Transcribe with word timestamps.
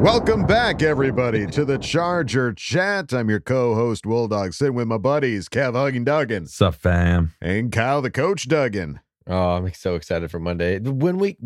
Welcome 0.00 0.46
back, 0.46 0.82
everybody, 0.82 1.46
to 1.48 1.64
the 1.66 1.76
Charger 1.76 2.54
Chat. 2.54 3.12
I'm 3.12 3.28
your 3.28 3.40
co-host, 3.40 4.06
Will 4.06 4.28
Dog, 4.28 4.54
sitting 4.54 4.74
with 4.74 4.86
my 4.88 4.96
buddies, 4.96 5.48
Kev 5.48 5.74
Hugging 5.74 6.04
Duggan. 6.04 6.46
Sup, 6.46 6.74
fam? 6.74 7.34
And 7.42 7.70
Kyle 7.70 8.00
the 8.00 8.10
Coach 8.10 8.48
Duggan. 8.48 9.00
Oh, 9.26 9.56
I'm 9.56 9.72
so 9.74 9.96
excited 9.96 10.30
for 10.30 10.38
Monday. 10.40 10.78
When 10.78 11.18
we 11.18 11.36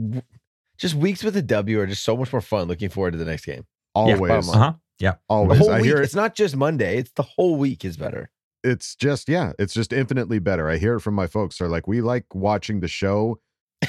just 0.79 0.95
weeks 0.95 1.25
with 1.25 1.37
a 1.37 1.43
W 1.43 1.81
are 1.81 1.87
just 1.87 2.05
so 2.05 2.17
much 2.17 2.33
more 2.33 2.41
fun. 2.41 2.69
Looking 2.69 2.91
forward 2.91 3.11
to 3.13 3.19
the 3.19 3.25
next 3.25 3.45
game. 3.45 3.65
Always. 3.93 4.49
Uh 4.49 4.57
huh. 4.57 4.73
Yeah. 5.01 5.15
Always. 5.29 5.59
The 5.59 5.65
whole 5.65 5.73
I 5.75 5.79
week. 5.79 5.87
hear 5.87 5.97
it, 6.01 6.05
It's 6.05 6.15
not 6.15 6.37
just 6.37 6.55
Monday. 6.55 6.99
It's 6.99 7.11
the 7.13 7.23
whole 7.23 7.57
week 7.57 7.85
is 7.85 7.97
better. 7.97 8.31
it's 8.63 8.95
just, 8.95 9.29
yeah, 9.29 9.53
it's 9.59 9.75
just 9.75 9.93
infinitely 9.93 10.39
better. 10.39 10.69
I 10.71 10.77
hear 10.77 10.95
it 10.97 11.01
from 11.01 11.15
my 11.15 11.27
folks. 11.27 11.59
They're 11.59 11.69
like, 11.69 11.89
we 11.89 12.01
like 12.01 12.33
watching 12.35 12.81
the 12.81 12.89
show, 12.89 13.39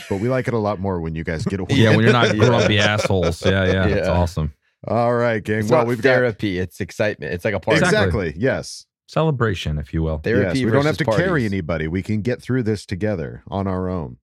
but 0.09 0.19
we 0.19 0.27
like 0.27 0.47
it 0.49 0.53
a 0.53 0.59
lot 0.59 0.79
more 0.79 0.99
when 0.99 1.15
you 1.15 1.23
guys 1.23 1.45
get 1.45 1.59
away. 1.61 1.75
Yeah, 1.75 1.91
when 1.95 2.01
you're 2.01 2.11
not 2.11 2.35
Yeah. 2.35 2.45
grumpy 2.47 2.79
assholes. 2.79 3.45
Yeah, 3.45 3.65
yeah, 3.65 3.87
That's 3.87 4.07
Yeah. 4.07 4.13
awesome. 4.13 4.53
All 4.87 5.13
right, 5.13 5.43
gang. 5.43 5.59
It's 5.59 5.69
well, 5.69 5.81
not 5.81 5.87
we've 5.87 6.01
got 6.01 6.15
therapy. 6.15 6.59
It's 6.59 6.79
excitement. 6.79 7.33
It's 7.33 7.45
like 7.45 7.53
a 7.53 7.59
party. 7.59 7.79
exactly. 7.79 8.27
Exactly. 8.27 8.43
Yes. 8.43 8.85
Celebration, 9.07 9.77
if 9.77 9.93
you 9.93 10.01
will. 10.01 10.17
Therapy. 10.19 10.59
yes. 10.59 10.65
We 10.65 10.71
don't 10.71 10.85
have 10.85 10.97
versus 10.97 11.15
to 11.15 11.23
carry 11.23 11.45
anybody. 11.45 11.87
We 11.87 12.01
can 12.01 12.21
get 12.21 12.41
through 12.41 12.63
this 12.63 12.85
together 12.85 13.43
on 13.47 13.67
our 13.67 13.89
own. 13.89 14.17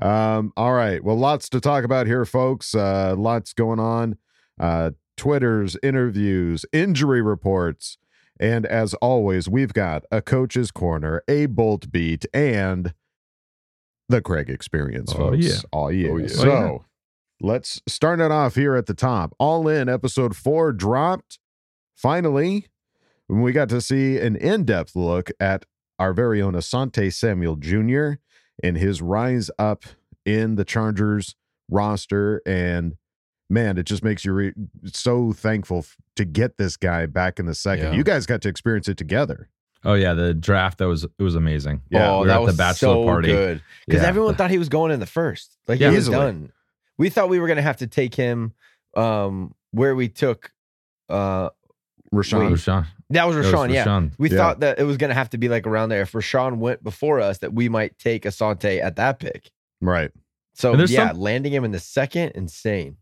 Um, 0.00 0.52
all 0.56 0.72
right. 0.72 1.02
Well, 1.02 1.16
lots 1.18 1.48
to 1.50 1.60
talk 1.60 1.84
about 1.84 2.06
here, 2.06 2.24
folks. 2.24 2.74
Uh, 2.74 3.14
lots 3.16 3.52
going 3.52 3.78
on. 3.80 4.16
Uh, 4.58 4.92
Twitters, 5.16 5.76
interviews, 5.82 6.64
injury 6.72 7.20
reports. 7.20 7.98
And 8.38 8.64
as 8.64 8.94
always, 8.94 9.48
we've 9.48 9.74
got 9.74 10.04
a 10.10 10.22
coach's 10.22 10.70
corner, 10.70 11.22
a 11.28 11.46
bolt 11.46 11.92
beat, 11.92 12.24
and 12.32 12.94
the 14.08 14.22
Craig 14.22 14.48
experience, 14.48 15.12
Oh, 15.14 15.18
folks. 15.18 15.38
yeah. 15.44 15.56
Oh, 15.72 15.88
yeah. 15.88 16.08
Oh, 16.08 16.16
yeah. 16.16 16.26
So 16.28 16.50
Oh, 16.50 16.72
yeah. 16.72 16.78
Let's 17.40 17.80
start 17.88 18.20
it 18.20 18.30
off 18.30 18.54
here 18.54 18.74
at 18.76 18.86
the 18.86 18.94
top. 18.94 19.34
All 19.38 19.66
in 19.68 19.88
episode 19.88 20.36
four 20.36 20.72
dropped. 20.72 21.38
Finally, 21.96 22.66
when 23.26 23.42
we 23.42 23.52
got 23.52 23.68
to 23.70 23.80
see 23.80 24.18
an 24.18 24.36
in-depth 24.36 24.96
look 24.96 25.30
at 25.38 25.64
our 25.98 26.12
very 26.12 26.40
own 26.40 26.54
Asante 26.54 27.12
Samuel 27.12 27.56
Jr. 27.56 28.12
and 28.62 28.76
his 28.76 29.02
rise 29.02 29.50
up 29.58 29.84
in 30.24 30.56
the 30.56 30.64
Chargers 30.64 31.34
roster. 31.70 32.40
And 32.46 32.96
man, 33.50 33.76
it 33.78 33.84
just 33.84 34.02
makes 34.02 34.24
you 34.24 34.32
re- 34.32 34.52
so 34.86 35.32
thankful 35.32 35.78
f- 35.78 35.96
to 36.16 36.24
get 36.24 36.56
this 36.56 36.76
guy 36.76 37.06
back 37.06 37.38
in 37.38 37.46
the 37.46 37.54
second. 37.54 37.86
Yeah. 37.86 37.92
You 37.92 38.04
guys 38.04 38.24
got 38.26 38.40
to 38.42 38.48
experience 38.48 38.88
it 38.88 38.96
together. 38.96 39.48
Oh 39.84 39.94
yeah, 39.94 40.12
the 40.12 40.34
draft 40.34 40.76
that 40.78 40.88
was 40.88 41.04
it 41.04 41.22
was 41.22 41.34
amazing. 41.34 41.80
Yeah, 41.90 42.10
oh, 42.10 42.20
we 42.20 42.20
were 42.20 42.24
oh, 42.24 42.26
that 42.28 42.34
at 42.36 42.42
was 42.42 42.54
the 42.54 42.58
bachelor 42.58 42.94
so 42.94 43.04
party. 43.04 43.28
good 43.28 43.62
because 43.86 44.02
Yeah. 44.02 44.08
everyone 44.08 44.34
thought 44.34 44.50
he 44.50 44.58
was 44.58 44.68
going 44.68 44.92
in 44.92 45.00
the 45.00 45.06
first. 45.06 45.56
Like 45.68 45.80
Yeah, 45.80 45.88
he 45.90 45.96
was 45.96 46.04
easily. 46.08 46.16
done. 46.18 46.52
We 47.00 47.08
thought 47.10 47.28
we 47.28 47.38
were 47.40 47.48
gonna 47.48 47.62
have 47.62 47.78
to 47.78 47.86
take 47.86 48.14
him 48.14 48.52
um 48.96 49.54
where 49.72 49.94
we 49.94 50.08
took 50.08 50.52
uh 51.08 51.48
Rashawn. 52.14 52.40
Wait. 52.50 52.52
Rashawn. 52.58 52.86
that 53.10 53.24
was 53.26 53.36
That 53.36 53.42
was 53.44 53.46
Rashawn. 53.46 53.72
yeah, 53.72 53.84
Rashawn. 53.84 54.12
we 54.18 54.30
Yeah. 54.30 54.36
thought 54.36 54.60
that 54.60 54.78
it 54.78 54.84
was 54.84 54.96
gonna 54.96 55.14
have 55.14 55.30
to 55.30 55.38
be 55.38 55.48
like 55.48 55.66
around 55.66 55.88
there. 55.88 56.02
If 56.02 56.12
Rashawn 56.12 56.58
went 56.58 56.82
before 56.84 57.20
us, 57.20 57.38
that 57.38 57.52
we 57.54 57.68
might 57.68 57.98
take 57.98 58.24
Asante 58.24 58.82
at 58.82 58.96
that 58.96 59.18
pick. 59.18 59.50
Right. 59.80 60.10
So 60.54 60.74
yeah, 60.76 61.08
some- 61.10 61.20
landing 61.20 61.52
him 61.52 61.64
in 61.64 61.70
the 61.72 61.78
second, 61.80 62.32
insane. 62.34 62.96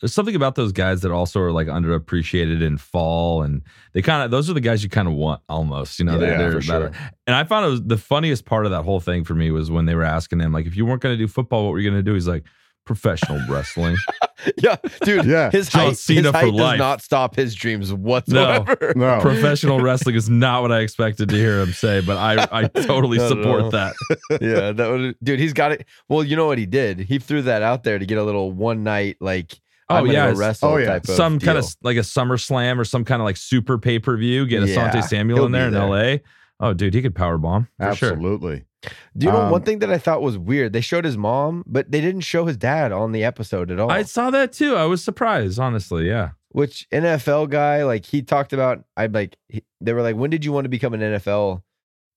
There's 0.00 0.12
something 0.14 0.34
about 0.34 0.56
those 0.56 0.72
guys 0.72 1.02
that 1.02 1.12
also 1.12 1.38
are 1.40 1.52
like 1.52 1.68
underappreciated 1.68 2.60
in 2.60 2.76
fall, 2.76 3.42
and 3.42 3.62
they 3.92 4.02
kind 4.02 4.24
of 4.24 4.30
those 4.32 4.50
are 4.50 4.52
the 4.52 4.60
guys 4.60 4.82
you 4.82 4.88
kind 4.90 5.06
of 5.06 5.14
want 5.14 5.42
almost. 5.48 5.98
You 6.00 6.04
know, 6.06 6.14
Yeah, 6.14 6.18
they're, 6.18 6.36
for 6.48 6.52
they're 6.54 6.60
sure. 6.62 6.80
better. 6.90 7.10
And 7.28 7.36
I 7.36 7.44
found 7.44 7.66
it 7.66 7.70
was 7.70 7.82
the 7.84 7.96
funniest 7.98 8.44
part 8.44 8.64
of 8.64 8.72
that 8.72 8.82
whole 8.82 8.98
thing 8.98 9.22
for 9.22 9.34
me 9.36 9.50
was 9.52 9.70
when 9.70 9.84
they 9.86 9.94
were 9.94 10.02
asking 10.02 10.40
him 10.40 10.52
like, 10.52 10.66
if 10.66 10.76
you 10.76 10.84
weren't 10.86 11.02
going 11.02 11.12
to 11.16 11.18
do 11.18 11.28
football, 11.28 11.64
what 11.64 11.70
were 11.72 11.78
you 11.78 11.88
going 11.88 12.02
to 12.04 12.08
do? 12.08 12.14
He's 12.14 12.26
like, 12.26 12.42
professional 12.84 13.40
wrestling. 13.48 13.96
yeah, 14.58 14.76
dude. 15.04 15.24
Yeah. 15.26 15.50
his 15.50 15.68
John 15.68 15.86
height, 15.88 15.96
Cena 15.96 16.22
his 16.22 16.30
for 16.30 16.36
height 16.38 16.50
does 16.52 16.60
life. 16.60 16.78
not 16.78 17.00
stop 17.02 17.36
his 17.36 17.54
dreams 17.54 17.92
whatsoever. 17.92 18.92
No. 18.96 19.20
professional 19.20 19.80
wrestling 19.82 20.14
is 20.16 20.28
not 20.28 20.62
what 20.62 20.72
I 20.72 20.80
expected 20.80 21.28
to 21.28 21.34
hear 21.36 21.60
him 21.60 21.72
say, 21.72 22.00
but 22.00 22.16
I 22.16 22.46
I 22.52 22.68
totally 22.68 23.18
No, 23.18 23.28
support 23.28 23.62
no. 23.62 23.70
that. 23.70 23.94
yeah, 24.40 24.72
that 24.72 24.90
would, 24.90 25.16
dude. 25.22 25.38
He's 25.40 25.52
got 25.52 25.72
it. 25.72 25.86
Well, 26.08 26.24
you 26.24 26.36
know 26.36 26.46
what 26.46 26.58
he 26.58 26.66
did? 26.66 26.98
He 27.00 27.18
threw 27.18 27.42
that 27.42 27.62
out 27.62 27.84
there 27.84 27.98
to 27.98 28.04
get 28.06 28.18
a 28.18 28.24
little 28.24 28.50
one 28.52 28.82
night 28.82 29.16
like. 29.20 29.58
Oh, 29.88 30.04
yeah, 30.04 30.12
go 30.12 30.22
it's- 30.30 30.38
wrestle 30.38 30.68
oh, 30.70 30.76
yeah. 30.78 30.86
type 30.86 31.04
of 31.04 31.14
Some 31.14 31.38
kind 31.38 31.58
of 31.58 31.66
like 31.82 31.98
a 31.98 32.04
Summer 32.04 32.38
Slam 32.38 32.80
or 32.80 32.84
some 32.84 33.04
kind 33.04 33.20
of 33.20 33.24
like 33.26 33.36
super 33.36 33.76
pay 33.78 33.98
per 33.98 34.16
view. 34.16 34.46
Get 34.46 34.66
Yeah, 34.66 34.90
Asante 34.90 35.04
Samuel 35.04 35.44
in 35.44 35.52
there 35.52 35.70
be 35.70 35.76
in. 35.76 35.82
L.A. 35.82 36.22
Oh, 36.60 36.72
dude, 36.72 36.94
he 36.94 37.02
could 37.02 37.14
power 37.14 37.36
bomb 37.36 37.68
Absolutely. 37.78 38.56
sure. 38.58 38.66
Absolutely. 38.84 38.98
Do 39.18 39.26
you 39.26 39.32
know 39.32 39.42
Um, 39.42 39.50
one 39.50 39.62
thing 39.62 39.78
that 39.80 39.90
I 39.90 39.98
thought 39.98 40.22
was 40.22 40.36
weird? 40.38 40.72
They 40.72 40.80
showed 40.80 41.04
his 41.04 41.16
mom, 41.16 41.62
but 41.66 41.90
they 41.90 42.00
didn't 42.00 42.22
show 42.22 42.46
his 42.46 42.56
dad 42.56 42.92
on 42.92 43.12
the 43.12 43.24
episode 43.24 43.70
at 43.70 43.78
all. 43.78 43.90
I 43.90 44.02
saw 44.02 44.30
that 44.30 44.52
too. 44.52 44.76
I 44.76 44.84
was 44.86 45.02
surprised, 45.04 45.58
honestly. 45.58 46.08
Yeah. 46.08 46.30
Which 46.50 46.86
NFL 46.92 47.48
guy, 47.50 47.84
like 47.84 48.04
he 48.04 48.22
talked 48.22 48.52
about, 48.52 48.84
I 48.96 49.06
like 49.06 49.36
he, 49.48 49.62
they 49.80 49.92
were 49.92 50.02
like, 50.02 50.16
when 50.16 50.30
did 50.30 50.44
you 50.44 50.52
want 50.52 50.64
to 50.64 50.68
become 50.68 50.92
an 50.94 51.00
NFL 51.00 51.62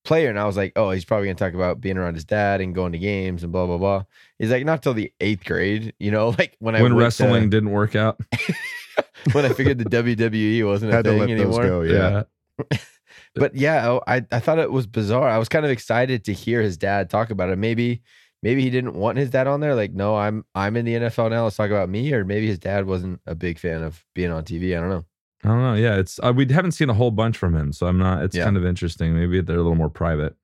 player? 0.04 0.28
And 0.28 0.38
I 0.38 0.44
was 0.44 0.56
like, 0.56 0.72
oh, 0.76 0.90
he's 0.90 1.04
probably 1.04 1.26
gonna 1.28 1.36
talk 1.36 1.54
about 1.54 1.80
being 1.80 1.96
around 1.96 2.14
his 2.14 2.24
dad 2.24 2.60
and 2.60 2.74
going 2.74 2.92
to 2.92 2.98
games 2.98 3.42
and 3.42 3.50
blah 3.52 3.66
blah 3.66 3.78
blah. 3.78 4.04
He's 4.38 4.50
like, 4.50 4.64
not 4.66 4.82
till 4.82 4.92
the 4.94 5.12
eighth 5.20 5.44
grade, 5.44 5.94
you 5.98 6.10
know, 6.10 6.28
like 6.38 6.56
when 6.58 6.74
I 6.76 6.82
when 6.82 6.94
wrestling 6.94 7.44
to, 7.44 7.48
didn't 7.48 7.70
work 7.70 7.96
out. 7.96 8.20
when 9.32 9.44
I 9.44 9.50
figured 9.50 9.78
the 9.78 9.84
WWE 9.84 10.66
wasn't 10.66 10.92
a 10.92 10.94
Had 10.96 11.04
to 11.06 11.10
thing 11.12 11.20
let 11.20 11.28
those 11.38 11.58
anymore. 11.58 11.62
go. 11.64 11.80
Yeah. 11.82 12.22
But 13.36 13.54
yeah, 13.54 13.88
oh, 13.88 14.02
I 14.06 14.24
I 14.32 14.40
thought 14.40 14.58
it 14.58 14.72
was 14.72 14.86
bizarre. 14.86 15.28
I 15.28 15.38
was 15.38 15.48
kind 15.48 15.64
of 15.64 15.70
excited 15.70 16.24
to 16.24 16.32
hear 16.32 16.62
his 16.62 16.76
dad 16.76 17.10
talk 17.10 17.30
about 17.30 17.50
it. 17.50 17.56
Maybe 17.58 18.02
maybe 18.42 18.62
he 18.62 18.70
didn't 18.70 18.94
want 18.94 19.18
his 19.18 19.30
dad 19.30 19.46
on 19.46 19.60
there. 19.60 19.74
Like, 19.74 19.92
no, 19.92 20.16
I'm 20.16 20.44
I'm 20.54 20.76
in 20.76 20.84
the 20.84 20.94
NFL 20.94 21.30
now. 21.30 21.44
Let's 21.44 21.56
talk 21.56 21.70
about 21.70 21.88
me. 21.88 22.12
Or 22.12 22.24
maybe 22.24 22.46
his 22.46 22.58
dad 22.58 22.86
wasn't 22.86 23.20
a 23.26 23.34
big 23.34 23.58
fan 23.58 23.82
of 23.82 24.04
being 24.14 24.30
on 24.30 24.44
TV. 24.44 24.76
I 24.76 24.80
don't 24.80 24.90
know. 24.90 25.04
I 25.44 25.48
don't 25.48 25.62
know. 25.62 25.74
Yeah, 25.74 25.96
it's 25.96 26.18
uh, 26.22 26.32
we 26.34 26.46
haven't 26.50 26.72
seen 26.72 26.88
a 26.90 26.94
whole 26.94 27.10
bunch 27.10 27.36
from 27.36 27.54
him, 27.54 27.72
so 27.72 27.86
I'm 27.86 27.98
not. 27.98 28.22
It's 28.24 28.34
Yeah. 28.36 28.44
kind 28.44 28.56
of 28.56 28.64
interesting. 28.64 29.14
Maybe 29.14 29.40
they're 29.42 29.56
a 29.56 29.58
little 29.62 29.74
more 29.74 29.90
private. 29.90 30.34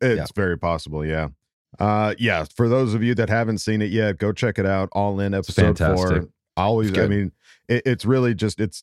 It's 0.00 0.18
Yeah. 0.18 0.26
very 0.34 0.58
possible, 0.58 1.04
yeah. 1.04 1.28
Uh 1.78 2.14
yeah, 2.18 2.44
for 2.56 2.68
those 2.68 2.94
of 2.94 3.02
you 3.02 3.14
that 3.14 3.28
haven't 3.28 3.58
seen 3.58 3.80
it 3.80 3.90
yet, 3.90 4.18
go 4.18 4.32
check 4.32 4.58
it 4.58 4.66
out. 4.66 4.88
All 4.92 5.20
in 5.20 5.34
episode 5.34 5.78
fantastic. 5.78 6.22
four. 6.22 6.28
Always 6.56 6.98
I 6.98 7.06
mean, 7.06 7.30
it, 7.68 7.82
it's 7.86 8.04
really 8.04 8.34
just 8.34 8.58
it's 8.60 8.82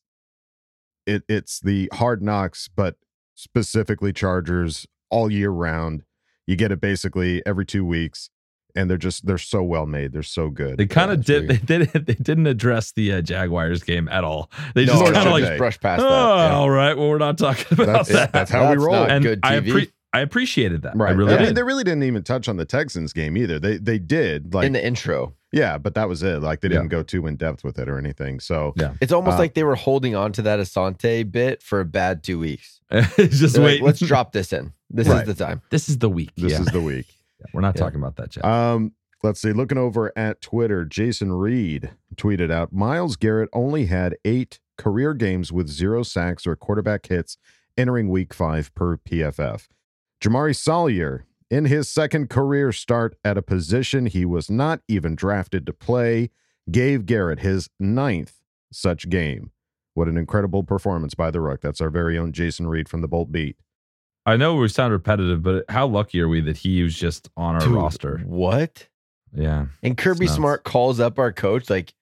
it 1.06 1.24
it's 1.28 1.60
the 1.60 1.90
hard 1.94 2.22
knocks, 2.24 2.69
but 2.74 2.96
specifically 3.42 4.12
Chargers 4.12 4.88
all 5.12 5.31
year 5.31 5.51
round. 5.51 6.04
You 6.48 6.56
get 6.56 6.72
it 6.72 6.81
basically 6.81 7.42
every 7.45 7.66
two 7.66 7.86
weeks. 7.86 8.30
and 8.75 8.89
they're 8.89 8.98
just 8.98 9.25
they're 9.25 9.38
so 9.38 9.63
well 9.63 9.86
made. 9.86 10.12
They're 10.13 10.22
so 10.24 10.50
good. 10.50 10.78
They 10.78 10.86
kind 10.86 11.12
of 11.12 11.24
did. 11.25 11.48
They 11.48 11.57
did. 11.57 11.92
They 12.06 12.13
didn't 12.13 12.48
address 12.48 12.92
the 12.92 13.13
uh, 13.13 13.22
Jaguars 13.22 13.81
game 13.84 14.07
at 14.10 14.24
all. 14.24 14.51
They 14.75 14.86
No, 14.86 14.94
just 14.94 15.04
nor 15.04 15.13
kind 15.13 15.28
of 15.28 15.34
like, 15.34 15.44
they. 15.45 15.57
brush 15.57 15.80
past 15.80 16.01
oh, 16.01 16.07
that. 16.10 16.50
yeah. 16.50 16.56
all 16.56 16.69
right. 16.69 16.95
Well, 16.98 17.10
we're 17.10 17.18
not 17.18 17.38
talking 17.38 17.66
about 17.72 17.86
That's, 18.06 18.10
that. 18.10 18.34
that's 18.34 18.51
how 18.51 18.69
we 18.72 18.78
roll. 18.78 18.95
not 18.95 19.12
and 19.12 19.24
good 19.24 19.40
I, 19.44 19.60
TV. 19.60 19.68
appre- 19.72 19.92
I 20.13 20.21
appreciated 20.21 20.81
that. 20.83 20.95
Right. 20.95 21.09
I 21.09 21.13
really 21.13 21.33
I 21.33 21.38
mean, 21.38 21.45
did. 21.48 21.56
they 21.56 21.63
really 21.63 21.83
didn't 21.83 22.04
even 22.04 22.24
touch 22.24 22.48
on 22.48 22.57
the 22.57 22.65
Texans 22.65 23.13
game 23.13 23.38
either. 23.38 23.59
They 23.59 23.77
they 23.77 24.00
did 24.00 24.54
like 24.54 24.65
in 24.65 24.74
the 24.74 24.83
intro. 24.83 25.36
yeah, 25.51 25.77
but 25.77 25.95
that 25.95 26.07
was 26.09 26.24
it. 26.24 26.42
Like 26.42 26.62
they 26.62 26.69
didn't 26.69 26.88
go 26.88 27.04
too 27.04 27.27
in 27.27 27.36
depth 27.36 27.63
with 27.63 27.77
it 27.77 27.88
or 27.89 27.98
anything. 27.98 28.39
So 28.39 28.74
Yeah. 28.77 28.94
It's 29.01 29.12
almost 29.12 29.36
Uh, 29.36 29.39
like 29.39 29.54
they 29.54 29.63
were 29.63 29.75
holding 29.75 30.15
on 30.15 30.31
to 30.33 30.42
that 30.44 30.59
Asante 30.59 31.30
bit 31.30 31.62
for 31.62 31.80
a 31.81 31.86
bad 31.86 32.24
two 32.24 32.39
weeks. 32.39 32.80
just 33.18 33.56
They're 33.56 33.63
like, 33.63 33.71
wait. 33.74 33.83
let's 33.83 34.00
drop 34.00 34.31
this 34.31 34.54
in. 34.54 34.74
This 34.89 35.07
Right. 35.07 35.27
is 35.27 35.36
the 35.38 35.45
time. 35.45 35.62
This 35.69 35.89
is 35.89 35.98
the 36.00 36.09
week. 36.09 36.31
this 36.38 36.54
yeah. 36.54 36.62
is 36.62 36.68
the 36.68 36.81
week. 36.81 37.07
We're 37.54 37.62
not 37.62 37.75
Yeah. 37.75 37.81
talking 37.83 38.00
about 38.00 38.15
that, 38.15 38.30
Jack. 38.31 38.45
Um, 38.45 38.94
let's 39.24 39.42
see. 39.42 39.51
Looking 39.51 39.77
over 39.77 40.12
at 40.18 40.42
Twitter, 40.42 40.86
Jason 40.86 41.33
Reed 41.33 41.92
tweeted 42.15 42.50
out 42.51 42.71
Myles 42.74 43.18
Garrett 43.18 43.50
only 43.54 43.88
had 43.88 44.15
eight 44.25 44.59
career 44.77 45.13
games 45.13 45.51
with 45.51 45.68
zero 45.68 46.01
sacks 46.04 46.48
or 46.48 46.56
quarterback 46.56 47.07
hits 47.07 47.38
entering 47.77 48.09
week 48.09 48.33
five 48.33 48.74
per 48.74 48.98
PFF. 48.98 49.68
Jamaree 50.22 50.56
Salyer, 50.56 51.25
in 51.50 51.66
his 51.66 51.88
second 51.88 52.30
career 52.30 52.72
start 52.72 53.18
at 53.24 53.38
a 53.38 53.42
position 53.42 54.06
he 54.06 54.25
was 54.25 54.50
not 54.50 54.81
even 54.88 55.16
drafted 55.16 55.66
to 55.66 55.74
play, 55.74 56.30
gave 56.69 57.06
Garrett 57.06 57.40
his 57.40 57.69
ninth 57.80 58.40
such 58.72 59.10
game. 59.10 59.52
What 59.94 60.08
an 60.08 60.18
incredible 60.18 60.64
performance 60.64 61.14
by 61.16 61.31
the 61.31 61.40
Rook. 61.42 61.62
That's 61.62 61.81
our 61.81 61.90
very 61.90 62.18
own 62.18 62.31
Jason 62.31 62.68
Reed 62.68 62.90
from 62.90 63.02
the 63.02 63.08
Bolt 63.08 63.31
Beat. 63.31 63.56
I 64.25 64.36
know 64.36 64.56
we 64.56 64.68
sound 64.68 64.92
repetitive, 64.92 65.42
but 65.42 65.64
how 65.69 65.88
lucky 65.88 66.19
are 66.22 66.28
we 66.28 66.42
that 66.42 66.58
he 66.58 66.84
was 66.84 66.94
just 66.96 67.30
on 67.38 67.56
our 67.56 67.62
Dude, 67.62 67.72
roster? 67.72 68.18
What? 68.25 68.88
Yeah. 69.34 69.68
And 69.81 69.98
Kirby 69.98 70.28
Smart 70.28 70.64
calls 70.66 71.00
up 71.00 71.18
our 71.18 71.31
coach 71.31 71.69
like, 71.69 71.94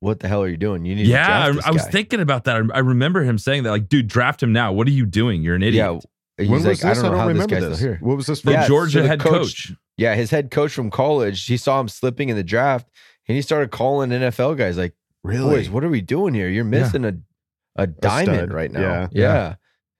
"What 0.00 0.20
the 0.20 0.28
hell 0.28 0.42
are 0.42 0.48
you 0.48 0.56
doing? 0.56 0.86
You 0.86 0.94
need 0.94 1.06
Yeah, 1.06 1.26
to 1.52 1.60
I, 1.64 1.68
I 1.68 1.70
was 1.70 1.86
thinking 1.88 2.20
about 2.20 2.44
that. 2.44 2.56
I, 2.56 2.76
I 2.76 2.78
remember 2.78 3.22
him 3.22 3.36
saying 3.38 3.64
that, 3.64 3.70
like, 3.70 3.88
dude, 3.88 4.08
draft 4.08 4.42
him 4.42 4.52
now. 4.52 4.72
What 4.72 4.86
are 4.86 4.92
you 4.92 5.04
doing? 5.04 5.42
You're 5.42 5.54
an 5.54 5.62
idiot. 5.62 5.94
Yeah, 5.94 6.00
he's 6.38 6.48
when 6.50 6.62
like, 6.62 6.70
was 6.70 6.84
I 6.84 6.88
this? 6.90 7.02
don't 7.02 7.12
know 7.12 7.18
how 7.18 7.26
this 7.28 7.32
remember 7.34 7.54
guy's 7.54 7.76
still 7.76 7.88
here. 7.88 7.98
What 8.00 8.16
was 8.16 8.26
this 8.26 8.40
The 8.40 8.44
from? 8.44 8.52
Yeah, 8.52 8.66
Georgia 8.66 8.92
so 8.98 9.02
the 9.02 9.08
head 9.08 9.20
coach- 9.20 9.68
coach. 9.68 9.72
Yeah, 9.96 10.14
his 10.14 10.30
head 10.30 10.50
coach 10.50 10.72
from 10.72 10.90
college, 10.90 11.46
he 11.46 11.56
saw 11.56 11.80
him 11.80 11.88
slipping 11.88 12.28
in 12.28 12.36
the 12.36 12.44
draft, 12.44 12.86
and 13.28 13.36
he 13.36 13.42
started 13.42 13.70
calling 13.70 14.10
NFL 14.10 14.56
guys 14.58 14.76
like, 14.76 14.94
Really? 15.24 15.56
"Boys, 15.56 15.70
what 15.70 15.82
are 15.84 15.88
we 15.88 16.00
doing 16.02 16.34
here? 16.34 16.48
You're 16.48 16.64
missing 16.64 17.04
a 17.04 17.14
a 17.76 17.86
diamond 17.86 18.36
stud. 18.48 18.52
right 18.52 18.70
now." 18.70 18.80
Yeah. 18.80 19.08
yeah. 19.12 19.54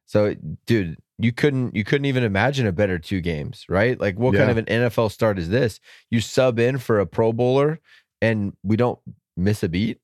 So, 0.04 0.34
dude, 0.66 0.98
you 1.18 1.32
couldn't 1.32 1.74
you 1.74 1.82
couldn't 1.82 2.04
even 2.04 2.22
imagine 2.24 2.66
a 2.66 2.72
better 2.72 2.98
two 2.98 3.20
games, 3.22 3.64
right? 3.68 3.98
Like, 3.98 4.18
what 4.18 4.34
kind 4.34 4.50
of 4.50 4.58
an 4.58 4.66
NFL 4.66 5.10
start 5.10 5.38
is 5.38 5.48
this? 5.48 5.80
You 6.10 6.20
sub 6.20 6.58
in 6.58 6.76
for 6.78 7.00
a 7.00 7.06
Pro 7.06 7.32
Bowler, 7.32 7.80
and 8.20 8.52
we 8.62 8.76
don't 8.76 8.98
miss 9.36 9.62
a 9.62 9.68
beat. 9.68 9.98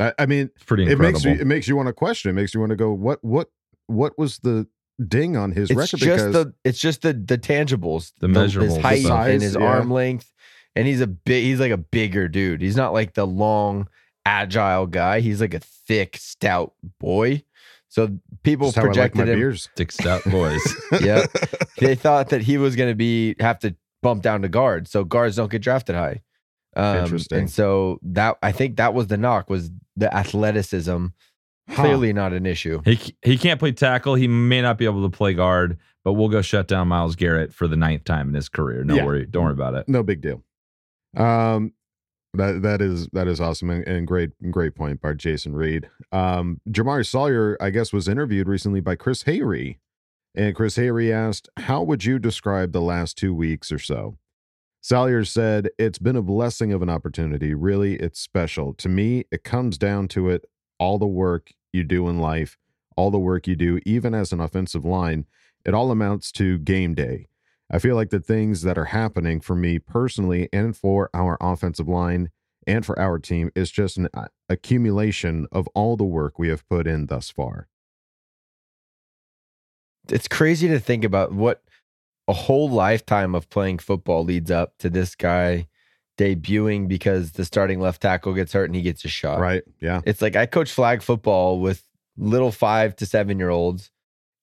I, 0.00 0.12
I 0.18 0.26
mean, 0.26 0.50
It's 0.56 0.64
pretty 0.64 0.90
it 0.90 0.98
makes 0.98 1.24
you 1.24 1.32
it 1.32 1.46
makes 1.46 1.68
you 1.68 1.76
want 1.76 1.86
to 1.86 1.92
question. 1.92 2.30
It 2.30 2.34
makes 2.34 2.52
you 2.52 2.60
want 2.60 2.70
to 2.70 2.76
go, 2.76 2.92
what 2.92 3.22
what 3.22 3.48
what 3.86 4.18
was 4.18 4.38
the 4.40 4.66
ding 5.02 5.36
on 5.36 5.52
his 5.52 5.70
It's 5.70 5.76
record? 5.76 5.98
just 5.98 6.00
because 6.02 6.32
the 6.32 6.54
it's 6.64 6.78
just 6.78 7.02
the 7.02 7.12
the 7.12 7.38
tangibles, 7.38 8.12
The 8.20 8.28
his 8.28 8.36
measurables, 8.36 8.80
height 8.80 9.02
the 9.02 9.08
size, 9.08 9.32
and 9.34 9.42
his 9.42 9.54
yeah. 9.54 9.66
arm 9.66 9.90
length, 9.90 10.32
and 10.76 10.86
he's 10.86 11.00
a 11.00 11.06
big. 11.06 11.44
He's 11.44 11.60
like 11.60 11.72
a 11.72 11.76
bigger 11.78 12.28
dude. 12.28 12.62
He's 12.62 12.76
not 12.76 12.92
like 12.92 13.14
the 13.14 13.26
long, 13.26 13.88
agile 14.24 14.86
guy. 14.86 15.20
He's 15.20 15.40
like 15.40 15.54
a 15.54 15.60
thick, 15.60 16.16
stout 16.18 16.72
boy. 17.00 17.42
So 17.88 18.18
people 18.42 18.68
just 18.68 18.76
how 18.76 18.82
I 18.84 18.86
like 18.86 18.94
projected 18.94 19.26
my 19.26 19.32
him. 19.32 19.38
beers. 19.38 19.68
Dick 19.76 19.92
Stout 19.92 20.24
boys. 20.24 20.62
Yeah, 21.02 21.26
they 21.78 21.94
thought 21.94 22.30
that 22.30 22.40
he 22.40 22.56
was 22.56 22.74
going 22.74 22.88
to 22.90 22.94
be 22.94 23.36
have 23.38 23.58
to 23.58 23.76
bump 24.02 24.22
down 24.22 24.40
to 24.42 24.48
guard, 24.48 24.88
so 24.88 25.04
guards 25.04 25.36
don't 25.36 25.50
get 25.50 25.60
drafted 25.60 25.94
high. 25.94 26.22
Um, 26.74 26.96
Interesting. 27.04 27.38
And 27.40 27.50
so 27.50 27.98
that 28.02 28.38
I 28.42 28.50
think 28.50 28.76
that 28.78 28.94
was 28.94 29.08
the 29.08 29.18
knock 29.18 29.50
was 29.50 29.70
the 29.94 30.14
athleticism. 30.14 31.06
Huh. 31.68 31.82
Clearly 31.84 32.12
not 32.12 32.32
an 32.32 32.44
issue. 32.44 32.82
he 32.84 33.16
he 33.22 33.38
can't 33.38 33.60
play 33.60 33.72
tackle. 33.72 34.14
He 34.16 34.26
may 34.28 34.60
not 34.60 34.78
be 34.78 34.84
able 34.84 35.02
to 35.08 35.16
play 35.16 35.32
guard, 35.32 35.78
but 36.04 36.14
we'll 36.14 36.28
go 36.28 36.42
shut 36.42 36.66
down 36.68 36.88
Myles 36.88 37.14
Garrett 37.16 37.54
for 37.54 37.68
the 37.68 37.76
ninth 37.76 38.04
time 38.04 38.28
in 38.28 38.34
his 38.34 38.48
career. 38.48 38.82
No 38.84 38.94
Yeah. 38.96 39.04
worry. 39.06 39.26
Don't 39.26 39.44
worry 39.44 39.52
about 39.52 39.74
it. 39.74 39.88
no 39.88 40.02
big 40.02 40.20
deal. 40.20 40.42
Um, 41.16 41.72
that 42.34 42.62
that 42.62 42.80
is 42.80 43.06
that 43.12 43.28
is 43.28 43.40
awesome 43.40 43.70
and, 43.70 43.86
and 43.86 44.06
great 44.06 44.30
great 44.50 44.74
point 44.74 45.00
by 45.00 45.12
Jason 45.12 45.54
Reed. 45.54 45.88
Um, 46.10 46.60
Jamaree 46.68 47.06
Salyer, 47.06 47.56
I 47.60 47.70
guess, 47.70 47.92
was 47.92 48.08
interviewed 48.08 48.48
recently 48.48 48.80
by 48.80 48.96
Chris 48.96 49.24
Hayre, 49.24 49.76
and 50.34 50.54
Chris 50.56 50.76
Hayre 50.78 51.12
asked, 51.12 51.48
"How 51.58 51.82
would 51.82 52.04
you 52.04 52.18
describe 52.18 52.72
the 52.72 52.80
last 52.80 53.18
two 53.18 53.34
weeks 53.34 53.70
or 53.70 53.78
so?" 53.78 54.16
Salyer 54.80 55.24
said, 55.24 55.68
"It's 55.78 55.98
been 55.98 56.16
a 56.16 56.22
blessing 56.22 56.72
of 56.72 56.80
an 56.82 56.88
opportunity. 56.88 57.52
Really, 57.54 57.96
it's 57.96 58.18
special 58.18 58.72
to 58.74 58.88
me. 58.88 59.26
It 59.30 59.44
comes 59.44 59.76
down 59.78 60.08
to 60.08 60.30
it. 60.30 60.46
All 60.82 60.98
the 60.98 61.06
work 61.06 61.52
you 61.72 61.84
do 61.84 62.08
in 62.08 62.18
life, 62.18 62.58
all 62.96 63.10
the 63.10 63.18
work 63.18 63.46
you 63.46 63.56
do, 63.56 63.78
even 63.86 64.14
as 64.14 64.32
an 64.32 64.40
offensive 64.40 64.84
line, 64.84 65.26
it 65.64 65.74
all 65.74 65.90
amounts 65.90 66.32
to 66.32 66.58
game 66.58 66.94
day." 66.94 67.28
I 67.70 67.78
feel 67.78 67.96
like 67.96 68.10
the 68.10 68.20
things 68.20 68.62
that 68.62 68.76
are 68.76 68.86
happening 68.86 69.40
for 69.40 69.54
me 69.56 69.78
personally 69.78 70.48
and 70.52 70.76
for 70.76 71.08
our 71.14 71.38
offensive 71.40 71.88
line 71.88 72.30
and 72.66 72.84
for 72.84 72.98
our 72.98 73.18
team 73.18 73.50
is 73.54 73.70
just 73.70 73.96
an 73.96 74.08
uh, 74.12 74.26
accumulation 74.48 75.46
of 75.50 75.68
all 75.68 75.96
the 75.96 76.04
work 76.04 76.38
we 76.38 76.48
have 76.48 76.68
put 76.68 76.86
in 76.86 77.06
thus 77.06 77.30
far. 77.30 77.68
it's 80.10 80.28
crazy 80.28 80.68
to 80.68 80.80
think 80.80 81.04
about 81.04 81.32
what 81.32 81.62
a 82.28 82.32
whole 82.32 82.68
lifetime 82.68 83.34
of 83.34 83.48
playing 83.50 83.78
football 83.78 84.24
leads 84.24 84.50
up 84.50 84.76
to 84.78 84.90
this 84.90 85.14
guy 85.14 85.66
debuting 86.18 86.88
because 86.88 87.32
the 87.32 87.44
starting 87.44 87.80
left 87.80 88.02
tackle 88.02 88.34
gets 88.34 88.52
hurt 88.52 88.66
and 88.66 88.74
he 88.74 88.82
gets 88.82 89.04
a 89.04 89.08
shot. 89.08 89.40
Right? 89.40 89.62
Yeah. 89.80 90.00
It's 90.04 90.22
like 90.22 90.36
I 90.36 90.46
coach 90.46 90.70
flag 90.70 91.02
football 91.02 91.60
with 91.60 91.82
little 92.16 92.52
five 92.52 92.96
to 92.96 93.06
seven 93.06 93.38
year 93.38 93.50
olds. 93.50 93.90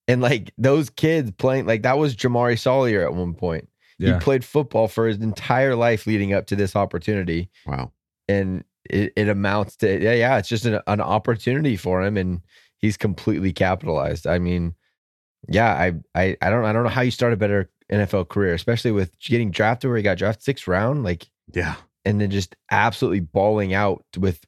And 0.07 0.21
like 0.21 0.51
those 0.57 0.89
kids 0.89 1.31
playing, 1.31 1.67
like 1.67 1.83
that 1.83 1.99
was 1.99 2.15
Jamaree 2.15 2.57
Salyer 2.57 3.03
at 3.03 3.13
one 3.13 3.35
point. 3.35 3.69
Yeah. 3.99 4.13
He 4.13 4.19
played 4.19 4.43
football 4.43 4.87
for 4.87 5.07
his 5.07 5.17
entire 5.17 5.75
life 5.75 6.07
leading 6.07 6.33
up 6.33 6.47
to 6.47 6.55
this 6.55 6.75
opportunity. 6.75 7.49
Wow. 7.67 7.91
And 8.27 8.63
it, 8.89 9.13
it 9.15 9.27
amounts 9.29 9.75
to, 9.77 10.01
yeah, 10.01 10.13
yeah, 10.13 10.37
it's 10.37 10.49
just 10.49 10.65
an, 10.65 10.79
an 10.87 11.01
opportunity 11.01 11.75
for 11.75 12.01
him. 12.01 12.17
And 12.17 12.41
he's 12.77 12.97
completely 12.97 13.53
capitalized. 13.53 14.25
I 14.25 14.39
mean, 14.39 14.73
yeah, 15.47 15.73
I, 15.73 15.93
I, 16.15 16.37
I 16.41 16.49
don't, 16.49 16.65
I 16.65 16.73
don't 16.73 16.83
know 16.83 16.89
how 16.89 17.01
you 17.01 17.11
start 17.11 17.33
a 17.33 17.37
better 17.37 17.69
NFL 17.91 18.29
career, 18.29 18.53
especially 18.53 18.91
with 18.91 19.17
getting 19.19 19.51
drafted 19.51 19.89
where 19.89 19.97
he 19.97 20.03
got 20.03 20.17
drafted 20.17 20.43
sixth 20.43 20.67
round, 20.67 21.03
like, 21.03 21.29
Yeah. 21.53 21.75
and 22.05 22.19
then 22.21 22.31
just 22.31 22.55
absolutely 22.71 23.19
balling 23.21 23.73
out 23.73 24.03
with 24.17 24.43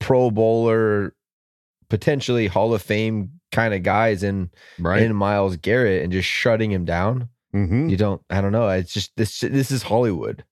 Pro 0.00 0.30
Bowler, 0.30 1.14
potentially 1.88 2.46
Hall 2.46 2.74
of 2.74 2.82
Fame 2.82 3.30
kind 3.52 3.74
of 3.74 3.82
guys 3.82 4.22
in 4.22 4.50
Right. 4.78 5.02
in 5.02 5.14
Myles 5.14 5.56
Garrett 5.56 6.02
and 6.02 6.12
just 6.12 6.28
shutting 6.28 6.70
him 6.72 6.84
down. 6.84 7.28
mm-hmm. 7.54 7.88
You 7.88 7.96
don't, 7.96 8.22
I 8.30 8.40
don't 8.40 8.52
know. 8.52 8.68
It's 8.68 8.92
just 8.92 9.12
this. 9.16 9.40
This 9.40 9.70
is 9.70 9.82
Hollywood. 9.82 10.44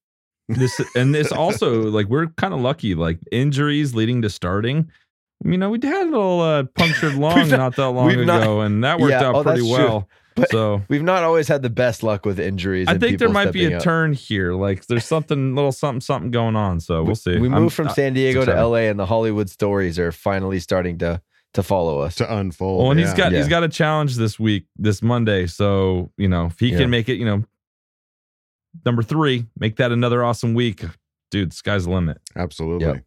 this 0.48 0.80
and 0.96 1.14
this 1.14 1.30
also 1.32 1.82
like 1.84 2.06
we're 2.08 2.26
kind 2.26 2.52
of 2.52 2.60
lucky. 2.60 2.94
Like 2.94 3.18
injuries 3.32 3.94
leading 3.94 4.20
to 4.22 4.30
starting. 4.30 4.90
You 5.44 5.56
know, 5.56 5.70
we 5.70 5.78
had 5.82 6.08
a 6.08 6.10
little 6.10 6.40
uh, 6.42 6.64
punctured 6.76 7.14
lung 7.16 7.48
not- 7.48 7.58
not, 7.58 7.76
that 7.76 7.88
long 7.90 8.10
ago, 8.10 8.24
not- 8.24 8.66
and 8.66 8.84
that 8.84 9.00
worked 9.00 9.12
Yeah, 9.12 9.28
out 9.28 9.34
oh, 9.36 9.42
pretty 9.44 9.62
well. 9.62 10.00
true. 10.02 10.08
Well. 10.40 10.46
But- 10.48 10.50
so 10.50 10.82
We've 10.88 11.02
not 11.02 11.22
always 11.22 11.48
had 11.48 11.62
the 11.62 11.70
best 11.70 12.02
luck 12.02 12.24
with 12.26 12.38
injuries. 12.40 12.88
I 12.88 12.92
and 12.92 13.00
think 13.00 13.18
there 13.18 13.28
might 13.28 13.52
be 13.52 13.64
a 13.66 13.76
up. 13.76 13.82
turn 13.82 14.12
here. 14.12 14.54
Like 14.54 14.86
there's 14.86 15.04
something, 15.04 15.54
little 15.54 15.72
something, 15.72 16.00
something 16.00 16.30
going 16.30 16.56
on. 16.56 16.80
So 16.80 17.02
we'll 17.02 17.14
see. 17.14 17.38
We 17.38 17.48
I'm- 17.48 17.62
moved 17.62 17.74
from 17.74 17.88
I- 17.88 17.92
San 17.92 18.14
Diego 18.14 18.44
to. 18.44 18.52
LA, 18.52 18.88
and 18.88 18.98
the 18.98 19.06
Hollywood 19.06 19.48
stories 19.50 19.98
are 19.98 20.12
finally 20.12 20.60
starting 20.60 20.98
to 20.98 21.20
to 21.54 21.62
follow 21.64 21.98
us. 22.00 22.14
To 22.16 22.36
unfold. 22.36 22.82
Well, 22.82 22.90
and 22.92 23.00
he's 23.00 23.12
got 23.14 23.32
he's 23.32 23.48
got 23.48 23.64
a 23.64 23.68
challenge 23.68 24.16
this 24.16 24.38
week, 24.38 24.66
this 24.76 25.02
Monday. 25.02 25.46
So 25.46 26.12
you 26.16 26.28
know, 26.28 26.46
if 26.46 26.58
he 26.60 26.70
Yeah. 26.70 26.78
can 26.78 26.90
make 26.90 27.08
it, 27.08 27.14
you 27.16 27.24
know, 27.24 27.44
number 28.84 29.02
three, 29.02 29.46
make 29.58 29.76
that 29.76 29.90
another 29.92 30.22
awesome 30.24 30.54
week, 30.54 30.84
dude. 31.30 31.52
Sky's 31.52 31.84
the 31.84 31.90
limit. 31.90 32.18
Absolutely. 32.36 33.00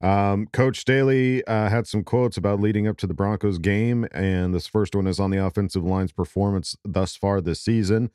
Um, 0.00 0.46
Coach 0.52 0.80
Staley 0.80 1.44
uh, 1.46 1.70
had 1.70 1.86
some 1.86 2.04
quotes 2.04 2.36
about 2.36 2.60
leading 2.60 2.86
up 2.86 2.98
to 2.98 3.06
the 3.06 3.14
Broncos 3.14 3.58
game, 3.58 4.06
and 4.12 4.54
this 4.54 4.66
first 4.66 4.94
one 4.94 5.06
is 5.06 5.18
on 5.18 5.30
the 5.30 5.44
offensive 5.44 5.84
line's 5.84 6.12
performance 6.12 6.76
thus 6.84 7.16
far 7.16 7.40
this 7.40 7.60
season. 7.60 8.10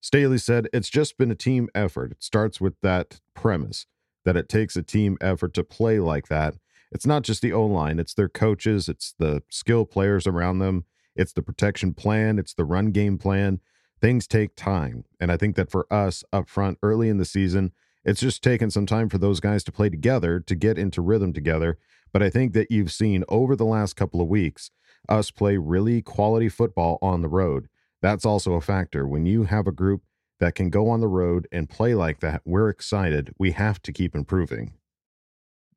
Staley 0.00 0.38
said, 0.38 0.68
It's 0.72 0.88
just 0.88 1.18
been 1.18 1.30
a 1.30 1.34
team 1.36 1.68
effort. 1.74 2.12
It 2.12 2.22
starts 2.22 2.60
with 2.60 2.80
that 2.80 3.20
premise 3.34 3.86
that 4.24 4.36
it 4.36 4.48
takes 4.48 4.76
a 4.76 4.82
team 4.82 5.16
effort 5.20 5.52
to 5.54 5.64
play 5.64 6.00
like 6.00 6.28
that. 6.28 6.56
It's 6.90 7.06
not 7.06 7.22
just 7.22 7.42
the 7.42 7.52
O 7.52 7.64
line, 7.66 7.98
it's 7.98 8.14
their 8.14 8.28
coaches, 8.28 8.88
it's 8.88 9.14
the 9.18 9.42
skill 9.50 9.84
players 9.84 10.26
around 10.26 10.58
them, 10.60 10.84
it's 11.14 11.32
the 11.32 11.42
protection 11.42 11.92
plan, 11.94 12.38
it's 12.38 12.54
the 12.54 12.64
run 12.64 12.92
game 12.92 13.18
plan. 13.18 13.60
Things 14.00 14.26
take 14.26 14.54
time. 14.56 15.04
And 15.18 15.32
I 15.32 15.36
think 15.36 15.56
that 15.56 15.70
for 15.70 15.86
us 15.92 16.22
up 16.32 16.48
front 16.48 16.78
early 16.82 17.08
in 17.08 17.18
the 17.18 17.24
season, 17.24 17.72
it's 18.06 18.20
just 18.20 18.42
taken 18.42 18.70
some 18.70 18.86
time 18.86 19.10
for 19.10 19.18
those 19.18 19.40
guys 19.40 19.62
to 19.64 19.72
play 19.72 19.90
together, 19.90 20.40
to 20.40 20.54
get 20.54 20.78
into 20.78 21.02
rhythm 21.02 21.34
together. 21.34 21.76
But 22.12 22.22
I 22.22 22.30
think 22.30 22.54
that 22.54 22.70
you've 22.70 22.92
seen 22.92 23.24
over 23.28 23.54
the 23.54 23.66
last 23.66 23.96
couple 23.96 24.22
of 24.22 24.28
weeks 24.28 24.70
us 25.08 25.30
play 25.30 25.58
really 25.58 26.00
quality 26.00 26.48
football 26.48 26.98
on 27.02 27.20
the 27.20 27.28
road. 27.28 27.68
That's 28.00 28.24
also 28.24 28.54
a 28.54 28.60
factor. 28.60 29.06
When 29.06 29.26
you 29.26 29.44
have 29.44 29.66
a 29.66 29.72
group 29.72 30.02
that 30.40 30.54
can 30.54 30.70
go 30.70 30.88
on 30.88 31.00
the 31.00 31.08
road 31.08 31.46
and 31.52 31.68
play 31.68 31.94
like 31.94 32.20
that, 32.20 32.42
we're 32.44 32.68
excited. 32.68 33.34
We 33.38 33.52
have 33.52 33.82
to 33.82 33.92
keep 33.92 34.14
improving. 34.14 34.72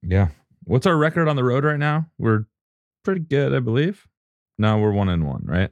Yeah. 0.01 0.29
What's 0.65 0.85
our 0.85 0.97
record 0.97 1.27
on 1.27 1.35
the 1.35 1.43
road 1.43 1.63
right 1.63 1.79
now? 1.79 2.07
We're 2.17 2.45
pretty 3.03 3.21
good, 3.21 3.53
I 3.53 3.59
believe. 3.59 4.07
No, 4.57 4.77
we're 4.77 4.91
one 4.91 5.09
and 5.09 5.25
one, 5.27 5.43
right? 5.45 5.71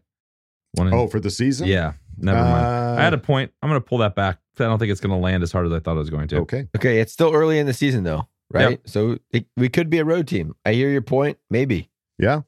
One. 0.74 0.88
And, 0.88 0.96
Oh, 0.96 1.08
for 1.08 1.20
the 1.20 1.30
season? 1.30 1.68
yeah. 1.68 1.94
Never 2.18 2.40
mind. 2.40 2.66
I 3.00 3.04
had 3.04 3.14
a 3.14 3.18
Uh, 3.18 3.20
point. 3.20 3.52
I'm 3.62 3.70
going 3.70 3.82
to 3.82 3.86
pull 3.88 4.00
that 4.00 4.16
back. 4.16 4.40
I 4.60 4.64
don't 4.64 4.80
think 4.80 4.92
it's 4.92 5.02
going 5.02 5.12
to 5.12 5.22
land 5.24 5.44
as 5.44 5.52
hard 5.52 5.66
as 5.68 5.72
I 5.72 5.80
thought 5.80 5.96
it 5.96 6.00
was 6.00 6.10
going 6.10 6.28
to. 6.30 6.38
Okay. 6.38 6.68
Okay, 6.76 7.00
it's 7.00 7.14
still 7.14 7.32
early 7.34 7.60
in 7.60 7.68
the 7.68 7.74
season 7.74 8.04
though, 8.04 8.28
right? 8.52 8.80
So 8.86 9.18
it, 9.32 9.46
we 9.56 9.70
could 9.70 9.90
be 9.90 10.00
a 10.00 10.06
road 10.06 10.28
team. 10.28 10.56
I 10.66 10.74
hear 10.74 10.90
your 10.90 11.02
point. 11.04 11.38
Maybe. 11.50 11.90
Yeah. 12.18 12.42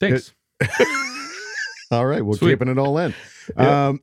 Thanks. 0.00 0.34
all 1.90 2.06
right. 2.06 2.24
We're 2.24 2.36
Sweet. 2.36 2.50
keeping 2.52 2.68
it 2.68 2.78
all 2.78 2.98
in. 2.98 3.14
Yeah. 3.56 3.86
Um, 3.90 4.00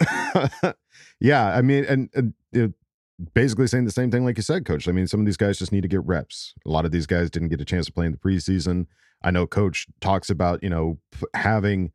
yeah. 1.20 1.54
I 1.54 1.62
mean, 1.62 1.84
and, 1.84 2.10
and 2.16 2.34
you 2.54 2.62
know, 2.62 2.74
basically 3.34 3.68
saying 3.68 3.84
the 3.84 3.92
same 3.92 4.10
thing 4.10 4.24
like 4.24 4.38
you 4.38 4.42
said, 4.44 4.64
coach. 4.66 4.88
I 4.88 4.94
mean, 4.94 5.06
some 5.06 5.20
of 5.20 5.26
these 5.26 5.36
guys 5.36 5.60
just 5.60 5.74
need 5.74 5.82
to 5.82 5.90
get 5.90 6.02
reps. 6.06 6.54
A 6.66 6.70
lot 6.70 6.86
of 6.86 6.92
these 6.92 7.06
guys 7.06 7.30
didn't 7.30 7.50
get 7.50 7.60
a 7.60 7.66
chance 7.66 7.86
to 7.88 7.92
play 7.92 8.06
in 8.06 8.14
the 8.14 8.18
preseason. 8.18 8.86
I 9.22 9.32
know 9.32 9.46
coach 9.46 9.86
talks 10.00 10.30
about, 10.30 10.64
you 10.64 10.70
know, 10.70 10.98
p- 11.12 11.26
having, 11.34 11.92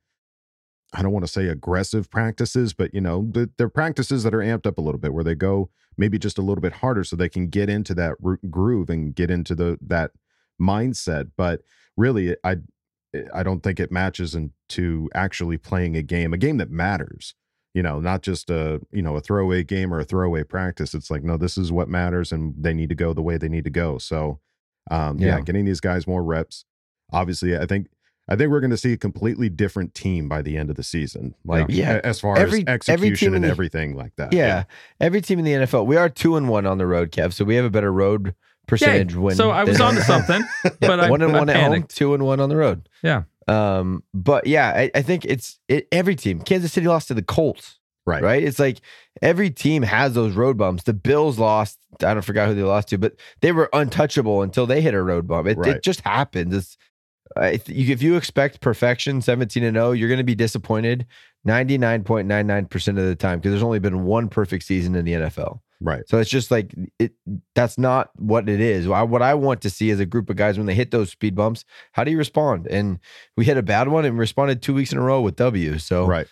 I 0.95 1.03
don't 1.03 1.13
want 1.13 1.27
to 1.27 1.33
say 1.33 1.49
aggressive 1.49 2.11
practices, 2.11 2.73
but, 2.73 2.95
you 2.95 3.01
know, 3.01 3.29
the, 3.31 3.51
they're 3.59 3.69
practices 3.69 4.23
that 4.23 4.35
are 4.35 4.39
amped 4.39 4.67
up 4.67 4.79
a 4.79 4.81
little 4.81 5.01
bit 5.01 5.13
where 5.13 5.25
they 5.25 5.35
go 5.35 5.71
maybe 5.97 6.19
just 6.19 6.39
a 6.39 6.43
little 6.43 6.63
bit 6.63 6.75
harder 6.75 7.05
so 7.05 7.17
they 7.17 7.29
can 7.29 7.49
get 7.49 7.69
into 7.69 7.95
that 7.95 8.17
groove 8.51 8.89
and 8.89 9.15
get 9.15 9.31
into 9.31 9.55
the, 9.55 9.79
that 9.83 10.13
mindset. 10.61 11.31
But 11.37 11.63
really, 11.97 12.37
I, 12.45 12.57
I 13.35 13.43
don't 13.43 13.63
think 13.63 13.81
it 13.81 13.91
matches 13.91 14.35
into 14.35 15.09
actually 15.15 15.59
playing 15.59 15.97
a 15.97 16.03
game, 16.03 16.33
a 16.33 16.39
game 16.39 16.59
that 16.59 16.71
matters. 16.71 17.35
You 17.75 17.83
know, 17.83 18.01
not 18.01 18.23
just 18.23 18.51
a 18.51 18.81
you 18.91 19.03
know 19.03 19.15
a 19.17 19.21
throwaway 19.21 19.63
game 19.63 19.93
or 19.93 20.01
a 20.01 20.05
throwaway 20.05 20.43
practice. 20.43 20.95
It's 20.95 21.11
like 21.11 21.23
no, 21.23 21.37
this 21.37 21.57
is 21.57 21.71
what 21.71 21.89
matters, 21.89 22.33
and 22.33 22.55
they 22.59 22.73
need 22.73 22.89
to 22.89 22.95
go 22.95 23.13
the 23.13 23.23
way 23.23 23.37
they 23.37 23.49
need 23.49 23.65
to 23.65 23.71
go. 23.71 23.99
So, 23.99 24.41
um, 24.91 25.19
yeah. 25.19 25.37
Yeah. 25.37 25.41
getting 25.43 25.65
these 25.65 25.81
guys 25.81 26.07
more 26.07 26.25
reps. 26.25 26.65
Obviously, 27.13 27.57
I 27.57 27.67
think 27.67 27.89
I 28.29 28.37
think 28.37 28.51
we're 28.51 28.61
going 28.61 28.71
to 28.71 28.77
see 28.77 28.93
a 28.93 28.97
completely 28.97 29.49
different 29.49 29.95
team 29.95 30.29
by 30.29 30.43
the 30.43 30.57
end 30.57 30.71
of 30.71 30.77
the 30.77 30.83
season. 30.83 31.35
Like 31.45 31.67
Yeah. 31.69 32.01
as 32.05 32.21
far 32.21 32.37
Every- 32.39 32.59
as 32.67 32.81
team 32.81 32.95
execution 32.95 33.29
in 33.29 33.35
and 33.37 33.45
the- 33.45 33.49
everything 33.49 33.97
like 33.97 34.15
that. 34.17 34.33
Yeah. 34.33 34.65
Every 35.01 35.21
team 35.23 35.39
in 35.39 35.45
the 35.45 35.53
NFL, 35.53 35.87
we 35.87 35.97
are 35.97 36.09
two 36.09 36.37
and 36.37 36.49
one 36.49 36.67
on 36.67 36.79
the 36.79 36.87
road, 36.87 37.11
Kev. 37.11 37.33
So 37.33 37.45
we 37.45 37.55
have 37.57 37.65
a 37.65 37.71
better 37.71 37.93
road 37.93 38.35
percentage 38.67 39.13
Yay. 39.15 39.19
win. 39.19 39.37
So 39.37 39.51
I 39.51 39.65
was 39.65 39.79
than- 39.79 39.87
onto 39.87 40.01
something, 40.03 40.43
but 40.81 41.01
I, 41.01 41.09
one 41.11 41.23
and 41.23 41.35
I 41.35 41.39
one 41.39 41.49
at 41.49 41.57
home, 41.57 41.85
two 41.85 42.13
and 42.15 42.23
one 42.25 42.39
on 42.41 42.49
the 42.51 42.57
road. 42.57 42.89
Yeah. 43.03 43.23
Um, 43.49 44.03
but 44.13 44.47
yeah, 44.47 44.69
I, 44.77 44.91
I 44.95 45.01
think 45.01 45.25
it's 45.25 45.59
it, 45.69 45.89
every 45.91 46.15
team. 46.15 46.41
Kansas 46.43 46.71
City 46.73 46.87
lost 46.87 47.09
to 47.09 47.15
the 47.15 47.23
Colts, 47.23 47.79
Right. 48.05 48.23
right? 48.23 48.43
It's 48.43 48.59
like 48.59 48.83
every 49.23 49.49
team 49.51 49.83
has 49.85 50.13
those 50.13 50.35
road 50.35 50.59
bumps. 50.59 50.83
The 50.83 50.93
Bills 50.93 51.39
lost. 51.39 51.79
I 52.05 52.13
don't 52.13 52.21
forgot 52.23 52.49
who 52.49 52.55
they 52.55 52.63
lost 52.63 52.89
to, 52.89 52.99
but 52.99 53.15
they 53.41 53.53
were 53.53 53.71
untouchable 53.73 54.43
until 54.43 54.67
they 54.67 54.83
hit 54.83 54.93
a 54.93 55.03
road 55.03 55.27
bump. 55.27 55.49
It, 55.49 55.57
Right. 55.57 55.77
it 55.77 55.83
just 55.83 56.03
happens. 56.03 56.55
It's 56.55 56.77
Uh, 57.39 57.45
I 57.45 57.57
th- 57.57 57.69
you- 57.69 57.93
if 57.93 58.03
you 58.03 58.17
expect 58.17 58.61
perfection, 58.61 59.21
seventeen 59.23 59.65
and 59.65 59.77
zero, 59.77 59.93
you're 59.93 60.09
going 60.09 60.19
to 60.19 60.25
be 60.25 60.35
disappointed 60.35 61.07
ninety 61.45 61.79
nine 61.79 62.05
point 62.05 62.27
nine 62.29 62.47
nine 62.47 62.67
percent 62.67 62.99
of 62.99 63.05
the 63.07 63.15
time 63.17 63.39
because 63.39 63.53
there's 63.53 63.63
only 63.63 63.79
been 63.79 64.05
one 64.05 64.29
perfect 64.29 64.65
season 64.65 64.95
in 64.95 65.05
the 65.05 65.13
NFL. 65.13 65.61
Right. 65.81 66.03
So 66.09 66.19
it's 66.19 66.29
just 66.31 66.51
like 66.51 66.75
it. 66.99 67.13
That's 67.55 67.79
not 67.79 68.11
what 68.17 68.49
it 68.49 68.61
is. 68.61 68.89
I, 68.89 69.03
what 69.03 69.23
I 69.23 69.35
want 69.35 69.61
to 69.63 69.71
see 69.71 69.91
is 69.91 70.01
a 70.01 70.07
group 70.07 70.29
of 70.29 70.35
guys 70.37 70.59
when 70.59 70.67
they 70.67 70.75
hit 70.75 70.91
those 70.91 71.11
speed 71.11 71.37
bumps. 71.37 71.65
How 71.93 72.03
do 72.03 72.11
you 72.11 72.19
respond? 72.19 72.67
And 72.67 72.99
we 73.37 73.45
hit 73.45 73.57
a 73.57 73.63
bad 73.63 73.87
one 73.87 74.05
and 74.05 74.19
responded 74.19 74.61
two 74.61 74.75
weeks 74.75 74.91
in 74.91 74.99
a 74.99 75.03
row 75.03 75.21
with 75.21 75.37
W. 75.37 75.79
So 75.79 76.05
Right. 76.07 76.27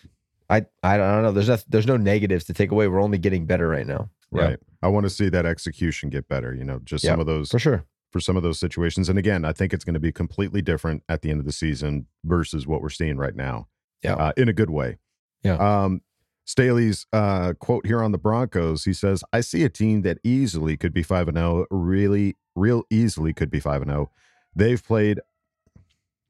I 0.50 0.66
I 0.82 0.96
don't 0.96 1.22
know. 1.22 1.30
There's 1.32 1.48
no, 1.48 1.58
there's 1.68 1.86
no 1.86 1.96
negatives 1.96 2.44
to 2.46 2.54
take 2.54 2.72
away. 2.72 2.88
We're 2.88 3.00
only 3.02 3.18
getting 3.18 3.46
better 3.46 3.68
right 3.68 3.86
now. 3.86 4.10
Right. 4.32 4.58
I 4.82 4.88
want 4.88 5.04
to 5.04 5.10
see 5.10 5.28
that 5.28 5.46
execution 5.46 6.10
get 6.10 6.28
better. 6.28 6.52
You 6.52 6.64
know, 6.64 6.80
just 6.84 7.04
Yeah, 7.04 7.12
some 7.12 7.20
of 7.20 7.26
those 7.26 7.50
For 7.50 7.60
sure. 7.60 7.84
For 8.16 8.20
some 8.20 8.36
of 8.36 8.42
those 8.42 8.58
situations. 8.58 9.10
And 9.10 9.18
again, 9.18 9.44
I 9.44 9.52
think 9.52 9.74
it's 9.74 9.84
going 9.84 9.94
to 9.94 10.00
be 10.00 10.10
completely 10.10 10.62
different 10.62 11.02
at 11.06 11.20
the 11.20 11.30
end 11.30 11.38
of 11.38 11.44
the 11.44 11.52
season 11.52 12.06
versus 12.24 12.66
what 12.66 12.80
we're 12.80 12.88
seeing 12.88 13.18
right 13.18 13.36
now. 13.36 13.68
Yeah. 14.02 14.14
Uh, 14.14 14.32
in 14.38 14.48
a 14.48 14.54
good 14.54 14.70
way. 14.70 14.96
Yeah. 15.42 15.56
Um, 15.56 16.00
Staley's 16.46 17.06
uh, 17.12 17.52
quote 17.58 17.86
here 17.86 18.02
on 18.02 18.12
the 18.12 18.18
Broncos, 18.18 18.84
he 18.84 18.94
says, 18.94 19.22
I 19.34 19.42
see 19.42 19.64
a 19.64 19.68
team 19.68 20.00
that 20.02 20.18
easily 20.24 20.78
could 20.78 20.94
be 20.94 21.02
5 21.02 21.28
and 21.28 21.36
0, 21.36 21.66
really, 21.70 22.36
real 22.54 22.84
easily 22.88 23.34
could 23.34 23.50
be 23.50 23.60
5 23.60 23.82
and 23.82 23.90
0. 23.90 24.10
They've 24.54 24.82
played 24.82 25.20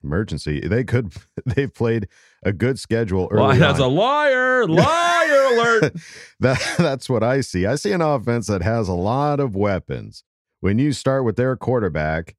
emergency. 0.02 0.58
They 0.58 0.82
could, 0.82 1.12
they've 1.46 1.72
played 1.72 2.08
a 2.42 2.52
good 2.52 2.80
schedule 2.80 3.28
early. 3.30 3.42
Well, 3.42 3.58
that's 3.58 3.78
on. 3.78 3.92
a 3.92 3.94
liar. 3.94 4.66
Liar 4.66 5.52
alert. 5.52 5.94
that 6.40 6.74
that's 6.78 7.08
what 7.08 7.22
I 7.22 7.42
see. 7.42 7.64
I 7.64 7.76
see 7.76 7.92
an 7.92 8.00
offense 8.00 8.48
that 8.48 8.62
has 8.62 8.88
a 8.88 8.94
lot 8.94 9.38
of 9.38 9.54
weapons. 9.54 10.24
When 10.66 10.80
you 10.80 10.92
start 10.92 11.22
with 11.22 11.36
their 11.36 11.54
quarterback, 11.54 12.34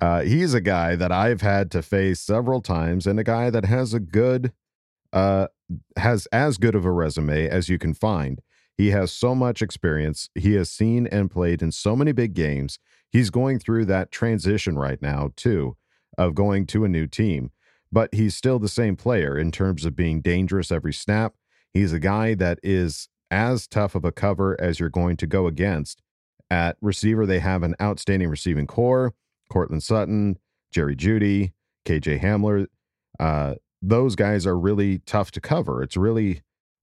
uh, 0.00 0.22
he's 0.22 0.52
a 0.52 0.60
guy 0.60 0.96
that 0.96 1.12
I've 1.12 1.42
had 1.42 1.70
to 1.70 1.80
face 1.80 2.18
several 2.18 2.60
times, 2.60 3.06
and 3.06 3.20
a 3.20 3.22
guy 3.22 3.50
that 3.50 3.66
has 3.66 3.94
a 3.94 4.00
good, 4.00 4.52
uh, 5.12 5.46
has 5.96 6.26
as 6.32 6.58
good 6.58 6.74
of 6.74 6.84
a 6.84 6.90
resume 6.90 7.48
as 7.48 7.68
you 7.68 7.78
can 7.78 7.94
find. 7.94 8.40
He 8.76 8.90
has 8.90 9.12
so 9.12 9.32
much 9.32 9.62
experience. 9.62 10.28
He 10.34 10.54
has 10.54 10.72
seen 10.72 11.06
and 11.06 11.30
played 11.30 11.62
in 11.62 11.70
so 11.70 11.94
many 11.94 12.10
big 12.10 12.34
games. 12.34 12.80
He's 13.12 13.30
going 13.30 13.60
through 13.60 13.84
that 13.84 14.10
transition 14.10 14.76
right 14.76 15.00
now 15.00 15.30
too, 15.36 15.76
of 16.18 16.34
going 16.34 16.66
to 16.66 16.84
a 16.84 16.88
new 16.88 17.06
team. 17.06 17.52
But 17.92 18.12
he's 18.12 18.34
still 18.34 18.58
the 18.58 18.68
same 18.68 18.96
player 18.96 19.38
in 19.38 19.52
terms 19.52 19.84
of 19.84 19.94
being 19.94 20.20
dangerous 20.20 20.72
every 20.72 20.92
snap. 20.92 21.36
He's 21.72 21.92
a 21.92 22.00
guy 22.00 22.34
that 22.34 22.58
is 22.60 23.08
as 23.30 23.68
tough 23.68 23.94
of 23.94 24.04
a 24.04 24.10
cover 24.10 24.60
as 24.60 24.80
you're 24.80 24.88
going 24.88 25.16
to 25.18 25.28
go 25.28 25.46
against. 25.46 26.02
At 26.50 26.76
receiver, 26.80 27.26
they 27.26 27.40
have 27.40 27.62
an 27.62 27.74
outstanding 27.80 28.28
receiving 28.28 28.66
core 28.66 29.14
Courtland 29.50 29.82
Sutton, 29.82 30.38
Jerry 30.72 30.96
Jeudy, 30.96 31.52
KJ 31.86 32.20
Hamler. 32.20 32.66
Uh, 33.18 33.54
those 33.82 34.16
guys 34.16 34.46
are 34.46 34.58
really 34.58 34.98
tough 35.00 35.30
to 35.32 35.40
cover. 35.40 35.82
It's 35.82 35.96
really 35.96 36.42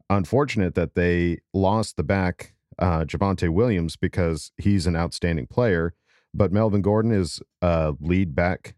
unfortunate 0.10 0.75
that 0.75 0.95
they 0.95 1.39
lost 1.53 1.98
the 1.98 2.03
back, 2.03 2.53
uh, 2.79 3.01
Javonte 3.01 3.50
Williams, 3.50 3.95
because 3.95 4.51
he's 4.57 4.88
an 4.88 4.95
outstanding 4.95 5.48
player. 5.48 5.93
But 6.34 6.51
Melvin 6.51 6.81
Gordon 6.81 7.12
is 7.12 7.41
a 7.62 7.93
lead 8.00 8.36
back. 8.36 8.75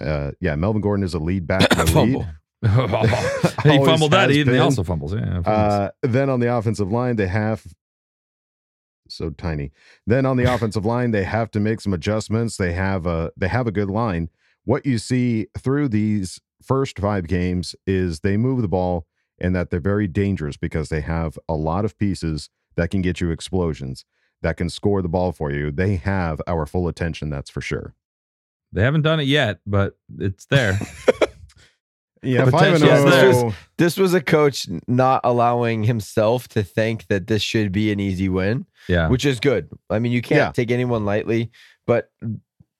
Uh, 0.00 0.32
yeah, 0.40 0.56
Melvin 0.56 0.80
Gordon 0.80 1.04
is 1.04 1.14
a 1.14 1.18
lead 1.18 1.46
back. 1.46 1.70
in 1.78 1.86
the 1.86 2.02
lead. 2.02 2.26
he 3.62 3.84
fumbled 3.84 4.10
that. 4.12 4.30
He, 4.30 4.44
he 4.44 4.58
also 4.58 4.82
fumbles. 4.82 5.14
Yeah. 5.14 5.42
fumbles. 5.42 5.46
Uh, 5.46 5.90
then 6.02 6.28
on 6.30 6.40
the 6.40 6.54
offensive 6.54 6.90
line, 6.90 7.16
they 7.16 7.26
have 7.26 7.64
so 9.12 9.30
tiny. 9.30 9.72
Then 10.06 10.26
on 10.26 10.36
the 10.36 10.44
offensive 10.54 10.84
line, 10.84 11.10
they 11.10 11.24
have 11.24 11.50
to 11.52 11.60
make 11.60 11.80
some 11.80 11.92
adjustments. 11.92 12.56
They 12.56 12.72
have 12.72 13.06
a 13.06 13.32
they 13.36 13.48
have 13.48 13.66
a 13.66 13.72
good 13.72 13.90
line. 13.90 14.30
What 14.64 14.86
you 14.86 14.98
see 14.98 15.46
through 15.58 15.88
these 15.88 16.40
first 16.62 16.98
five 16.98 17.26
games 17.26 17.74
is 17.86 18.20
they 18.20 18.36
move 18.36 18.62
the 18.62 18.68
ball 18.68 19.06
and 19.38 19.56
that 19.56 19.70
they're 19.70 19.80
very 19.80 20.06
dangerous 20.06 20.56
because 20.56 20.90
they 20.90 21.00
have 21.00 21.38
a 21.48 21.54
lot 21.54 21.84
of 21.84 21.98
pieces 21.98 22.50
that 22.76 22.90
can 22.90 23.00
get 23.00 23.20
you 23.20 23.30
explosions 23.30 24.04
that 24.42 24.56
can 24.56 24.68
score 24.70 25.02
the 25.02 25.08
ball 25.08 25.32
for 25.32 25.50
you. 25.50 25.70
They 25.70 25.96
have 25.96 26.40
our 26.46 26.66
full 26.66 26.88
attention, 26.88 27.30
that's 27.30 27.50
for 27.50 27.60
sure. 27.60 27.94
they 28.72 28.82
haven't 28.82 29.02
done 29.02 29.20
it 29.20 29.26
yet, 29.26 29.60
but 29.66 29.98
it's 30.18 30.46
there. 30.46 30.78
Yeah, 32.22 32.44
five 32.50 32.74
and 32.74 32.82
potential 32.82 33.08
is 33.08 33.14
there. 33.14 33.32
oh. 33.46 33.54
This 33.78 33.96
was 33.96 34.12
a 34.14 34.20
coach 34.20 34.66
not 34.86 35.20
allowing 35.24 35.84
himself 35.84 36.48
to 36.48 36.62
think 36.62 37.06
that 37.06 37.26
this 37.28 37.42
should 37.42 37.72
be 37.72 37.90
an 37.92 37.98
easy 38.00 38.28
win, 38.28 38.66
Yeah. 38.88 39.08
which 39.08 39.24
is 39.24 39.40
good. 39.40 39.68
I 39.88 39.98
mean, 39.98 40.12
you 40.12 40.20
can't 40.22 40.38
Yeah. 40.38 40.52
take 40.52 40.70
anyone 40.70 41.04
lightly, 41.06 41.50
but 41.86 42.10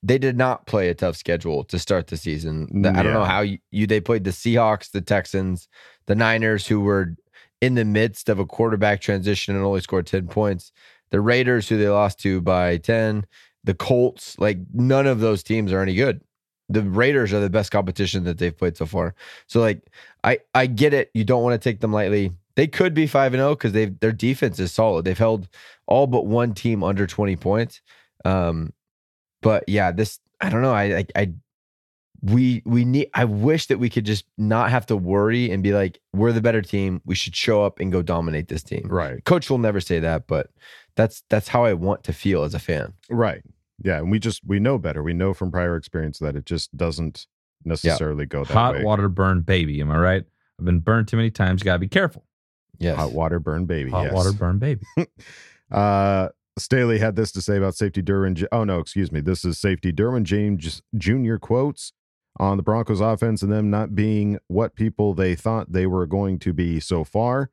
they 0.03 0.19
did 0.19 0.37
not 0.37 0.67
play 0.67 0.89
a 0.89 0.95
tough 0.95 1.17
schedule 1.17 1.65
to 1.65 1.79
start 1.79 2.07
the 2.09 2.17
season. 2.17 2.83
The- 2.83 2.91
I 2.91 3.03
don't 3.03 3.13
know 3.15 3.25
how 3.25 3.41
you, 3.41 3.59
you 3.71 3.87
they 3.87 4.01
played 4.01 4.25
the 4.25 4.31
Seahawks, 4.31 4.91
the 4.91 5.01
Texans, 5.01 5.69
the 6.07 6.15
Niners, 6.15 6.67
who 6.67 6.81
were 6.81 7.15
in 7.61 7.75
the 7.75 7.85
midst 7.85 8.29
of 8.29 8.39
a 8.39 8.47
quarterback 8.47 9.01
transition 9.01 9.55
and 9.55 9.65
only 9.65 9.81
scored 9.81 10.07
10 10.07 10.27
points. 10.29 10.73
The 11.11 11.21
Raiders, 11.21 11.69
who 11.69 11.77
they 11.77 11.89
lost 11.89 12.19
to 12.21 12.41
by 12.41 12.77
10, 12.79 13.27
the 13.65 13.75
Colts, 13.75 14.39
like 14.39 14.59
none 14.73 15.07
of 15.07 15.21
those 15.21 15.43
teams 15.43 15.71
are 15.73 15.83
any 15.83 15.95
good. 15.95 16.23
The 16.71 16.83
Raiders 16.83 17.33
are 17.33 17.41
the 17.41 17.51
best 17.51 17.71
competition 17.71 18.25
that 18.25 18.39
they've 18.39 18.57
played 18.57 18.77
so 18.77 18.87
far. 18.87 19.15
So 19.47 19.61
like 19.61 19.83
I 20.25 20.39
I 20.55 20.67
get 20.67 20.95
it. 20.95 21.11
You 21.15 21.25
don't 21.25 21.43
want 21.43 21.61
to 21.61 21.69
take 21.69 21.81
them 21.81 21.93
lightly. 21.93 22.33
They 22.57 22.67
could 22.67 22.95
be 22.95 23.07
5 23.07 23.35
and 23.35 23.41
0 23.41 23.57
cuz 23.57 23.73
they 23.73 23.87
their 23.87 24.13
defense 24.13 24.59
is 24.59 24.73
solid. 24.73 25.05
They've 25.05 25.19
held 25.19 25.49
all 25.87 26.07
but 26.07 26.27
one 26.27 26.55
team 26.55 26.83
under 26.83 27.07
20 27.07 27.37
points. 27.37 27.81
Um 28.25 28.73
but 29.43 29.65
yeah, 29.69 29.93
this 29.93 30.21
I 30.41 30.49
don't 30.49 30.63
know. 30.63 30.73
I 30.73 30.99
I, 30.99 31.07
I 31.17 31.33
we 32.23 32.63
we 32.67 32.85
need 32.85 33.09
I 33.15 33.25
wish 33.25 33.67
that 33.67 33.79
we 33.79 33.89
could 33.89 34.05
just 34.05 34.25
not 34.37 34.71
have 34.71 34.87
to 34.87 34.97
worry 34.97 35.51
and 35.51 35.63
be 35.63 35.73
like 35.73 36.01
we're 36.13 36.33
the 36.33 36.41
better 36.41 36.63
team. 36.63 37.01
We 37.05 37.15
should 37.15 37.35
show 37.35 37.65
up 37.65 37.81
and 37.81 37.91
go 37.91 38.03
dominate 38.03 38.49
this 38.49 38.63
team. 38.63 38.87
Right. 38.89 39.25
Coach 39.25 39.51
will 39.51 39.59
never 39.59 39.81
say 39.81 40.01
that, 40.01 40.27
but 40.27 40.51
that's 40.97 41.23
that's 41.31 41.49
how 41.49 41.65
I 41.65 41.73
want 41.73 42.05
to 42.05 42.13
feel 42.13 42.43
as 42.43 42.55
a 42.55 42.59
fan. 42.59 42.93
Right. 43.09 43.43
Yeah, 43.83 43.99
and 43.99 44.11
we 44.11 44.19
just 44.19 44.43
we 44.47 44.61
know 44.61 44.79
better. 44.79 45.03
We 45.03 45.15
know 45.15 45.35
from 45.35 45.51
prior 45.51 45.77
experience 45.77 46.19
that 46.19 46.37
it 46.37 46.45
just 46.45 46.77
doesn't 46.77 47.27
necessarily 47.65 48.27
go 48.27 48.45
that 48.45 48.51
way. 48.51 48.55
Hot 48.55 48.75
way. 48.77 48.85
water 48.85 49.09
burn 49.09 49.41
baby. 49.43 49.81
Am 49.81 49.91
I 49.91 49.99
right? 49.99 50.25
I've 50.59 50.65
been 50.65 50.81
burned 50.81 51.09
too 51.09 51.17
many 51.17 51.31
times. 51.31 51.63
You 51.63 51.65
gotta 51.65 51.79
be 51.79 51.89
careful. 51.89 52.25
Yes. 52.79 52.97
Hot 52.97 53.13
water 53.13 53.39
burn 53.39 53.67
baby. 53.67 53.91
Hot 53.91 54.05
yes. 54.05 54.13
water 54.13 54.33
burn 54.33 54.59
baby. 54.59 54.85
Uh, 55.71 56.29
Staley 56.59 56.99
had 56.99 57.15
this 57.15 57.31
to 57.31 57.41
say 57.41 57.57
about 57.57 57.77
safety 57.77 58.03
Derwin. 58.03 58.45
Oh 58.51 58.65
no, 58.65 58.81
excuse 58.81 59.13
me. 59.13 59.21
This 59.21 59.45
is 59.45 59.59
safety 59.59 59.93
Derwin 59.93 60.25
James 60.25 60.83
Jr. 60.97 61.37
quotes 61.37 61.93
on 62.39 62.57
the 62.57 62.63
Broncos 62.63 63.01
offense 63.01 63.43
and 63.43 63.53
them 63.53 63.71
not 63.71 63.95
being 63.95 64.39
what 64.49 64.75
people 64.75 65.15
they 65.15 65.35
thought 65.35 65.73
they 65.73 65.87
were 65.87 66.07
going 66.07 66.39
to 66.41 66.53
be 66.53 66.81
so 66.81 67.05
far. 67.05 67.51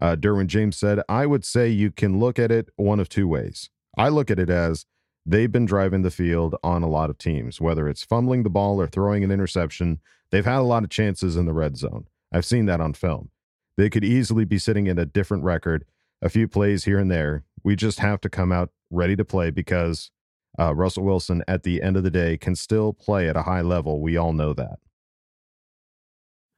Uh, 0.00 0.16
Derwin 0.16 0.46
James 0.46 0.78
said, 0.78 1.00
"I 1.08 1.26
would 1.26 1.44
say 1.44 1.68
you 1.68 1.90
can 1.90 2.18
look 2.18 2.38
at 2.38 2.50
it 2.50 2.70
one 2.76 2.98
of 2.98 3.08
two 3.08 3.28
ways. 3.28 3.68
I 3.98 4.08
look 4.08 4.30
at 4.30 4.38
it 4.38 4.48
as 4.48 4.86
they've 5.30 5.50
been 5.52 5.66
driving 5.66 6.02
the 6.02 6.10
field 6.10 6.56
on 6.62 6.82
a 6.82 6.88
lot 6.88 7.10
of 7.10 7.18
teams, 7.18 7.60
whether 7.60 7.88
it's 7.88 8.04
fumbling 8.04 8.42
the 8.42 8.50
ball 8.50 8.80
or 8.80 8.86
throwing 8.86 9.24
an 9.24 9.30
interception. 9.30 10.00
They've 10.30 10.44
had 10.44 10.58
a 10.58 10.62
lot 10.62 10.84
of 10.84 10.90
chances 10.90 11.36
in 11.36 11.46
the 11.46 11.52
red 11.52 11.76
zone. 11.76 12.06
I've 12.32 12.44
seen 12.44 12.66
that 12.66 12.80
on 12.80 12.94
film. 12.94 13.30
They 13.76 13.90
could 13.90 14.04
easily 14.04 14.44
be 14.44 14.58
sitting 14.58 14.86
in 14.86 14.98
a 14.98 15.06
different 15.06 15.44
record." 15.44 15.84
a 16.22 16.28
few 16.28 16.46
plays 16.46 16.84
here 16.84 16.98
and 16.98 17.10
there. 17.10 17.44
We 17.64 17.74
just 17.76 17.98
have 18.00 18.20
to 18.20 18.28
come 18.28 18.52
out 18.52 18.68
ready 18.90 19.16
to 19.16 19.24
play 19.24 19.48
because 19.50 20.10
uh, 20.58 20.74
Russell 20.74 21.02
Wilson, 21.02 21.42
at 21.48 21.62
the 21.62 21.80
end 21.82 21.96
of 21.96 22.02
the 22.02 22.10
day, 22.10 22.36
can 22.36 22.54
still 22.54 22.92
play 22.92 23.26
at 23.26 23.38
a 23.38 23.42
high 23.44 23.62
level. 23.62 24.02
We 24.02 24.18
all 24.18 24.34
know 24.34 24.52
that. 24.52 24.80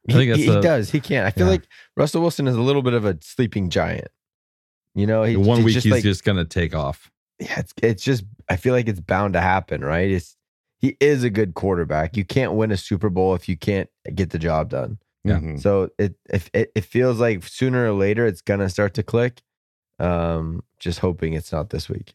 I 0.09 0.13
think 0.13 0.23
he, 0.35 0.45
that's 0.45 0.57
he 0.57 0.61
does. 0.61 0.89
He 0.91 0.99
can't. 0.99 1.25
I 1.25 1.31
feel 1.31 1.45
Yeah. 1.45 1.51
like 1.51 1.63
Russell 1.95 2.21
Wilson 2.21 2.47
is 2.47 2.55
a 2.57 2.61
little 2.61 2.81
bit 2.81 2.93
of 2.93 3.05
a 3.05 3.17
sleeping 3.21 3.69
giant. 3.69 4.09
You 4.95 5.07
know, 5.07 5.23
he, 5.23 5.37
One 5.37 5.59
he's 5.59 5.65
week 5.65 5.73
just 5.75 5.85
he's 5.85 5.91
like, 5.93 6.03
just 6.03 6.25
gonna 6.25 6.43
take 6.43 6.75
off. 6.75 7.09
yeah, 7.39 7.59
it's 7.59 7.73
it's 7.81 8.03
just 8.03 8.25
I 8.53 8.55
feel 8.57 8.73
like 8.73 8.87
it's 8.87 8.99
bound 8.99 9.33
to 9.33 9.41
happen, 9.41 9.83
right? 9.83 10.11
It's 10.11 10.37
he 10.77 10.95
is 10.99 11.23
a 11.23 11.29
good 11.29 11.53
quarterback. 11.55 12.15
You 12.15 12.23
can't 12.23 12.53
win 12.53 12.71
a 12.71 12.77
Super 12.77 13.09
Bowl 13.09 13.33
if 13.35 13.49
you 13.49 13.57
can't 13.57 13.89
get 14.13 14.29
the 14.29 14.37
job 14.39 14.69
done. 14.69 14.99
Yeah. 15.23 15.39
Mhm. 15.39 15.59
So 15.61 15.89
it 15.97 16.15
if 16.29 16.49
it, 16.53 16.71
it 16.75 16.83
feels 16.85 17.19
like 17.19 17.43
sooner 17.43 17.87
or 17.87 17.93
later 17.93 18.27
it's 18.27 18.41
gonna 18.41 18.69
start 18.69 18.93
to 18.95 19.03
click. 19.03 19.41
Um, 19.99 20.63
just 20.79 20.99
hoping 20.99 21.33
it's 21.33 21.51
not 21.51 21.69
this 21.71 21.89
week. 21.89 22.13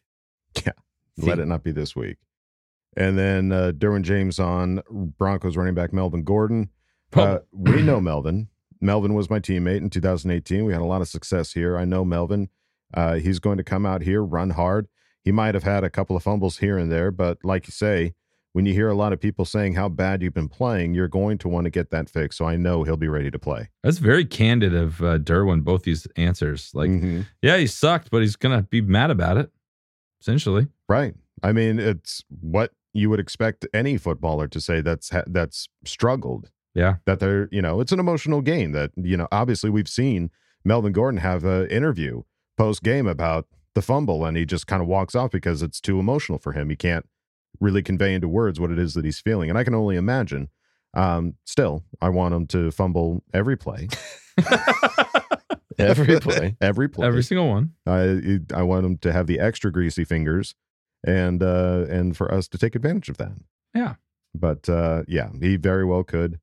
Yeah. 0.65 0.71
Let 1.17 1.39
it 1.39 1.47
not 1.47 1.63
be 1.63 1.71
this 1.71 1.95
week. 1.95 2.17
And 2.95 3.17
then 3.17 3.51
uh, 3.51 3.71
Derwin 3.75 4.03
James 4.03 4.39
on 4.39 4.81
Broncos 4.89 5.57
running 5.57 5.73
back 5.75 5.91
Melvin 5.91 6.23
Gordon. 6.23 6.69
Uh, 7.13 7.39
we 7.51 7.81
know 7.81 7.99
Melvin. 7.99 8.47
Melvin 8.81 9.13
was 9.13 9.29
my 9.29 9.39
teammate 9.39 9.77
in 9.77 9.89
2018. 9.89 10.63
We 10.63 10.71
had 10.73 10.81
a 10.81 10.85
lot 10.85 11.01
of 11.01 11.07
success 11.09 11.53
here. 11.53 11.77
I 11.77 11.85
know 11.85 12.05
Melvin. 12.05 12.49
Uh, 12.93 13.15
he's 13.15 13.39
going 13.39 13.57
to 13.57 13.63
come 13.63 13.85
out 13.85 14.01
here, 14.03 14.23
run 14.23 14.51
hard. 14.51 14.87
He 15.23 15.31
might 15.31 15.53
have 15.53 15.63
had 15.63 15.83
a 15.83 15.89
couple 15.89 16.15
of 16.15 16.23
fumbles 16.23 16.57
here 16.59 16.77
and 16.77 16.91
there, 16.91 17.11
but 17.11 17.37
like 17.43 17.67
you 17.67 17.71
say, 17.71 18.13
when 18.53 18.65
you 18.65 18.73
hear 18.73 18.89
a 18.89 18.95
lot 18.95 19.13
of 19.13 19.19
people 19.19 19.45
saying 19.45 19.73
how 19.75 19.87
bad 19.89 20.21
you've 20.23 20.33
been 20.33 20.49
playing, 20.49 20.95
you're 20.95 21.07
going 21.07 21.37
to 21.39 21.47
want 21.47 21.65
to 21.65 21.69
get 21.69 21.91
that 21.91 22.09
fixed. 22.09 22.37
So 22.39 22.45
I 22.45 22.55
know 22.55 22.83
he'll 22.83 22.97
be 22.97 23.07
ready 23.07 23.29
to 23.29 23.37
play. 23.37 23.69
That's 23.83 23.99
very 23.99 24.25
candid 24.25 24.73
of 24.73 25.01
uh, 25.03 25.19
Derwin. 25.19 25.63
Both 25.63 25.83
these 25.83 26.07
answers, 26.15 26.71
like, 26.73 26.89
Mhm. 26.89 27.27
yeah, 27.43 27.57
he 27.57 27.67
sucked, 27.67 28.09
but 28.09 28.21
he's 28.21 28.35
gonna 28.35 28.63
be 28.63 28.81
mad 28.81 29.11
about 29.11 29.37
it. 29.37 29.51
Essentially, 30.21 30.67
Right. 30.87 31.13
I 31.43 31.51
mean, 31.53 31.79
it's 31.79 32.23
what 32.41 32.71
you 32.93 33.09
would 33.11 33.19
expect 33.19 33.65
any 33.73 33.97
footballer 33.97 34.47
to 34.47 34.59
say 34.59 34.81
that's 34.81 35.11
ha- 35.11 35.23
that's 35.27 35.69
struggled. 35.85 36.49
Yeah. 36.73 36.95
That 37.05 37.19
they're, 37.19 37.47
you 37.51 37.61
know, 37.61 37.79
it's 37.81 37.91
an 37.91 37.99
emotional 37.99 38.41
game 38.41 38.71
that, 38.71 38.91
you 38.97 39.15
know, 39.15 39.27
obviously 39.31 39.69
we've 39.69 39.87
seen 39.87 40.31
Melvin 40.65 40.91
Gordon 40.91 41.19
have 41.19 41.43
an 41.45 41.67
interview 41.67 42.23
post 42.57 42.83
game 42.83 43.07
about 43.07 43.47
the 43.79 43.85
fumble 43.85 44.25
and 44.25 44.35
he 44.35 44.45
just 44.45 44.67
kind 44.67 44.81
of 44.81 44.87
walks 44.87 45.15
off 45.15 45.31
because 45.31 45.61
it's 45.61 45.79
too 45.79 45.99
emotional 45.99 46.37
for 46.37 46.51
him. 46.51 46.69
He 46.69 46.75
can't 46.75 47.07
really 47.61 47.81
convey 47.81 48.13
into 48.13 48.27
words 48.27 48.59
what 48.59 48.71
it 48.71 48.79
is 48.79 48.93
that 48.93 49.05
he's 49.05 49.19
feeling. 49.19 49.49
And 49.49 49.57
I 49.57 49.63
can 49.63 49.73
only 49.73 49.95
imagine. 49.95 50.49
Um, 50.93 51.35
still, 51.45 51.83
I 52.01 52.09
want 52.09 52.33
him 52.33 52.45
to 52.47 52.71
fumble 52.71 53.23
every 53.33 53.55
play. 53.55 53.87
Every 55.77 56.19
play. 56.19 56.57
every 56.59 56.89
play. 56.89 57.07
every 57.07 57.23
single 57.23 57.47
one. 57.47 57.71
I 57.87 58.39
I 58.53 58.63
want 58.63 58.85
him 58.85 58.97
to 58.97 59.13
have 59.13 59.27
the 59.27 59.39
extra 59.39 59.71
greasy 59.71 60.03
fingers, 60.03 60.53
and 61.05 61.41
uh, 61.41 61.85
and 61.89 62.17
for 62.17 62.29
us 62.33 62.49
to 62.49 62.57
take 62.57 62.75
advantage 62.75 63.07
of 63.07 63.15
that. 63.15 63.31
Yeah. 63.73 63.95
But 64.35 64.67
uh, 64.67 65.03
yeah, 65.07 65.29
he 65.39 65.55
very 65.55 65.85
well 65.85 66.03
could 66.03 66.39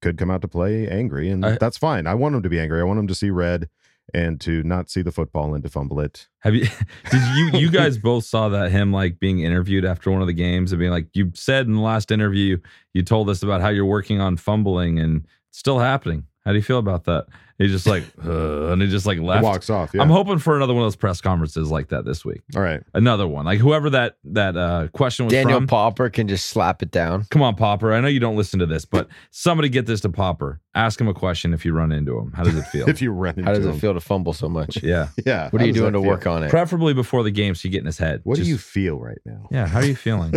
could 0.00 0.16
come 0.16 0.30
out 0.30 0.40
to 0.40 0.48
play 0.48 0.88
angry, 0.88 1.28
and 1.28 1.44
I- 1.44 1.58
that's 1.60 1.76
fine. 1.76 2.06
I 2.06 2.14
want 2.14 2.34
him 2.34 2.42
to 2.44 2.48
be 2.48 2.58
angry. 2.58 2.80
I 2.80 2.84
want 2.84 2.98
him 2.98 3.08
to 3.08 3.14
see 3.14 3.28
red 3.28 3.68
and 4.14 4.40
to 4.40 4.62
not 4.62 4.88
see 4.88 5.02
the 5.02 5.12
football 5.12 5.54
and 5.54 5.62
to 5.64 5.70
fumble 5.70 6.00
it. 6.00 6.28
Have 6.40 6.54
you? 6.54 6.66
Did 7.10 7.22
you? 7.36 7.58
You 7.58 7.70
guys 7.72 7.98
both 7.98 8.24
saw 8.24 8.48
that 8.50 8.70
him 8.70 8.92
like 8.92 9.18
being 9.18 9.40
interviewed 9.40 9.84
after 9.84 10.10
one 10.10 10.20
of 10.20 10.26
the 10.26 10.32
games 10.32 10.72
and 10.72 10.78
being 10.78 10.92
like, 10.92 11.08
you 11.14 11.32
said 11.34 11.66
in 11.66 11.74
the 11.74 11.80
last 11.80 12.10
interview, 12.10 12.58
you 12.94 13.02
told 13.02 13.28
us 13.28 13.42
about 13.42 13.60
how 13.60 13.68
you're 13.68 13.84
working 13.84 14.20
on 14.20 14.36
fumbling 14.36 14.98
and 14.98 15.26
it's 15.50 15.58
still 15.58 15.78
happening. 15.78 16.24
How 16.44 16.52
do 16.52 16.58
you 16.58 16.62
feel 16.62 16.78
about 16.78 17.04
that? 17.04 17.26
He's 17.58 17.70
just 17.70 17.86
like, 17.86 18.04
uh, 18.24 18.68
and 18.72 18.82
he 18.82 18.88
just 18.88 19.06
like 19.06 19.18
He 19.18 19.24
left. 19.24 19.42
walks 19.42 19.70
off. 19.70 19.92
Yeah. 19.94 20.02
I'm 20.02 20.10
hoping 20.10 20.38
for 20.38 20.56
another 20.56 20.74
one 20.74 20.82
of 20.82 20.86
those 20.86 20.96
press 20.96 21.20
conferences 21.20 21.70
like 21.70 21.88
that 21.88 22.04
this 22.04 22.24
week. 22.24 22.42
All 22.54 22.62
right. 22.62 22.82
Another 22.94 23.26
one, 23.26 23.46
like 23.46 23.58
whoever 23.58 23.88
that 23.90 24.18
that 24.24 24.56
uh, 24.56 24.88
question 24.92 25.24
was 25.26 25.32
Daniel 25.32 25.58
from. 25.58 25.66
Popper 25.66 26.10
can 26.10 26.28
just 26.28 26.46
slap 26.46 26.82
it 26.82 26.90
down. 26.90 27.24
Come 27.30 27.42
on, 27.42 27.54
Popper. 27.54 27.92
I 27.92 28.00
know 28.00 28.08
you 28.08 28.20
don't 28.20 28.36
listen 28.36 28.58
to 28.60 28.66
this, 28.66 28.84
but 28.84 29.08
somebody 29.30 29.68
get 29.68 29.86
this 29.86 30.00
to 30.02 30.08
Popper. 30.10 30.60
Ask 30.74 31.00
him 31.00 31.08
a 31.08 31.14
question 31.14 31.54
if 31.54 31.64
you 31.64 31.72
run 31.72 31.92
into 31.92 32.18
him. 32.18 32.32
How 32.32 32.42
does 32.44 32.54
it 32.54 32.64
feel? 32.66 32.88
If 32.96 33.00
you 33.00 33.10
run 33.10 33.30
into 33.38 33.44
How 33.44 33.54
does 33.54 33.64
it 33.64 33.74
feel 33.80 33.94
to 33.94 34.00
fumble 34.00 34.32
so 34.34 34.48
much? 34.48 34.76
yeah. 34.82 35.08
Yeah. 35.24 35.48
What 35.50 35.60
how 35.60 35.64
are 35.64 35.66
you 35.66 35.72
doing 35.72 35.92
to 35.94 36.00
feel? 36.00 36.08
work 36.08 36.26
on 36.26 36.42
it? 36.44 36.50
Preferably 36.50 36.92
before 36.94 37.22
the 37.22 37.30
game 37.30 37.54
so 37.54 37.66
you 37.66 37.72
get 37.72 37.80
in 37.80 37.86
his 37.86 37.98
head. 37.98 38.20
What 38.24 38.36
do 38.36 38.42
you 38.42 38.58
feel 38.58 38.98
right 38.98 39.18
now? 39.24 39.48
Yeah. 39.50 39.66
How 39.66 39.78
are 39.78 39.84
you 39.84 39.96
feeling? 39.96 40.32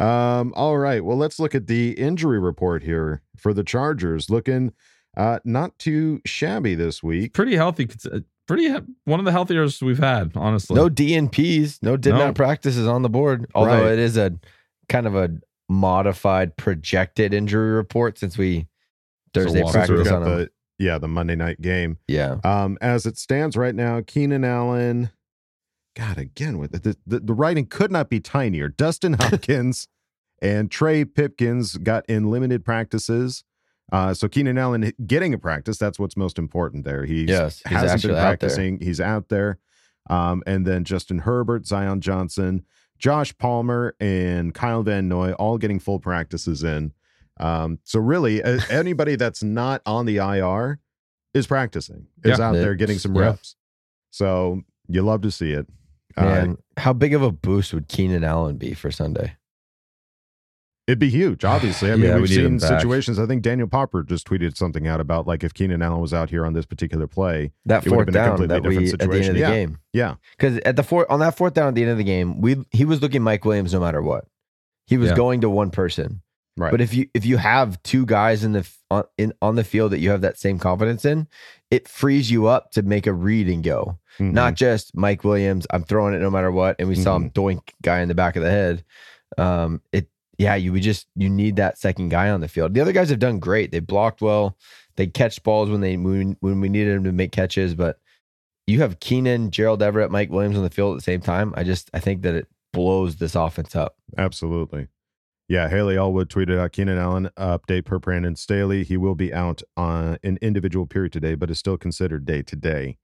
Um, 0.00 0.52
all 0.54 0.78
right. 0.78 1.04
Well, 1.04 1.16
let's 1.16 1.40
look 1.40 1.54
at 1.54 1.66
the 1.66 1.90
injury 1.92 2.38
report 2.38 2.82
here 2.84 3.22
for 3.36 3.52
the 3.52 3.64
Chargers. 3.64 4.30
Looking 4.30 4.72
uh, 5.16 5.38
not 5.44 5.78
too 5.78 6.20
shabby 6.24 6.74
this 6.74 7.02
week. 7.02 7.32
pretty 7.34 7.56
healthy. 7.56 7.88
uh, 8.12 8.20
Pretty 8.46 8.64
he- 8.72 8.78
one 9.04 9.18
of 9.18 9.26
the 9.26 9.32
healthiest 9.32 9.82
we've 9.82 9.98
had, 9.98 10.32
honestly. 10.34 10.74
No 10.74 10.88
DNPs, 10.88 11.82
no 11.82 11.98
did 11.98 12.14
No. 12.14 12.18
not 12.18 12.34
practices 12.34 12.86
on 12.86 13.02
the 13.02 13.10
board. 13.10 13.46
Although 13.54 13.82
Right. 13.82 13.92
it 13.92 13.98
is 13.98 14.16
a 14.16 14.38
kind 14.88 15.06
of 15.06 15.14
a 15.14 15.30
modified 15.68 16.56
projected 16.56 17.34
injury 17.34 17.72
report 17.72 18.16
since 18.18 18.38
we 18.38 18.66
Thursday 19.34 19.62
walk 19.62 19.72
practice 19.74 20.08
on 20.08 20.22
them. 20.22 20.30
the 20.38 20.50
yeah 20.78 20.96
the 20.96 21.08
Monday 21.08 21.36
night 21.36 21.60
game. 21.60 21.98
Yeah. 22.08 22.36
Um, 22.42 22.78
as 22.80 23.04
it 23.04 23.18
stands 23.18 23.54
right 23.54 23.74
now, 23.74 24.00
Keenan 24.00 24.44
Allen. 24.44 25.10
God, 25.94 26.16
again 26.16 26.56
with 26.56 26.72
the 26.72 26.96
the, 27.06 27.20
the 27.20 27.34
writing 27.34 27.66
could 27.66 27.90
not 27.92 28.08
be 28.08 28.18
tinier. 28.18 28.68
Dustin 28.68 29.12
Hopkins 29.20 29.88
and 30.40 30.70
Trey 30.70 31.04
Pipkins 31.04 31.76
got 31.76 32.06
in 32.08 32.30
limited 32.30 32.64
practices. 32.64 33.44
Uh, 33.90 34.12
so 34.12 34.28
Keenan 34.28 34.58
Allen 34.58 34.92
getting 35.06 35.32
a 35.32 35.38
practice, 35.38 35.78
that's 35.78 35.98
what's 35.98 36.16
most 36.16 36.38
important 36.38 36.84
there. 36.84 37.04
He's, 37.04 37.28
Yes, 37.28 37.62
he's 37.66 37.72
hasn't 37.72 37.90
actually 37.92 38.08
been 38.14 38.18
out 38.18 38.22
practicing. 38.22 38.80
He's 38.80 39.00
out 39.00 39.28
there. 39.28 39.58
Um, 40.10 40.42
and 40.46 40.66
then 40.66 40.84
Justin 40.84 41.20
Herbert, 41.20 41.66
Zion 41.66 42.00
Johnson, 42.00 42.64
Josh 42.98 43.36
Palmer, 43.38 43.94
and 44.00 44.54
Kyle 44.54 44.82
Van 44.82 45.08
Noy 45.08 45.32
all 45.32 45.58
getting 45.58 45.78
full 45.78 46.00
practices 46.00 46.62
in. 46.64 46.92
Um, 47.40 47.78
so 47.84 48.00
really, 48.00 48.40
a- 48.40 48.60
anybody 48.70 49.16
that's 49.16 49.42
not 49.42 49.80
on 49.86 50.06
the 50.06 50.16
IR 50.16 50.80
is 51.34 51.46
practicing, 51.46 52.06
is 52.24 52.38
Yeah. 52.38 52.48
out 52.48 52.54
there 52.54 52.74
getting 52.74 52.98
some 52.98 53.14
yeah. 53.14 53.22
reps. 53.22 53.56
So 54.10 54.62
you 54.88 55.02
love 55.02 55.22
to 55.22 55.30
see 55.30 55.52
it. 55.52 55.66
Uh, 56.16 56.54
how 56.76 56.92
big 56.92 57.14
of 57.14 57.22
a 57.22 57.30
boost 57.30 57.72
would 57.72 57.86
Keenan 57.86 58.24
Allen 58.24 58.56
be 58.56 58.74
for 58.74 58.90
Sunday? 58.90 59.36
It'd 60.88 60.98
be 60.98 61.10
huge, 61.10 61.44
obviously. 61.44 61.92
I 61.92 61.96
mean, 61.96 62.06
Yeah, 62.06 62.14
we 62.16 62.22
we've 62.22 62.30
him 62.30 62.58
seen 62.58 62.68
situations. 62.68 63.18
I 63.20 63.26
think 63.26 63.42
Daniel 63.42 63.68
Popper 63.68 64.02
just 64.02 64.26
tweeted 64.26 64.56
something 64.56 64.88
out 64.88 65.00
about 65.00 65.26
like 65.28 65.44
if 65.44 65.54
Keenan 65.54 65.82
Allen 65.82 66.00
was 66.00 66.12
out 66.12 66.30
here 66.30 66.44
on 66.44 66.54
this 66.54 66.66
particular 66.66 67.06
play. 67.06 67.52
That 67.66 67.86
It 67.86 67.90
would've 67.90 67.94
fourth 67.94 68.06
been 68.06 68.14
a 68.16 68.18
down 68.18 68.28
completely 68.38 68.54
that 68.54 68.62
we 68.68 68.74
different 68.86 68.92
at 68.94 68.98
the 68.98 69.04
end 69.04 69.24
situation. 69.24 69.30
of 69.30 69.34
the 69.34 69.40
Yeah. 69.40 69.50
game. 69.66 69.78
Yeah. 69.92 70.14
Because 70.36 70.58
at 70.64 70.74
the 70.76 70.82
fourth 70.82 71.06
on 71.10 71.20
that 71.20 71.36
fourth 71.36 71.54
down 71.54 71.68
at 71.68 71.74
the 71.76 71.82
end 71.82 71.92
of 71.92 71.98
the 71.98 72.04
game, 72.04 72.40
we 72.40 72.56
he 72.72 72.84
was 72.84 73.00
looking 73.02 73.22
Mike 73.22 73.44
Williams 73.44 73.72
no 73.72 73.78
matter 73.80 74.02
what. 74.02 74.24
He 74.86 74.96
was 74.96 75.10
Yeah. 75.10 75.16
going 75.16 75.42
to 75.42 75.50
one 75.50 75.70
person. 75.70 76.22
Right. 76.56 76.72
But 76.72 76.80
if 76.80 76.92
you 76.92 77.06
if 77.14 77.24
you 77.24 77.36
have 77.36 77.80
two 77.84 78.04
guys 78.04 78.42
in 78.42 78.52
the 78.52 78.68
on, 78.90 79.04
in 79.16 79.32
on 79.42 79.54
the 79.54 79.62
field 79.64 79.92
that 79.92 80.00
you 80.00 80.10
have 80.10 80.22
that 80.22 80.38
same 80.38 80.58
confidence 80.58 81.04
in, 81.04 81.28
it 81.70 81.86
frees 81.86 82.30
you 82.32 82.46
up 82.46 82.72
to 82.72 82.82
make 82.82 83.06
a 83.06 83.12
read 83.12 83.48
and 83.48 83.62
go. 83.62 83.98
Mhm. 84.18 84.32
Not 84.32 84.54
just 84.54 84.96
Mike 84.96 85.22
Williams, 85.22 85.66
I'm 85.70 85.84
throwing 85.84 86.14
it 86.14 86.18
no 86.20 86.30
matter 86.30 86.50
what, 86.50 86.74
and 86.80 86.88
we 86.88 86.96
saw 86.96 87.14
him 87.14 87.30
Mm-hmm. 87.30 87.40
doink 87.40 87.60
guy 87.82 88.00
in 88.00 88.08
the 88.08 88.14
back 88.14 88.34
of 88.34 88.42
the 88.42 88.50
head. 88.50 88.82
Um, 89.36 89.82
it 89.92 90.08
yeah, 90.38 90.54
you 90.54 90.72
would 90.72 90.82
just 90.82 91.06
you 91.16 91.28
need 91.28 91.56
that 91.56 91.78
second 91.78 92.08
guy 92.08 92.30
on 92.30 92.40
the 92.40 92.48
field. 92.48 92.72
The 92.74 92.80
other 92.80 92.92
guys 92.92 93.10
have 93.10 93.18
done 93.18 93.38
great. 93.38 93.70
They 93.72 93.80
blocked 93.80 94.22
well. 94.22 94.56
They 94.96 95.06
catch 95.06 95.42
balls 95.42 95.68
when 95.70 95.80
they 95.80 95.96
when, 95.96 96.36
when 96.40 96.60
we 96.60 96.68
needed 96.68 96.96
them 96.96 97.04
to 97.04 97.12
make 97.12 97.32
catches. 97.32 97.74
But 97.74 97.98
you 98.66 98.80
have 98.80 99.00
Keenan, 99.00 99.50
Gerald 99.50 99.82
Everett, 99.82 100.10
Mike 100.10 100.30
Williams 100.30 100.56
on 100.56 100.62
the 100.62 100.70
field 100.70 100.94
at 100.94 100.98
the 100.98 101.04
same 101.04 101.20
time. 101.20 101.52
I 101.56 101.64
just 101.64 101.90
I 101.92 102.00
think 102.00 102.22
that 102.22 102.34
it 102.34 102.46
blows 102.72 103.16
this 103.16 103.34
offense 103.34 103.74
up. 103.76 103.96
Absolutely. 104.16 104.88
Yeah, 105.48 105.68
Haley 105.70 105.94
Allwood 105.96 106.26
tweeted 106.26 106.58
out 106.58 106.72
Keenan 106.72 106.98
Allen 106.98 107.30
update 107.38 107.86
per 107.86 107.98
Brandon 107.98 108.36
Staley. 108.36 108.84
He 108.84 108.98
will 108.98 109.14
be 109.14 109.32
out 109.32 109.62
on 109.78 110.18
an 110.22 110.38
individual 110.42 110.84
period 110.86 111.10
today, 111.12 111.34
but 111.36 111.50
is 111.50 111.58
still 111.58 111.78
considered 111.78 112.26
day 112.26 112.42
to 112.42 112.54
day. 112.54 112.98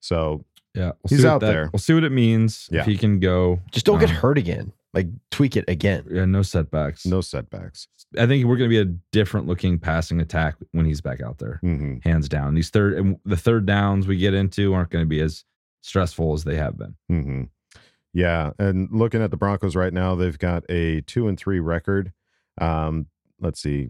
So 0.00 0.44
Yeah, 0.74 0.92
we'll 1.02 1.16
He's 1.16 1.24
out 1.24 1.40
that- 1.42 1.46
there. 1.52 1.70
We'll 1.72 1.78
see 1.78 1.94
what 1.94 2.02
it 2.02 2.10
means 2.10 2.68
Yeah. 2.72 2.80
if 2.80 2.86
he 2.86 2.98
can 2.98 3.20
go. 3.20 3.60
Just 3.70 3.86
don't 3.86 4.00
get 4.00 4.10
Um, 4.10 4.16
hurt 4.16 4.38
again. 4.38 4.72
Like 4.94 5.08
tweak 5.30 5.56
it 5.56 5.64
again. 5.68 6.04
Yeah, 6.10 6.24
no 6.24 6.42
setbacks. 6.42 7.04
No 7.04 7.20
setbacks. 7.20 7.88
I 8.18 8.26
think 8.26 8.46
we're 8.46 8.56
going 8.56 8.70
to 8.70 8.74
be 8.74 8.80
a 8.80 8.94
different 9.12 9.46
looking 9.46 9.78
passing 9.78 10.20
attack 10.20 10.54
when 10.72 10.86
he's 10.86 11.00
back 11.00 11.20
out 11.20 11.38
there, 11.38 11.58
hmm 11.62 11.96
hands 12.02 12.28
down. 12.28 12.54
These 12.54 12.70
third 12.70 12.94
and 12.94 13.18
the 13.24 13.36
third 13.36 13.66
downs 13.66 14.06
we 14.06 14.16
get 14.16 14.34
into 14.34 14.72
aren't 14.72 14.90
going 14.90 15.04
to 15.04 15.08
be 15.08 15.20
as 15.20 15.44
stressful 15.82 16.32
as 16.32 16.44
they 16.44 16.56
have 16.56 16.78
been. 16.78 16.94
hmm 17.08 17.42
Yeah, 18.12 18.52
and 18.58 18.88
looking 18.92 19.20
at 19.22 19.30
the 19.30 19.36
Broncos 19.36 19.76
right 19.76 19.92
now, 19.92 20.14
they've 20.14 20.38
got 20.38 20.64
a 20.70 21.00
two 21.02 21.28
and 21.28 21.38
three 21.38 21.60
record. 21.60 22.12
Um, 22.60 23.06
let's 23.40 23.60
see, 23.60 23.88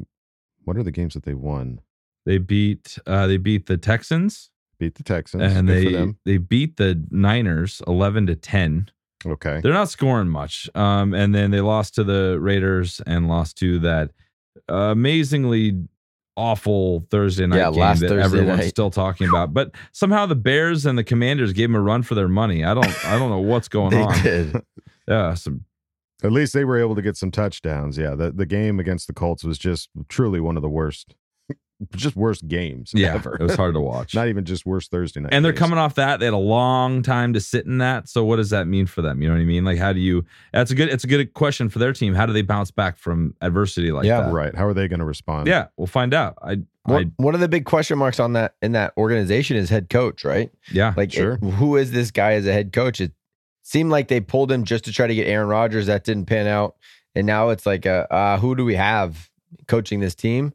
what 0.64 0.76
are 0.76 0.82
the 0.82 0.90
games 0.90 1.14
that 1.14 1.24
they 1.24 1.34
won? 1.34 1.80
They 2.24 2.38
beat 2.38 2.98
uh, 3.06 3.26
they 3.26 3.36
beat 3.36 3.66
the 3.66 3.76
Texans 3.76 4.50
Beat 4.78 4.96
the 4.96 5.02
Texans, 5.02 5.42
and 5.42 5.68
Good 5.68 6.16
they 6.24 6.32
they 6.32 6.38
beat 6.38 6.76
the 6.78 7.02
Niners 7.10 7.80
eleven 7.86 8.26
to 8.26 8.34
ten. 8.34 8.90
Okay, 9.26 9.60
They're 9.62 9.72
not 9.72 9.88
scoring 9.88 10.28
much. 10.28 10.68
Um, 10.74 11.14
and 11.14 11.34
then 11.34 11.50
they 11.50 11.60
lost 11.60 11.94
to 11.96 12.04
the 12.04 12.38
Raiders 12.40 13.00
and 13.06 13.28
lost 13.28 13.56
to 13.58 13.78
that 13.80 14.10
amazingly 14.68 15.84
awful 16.37 17.06
Thursday 17.10 17.46
night 17.46 17.58
Yeah, 17.58 17.70
game 17.70 17.80
last 17.80 18.00
that 18.00 18.08
Thursday 18.08 18.24
everyone's 18.24 18.60
night. 18.60 18.68
still 18.68 18.90
talking 18.90 19.28
about. 19.28 19.54
But 19.54 19.72
somehow 19.92 20.26
the 20.26 20.34
Bears 20.34 20.84
and 20.87 20.98
the 20.98 21.04
Commanders 21.04 21.52
gave 21.52 21.68
them 21.68 21.76
a 21.76 21.80
run 21.80 22.02
for 22.02 22.14
their 22.14 22.28
money. 22.28 22.64
I 22.64 22.74
don't 22.74 23.04
I 23.06 23.18
don't 23.18 23.30
know 23.30 23.38
what's 23.38 23.68
going 23.76 23.90
They 23.90 24.02
on. 24.02 24.22
did. 24.22 24.56
Yeah, 25.06 25.34
some 25.34 25.66
at 26.22 26.32
least 26.32 26.54
they 26.54 26.64
were 26.64 26.78
able 26.78 26.94
to 26.94 27.02
get 27.02 27.18
some 27.18 27.30
touchdowns. 27.30 27.98
Yeah, 27.98 28.14
the 28.14 28.30
the 28.32 28.46
game 28.46 28.80
against 28.80 29.06
the 29.06 29.12
Colts 29.12 29.44
was 29.44 29.58
just 29.58 29.90
truly 30.08 30.40
one 30.40 30.56
of 30.56 30.62
the 30.62 30.68
worst, 30.70 31.14
just 31.96 32.14
worst 32.16 32.46
games 32.46 32.92
yeah, 32.94 33.14
ever. 33.14 33.34
it 33.34 33.42
was 33.42 33.56
hard 33.56 33.74
to 33.74 33.80
watch. 33.92 34.14
Not 34.14 34.28
even 34.28 34.44
just 34.44 34.64
worst 34.64 34.90
Thursday 34.90 35.20
night. 35.20 35.32
and 35.32 35.44
they're 35.44 35.52
games. 35.52 35.58
coming 35.58 35.78
off 35.78 35.96
that. 35.96 36.20
They 36.20 36.26
had 36.26 36.34
a 36.34 36.37
long 36.38 37.02
time 37.02 37.32
to 37.32 37.40
sit 37.40 37.66
in 37.66 37.78
that. 37.78 38.08
So 38.08 38.24
what 38.24 38.37
does 38.37 38.50
that 38.50 38.66
mean 38.66 38.87
for 38.87 39.02
them? 39.02 39.20
You 39.20 39.28
know 39.28 39.34
what 39.34 39.40
I 39.40 39.44
mean? 39.44 39.64
Like 39.64 39.78
how 39.78 39.92
do 39.92 40.00
you 40.00 40.24
that's 40.52 40.70
a 40.70 40.74
good 40.74 40.88
it's 40.88 41.04
a 41.04 41.08
good 41.08 41.34
question 41.34 41.68
for 41.68 41.78
their 41.80 41.92
team. 41.92 42.14
How 42.14 42.26
do 42.26 42.32
they 42.32 42.42
bounce 42.42 42.70
back 42.70 42.96
from 42.96 43.34
adversity 43.40 43.90
like 43.92 44.04
Yeah, 44.06 44.20
that? 44.22 44.32
right. 44.32 44.54
How 44.54 44.66
are 44.66 44.74
they 44.74 44.87
going 44.88 45.00
to 45.00 45.04
respond? 45.04 45.46
Yeah, 45.48 45.66
we'll 45.76 45.87
find 45.88 46.14
out. 46.14 46.38
I 46.42 46.58
One, 46.84 47.12
I 47.18 47.22
one 47.22 47.34
of 47.34 47.40
the 47.40 47.48
big 47.48 47.64
question 47.64 47.98
marks 47.98 48.20
on 48.20 48.34
that 48.34 48.54
in 48.62 48.72
that 48.72 48.92
organization 48.96 49.56
is 49.56 49.68
head 49.68 49.90
coach, 49.90 50.24
right? 50.24 50.50
yeah. 50.70 50.94
Like, 50.96 51.12
Sure. 51.12 51.34
it- 51.42 51.44
who 51.54 51.76
is 51.76 51.90
this 51.90 52.10
guy 52.10 52.32
as 52.34 52.46
a 52.46 52.52
head 52.52 52.72
coach? 52.72 53.00
It 53.00 53.12
seemed 53.62 53.90
like 53.90 54.08
they 54.08 54.20
pulled 54.20 54.52
him 54.52 54.64
just 54.64 54.84
to 54.84 54.92
try 54.92 55.06
to 55.06 55.14
get 55.14 55.26
Aaron 55.26 55.48
Rodgers. 55.48 55.87
That 55.87 56.04
didn't 56.04 56.26
pan 56.26 56.46
out, 56.46 56.76
and 57.14 57.26
now 57.26 57.48
it's 57.48 57.66
like, 57.66 57.84
uh, 57.87 58.06
uh, 58.10 58.38
who 58.38 58.54
do 58.54 58.64
we 58.64 58.74
have 58.74 59.30
coaching 59.66 60.00
this 60.00 60.14
team? 60.14 60.52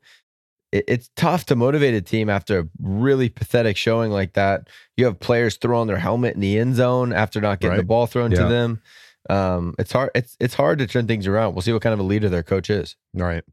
It, 0.71 0.85
it's 0.87 1.09
tough 1.15 1.45
to 1.47 1.55
motivate 1.55 1.93
a 1.93 2.01
team 2.01 2.29
after 2.29 2.59
a 2.59 2.67
really 2.81 3.29
pathetic 3.29 3.77
showing 3.77 4.11
like 4.11 4.33
that. 4.33 4.67
You 4.97 5.05
have 5.05 5.19
players 5.19 5.57
throwing 5.57 5.87
their 5.87 5.97
helmet 5.97 6.35
in 6.35 6.41
the 6.41 6.59
end 6.59 6.75
zone 6.75 7.13
after 7.13 7.41
not 7.41 7.59
getting 7.59 7.77
the 7.77 7.83
ball 7.83 8.05
thrown 8.07 8.31
Yeah. 8.31 8.43
to 8.43 8.47
them. 8.49 8.81
Um, 9.29 9.75
it's 9.77 9.91
hard. 9.91 10.11
It's 10.15 10.35
it's 10.39 10.53
hard 10.53 10.79
to 10.79 10.87
turn 10.87 11.05
things 11.07 11.27
around. 11.27 11.53
We'll 11.53 11.61
see 11.61 11.73
what 11.73 11.81
kind 11.81 11.93
of 11.93 11.99
a 11.99 12.03
leader 12.03 12.29
their 12.29 12.43
coach 12.43 12.69
is. 12.69 12.95
All 13.17 13.25
right. 13.25 13.43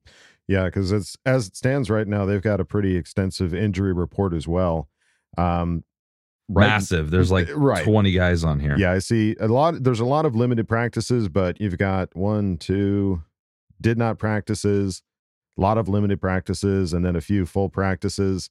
Yeah, 0.48 0.66
because 0.66 0.92
it's 0.92 1.16
as 1.26 1.48
it 1.48 1.56
stands 1.56 1.90
right 1.90 2.06
now, 2.06 2.24
they've 2.24 2.40
got 2.42 2.60
a 2.60 2.64
pretty 2.64 2.96
extensive 2.96 3.52
injury 3.52 3.92
report 3.92 4.32
as 4.32 4.46
well. 4.46 4.88
Um, 5.36 5.82
right- 6.48 6.68
Massive. 6.68 7.10
There's 7.10 7.32
like 7.32 7.48
Right. 7.52 7.84
20 7.84 8.12
guys 8.12 8.44
on 8.44 8.60
here. 8.60 8.76
Yeah, 8.78 8.92
I 8.92 9.00
see 9.00 9.34
a 9.40 9.48
lot. 9.48 9.82
There's 9.82 9.98
a 10.00 10.04
lot 10.04 10.24
of 10.24 10.36
limited 10.36 10.68
practices, 10.68 11.28
but 11.28 11.60
you've 11.60 11.78
got 11.78 12.14
one, 12.14 12.58
two, 12.58 13.22
did 13.80 13.98
not 13.98 14.18
practices, 14.18 15.02
a 15.56 15.60
lot 15.60 15.78
of 15.78 15.88
limited 15.88 16.20
practices, 16.20 16.92
and 16.92 17.04
then 17.04 17.16
a 17.16 17.20
few 17.20 17.46
full 17.46 17.68
practices. 17.68 18.50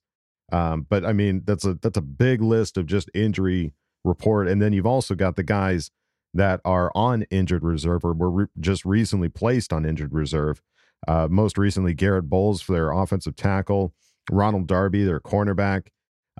Um, 0.52 0.86
but 0.89 1.06
I 1.06 1.13
mean, 1.13 1.44
that's 1.46 1.65
a 1.65 1.76
that's 1.76 1.98
a 1.98 2.02
big 2.02 2.41
list 2.41 2.78
of 2.78 2.86
just 2.86 3.10
injury 3.13 3.74
report, 4.04 4.48
and 4.48 4.62
then 4.62 4.74
you've 4.74 4.86
also 4.86 5.15
got 5.15 5.36
the 5.36 5.44
guys 5.44 5.91
that 6.34 6.60
are 6.65 6.91
on 6.94 7.24
injured 7.32 7.63
reserve 7.63 8.04
or 8.04 8.13
were 8.13 8.30
re- 8.30 8.46
just 8.60 8.86
recently 8.86 9.30
placed 9.30 9.72
on 9.72 9.86
injured 9.86 10.13
reserve. 10.13 10.62
Uh, 11.08 11.28
most 11.30 11.58
recently, 11.58 11.94
Garett 11.94 12.30
Bolles 12.30 12.62
for 12.62 12.74
their 12.74 12.91
offensive 12.91 13.36
tackle, 13.36 13.94
Ronald 14.30 14.68
Darby, 14.68 15.04
their 15.06 15.20
cornerback, 15.20 15.88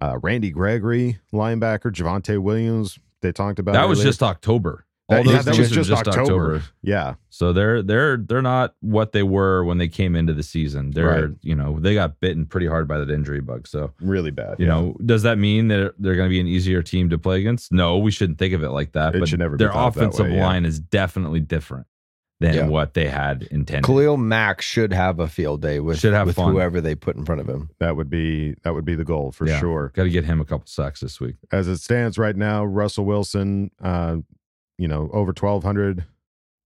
uh, 0.02 0.18
Randy 0.22 0.52
Gregory, 0.52 1.20
linebacker, 1.34 1.92
Javonte 1.92 2.40
Williams. 2.40 3.00
They 3.22 3.32
talked 3.32 3.60
about 3.60 3.74
That 3.74 3.88
was 3.88 4.04
just 4.04 4.22
October. 4.22 4.85
All 5.08 5.18
That- 5.18 5.26
yeah, 5.28 5.32
those 5.34 5.46
that 5.46 5.58
was 5.60 5.72
are 5.72 5.76
just 5.84 6.08
October. 6.08 6.64
Yeah, 6.82 7.14
So 7.30 7.54
they're 7.54 7.84
they're 7.84 8.18
they're 8.18 8.42
not 8.42 8.74
what 8.82 9.12
they 9.12 9.22
were 9.22 9.64
when 9.64 9.78
they 9.78 9.88
came 9.88 10.16
into 10.16 10.34
the 10.34 10.42
season. 10.42 10.92
They're 10.92 11.06
Right. 11.28 11.30
you 11.42 11.54
know 11.54 11.80
they 11.80 11.94
got 11.94 12.20
bitten 12.20 12.46
pretty 12.48 12.66
hard 12.66 12.88
by 12.88 12.98
that 12.98 13.12
injury 13.12 13.40
bug. 13.42 13.68
So 13.68 13.92
really 14.02 14.32
bad. 14.32 14.56
you 14.60 14.66
yeah. 14.66 14.72
know 14.74 14.98
does 15.06 15.22
that 15.24 15.38
mean 15.38 15.68
that 15.68 15.94
they're 16.00 16.16
going 16.16 16.28
to 16.28 16.34
be 16.34 16.40
an 16.40 16.48
easier 16.48 16.82
team 16.82 17.10
to 17.12 17.20
play 17.20 17.40
against? 17.40 17.72
No, 17.72 18.00
we 18.00 18.10
shouldn't 18.10 18.40
think 18.40 18.54
of 18.56 18.64
it 18.64 18.70
like 18.70 18.94
that. 18.94 19.16
It 19.16 19.20
but 19.20 19.30
should 19.30 19.38
never 19.40 19.58
be 19.58 19.64
their 19.66 19.74
that 19.74 19.80
offensive 19.88 20.26
way, 20.26 20.38
yeah. 20.38 20.46
line 20.48 20.66
is 20.66 20.80
definitely 20.80 21.40
different 21.40 21.86
than 22.40 22.54
Yeah. 22.56 22.68
what 22.68 22.96
they 22.96 23.08
had 23.08 23.44
intended. 23.44 23.86
Khalil 23.86 24.18
Mack 24.18 24.60
should 24.62 24.92
have 24.92 25.20
a 25.20 25.28
field 25.28 25.62
day 25.62 25.80
with, 25.80 26.00
Should 26.00 26.14
have 26.14 26.28
with 26.28 26.36
fun. 26.36 26.52
whoever 26.52 26.82
they 26.82 26.94
put 26.96 27.16
in 27.16 27.24
front 27.26 27.40
of 27.42 27.48
him. 27.48 27.70
that 27.80 27.96
would 27.96 28.10
be 28.10 28.56
that 28.64 28.74
would 28.74 28.84
be 28.86 28.96
the 28.96 29.06
goal 29.06 29.32
for 29.32 29.48
Yeah. 29.48 29.60
sure. 29.60 29.92
Got 29.94 30.04
to 30.06 30.10
get 30.10 30.26
him 30.26 30.42
a 30.42 30.46
couple 30.46 30.66
sacks 30.68 31.00
this 31.00 31.22
week. 31.22 31.36
As 31.52 31.68
it 31.68 31.78
stands 31.78 32.18
right 32.18 32.36
now, 32.36 32.66
Russell 32.66 33.06
Wilson, 33.06 33.70
uh, 33.82 34.18
you 34.78 34.88
know, 34.88 35.10
over 35.14 35.34
twelve 35.34 35.64
hundred 35.64 36.06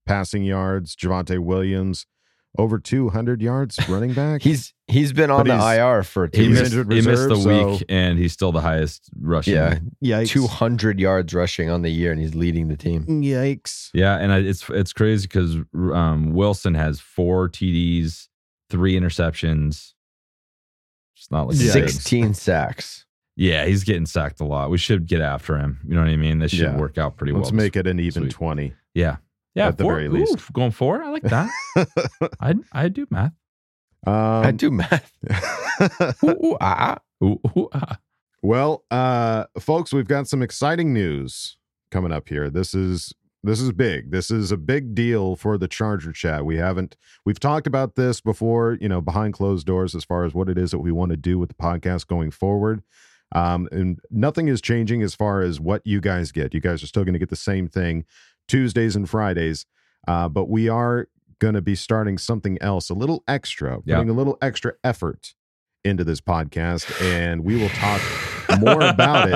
passing 0.06 0.44
yards. 0.44 0.96
Javonte 0.96 1.40
Williams, 1.40 2.06
over 2.58 2.80
two 2.80 3.10
hundred 3.10 3.42
yards 3.42 3.78
running 3.90 4.14
back. 4.14 4.42
He's 4.42 4.74
he's 4.88 5.14
been 5.14 5.30
on 5.32 5.46
But 5.46 5.58
the 5.60 5.76
IR 5.78 6.04
for 6.04 6.28
two 6.28 6.42
He 6.42 6.48
missed, 6.50 6.66
injured 6.66 6.92
he 6.92 7.02
missed 7.02 7.30
the 7.30 7.36
so- 7.36 7.72
week, 7.74 7.86
and 7.90 8.18
he's 8.18 8.34
still 8.34 8.52
the 8.52 8.62
highest 8.62 9.10
rushing. 9.20 9.54
Yeah, 9.54 9.80
Yikes. 10.04 10.30
two 10.30 10.48
hundred 10.48 11.00
yards 11.00 11.34
rushing 11.34 11.70
on 11.70 11.82
the 11.84 11.90
year, 11.92 12.12
and 12.12 12.20
he's 12.20 12.34
leading 12.36 12.68
the 12.68 12.78
team. 12.78 13.06
Yikes. 13.06 13.90
Yeah, 13.94 14.18
and 14.18 14.32
I- 14.32 14.40
it's 14.40 14.68
it's 14.70 14.94
crazy 14.94 15.28
because 15.28 15.58
um, 15.74 16.34
Wilson 16.34 16.74
has 16.74 17.00
four 17.00 17.48
TDs, 17.50 18.28
three 18.70 19.00
interceptions. 19.00 19.94
It's 21.16 21.30
not 21.30 21.48
like 21.50 21.58
Yeah. 21.60 21.72
Sixteen 21.74 22.34
sacks. 22.34 23.06
Yeah, 23.40 23.66
he's 23.66 23.86
getting 23.86 24.06
sacked 24.06 24.42
a 24.42 24.44
lot. 24.44 24.70
We 24.70 24.78
should 24.78 25.08
get 25.08 25.22
after 25.22 25.58
him. 25.58 25.80
You 25.88 25.96
know 25.96 26.02
what 26.02 26.10
I 26.10 26.18
mean? 26.18 26.40
This 26.40 26.52
should 26.52 26.60
Yeah. 26.60 26.76
work 26.78 26.98
out 26.98 27.16
pretty 27.16 27.32
well. 27.32 27.42
Let's 27.42 27.54
make 27.54 27.78
it 27.78 27.88
an 27.88 27.98
even 27.98 28.24
Sweet. 28.24 28.32
twenty. 28.34 28.74
Yeah, 28.94 29.16
yeah. 29.56 29.68
at 29.70 29.78
the 29.78 29.86
four- 29.86 29.94
very 29.96 30.10
least. 30.10 30.52
going 30.52 30.72
four. 30.72 31.02
I 31.02 31.10
like 31.10 31.24
that. 31.24 31.50
I 32.42 32.56
I 32.74 32.90
do 32.90 33.08
math. 33.10 33.32
Um, 34.06 34.14
I 34.14 34.52
do 34.52 34.70
math. 34.72 35.12
Ooh, 36.24 36.28
ooh, 36.48 36.58
ah, 36.60 36.98
ah. 37.22 37.26
Ooh, 37.26 37.40
ooh, 37.58 37.70
ah. 37.74 37.98
Well, 38.42 38.84
uh, 38.92 39.46
folks, 39.58 39.94
we've 39.94 40.08
got 40.08 40.28
some 40.28 40.42
exciting 40.42 40.94
news 40.94 41.58
coming 41.92 42.12
up 42.12 42.28
here. 42.28 42.50
This 42.50 42.74
is 42.74 43.14
this 43.42 43.62
is 43.62 43.72
big. 43.72 44.12
This 44.12 44.30
is 44.32 44.52
a 44.52 44.58
big 44.58 44.94
deal 44.94 45.38
for 45.38 45.58
the 45.58 45.70
Charger 45.70 46.12
chat. 46.12 46.46
We 46.46 46.58
haven't 46.58 46.98
we've 47.26 47.40
talked 47.40 47.68
about 47.68 47.96
this 47.96 48.20
before, 48.20 48.78
you 48.82 48.90
know, 48.90 49.00
behind 49.00 49.34
closed 49.34 49.66
doors 49.66 49.96
as 49.96 50.04
far 50.04 50.26
as 50.26 50.34
what 50.34 50.50
it 50.50 50.58
is 50.58 50.72
that 50.72 50.80
we 50.80 50.92
want 50.92 51.12
to 51.12 51.18
do 51.18 51.40
with 51.40 51.48
the 51.48 51.56
podcast 51.56 52.08
going 52.08 52.32
forward. 52.32 52.84
Um, 53.36 53.68
and 53.72 54.00
nothing 54.10 54.48
is 54.48 54.60
changing 54.62 55.02
as 55.04 55.14
far 55.16 55.42
as 55.42 55.60
what 55.60 55.82
you 55.86 56.02
guys 56.02 56.32
get. 56.32 56.54
You 56.54 56.60
guys 56.62 56.82
are 56.84 56.88
still 56.88 57.04
going 57.04 57.14
to 57.14 57.20
get 57.20 57.30
the 57.30 57.36
same 57.36 57.68
thing 57.68 58.06
Tuesdays 58.48 58.96
and 58.96 59.08
Fridays. 59.10 59.66
Uh, 60.08 60.28
but 60.30 60.50
we 60.50 60.68
are 60.70 61.08
going 61.40 61.54
to 61.54 61.62
be 61.62 61.76
starting 61.76 62.18
something 62.18 62.58
else, 62.62 62.90
a 62.90 62.94
little 62.94 63.24
extra, 63.28 63.80
Yeah. 63.86 63.98
putting 63.98 64.10
a 64.10 64.14
little 64.14 64.38
extra 64.42 64.74
effort 64.84 65.36
into 65.86 66.04
this 66.04 66.20
podcast, 66.20 66.92
and 67.02 67.44
we 67.46 67.56
will 67.56 67.70
talk 67.70 68.02
more 68.60 68.82
about 68.82 69.30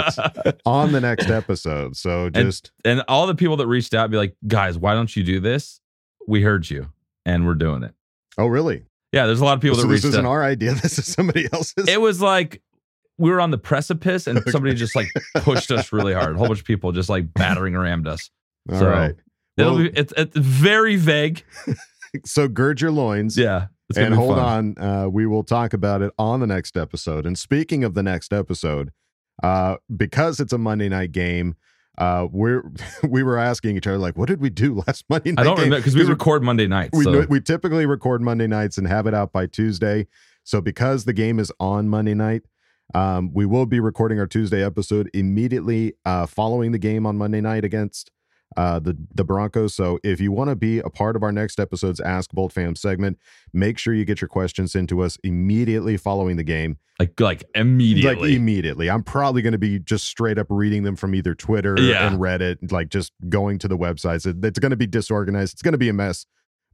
it 0.45 0.61
on 0.65 0.91
the 0.91 0.99
next 0.99 1.29
episode. 1.29 1.95
So 1.95 2.29
just 2.29 2.71
and 2.83 3.01
all 3.07 3.27
the 3.27 3.35
people 3.35 3.55
that 3.57 3.67
reached 3.67 3.93
out 3.93 4.09
be 4.11 4.17
like, 4.17 4.35
guys, 4.47 4.77
why 4.77 4.93
don't 4.93 5.15
you 5.15 5.23
do 5.23 5.39
this? 5.39 5.79
We 6.27 6.41
heard 6.41 6.69
you, 6.69 6.89
and 7.25 7.45
we're 7.45 7.53
doing 7.55 7.83
it. 7.83 7.93
oh 8.37 8.47
really? 8.47 8.83
Yeah, 9.13 9.25
there's 9.27 9.39
a 9.41 9.45
lot 9.45 9.53
of 9.53 9.61
people 9.61 9.75
so 9.77 9.83
that 9.83 9.87
this 9.89 10.03
reached 10.03 10.13
isn't 10.13 10.25
out. 10.25 10.29
our 10.29 10.43
idea. 10.43 10.73
This 10.81 10.97
is 10.97 11.05
somebody 11.05 11.47
else's. 11.53 11.87
it 11.87 12.01
was 12.01 12.19
like 12.21 12.61
we 13.23 13.29
were 13.31 13.39
on 13.39 13.51
the 13.51 13.57
precipice 13.57 14.27
and 14.27 14.43
somebody 14.49 14.75
just 14.75 14.97
like 14.97 15.07
pushed 15.35 15.71
us 15.71 15.93
really 15.93 16.13
hard. 16.13 16.35
A 16.35 16.37
whole 16.37 16.47
bunch 16.47 16.59
of 16.59 16.65
people 16.65 16.91
just 16.91 17.07
like 17.07 17.33
battering 17.33 17.73
around 17.73 18.05
us. 18.05 18.29
All 18.69 18.79
so- 18.79 18.89
right. 18.89 19.15
It'll 19.55 19.75
Well, 19.75 19.83
be 19.83 19.89
it's, 19.97 20.11
it's 20.17 20.35
very 20.35 20.97
vague. 20.97 21.45
so 22.25 22.47
gird 22.49 22.81
your 22.81 22.91
loins. 22.91 23.37
Yeah. 23.37 23.67
And 23.95 24.13
hold 24.13 24.35
fun. 24.37 24.75
on, 24.77 24.83
uh, 25.05 25.07
we 25.07 25.25
will 25.25 25.43
talk 25.43 25.73
about 25.73 26.01
it 26.01 26.11
on 26.17 26.39
the 26.41 26.47
next 26.47 26.75
episode. 26.75 27.25
And 27.25 27.37
speaking 27.37 27.83
of 27.83 27.93
the 27.93 28.03
next 28.03 28.33
episode, 28.33 28.91
uh, 29.41 29.75
because 29.95 30.39
it's 30.39 30.51
a 30.51 30.57
Monday 30.57 30.89
night 30.89 31.11
game, 31.11 31.55
uh, 31.97 32.27
we're 32.31 32.63
we 33.07 33.23
were 33.23 33.37
asking 33.37 33.77
each 33.77 33.87
other 33.87 33.99
like, 33.99 34.17
what 34.17 34.27
did 34.27 34.41
we 34.41 34.49
do 34.49 34.81
last 34.87 35.05
Monday 35.09 35.31
night? 35.31 35.41
I 35.41 35.43
don't 35.45 35.55
game? 35.55 35.65
remember 35.65 35.81
because 35.81 35.95
we 35.95 36.03
record 36.03 36.43
Monday 36.43 36.67
nights. 36.67 36.97
we, 36.97 37.03
so 37.03 37.25
we 37.29 37.39
typically 37.39 37.85
record 37.85 38.21
Monday 38.21 38.47
nights 38.47 38.77
and 38.77 38.85
have 38.87 39.07
it 39.07 39.13
out 39.13 39.31
by 39.31 39.45
Tuesday. 39.45 40.07
So 40.43 40.59
because 40.59 41.05
the 41.05 41.13
game 41.13 41.39
is 41.39 41.53
on 41.59 41.87
Monday 41.87 42.15
night, 42.15 42.41
um, 42.93 43.31
we 43.33 43.45
will 43.45 43.65
be 43.65 43.79
recording 43.79 44.19
our 44.19 44.27
Tuesday 44.27 44.63
episode 44.63 45.09
immediately 45.13 45.93
uh, 46.05 46.25
following 46.25 46.71
the 46.71 46.79
game 46.79 47.05
on 47.05 47.17
Monday 47.17 47.41
night 47.41 47.63
against 47.65 48.11
uh, 48.55 48.77
the 48.79 48.95
the 49.15 49.23
Broncos. 49.23 49.73
So 49.73 49.97
if 50.03 50.21
you 50.21 50.31
want 50.31 50.51
to 50.51 50.55
be 50.55 50.77
a 50.79 50.89
part 50.89 51.15
of 51.15 51.23
our 51.23 51.31
next 51.31 51.59
episode's 51.59 51.99
Ask 51.99 52.31
Bolt 52.31 52.53
Fam 52.53 52.75
segment, 52.75 53.17
make 53.51 53.79
sure 53.79 53.95
you 53.95 54.05
get 54.05 54.21
your 54.21 54.27
questions 54.27 54.75
into 54.75 55.01
us 55.01 55.17
immediately 55.23 55.97
following 55.97 56.35
the 56.35 56.43
game. 56.43 56.77
Like 56.99 57.19
like 57.19 57.43
immediately. 57.55 58.29
Like 58.29 58.35
immediately. 58.37 58.91
I'm 58.91 59.01
probably 59.01 59.41
going 59.41 59.53
to 59.53 59.57
be 59.57 59.79
just 59.79 60.05
straight 60.05 60.37
up 60.37 60.45
reading 60.51 60.83
them 60.83 60.95
from 60.95 61.15
either 61.15 61.33
Twitter 61.33 61.75
Yeah. 61.79 62.05
and 62.05 62.19
Reddit, 62.19 62.71
like 62.71 62.89
just 62.89 63.11
going 63.27 63.57
to 63.59 63.67
the 63.67 63.77
websites. 63.77 64.27
It- 64.27 64.45
it's 64.45 64.59
going 64.59 64.69
to 64.69 64.75
be 64.77 64.85
disorganized. 64.85 65.53
It's 65.53 65.63
going 65.63 65.71
to 65.71 65.79
be 65.79 65.89
a 65.89 65.93
mess, 65.93 66.27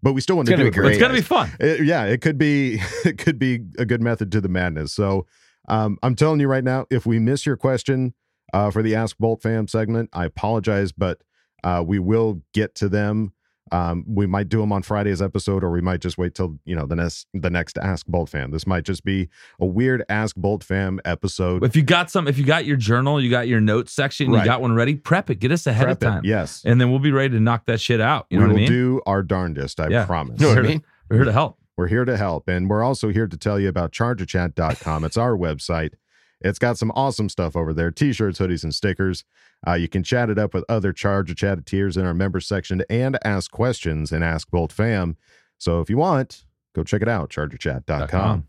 but 0.03 0.11
we 0.11 0.19
still 0.19 0.35
want 0.35 0.49
It's 0.49 0.57
to 0.57 0.63
do 0.65 0.69
gonna 0.69 0.81
it. 0.81 0.81
great. 0.81 0.91
it's 0.95 1.01
gonna 1.01 1.13
be 1.13 1.21
fun. 1.21 1.49
It- 1.61 1.85
yeah, 1.85 2.03
it 2.03 2.19
could 2.19 2.37
be 2.37 2.81
it 3.05 3.17
could 3.19 3.39
be 3.39 3.61
a 3.77 3.85
good 3.85 4.01
method 4.01 4.33
to 4.33 4.41
the 4.41 4.49
madness. 4.49 4.91
So 4.91 5.25
um, 5.69 5.97
I'm 6.03 6.15
telling 6.15 6.39
you 6.39 6.47
right 6.47 6.63
now, 6.63 6.85
if 6.89 7.05
we 7.05 7.19
miss 7.19 7.45
your 7.45 7.57
question 7.57 8.13
uh, 8.53 8.71
for 8.71 8.81
the 8.81 8.95
Ask 8.95 9.17
Bolt 9.17 9.41
Fam 9.41 9.67
segment, 9.67 10.09
I 10.13 10.25
apologize, 10.25 10.91
but 10.91 11.21
uh, 11.63 11.83
we 11.85 11.99
will 11.99 12.41
get 12.53 12.75
to 12.75 12.89
them. 12.89 13.33
Um, 13.71 14.03
we 14.07 14.25
might 14.25 14.49
do 14.49 14.61
them 14.61 14.71
on 14.71 14.81
Friday's 14.81 15.21
episode, 15.21 15.63
or 15.63 15.69
we 15.69 15.79
might 15.79 16.01
just 16.01 16.17
wait 16.17 16.33
till 16.33 16.57
you 16.65 16.75
know 16.75 16.87
the 16.87 16.95
next 16.95 17.27
the 17.35 17.51
next 17.51 17.77
Ask 17.77 18.07
Bolt 18.07 18.29
Fam. 18.29 18.49
This 18.49 18.65
might 18.65 18.83
just 18.83 19.03
be 19.03 19.29
a 19.59 19.65
weird 19.67 20.03
Ask 20.09 20.35
Bolt 20.35 20.63
Fam 20.63 20.99
episode. 21.05 21.63
If 21.63 21.75
you 21.75 21.83
got 21.83 22.09
some, 22.09 22.27
if 22.27 22.39
you 22.39 22.45
got 22.45 22.65
your 22.65 22.77
journal, 22.77 23.21
you 23.21 23.29
got 23.29 23.47
your 23.47 23.61
notes 23.61 23.93
section, 23.93 24.31
Right. 24.31 24.39
you 24.39 24.45
got 24.45 24.61
one 24.61 24.73
ready, 24.73 24.95
prep 24.95 25.29
it. 25.29 25.35
Get 25.35 25.51
us 25.51 25.67
ahead 25.67 25.85
Prep 25.85 25.97
of 25.97 26.01
it, 26.01 26.05
time. 26.09 26.21
yes, 26.25 26.63
And 26.65 26.81
then 26.81 26.89
we'll 26.89 26.97
be 26.97 27.11
ready 27.11 27.29
to 27.35 27.39
knock 27.39 27.67
that 27.67 27.79
shit 27.79 28.01
out. 28.01 28.25
You 28.31 28.39
we 28.39 28.43
know 28.43 28.47
what 28.47 28.53
will 28.53 28.57
I 28.57 28.61
mean? 28.61 28.69
do 28.71 29.01
our 29.05 29.21
darndest. 29.21 29.79
I 29.79 29.89
Yeah. 29.89 30.05
promise. 30.07 30.41
You 30.41 30.47
know 30.47 30.53
what 30.53 30.57
I 30.57 30.61
We're 30.61 30.63
here 30.63 30.63
to- 30.63 30.69
mean? 30.79 30.85
We're 31.11 31.15
here 31.17 31.25
to 31.25 31.31
help. 31.31 31.58
We're 31.79 31.87
here 31.87 32.03
to 32.03 32.17
help. 32.17 32.49
And 32.49 32.69
we're 32.69 32.83
also 32.83 33.07
here 33.07 33.25
to 33.25 33.37
tell 33.37 33.57
you 33.57 33.69
about 33.69 33.93
chargerchat.com. 33.93 35.05
It's 35.05 35.15
our 35.15 35.37
website. 35.37 35.93
It's 36.41 36.59
got 36.59 36.77
some 36.77 36.91
awesome 36.91 37.29
stuff 37.29 37.55
over 37.55 37.73
there 37.73 37.89
t 37.89 38.11
shirts, 38.11 38.37
hoodies, 38.37 38.65
and 38.65 38.75
stickers. 38.75 39.23
Uh, 39.65 39.75
you 39.75 39.87
can 39.87 40.03
chat 40.03 40.29
it 40.29 40.37
up 40.37 40.53
with 40.53 40.65
other 40.67 40.91
Charger 40.91 41.33
Chat 41.33 41.65
tiers 41.65 41.95
in 41.95 42.05
our 42.05 42.13
member 42.13 42.41
section 42.41 42.83
and 42.89 43.17
ask 43.23 43.49
questions 43.51 44.11
and 44.11 44.25
ask 44.25 44.51
Bolt 44.51 44.73
Fam. 44.73 45.15
So 45.57 45.79
if 45.79 45.89
you 45.89 45.95
want, 45.95 46.43
go 46.75 46.83
check 46.83 47.01
it 47.01 47.07
out, 47.07 47.29
chargerchat.com. 47.29 48.48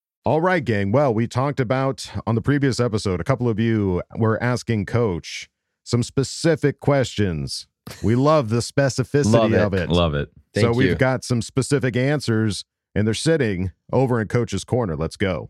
All 0.23 0.39
right, 0.39 0.63
gang. 0.63 0.91
Well, 0.91 1.13
we 1.13 1.25
talked 1.25 1.59
about 1.59 2.11
on 2.27 2.35
the 2.35 2.41
previous 2.41 2.79
episode, 2.79 3.19
a 3.19 3.23
couple 3.23 3.49
of 3.49 3.59
you 3.59 4.03
were 4.15 4.41
asking 4.41 4.85
Coach 4.85 5.49
some 5.83 6.03
specific 6.03 6.79
questions. 6.79 7.65
We 8.03 8.13
love 8.13 8.49
the 8.49 8.57
specificity 8.57 9.33
Love 9.33 9.53
it. 9.53 9.59
of 9.59 9.73
it. 9.73 9.89
Love 9.89 10.13
it. 10.13 10.29
so 10.53 10.61
Thank 10.61 10.75
we've 10.75 10.97
got 10.99 11.23
some 11.23 11.41
specific 11.41 11.95
answers, 11.95 12.63
and 12.93 13.07
they're 13.07 13.15
sitting 13.15 13.71
over 13.91 14.21
in 14.21 14.27
Coach's 14.27 14.63
corner. 14.63 14.95
Let's 14.95 15.17
go. 15.17 15.49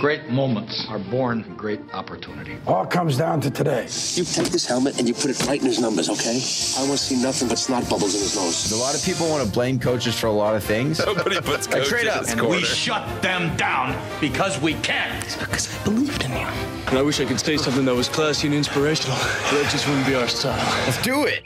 Great 0.00 0.30
moments 0.30 0.86
are 0.88 0.98
born 0.98 1.42
from 1.42 1.54
great 1.56 1.80
opportunity. 1.92 2.56
All 2.66 2.86
comes 2.86 3.16
down 3.18 3.40
to 3.42 3.50
today. 3.50 3.82
You 4.14 4.24
take 4.24 4.48
this 4.48 4.66
helmet 4.66 4.98
and 4.98 5.06
you 5.06 5.12
put 5.14 5.26
it 5.26 5.46
right 5.46 5.60
in 5.60 5.66
his 5.66 5.78
numbers, 5.80 6.08
okay? 6.08 6.40
I 6.78 6.86
want 6.86 6.98
to 6.98 7.04
see 7.04 7.20
nothing 7.22 7.48
but 7.48 7.58
snot 7.58 7.82
bubbles 7.90 8.14
in 8.14 8.20
his 8.20 8.34
nose. 8.36 8.72
A 8.72 8.76
lot 8.76 8.94
of 8.94 9.02
people 9.04 9.28
want 9.28 9.44
to 9.46 9.52
blame 9.52 9.78
coaches 9.78 10.18
for 10.18 10.28
a 10.28 10.32
lot 10.32 10.54
of 10.54 10.64
things. 10.64 10.98
Nobody 11.06 11.40
puts 11.42 11.66
Like, 11.66 11.76
coach 11.78 11.86
straight 11.86 12.02
in 12.04 12.08
up. 12.10 12.20
his 12.20 12.30
And 12.30 12.40
corner. 12.40 12.56
we 12.56 12.62
shut 12.64 13.22
them 13.22 13.54
down 13.56 13.94
because 14.20 14.60
we 14.60 14.74
can. 14.74 15.20
Because 15.38 15.74
I 15.78 15.84
believed 15.84 16.24
in 16.24 16.30
you. 16.32 16.36
And 16.38 16.96
I 16.98 17.02
wish 17.02 17.20
I 17.20 17.26
could 17.26 17.40
say 17.40 17.56
something 17.58 17.84
that 17.84 17.94
was 17.94 18.08
classy 18.08 18.46
and 18.46 18.56
inspirational, 18.56 19.16
but 19.18 19.50
that 19.62 19.68
just 19.70 19.86
wouldn't 19.86 20.06
be 20.06 20.14
our 20.14 20.28
style. 20.28 20.56
Let's 20.86 21.02
do 21.02 21.24
it. 21.26 21.42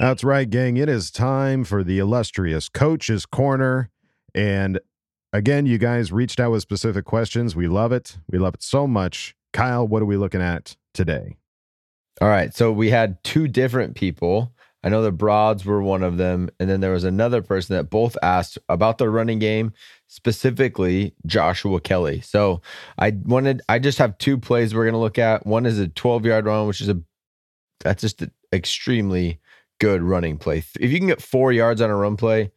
That's 0.00 0.24
right, 0.24 0.48
gang. 0.50 0.76
It 0.76 0.88
is 0.88 1.10
time 1.12 1.62
for 1.62 1.84
the 1.84 1.98
illustrious 2.00 2.68
Coach's 2.68 3.26
Corner. 3.26 3.90
And 4.34 4.80
again, 5.34 5.66
you 5.66 5.76
guys 5.76 6.12
reached 6.12 6.40
out 6.40 6.52
with 6.52 6.62
specific 6.62 7.04
questions. 7.04 7.54
We 7.54 7.68
love 7.68 7.92
it. 7.92 8.16
We 8.30 8.38
love 8.38 8.54
it 8.54 8.62
so 8.62 8.86
much. 8.86 9.34
Kyle, 9.52 9.86
what 9.86 10.00
are 10.00 10.06
we 10.06 10.16
looking 10.16 10.40
at 10.40 10.76
today? 10.94 11.36
All 12.20 12.28
right. 12.28 12.54
So 12.54 12.72
we 12.72 12.90
had 12.90 13.22
two 13.24 13.48
different 13.48 13.96
people. 13.96 14.54
I 14.84 14.88
know 14.88 15.02
the 15.02 15.10
Broads 15.10 15.64
were 15.64 15.82
one 15.82 16.02
of 16.02 16.18
them. 16.18 16.50
And 16.60 16.70
then 16.70 16.80
there 16.80 16.92
was 16.92 17.04
another 17.04 17.42
person 17.42 17.74
that 17.74 17.90
both 17.90 18.16
asked 18.22 18.58
about 18.68 18.98
the 18.98 19.10
running 19.10 19.40
game, 19.40 19.72
specifically 20.06 21.14
Joshua 21.26 21.80
Kelley. 21.80 22.20
So 22.20 22.62
I 22.98 23.10
wanted, 23.24 23.62
I 23.68 23.80
just 23.80 23.98
have 23.98 24.16
two 24.18 24.38
plays 24.38 24.74
we're 24.74 24.84
going 24.84 24.92
to 24.92 24.98
look 24.98 25.18
at. 25.18 25.46
One 25.46 25.66
is 25.66 25.78
a 25.78 25.88
12 25.88 26.26
yard 26.26 26.46
run, 26.46 26.68
which 26.68 26.80
is 26.80 26.88
a, 26.88 27.00
that's 27.80 28.02
just 28.02 28.22
an 28.22 28.30
extremely 28.52 29.40
good 29.80 30.02
running 30.02 30.38
play. 30.38 30.58
If 30.78 30.92
you 30.92 30.98
can 30.98 31.08
get 31.08 31.22
four 31.22 31.50
yards 31.50 31.80
on 31.80 31.90
a 31.90 31.96
run 31.96 32.16
play, 32.16 32.52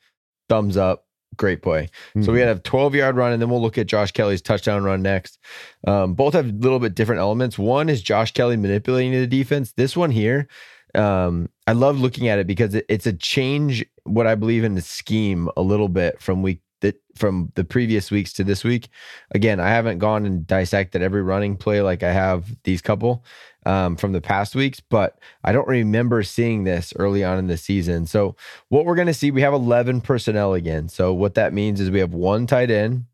thumbs 0.50 0.78
up. 0.78 1.07
Great 1.36 1.62
play. 1.62 1.90
So 2.24 2.32
we 2.32 2.40
had 2.40 2.58
a 2.58 2.60
12 2.60 2.96
yard 2.96 3.16
run, 3.16 3.32
and 3.32 3.42
then 3.42 3.50
we'll 3.50 3.62
look 3.62 3.78
at 3.78 3.86
Josh 3.88 4.12
Kelley's 4.12 4.42
touchdown 4.42 4.84
run 4.84 5.02
next. 5.02 5.38
Um, 5.86 6.14
both 6.14 6.34
have 6.34 6.48
a 6.48 6.52
little 6.52 6.80
bit 6.80 6.96
different 6.96 7.22
elements. 7.22 7.60
One 7.60 7.90
is 7.90 8.02
Josh 8.02 8.32
Kelley 8.32 8.58
manipulating 8.58 9.12
the 9.12 9.28
defense. 9.28 9.74
This 9.74 9.96
one 9.96 10.10
here, 10.10 10.48
um, 10.96 11.50
I 11.68 11.74
love 11.74 12.00
looking 12.00 12.28
at 12.28 12.40
it 12.40 12.48
because 12.48 12.74
it, 12.74 12.86
it's 12.90 13.06
a 13.06 13.14
change. 13.14 13.86
What 14.04 14.26
I 14.26 14.36
believe 14.36 14.64
in 14.64 14.76
the 14.76 14.82
scheme 14.82 15.50
a 15.56 15.62
little 15.62 15.90
bit 15.90 16.22
from 16.22 16.42
week 16.42 16.62
that 16.82 17.02
from 17.16 17.52
the 17.56 17.64
previous 17.64 18.12
weeks 18.12 18.34
to 18.34 18.44
this 18.44 18.64
week. 18.64 18.90
Again, 19.32 19.60
I 19.60 19.70
haven't 19.70 20.00
gone 20.00 20.26
and 20.26 20.46
dissected 20.46 21.02
every 21.02 21.22
running 21.22 21.58
play 21.58 21.82
like 21.82 22.04
I 22.04 22.12
have 22.12 22.56
these 22.64 22.82
couple 22.82 23.24
um, 23.68 23.98
from 23.98 24.14
the 24.14 24.22
past 24.22 24.56
weeks, 24.56 24.80
but 24.80 25.20
I 25.44 25.52
don't 25.52 25.68
remember 25.68 26.24
seeing 26.24 26.64
this 26.64 26.94
early 26.96 27.26
on 27.26 27.38
in 27.38 27.48
the 27.48 27.58
season. 27.58 28.06
So 28.06 28.38
what 28.70 28.86
we're 28.86 28.96
going 28.96 29.08
to 29.08 29.14
see, 29.14 29.30
we 29.30 29.42
have 29.42 29.54
11 29.54 30.02
personnel 30.02 30.54
again. 30.54 30.88
So 30.88 31.14
what 31.14 31.34
that 31.34 31.54
means 31.54 31.82
is 31.82 31.92
we 31.92 32.00
have 32.00 32.14
one 32.14 32.48
tight 32.48 32.72
end 32.72 33.06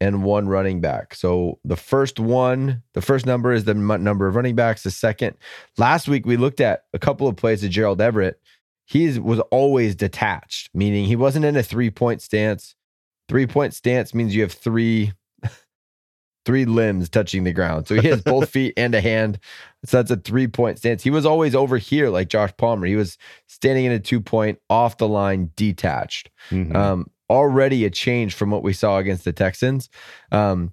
and 0.00 0.24
one 0.24 0.48
running 0.48 0.80
back. 0.80 1.14
So 1.14 1.58
the 1.62 1.76
first 1.76 2.18
one, 2.18 2.82
the 2.94 3.02
first 3.02 3.26
number 3.26 3.52
is 3.52 3.64
the 3.64 3.72
m- 3.72 4.02
number 4.02 4.26
of 4.26 4.34
running 4.34 4.56
backs. 4.56 4.82
The 4.82 4.90
second, 4.90 5.36
last 5.76 6.08
week 6.08 6.24
we 6.24 6.38
looked 6.38 6.62
at 6.62 6.84
a 6.94 6.98
couple 6.98 7.28
of 7.28 7.36
plays 7.36 7.62
of 7.62 7.68
Gerald 7.70 8.00
Everett. 8.00 8.40
He 8.86 9.18
was 9.18 9.40
always 9.50 9.94
detached, 9.94 10.70
meaning 10.72 11.04
he 11.04 11.16
wasn't 11.16 11.44
in 11.44 11.54
a 11.54 11.62
three 11.62 11.90
point 11.90 12.22
stance. 12.22 12.74
Three 13.28 13.46
point 13.46 13.74
stance 13.74 14.14
means 14.14 14.34
you 14.34 14.40
have 14.40 14.52
three 14.52 15.12
three 16.44 16.64
limbs 16.64 17.08
touching 17.08 17.44
the 17.44 17.52
ground. 17.52 17.86
So 17.86 18.00
he 18.00 18.08
has 18.08 18.20
both 18.22 18.48
feet 18.50 18.74
and 18.76 18.94
a 18.94 19.00
hand. 19.00 19.38
So 19.84 19.98
that's 19.98 20.10
a 20.10 20.16
three 20.16 20.48
point 20.48 20.78
stance. 20.78 21.02
He 21.02 21.10
was 21.10 21.26
always 21.26 21.54
over 21.54 21.78
here 21.78 22.08
like 22.08 22.28
Josh 22.28 22.52
Palmer. 22.56 22.86
He 22.86 22.96
was 22.96 23.18
standing 23.46 23.84
in 23.84 23.92
a 23.92 24.00
two 24.00 24.20
point 24.20 24.58
off 24.70 24.98
the 24.98 25.08
line 25.08 25.50
detached. 25.56 26.30
Mhm. 26.50 26.74
Um, 26.74 27.10
already 27.30 27.84
a 27.84 27.90
change 27.90 28.34
from 28.34 28.50
what 28.50 28.62
we 28.62 28.72
saw 28.72 28.98
against 28.98 29.24
the 29.24 29.32
Texans. 29.32 29.88
Um, 30.30 30.72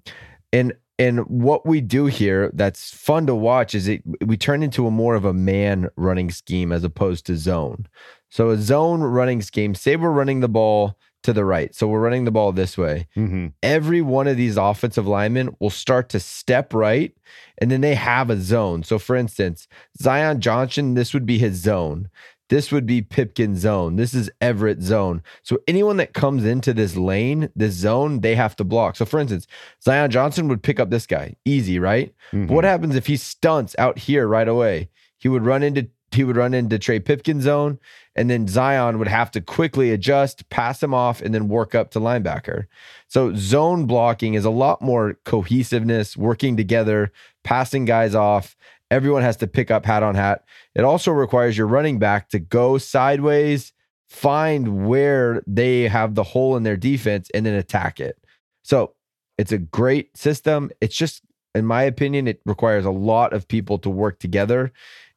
and 0.52 0.74
and 0.98 1.20
what 1.20 1.64
we 1.64 1.80
do 1.80 2.06
here 2.06 2.50
that's 2.52 2.92
fun 2.94 3.26
to 3.26 3.34
watch 3.34 3.74
is 3.74 3.88
it 3.88 4.02
we 4.24 4.36
turn 4.36 4.62
into 4.62 4.86
a 4.86 4.90
more 4.90 5.14
of 5.14 5.24
a 5.24 5.32
man 5.32 5.88
running 5.96 6.30
scheme 6.30 6.72
as 6.72 6.84
opposed 6.84 7.24
to 7.26 7.36
zone. 7.36 7.86
So 8.28 8.50
a 8.50 8.58
zone 8.58 9.00
running 9.00 9.40
scheme, 9.40 9.74
say 9.74 9.96
we're 9.96 10.10
running 10.10 10.40
the 10.40 10.48
ball 10.48 10.98
to 11.22 11.32
the 11.32 11.44
right. 11.44 11.74
So 11.74 11.86
we're 11.86 12.00
running 12.00 12.24
the 12.24 12.30
ball 12.30 12.52
this 12.52 12.78
way 12.78 13.06
Mhm. 13.16 13.52
every 13.62 14.00
one 14.00 14.26
of 14.26 14.36
these 14.36 14.56
offensive 14.56 15.06
linemen 15.06 15.54
will 15.60 15.70
start 15.70 16.08
to 16.10 16.20
step 16.20 16.72
right 16.74 17.12
and 17.58 17.70
then 17.70 17.80
they 17.80 17.94
have 17.94 18.30
a 18.30 18.40
zone. 18.40 18.82
So, 18.82 18.98
for 18.98 19.16
instance, 19.16 19.68
Zion 20.00 20.40
Johnson, 20.40 20.94
this 20.94 21.12
would 21.14 21.26
be 21.26 21.38
his 21.38 21.56
zone. 21.56 22.08
This 22.48 22.72
would 22.72 22.84
be 22.84 23.00
Pipkin's 23.00 23.60
zone. 23.60 23.94
This 23.94 24.12
is 24.12 24.28
Everett 24.40 24.82
zone. 24.82 25.22
So, 25.44 25.58
anyone 25.68 25.98
that 25.98 26.14
comes 26.14 26.44
into 26.44 26.72
this 26.72 26.96
lane, 26.96 27.48
this 27.54 27.74
zone, 27.74 28.20
they 28.22 28.34
have 28.34 28.56
to 28.56 28.64
block. 28.64 28.96
So, 28.96 29.04
for 29.04 29.20
instance, 29.20 29.46
Zion 29.84 30.10
Johnson 30.10 30.48
would 30.48 30.62
pick 30.62 30.80
up 30.80 30.90
this 30.90 31.06
guy. 31.06 31.36
Easy, 31.44 31.78
right? 31.78 32.12
Mhm. 32.32 32.48
But 32.48 32.54
what 32.54 32.64
happens 32.64 32.96
if 32.96 33.06
he 33.06 33.16
stunts 33.16 33.76
out 33.78 33.98
here 34.00 34.26
right 34.26 34.48
away? 34.48 34.88
He 35.18 35.28
would 35.28 35.44
run 35.44 35.62
into 35.62 35.88
he 36.12 36.24
would 36.24 36.36
run 36.36 36.54
into 36.54 36.78
Trey 36.78 36.98
Pipkin 36.98 37.40
zone, 37.40 37.78
and 38.16 38.28
then 38.28 38.48
Zion 38.48 38.98
would 38.98 39.08
have 39.08 39.30
to 39.32 39.40
quickly 39.40 39.92
adjust, 39.92 40.48
pass 40.50 40.82
him 40.82 40.92
off, 40.92 41.20
and 41.20 41.32
then 41.34 41.48
work 41.48 41.74
up 41.74 41.90
to 41.92 42.00
linebacker. 42.00 42.66
So 43.08 43.34
zone 43.34 43.86
blocking 43.86 44.34
is 44.34 44.44
a 44.44 44.50
lot 44.50 44.82
more 44.82 45.14
cohesiveness, 45.24 46.16
working 46.16 46.56
together, 46.56 47.12
passing 47.44 47.84
guys 47.84 48.14
off. 48.14 48.56
Everyone 48.90 49.22
has 49.22 49.36
to 49.36 49.46
pick 49.46 49.70
up 49.70 49.86
hat 49.86 50.02
on 50.02 50.16
hat. 50.16 50.44
It 50.74 50.82
also 50.82 51.12
requires 51.12 51.56
your 51.56 51.68
running 51.68 52.00
back 52.00 52.28
to 52.30 52.40
go 52.40 52.76
sideways, 52.76 53.72
find 54.08 54.88
where 54.88 55.42
they 55.46 55.86
have 55.86 56.16
the 56.16 56.24
hole 56.24 56.56
in 56.56 56.64
their 56.64 56.76
defense, 56.76 57.30
and 57.32 57.46
then 57.46 57.54
attack 57.54 58.00
it. 58.00 58.18
So 58.64 58.94
it's 59.38 59.52
a 59.52 59.58
great 59.58 60.16
system. 60.16 60.70
It's 60.80 60.96
just, 60.96 61.22
in 61.54 61.64
my 61.64 61.84
opinion, 61.84 62.26
it 62.26 62.40
requires 62.44 62.84
a 62.84 62.90
lot 62.90 63.32
of 63.32 63.46
people 63.46 63.78
to 63.78 63.88
work 63.88 64.18
together. 64.18 64.72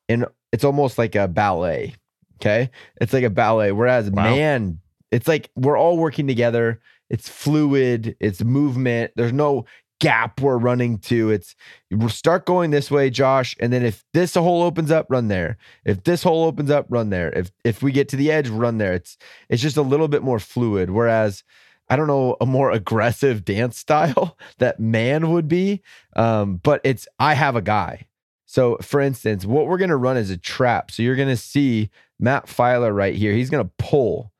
And 0.07 0.27
it's 0.53 0.63
almost 0.63 0.97
like 0.97 1.15
a 1.15 1.27
ballet. 1.27 1.95
Okay. 2.35 2.69
It's 3.01 3.11
like 3.13 3.23
a 3.23 3.29
ballet. 3.29 3.71
Whereas 3.73 4.09
Wow. 4.09 4.23
man, 4.23 4.79
it's 5.11 5.27
like 5.27 5.49
we're 5.55 5.77
all 5.77 5.97
working 5.97 6.27
together. 6.27 6.79
It's 7.09 7.27
fluid, 7.29 8.15
it's 8.19 8.43
movement. 8.43 9.11
There's 9.15 9.33
no 9.33 9.65
gap 9.99 10.41
we're 10.41 10.57
running 10.57 10.97
to. 10.99 11.29
It's 11.31 11.55
we'll 11.91 12.09
start 12.09 12.45
going 12.45 12.71
this 12.71 12.89
way, 12.91 13.09
Josh. 13.09 13.55
And 13.59 13.71
then 13.71 13.83
if 13.85 14.03
this 14.13 14.33
hole 14.33 14.63
opens 14.63 14.91
up, 14.91 15.07
run 15.09 15.27
there. 15.27 15.57
If 15.85 16.03
this 16.03 16.23
hole 16.23 16.43
opens 16.45 16.69
up, 16.71 16.87
run 16.89 17.09
there. 17.09 17.31
If 17.31 17.51
if 17.63 17.81
we 17.83 17.91
get 17.91 18.09
to 18.09 18.15
the 18.15 18.31
edge, 18.31 18.49
run 18.49 18.77
there. 18.77 18.93
It's 18.93 19.17
it's 19.49 19.61
just 19.61 19.77
a 19.77 19.81
little 19.81 20.07
bit 20.07 20.23
more 20.23 20.39
fluid. 20.39 20.89
Whereas 20.89 21.43
I 21.89 21.95
don't 21.95 22.07
know 22.07 22.35
a 22.41 22.45
more 22.45 22.71
aggressive 22.71 23.45
dance 23.53 23.77
style 23.77 24.37
that 24.59 24.79
man 24.79 25.31
would 25.31 25.47
be. 25.47 25.81
Um, 26.15 26.57
but 26.57 26.81
it's 26.83 27.07
I 27.19 27.33
have 27.35 27.55
a 27.55 27.61
guy. 27.61 28.07
So 28.53 28.77
for 28.83 29.01
instance, 29.01 29.47
what 29.47 29.65
we're 29.65 29.79
gonna 29.79 29.97
run 29.97 30.15
is 30.15 30.29
a 30.29 30.37
trap. 30.37 30.91
So 30.91 31.01
you're 31.01 31.15
gonna 31.15 31.35
see 31.35 31.89
Matt 32.19 32.45
Feiler 32.45 32.95
right 32.95 33.15
here. 33.15 33.33
He's 33.33 33.49
gonna 33.49 33.71
pull. 33.79 34.31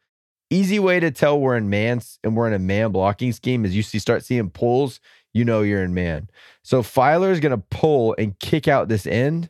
Easy 0.51 0.77
way 0.77 0.99
to 0.99 1.09
tell 1.09 1.39
we're 1.39 1.57
in 1.57 1.67
man 1.67 1.99
and 2.23 2.37
we're 2.37 2.45
in 2.45 2.53
a 2.53 2.59
man 2.59 2.91
blocking 2.91 3.31
scheme 3.31 3.65
is 3.65 3.75
you 3.75 3.81
see 3.81 3.97
start 3.97 4.23
seeing 4.23 4.51
pulls, 4.51 4.99
you 5.33 5.43
know 5.43 5.63
you're 5.63 5.83
in 5.83 5.95
man. 5.95 6.29
So 6.61 6.83
Feiler 6.83 7.31
is 7.31 7.39
gonna 7.39 7.57
pull 7.57 8.13
and 8.19 8.37
kick 8.37 8.67
out 8.67 8.87
this 8.87 9.07
end. 9.07 9.49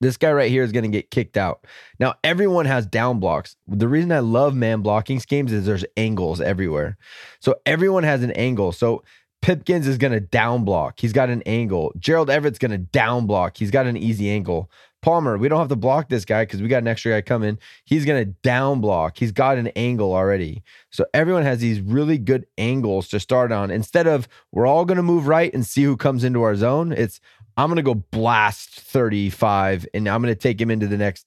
This 0.00 0.16
guy 0.16 0.30
right 0.30 0.48
here 0.48 0.62
is 0.62 0.70
going 0.70 0.84
to 0.84 0.96
get 0.96 1.10
kicked 1.10 1.36
out. 1.36 1.66
Now, 1.98 2.14
everyone 2.22 2.66
has 2.66 2.86
down 2.86 3.18
blocks. 3.18 3.56
The 3.66 3.88
reason 3.88 4.12
I 4.12 4.20
love 4.20 4.54
man 4.54 4.80
blocking 4.80 5.18
schemes 5.18 5.52
is 5.52 5.66
there's 5.66 5.84
angles 5.96 6.40
everywhere. 6.40 6.96
So 7.40 7.56
everyone 7.66 8.04
has 8.04 8.22
an 8.22 8.30
angle. 8.30 8.70
So 8.70 9.02
Pipkins 9.40 9.86
is 9.86 9.98
going 9.98 10.12
to 10.12 10.20
down 10.20 10.64
block. 10.64 10.98
He's 10.98 11.12
got 11.12 11.30
an 11.30 11.42
angle. 11.46 11.92
Gerald 11.98 12.28
Everett's 12.28 12.58
going 12.58 12.72
to 12.72 12.78
down 12.78 13.26
block. 13.26 13.56
He's 13.56 13.70
got 13.70 13.86
an 13.86 13.96
easy 13.96 14.30
angle. 14.30 14.70
Palmer, 15.00 15.38
we 15.38 15.48
don't 15.48 15.60
have 15.60 15.68
to 15.68 15.76
block 15.76 16.08
this 16.08 16.24
guy 16.24 16.42
because 16.42 16.60
we 16.60 16.66
got 16.66 16.82
an 16.82 16.88
extra 16.88 17.12
guy 17.12 17.20
coming. 17.20 17.58
He's 17.84 18.04
going 18.04 18.24
to 18.24 18.32
down 18.42 18.80
block. 18.80 19.16
He's 19.16 19.30
got 19.30 19.56
an 19.56 19.68
angle 19.68 20.12
already. 20.12 20.64
So 20.90 21.06
everyone 21.14 21.44
has 21.44 21.60
these 21.60 21.80
really 21.80 22.18
good 22.18 22.46
angles 22.58 23.08
to 23.08 23.20
start 23.20 23.52
on. 23.52 23.70
Instead 23.70 24.08
of 24.08 24.26
we're 24.50 24.66
all 24.66 24.84
going 24.84 24.96
to 24.96 25.04
move 25.04 25.28
right 25.28 25.54
and 25.54 25.64
see 25.64 25.84
who 25.84 25.96
comes 25.96 26.24
into 26.24 26.42
our 26.42 26.56
zone, 26.56 26.90
it's 26.90 27.20
I'm 27.56 27.68
going 27.68 27.76
to 27.76 27.82
go 27.82 27.94
blast 27.94 28.80
35 28.80 29.86
and 29.94 30.08
I'm 30.08 30.20
going 30.20 30.34
to 30.34 30.40
take 30.40 30.60
him 30.60 30.70
into 30.70 30.88
the 30.88 30.96
next 30.96 31.26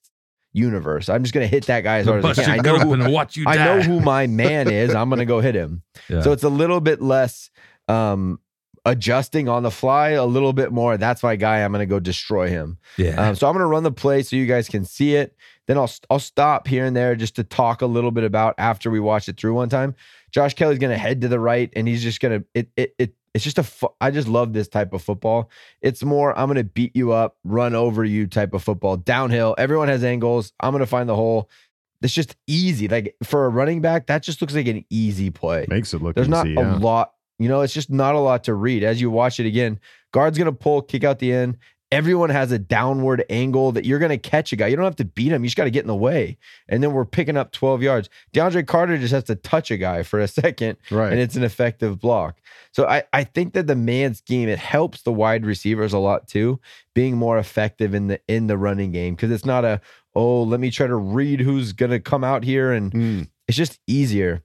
universe. 0.53 1.07
I'm 1.07 1.23
just 1.23 1.33
going 1.33 1.45
to 1.45 1.49
hit 1.49 1.65
that 1.67 1.81
guy 1.81 1.99
as 1.99 2.07
hard 2.07 2.25
as 2.25 2.39
I 2.39 2.43
can. 2.43 2.59
I 2.59 2.63
know 2.63 2.77
who, 2.77 3.11
watch 3.11 3.37
you 3.37 3.45
I 3.47 3.55
know 3.55 3.81
who 3.81 4.01
my 4.01 4.27
man 4.27 4.69
is. 4.69 4.93
I'm 4.93 5.09
going 5.09 5.19
to 5.19 5.25
go 5.25 5.39
hit 5.39 5.55
him. 5.55 5.83
Yeah. 6.09 6.21
So 6.21 6.33
it's 6.33 6.43
a 6.43 6.49
little 6.49 6.81
bit 6.81 7.01
less 7.01 7.49
um, 7.91 8.39
adjusting 8.85 9.47
on 9.47 9.63
the 9.63 9.71
fly, 9.71 10.09
a 10.11 10.25
little 10.25 10.53
bit 10.53 10.71
more. 10.71 10.97
That's 10.97 11.21
my 11.21 11.35
guy. 11.35 11.59
I'm 11.59 11.71
going 11.71 11.81
to 11.81 11.85
go 11.85 11.99
destroy 11.99 12.49
him. 12.49 12.77
yeah. 12.97 13.29
Um, 13.29 13.35
so 13.35 13.47
I'm 13.47 13.53
going 13.53 13.61
to 13.63 13.67
run 13.67 13.83
the 13.83 13.91
play 13.91 14.23
so 14.23 14.35
you 14.35 14.45
guys 14.47 14.67
can 14.67 14.85
see 14.85 15.15
it. 15.15 15.35
Then 15.67 15.77
I'll 15.77 15.91
I'll 16.09 16.19
stop 16.19 16.67
here 16.67 16.85
and 16.85 16.95
there 16.95 17.15
just 17.15 17.35
to 17.35 17.43
talk 17.43 17.81
a 17.81 17.85
little 17.85 18.11
bit 18.11 18.23
about 18.23 18.55
after 18.57 18.89
we 18.89 18.99
watch 18.99 19.29
it 19.29 19.37
through 19.37 19.53
one 19.53 19.69
time. 19.69 19.95
Josh 20.31 20.53
Kelley's 20.53 20.79
going 20.79 20.91
to 20.91 20.97
head 20.97 21.21
to 21.21 21.27
the 21.27 21.39
right 21.39 21.71
and 21.75 21.87
he's 21.87 22.01
just 22.01 22.19
going 22.19 22.41
to 22.41 22.47
it 22.53 22.69
it 22.75 22.95
it 22.97 23.13
it's 23.33 23.43
just 23.43 23.57
a 23.59 23.63
fu- 23.63 23.93
I 24.01 24.11
just 24.11 24.27
love 24.27 24.51
this 24.51 24.67
type 24.67 24.91
of 24.91 25.01
football. 25.01 25.49
It's 25.81 26.03
more 26.03 26.37
I'm 26.37 26.47
going 26.47 26.57
to 26.57 26.63
beat 26.63 26.95
you 26.95 27.11
up, 27.13 27.37
run 27.43 27.75
over 27.75 28.03
you 28.03 28.27
type 28.27 28.53
of 28.53 28.63
football. 28.63 28.97
Downhill, 28.97 29.55
everyone 29.57 29.87
has 29.87 30.03
angles. 30.03 30.51
I'm 30.59 30.71
going 30.71 30.81
to 30.81 30.87
find 30.87 31.07
the 31.07 31.15
hole. 31.15 31.49
It's 32.01 32.13
just 32.13 32.35
easy. 32.47 32.87
Like 32.87 33.15
for 33.23 33.45
a 33.45 33.49
running 33.49 33.79
back, 33.79 34.07
that 34.07 34.23
just 34.23 34.41
looks 34.41 34.55
like 34.55 34.67
an 34.67 34.83
easy 34.89 35.29
play. 35.29 35.65
Makes 35.69 35.93
it 35.93 36.01
look 36.01 36.15
There's 36.15 36.27
not 36.27 36.47
easy, 36.47 36.55
a 36.57 36.63
yeah. 36.63 36.75
lot, 36.77 37.13
you 37.41 37.49
know, 37.49 37.61
it's 37.61 37.73
just 37.73 37.89
not 37.89 38.15
a 38.15 38.19
lot 38.19 38.43
to 38.45 38.53
read. 38.53 38.83
As 38.83 39.01
you 39.01 39.09
watch 39.09 39.39
it 39.39 39.45
again, 39.45 39.79
guard's 40.13 40.37
going 40.37 40.45
to 40.45 40.51
pull, 40.51 40.81
kick 40.81 41.03
out 41.03 41.19
the 41.19 41.33
end. 41.33 41.57
Everyone 41.91 42.29
has 42.29 42.53
a 42.53 42.57
downward 42.59 43.25
angle 43.29 43.73
that 43.73 43.83
you're 43.83 43.99
going 43.99 44.11
to 44.11 44.17
catch 44.17 44.53
a 44.53 44.55
guy. 44.55 44.67
You 44.67 44.77
don't 44.77 44.85
have 44.85 44.95
to 44.95 45.03
beat 45.03 45.33
him. 45.33 45.43
You 45.43 45.49
just 45.49 45.57
got 45.57 45.65
to 45.65 45.71
get 45.71 45.81
in 45.81 45.87
the 45.87 45.95
way. 45.95 46.37
And 46.69 46.81
then 46.81 46.93
we're 46.93 47.03
picking 47.03 47.35
up 47.35 47.51
12 47.51 47.83
yards. 47.83 48.09
DeAndre 48.33 48.65
Carter 48.65 48.97
just 48.97 49.11
has 49.11 49.25
to 49.25 49.35
touch 49.35 49.71
a 49.71 49.77
guy 49.77 50.03
for 50.03 50.21
a 50.21 50.27
second, 50.41 50.77
Right. 50.89 51.11
and 51.11 51.19
it's 51.19 51.35
an 51.35 51.43
effective 51.43 51.99
block. 51.99 52.39
So 52.71 52.87
I, 52.87 53.03
I 53.11 53.25
think 53.25 53.51
that 53.55 53.67
the 53.67 53.75
man 53.75 54.13
scheme, 54.13 54.47
it 54.47 54.57
helps 54.57 55.01
the 55.01 55.11
wide 55.11 55.45
receivers 55.45 55.91
a 55.91 55.97
lot 55.99 56.29
too, 56.29 56.61
being 56.95 57.17
more 57.17 57.37
effective 57.37 57.93
in 57.93 58.07
the 58.07 58.21
in 58.29 58.47
the 58.47 58.57
running 58.57 58.93
game. 58.93 59.17
Cause 59.17 59.29
it's 59.29 59.45
not 59.45 59.65
a, 59.65 59.81
oh, 60.15 60.43
let 60.43 60.61
me 60.61 60.71
try 60.71 60.87
to 60.87 60.95
read 60.95 61.41
who's 61.41 61.73
gonna 61.73 61.99
come 61.99 62.23
out 62.23 62.45
here. 62.45 62.71
And 62.71 62.93
Mm. 62.93 63.27
it's 63.49 63.57
just 63.57 63.79
easier. 63.85 64.43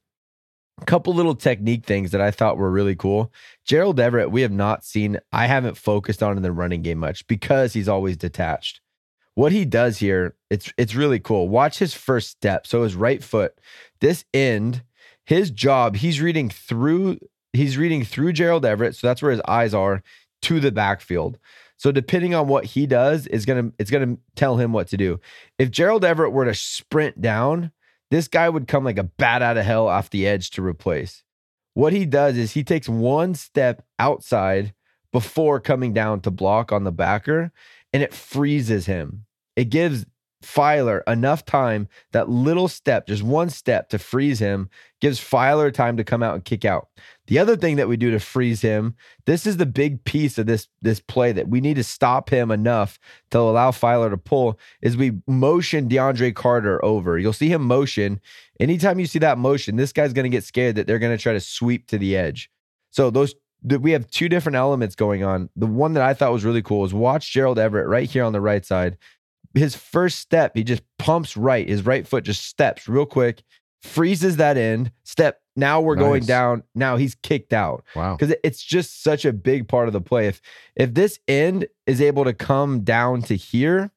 Couple 0.84 1.14
little 1.14 1.34
technique 1.34 1.86
things 1.86 2.10
that 2.10 2.20
I 2.20 2.30
thought 2.30 2.58
were 2.58 2.70
really 2.70 2.94
cool. 2.94 3.32
Gerald 3.64 3.98
Everett, 3.98 4.30
we 4.30 4.42
have 4.42 4.52
not 4.52 4.84
seen, 4.84 5.18
I 5.32 5.46
haven't 5.46 5.78
focused 5.78 6.22
on 6.22 6.36
in 6.36 6.42
the 6.42 6.52
running 6.52 6.82
game 6.82 6.98
much 6.98 7.26
because 7.26 7.72
he's 7.72 7.88
always 7.88 8.16
detached. 8.18 8.80
What 9.34 9.52
he 9.52 9.64
does 9.64 9.98
here, 9.98 10.34
it's 10.50 10.72
it's 10.78 10.94
really 10.94 11.20
cool. 11.20 11.48
Watch 11.48 11.78
his 11.78 11.92
first 11.94 12.30
step. 12.30 12.66
So 12.66 12.82
his 12.82 12.94
right 12.94 13.22
foot, 13.22 13.58
this 14.00 14.24
end, 14.32 14.82
his 15.24 15.50
job, 15.50 15.96
he's 15.96 16.20
reading 16.20 16.48
through, 16.48 17.18
he's 17.52 17.76
reading 17.76 18.04
through 18.04 18.32
Gerald 18.32 18.64
Everett. 18.64 18.96
So 18.96 19.06
that's 19.06 19.20
where 19.22 19.32
his 19.32 19.42
eyes 19.46 19.74
are 19.74 20.02
to 20.42 20.60
the 20.60 20.72
backfield. 20.72 21.38
So 21.76 21.92
depending 21.92 22.34
on 22.34 22.48
what 22.48 22.64
he 22.64 22.86
does, 22.86 23.26
is 23.26 23.44
gonna 23.44 23.72
it's 23.78 23.90
gonna 23.90 24.16
tell 24.36 24.56
him 24.56 24.72
what 24.72 24.88
to 24.88 24.96
do. 24.96 25.20
If 25.58 25.70
Gerald 25.70 26.04
Everett 26.04 26.32
were 26.32 26.46
to 26.46 26.54
sprint 26.54 27.20
down, 27.20 27.72
this 28.10 28.28
guy 28.28 28.48
would 28.48 28.68
come 28.68 28.84
like 28.84 28.98
a 28.98 29.04
bat 29.04 29.42
out 29.42 29.56
of 29.56 29.64
hell 29.64 29.88
off 29.88 30.10
the 30.10 30.26
edge 30.26 30.50
to 30.50 30.62
replace. 30.62 31.22
What 31.74 31.92
he 31.92 32.06
does 32.06 32.36
is 32.36 32.52
he 32.52 32.64
takes 32.64 32.88
one 32.88 33.34
step 33.34 33.84
outside 33.98 34.72
before 35.12 35.60
coming 35.60 35.92
down 35.92 36.20
to 36.20 36.30
block 36.30 36.72
on 36.72 36.84
the 36.84 36.92
backer, 36.92 37.52
and 37.92 38.02
it 38.02 38.14
freezes 38.14 38.86
him. 38.86 39.26
It 39.56 39.66
gives 39.70 40.06
Feiler 40.42 41.02
enough 41.06 41.44
time, 41.44 41.88
that 42.12 42.28
little 42.28 42.68
step, 42.68 43.06
just 43.06 43.22
one 43.22 43.50
step 43.50 43.88
to 43.88 43.98
freeze 43.98 44.38
him, 44.38 44.68
gives 45.00 45.18
Feiler 45.18 45.72
time 45.72 45.96
to 45.96 46.04
come 46.04 46.22
out 46.22 46.34
and 46.34 46.44
kick 46.44 46.64
out. 46.64 46.88
The 47.26 47.38
other 47.38 47.56
thing 47.56 47.76
that 47.76 47.88
we 47.88 47.96
do 47.96 48.10
to 48.10 48.20
freeze 48.20 48.60
him, 48.60 48.94
this 49.24 49.46
is 49.46 49.56
the 49.56 49.66
big 49.66 50.04
piece 50.04 50.38
of 50.38 50.46
this 50.46 50.68
this 50.82 51.00
play 51.00 51.32
that 51.32 51.48
we 51.48 51.60
need 51.60 51.74
to 51.74 51.84
stop 51.84 52.30
him 52.30 52.50
enough 52.50 52.98
to 53.30 53.38
allow 53.38 53.70
Feiler 53.70 54.10
to 54.10 54.16
pull, 54.16 54.58
is 54.82 54.96
we 54.96 55.12
motion 55.26 55.88
DeAndre 55.88 56.34
Carter 56.34 56.84
over. 56.84 57.18
You'll 57.18 57.32
see 57.32 57.50
him 57.50 57.62
motion. 57.62 58.20
Anytime 58.60 58.98
you 58.98 59.06
see 59.06 59.18
that 59.20 59.38
motion, 59.38 59.76
this 59.76 59.92
guy's 59.92 60.12
going 60.12 60.30
to 60.30 60.36
get 60.36 60.44
scared 60.44 60.76
that 60.76 60.86
they're 60.86 60.98
going 60.98 61.16
to 61.16 61.22
try 61.22 61.32
to 61.32 61.40
sweep 61.40 61.88
to 61.88 61.98
the 61.98 62.16
edge. 62.16 62.50
So 62.90 63.10
those 63.10 63.34
we 63.62 63.90
have 63.92 64.08
two 64.08 64.28
different 64.28 64.56
elements 64.56 64.94
going 64.94 65.24
on. 65.24 65.48
The 65.56 65.66
one 65.66 65.94
that 65.94 66.02
I 66.02 66.14
thought 66.14 66.32
was 66.32 66.44
really 66.44 66.62
cool 66.62 66.84
is 66.84 66.94
watch 66.94 67.32
Gerald 67.32 67.58
Everett 67.58 67.88
right 67.88 68.08
here 68.08 68.22
on 68.22 68.32
the 68.32 68.40
right 68.40 68.64
side. 68.64 68.96
His 69.56 69.74
first 69.74 70.18
step, 70.20 70.52
he 70.54 70.62
just 70.62 70.82
pumps 70.98 71.36
right. 71.36 71.68
His 71.68 71.84
right 71.84 72.06
foot 72.06 72.24
just 72.24 72.44
steps 72.46 72.88
real 72.88 73.06
quick, 73.06 73.42
freezes 73.82 74.36
that 74.36 74.56
end, 74.56 74.92
step. 75.04 75.40
Now 75.56 75.80
we're 75.80 75.96
going 75.96 76.24
down. 76.24 76.62
Now 76.74 76.96
he's 76.98 77.14
kicked 77.14 77.52
out 77.54 77.82
Wow. 77.96 78.16
because 78.16 78.34
it's 78.44 78.62
just 78.62 79.02
such 79.02 79.24
a 79.24 79.32
big 79.32 79.66
part 79.66 79.88
of 79.88 79.92
the 79.94 80.00
play. 80.02 80.26
If 80.28 80.40
if 80.76 80.92
this 80.94 81.18
end 81.26 81.66
is 81.86 82.00
able 82.00 82.24
to 82.24 82.34
come 82.34 82.80
down 82.80 83.22
to 83.22 83.36
here, 83.36 83.90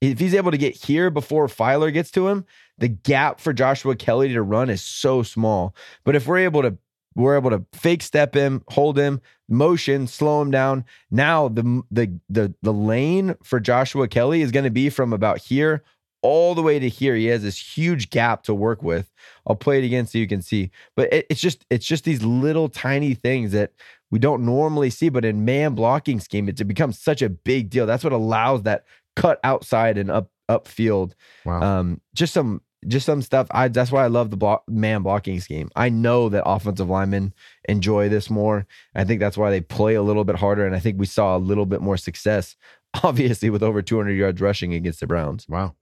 if 0.00 0.18
he's 0.20 0.34
able 0.34 0.52
to 0.52 0.56
get 0.58 0.76
here 0.76 1.10
before 1.10 1.46
Feiler 1.48 1.92
gets 1.92 2.10
to 2.12 2.28
him, 2.28 2.46
the 2.78 2.88
gap 2.88 3.40
for 3.40 3.52
Joshua 3.52 3.96
Kelley 3.96 4.32
to 4.32 4.42
run 4.42 4.70
is 4.70 4.80
so 4.80 5.22
small. 5.24 5.74
But 6.04 6.14
if 6.14 6.26
we're 6.28 6.38
able 6.38 6.62
to 6.62 6.78
we're 7.14 7.36
able 7.36 7.50
to 7.50 7.64
fake 7.72 8.02
step 8.02 8.34
him, 8.34 8.62
hold 8.68 8.98
him, 8.98 9.20
motion, 9.48 10.06
slow 10.06 10.40
him 10.40 10.50
down. 10.50 10.84
Now 11.10 11.48
the 11.48 11.82
the 11.90 12.18
the 12.28 12.54
the 12.62 12.72
lane 12.72 13.34
for 13.42 13.60
Joshua 13.60 14.08
Kelley 14.08 14.42
is 14.42 14.52
going 14.52 14.64
to 14.64 14.70
be 14.70 14.90
from 14.90 15.12
about 15.12 15.38
here 15.38 15.82
all 16.22 16.54
the 16.54 16.62
way 16.62 16.78
to 16.78 16.88
here. 16.88 17.14
He 17.14 17.26
has 17.26 17.42
this 17.42 17.58
huge 17.58 18.10
gap 18.10 18.42
to 18.44 18.54
work 18.54 18.82
with. 18.82 19.10
I'll 19.46 19.56
play 19.56 19.78
it 19.78 19.84
again 19.84 20.06
so 20.06 20.18
you 20.18 20.26
can 20.26 20.42
see. 20.42 20.70
But 20.96 21.12
it, 21.12 21.26
it's 21.30 21.40
just 21.40 21.64
it's 21.70 21.86
just 21.86 22.04
these 22.04 22.22
little 22.22 22.68
tiny 22.68 23.14
things 23.14 23.52
that 23.52 23.72
we 24.10 24.18
don't 24.18 24.44
normally 24.44 24.90
see. 24.90 25.08
But 25.08 25.24
in 25.24 25.44
man 25.44 25.74
blocking 25.74 26.20
scheme, 26.20 26.48
it, 26.48 26.60
it 26.60 26.64
becomes 26.64 26.98
such 26.98 27.22
a 27.22 27.28
big 27.28 27.70
deal. 27.70 27.86
That's 27.86 28.04
what 28.04 28.12
allows 28.12 28.62
that 28.62 28.84
cut 29.16 29.40
outside 29.44 29.98
and 29.98 30.10
up 30.10 30.30
upfield. 30.48 31.12
Wow. 31.44 31.62
Um, 31.62 32.00
just 32.14 32.34
some 32.34 32.62
just 32.86 33.06
some 33.06 33.22
stuff. 33.22 33.46
I 33.50 33.68
that's 33.68 33.92
why 33.92 34.04
I 34.04 34.08
love 34.08 34.30
the 34.30 34.36
block, 34.36 34.64
man 34.68 35.02
blocking 35.02 35.40
scheme. 35.40 35.70
I 35.76 35.88
know 35.88 36.28
that 36.28 36.46
offensive 36.46 36.88
linemen 36.88 37.34
enjoy 37.68 38.08
this 38.08 38.30
more. 38.30 38.66
I 38.94 39.04
think 39.04 39.20
that's 39.20 39.36
why 39.36 39.50
they 39.50 39.60
play 39.60 39.94
a 39.94 40.02
little 40.02 40.24
bit 40.24 40.36
harder, 40.36 40.66
and 40.66 40.74
I 40.74 40.78
think 40.78 40.98
we 40.98 41.06
saw 41.06 41.36
a 41.36 41.38
little 41.38 41.66
bit 41.66 41.80
more 41.80 41.96
success 41.96 42.56
obviously 43.04 43.50
with 43.50 43.62
over 43.62 43.82
200 43.82 44.12
yards 44.12 44.40
rushing 44.40 44.74
against 44.74 45.00
the 45.00 45.06
Browns. 45.06 45.46
Wow. 45.48 45.74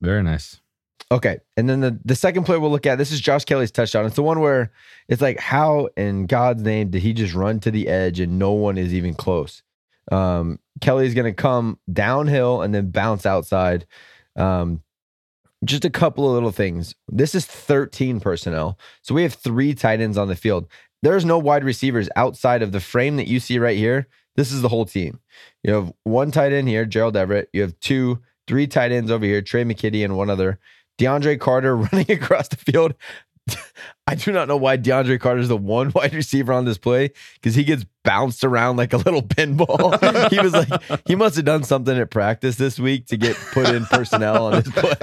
Very 0.00 0.22
nice. 0.22 0.60
Okay. 1.10 1.38
And 1.56 1.68
then 1.68 1.80
the, 1.80 1.98
the 2.04 2.16
second 2.16 2.44
play 2.44 2.56
we'll 2.56 2.70
look 2.70 2.86
at, 2.86 2.98
this 2.98 3.12
is 3.12 3.20
Josh 3.20 3.44
Kelley's 3.44 3.70
touchdown. 3.70 4.06
It's 4.06 4.16
the 4.16 4.22
one 4.22 4.40
where 4.40 4.72
it's 5.08 5.22
like, 5.22 5.38
how 5.38 5.88
in 5.96 6.26
God's 6.26 6.62
name 6.62 6.90
did 6.90 7.02
he 7.02 7.12
just 7.12 7.34
run 7.34 7.60
to 7.60 7.70
the 7.70 7.88
edge 7.88 8.20
and 8.20 8.38
no 8.38 8.52
one 8.52 8.78
is 8.78 8.94
even 8.94 9.14
close? 9.14 9.62
Um, 10.10 10.58
Kelley's 10.80 11.14
going 11.14 11.32
to 11.32 11.32
come 11.32 11.78
downhill 11.92 12.62
and 12.62 12.74
then 12.74 12.90
bounce 12.90 13.26
outside. 13.26 13.86
Um, 14.36 14.82
just 15.64 15.84
a 15.84 15.90
couple 15.90 16.26
of 16.26 16.34
little 16.34 16.52
things. 16.52 16.94
This 17.08 17.34
is 17.34 17.46
13 17.46 18.20
personnel. 18.20 18.78
So 19.02 19.14
we 19.14 19.22
have 19.22 19.34
three 19.34 19.74
tight 19.74 20.00
ends 20.00 20.18
on 20.18 20.28
the 20.28 20.36
field. 20.36 20.68
There's 21.02 21.24
no 21.24 21.38
wide 21.38 21.64
receivers 21.64 22.08
outside 22.16 22.62
of 22.62 22.72
the 22.72 22.80
frame 22.80 23.16
that 23.16 23.28
you 23.28 23.40
see 23.40 23.58
right 23.58 23.76
here. 23.76 24.08
This 24.36 24.50
is 24.50 24.62
the 24.62 24.68
whole 24.68 24.86
team. 24.86 25.20
You 25.62 25.74
have 25.74 25.92
one 26.02 26.30
tight 26.30 26.52
end 26.52 26.68
here, 26.68 26.84
Gerald 26.84 27.16
Everett. 27.16 27.48
You 27.52 27.62
have 27.62 27.78
two, 27.80 28.20
three 28.46 28.66
tight 28.66 28.90
ends 28.90 29.10
over 29.10 29.24
here, 29.24 29.42
Tre' 29.42 29.60
McKitty 29.60 30.04
and 30.04 30.16
one 30.16 30.30
other. 30.30 30.58
DeAndre 30.98 31.38
Carter 31.38 31.76
running 31.92 32.10
across 32.10 32.48
the 32.48 32.56
field. 32.56 32.94
I 34.06 34.14
do 34.14 34.32
not 34.32 34.48
know 34.48 34.56
why 34.56 34.76
DeAndre 34.76 35.18
Carter 35.20 35.40
is 35.40 35.48
the 35.48 35.56
one 35.56 35.90
wide 35.94 36.14
receiver 36.14 36.52
on 36.52 36.64
this 36.64 36.78
play 36.78 37.12
because 37.34 37.54
he 37.54 37.64
gets 37.64 37.84
bounced 38.02 38.44
around 38.44 38.76
like 38.76 38.92
a 38.92 38.98
little 38.98 39.22
pinball. 39.22 40.30
he 40.30 40.38
was 40.40 40.52
like, 40.52 41.02
he 41.06 41.14
must 41.14 41.36
have 41.36 41.44
done 41.44 41.64
something 41.64 41.96
at 41.96 42.10
practice 42.10 42.56
this 42.56 42.78
week 42.78 43.06
to 43.06 43.16
get 43.16 43.36
put 43.52 43.68
in 43.68 43.84
personnel 43.86 44.46
on 44.46 44.62
this 44.62 44.70
play 44.72 44.94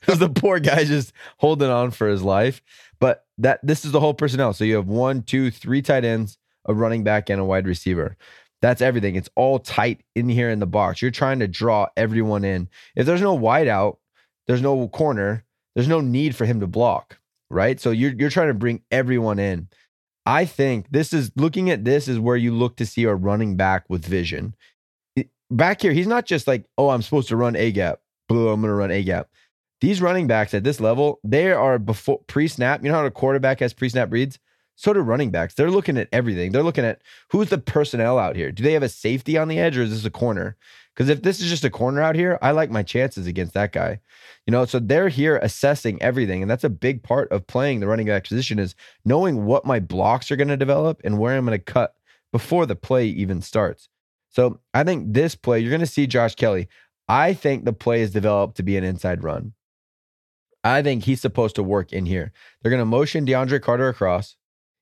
because 0.00 0.18
the 0.18 0.28
poor 0.28 0.60
guy 0.60 0.84
just 0.84 1.12
holding 1.38 1.70
on 1.70 1.90
for 1.90 2.08
his 2.08 2.22
life. 2.22 2.62
But 2.98 3.24
that 3.38 3.60
this 3.62 3.84
is 3.84 3.92
the 3.92 4.00
whole 4.00 4.14
personnel. 4.14 4.52
So 4.52 4.64
you 4.64 4.76
have 4.76 4.88
one, 4.88 5.22
two, 5.22 5.50
three 5.50 5.80
tight 5.80 6.04
ends, 6.04 6.36
a 6.66 6.74
running 6.74 7.02
back, 7.02 7.30
and 7.30 7.40
a 7.40 7.44
wide 7.44 7.66
receiver. 7.66 8.16
That's 8.60 8.82
everything. 8.82 9.16
It's 9.16 9.30
all 9.36 9.58
tight 9.58 10.02
in 10.14 10.28
here 10.28 10.50
in 10.50 10.58
the 10.58 10.66
box. 10.66 11.00
You're 11.00 11.10
trying 11.10 11.38
to 11.38 11.48
draw 11.48 11.86
everyone 11.96 12.44
in. 12.44 12.68
If 12.94 13.06
there's 13.06 13.22
no 13.22 13.32
wide 13.32 13.68
out, 13.68 13.98
there's 14.46 14.60
no 14.60 14.86
corner, 14.88 15.44
there's 15.74 15.88
no 15.88 16.00
need 16.00 16.36
for 16.36 16.44
him 16.44 16.60
to 16.60 16.66
block, 16.66 17.18
right? 17.50 17.80
So 17.80 17.90
you're 17.90 18.12
you're 18.12 18.30
trying 18.30 18.48
to 18.48 18.54
bring 18.54 18.82
everyone 18.90 19.38
in. 19.38 19.68
I 20.26 20.44
think 20.44 20.86
this 20.90 21.12
is 21.12 21.32
looking 21.36 21.70
at 21.70 21.84
this 21.84 22.06
is 22.06 22.18
where 22.18 22.36
you 22.36 22.54
look 22.54 22.76
to 22.76 22.86
see 22.86 23.04
a 23.04 23.14
running 23.14 23.56
back 23.56 23.84
with 23.88 24.04
vision. 24.04 24.54
Back 25.50 25.82
here, 25.82 25.92
he's 25.92 26.06
not 26.06 26.26
just 26.26 26.46
like, 26.46 26.64
oh, 26.78 26.90
I'm 26.90 27.02
supposed 27.02 27.28
to 27.28 27.36
run 27.36 27.56
a 27.56 27.72
gap. 27.72 28.00
Blue, 28.28 28.48
I'm 28.48 28.60
going 28.60 28.70
to 28.70 28.74
run 28.74 28.92
a 28.92 29.02
gap. 29.02 29.28
These 29.80 30.00
running 30.00 30.26
backs 30.28 30.54
at 30.54 30.62
this 30.62 30.78
level, 30.78 31.18
they 31.24 31.50
are 31.50 31.78
before 31.78 32.20
pre 32.28 32.46
snap. 32.46 32.84
You 32.84 32.90
know 32.90 32.98
how 32.98 33.06
a 33.06 33.10
quarterback 33.10 33.60
has 33.60 33.72
pre 33.72 33.88
snap 33.88 34.12
reads? 34.12 34.38
So 34.80 34.94
do 34.94 35.00
running 35.00 35.30
backs. 35.30 35.52
They're 35.52 35.70
looking 35.70 35.98
at 35.98 36.08
everything. 36.10 36.52
They're 36.52 36.62
looking 36.62 36.86
at 36.86 37.02
who's 37.28 37.50
the 37.50 37.58
personnel 37.58 38.18
out 38.18 38.34
here. 38.34 38.50
Do 38.50 38.62
they 38.62 38.72
have 38.72 38.82
a 38.82 38.88
safety 38.88 39.36
on 39.36 39.48
the 39.48 39.58
edge 39.58 39.76
or 39.76 39.82
is 39.82 39.90
this 39.90 40.06
a 40.06 40.10
corner? 40.10 40.56
Because 40.94 41.10
if 41.10 41.20
this 41.20 41.38
is 41.38 41.50
just 41.50 41.64
a 41.64 41.70
corner 41.70 42.00
out 42.00 42.16
here, 42.16 42.38
I 42.40 42.52
like 42.52 42.70
my 42.70 42.82
chances 42.82 43.26
against 43.26 43.52
that 43.52 43.72
guy. 43.72 44.00
You 44.46 44.52
know, 44.52 44.64
so 44.64 44.78
they're 44.78 45.10
here 45.10 45.36
assessing 45.42 46.00
everything. 46.00 46.40
And 46.40 46.50
that's 46.50 46.64
a 46.64 46.70
big 46.70 47.02
part 47.02 47.30
of 47.30 47.46
playing 47.46 47.80
the 47.80 47.88
running 47.88 48.06
back 48.06 48.24
position 48.24 48.58
is 48.58 48.74
knowing 49.04 49.44
what 49.44 49.66
my 49.66 49.80
blocks 49.80 50.30
are 50.30 50.36
going 50.36 50.48
to 50.48 50.56
develop 50.56 51.02
and 51.04 51.18
where 51.18 51.36
I'm 51.36 51.44
going 51.44 51.58
to 51.58 51.62
cut 51.62 51.94
before 52.32 52.64
the 52.64 52.74
play 52.74 53.04
even 53.04 53.42
starts. 53.42 53.90
So 54.30 54.60
I 54.72 54.82
think 54.82 55.12
this 55.12 55.34
play, 55.34 55.60
you're 55.60 55.68
going 55.68 55.80
to 55.80 55.86
see 55.86 56.06
Josh 56.06 56.36
Kelley. 56.36 56.68
I 57.06 57.34
think 57.34 57.66
the 57.66 57.74
play 57.74 58.00
is 58.00 58.12
developed 58.12 58.56
to 58.56 58.62
be 58.62 58.78
an 58.78 58.84
inside 58.84 59.24
run. 59.24 59.52
I 60.64 60.80
think 60.80 61.04
he's 61.04 61.20
supposed 61.20 61.56
to 61.56 61.62
work 61.62 61.92
in 61.92 62.06
here. 62.06 62.32
They're 62.62 62.70
going 62.70 62.80
to 62.80 62.86
motion 62.86 63.26
DeAndre 63.26 63.60
Carter 63.60 63.88
across. 63.90 64.36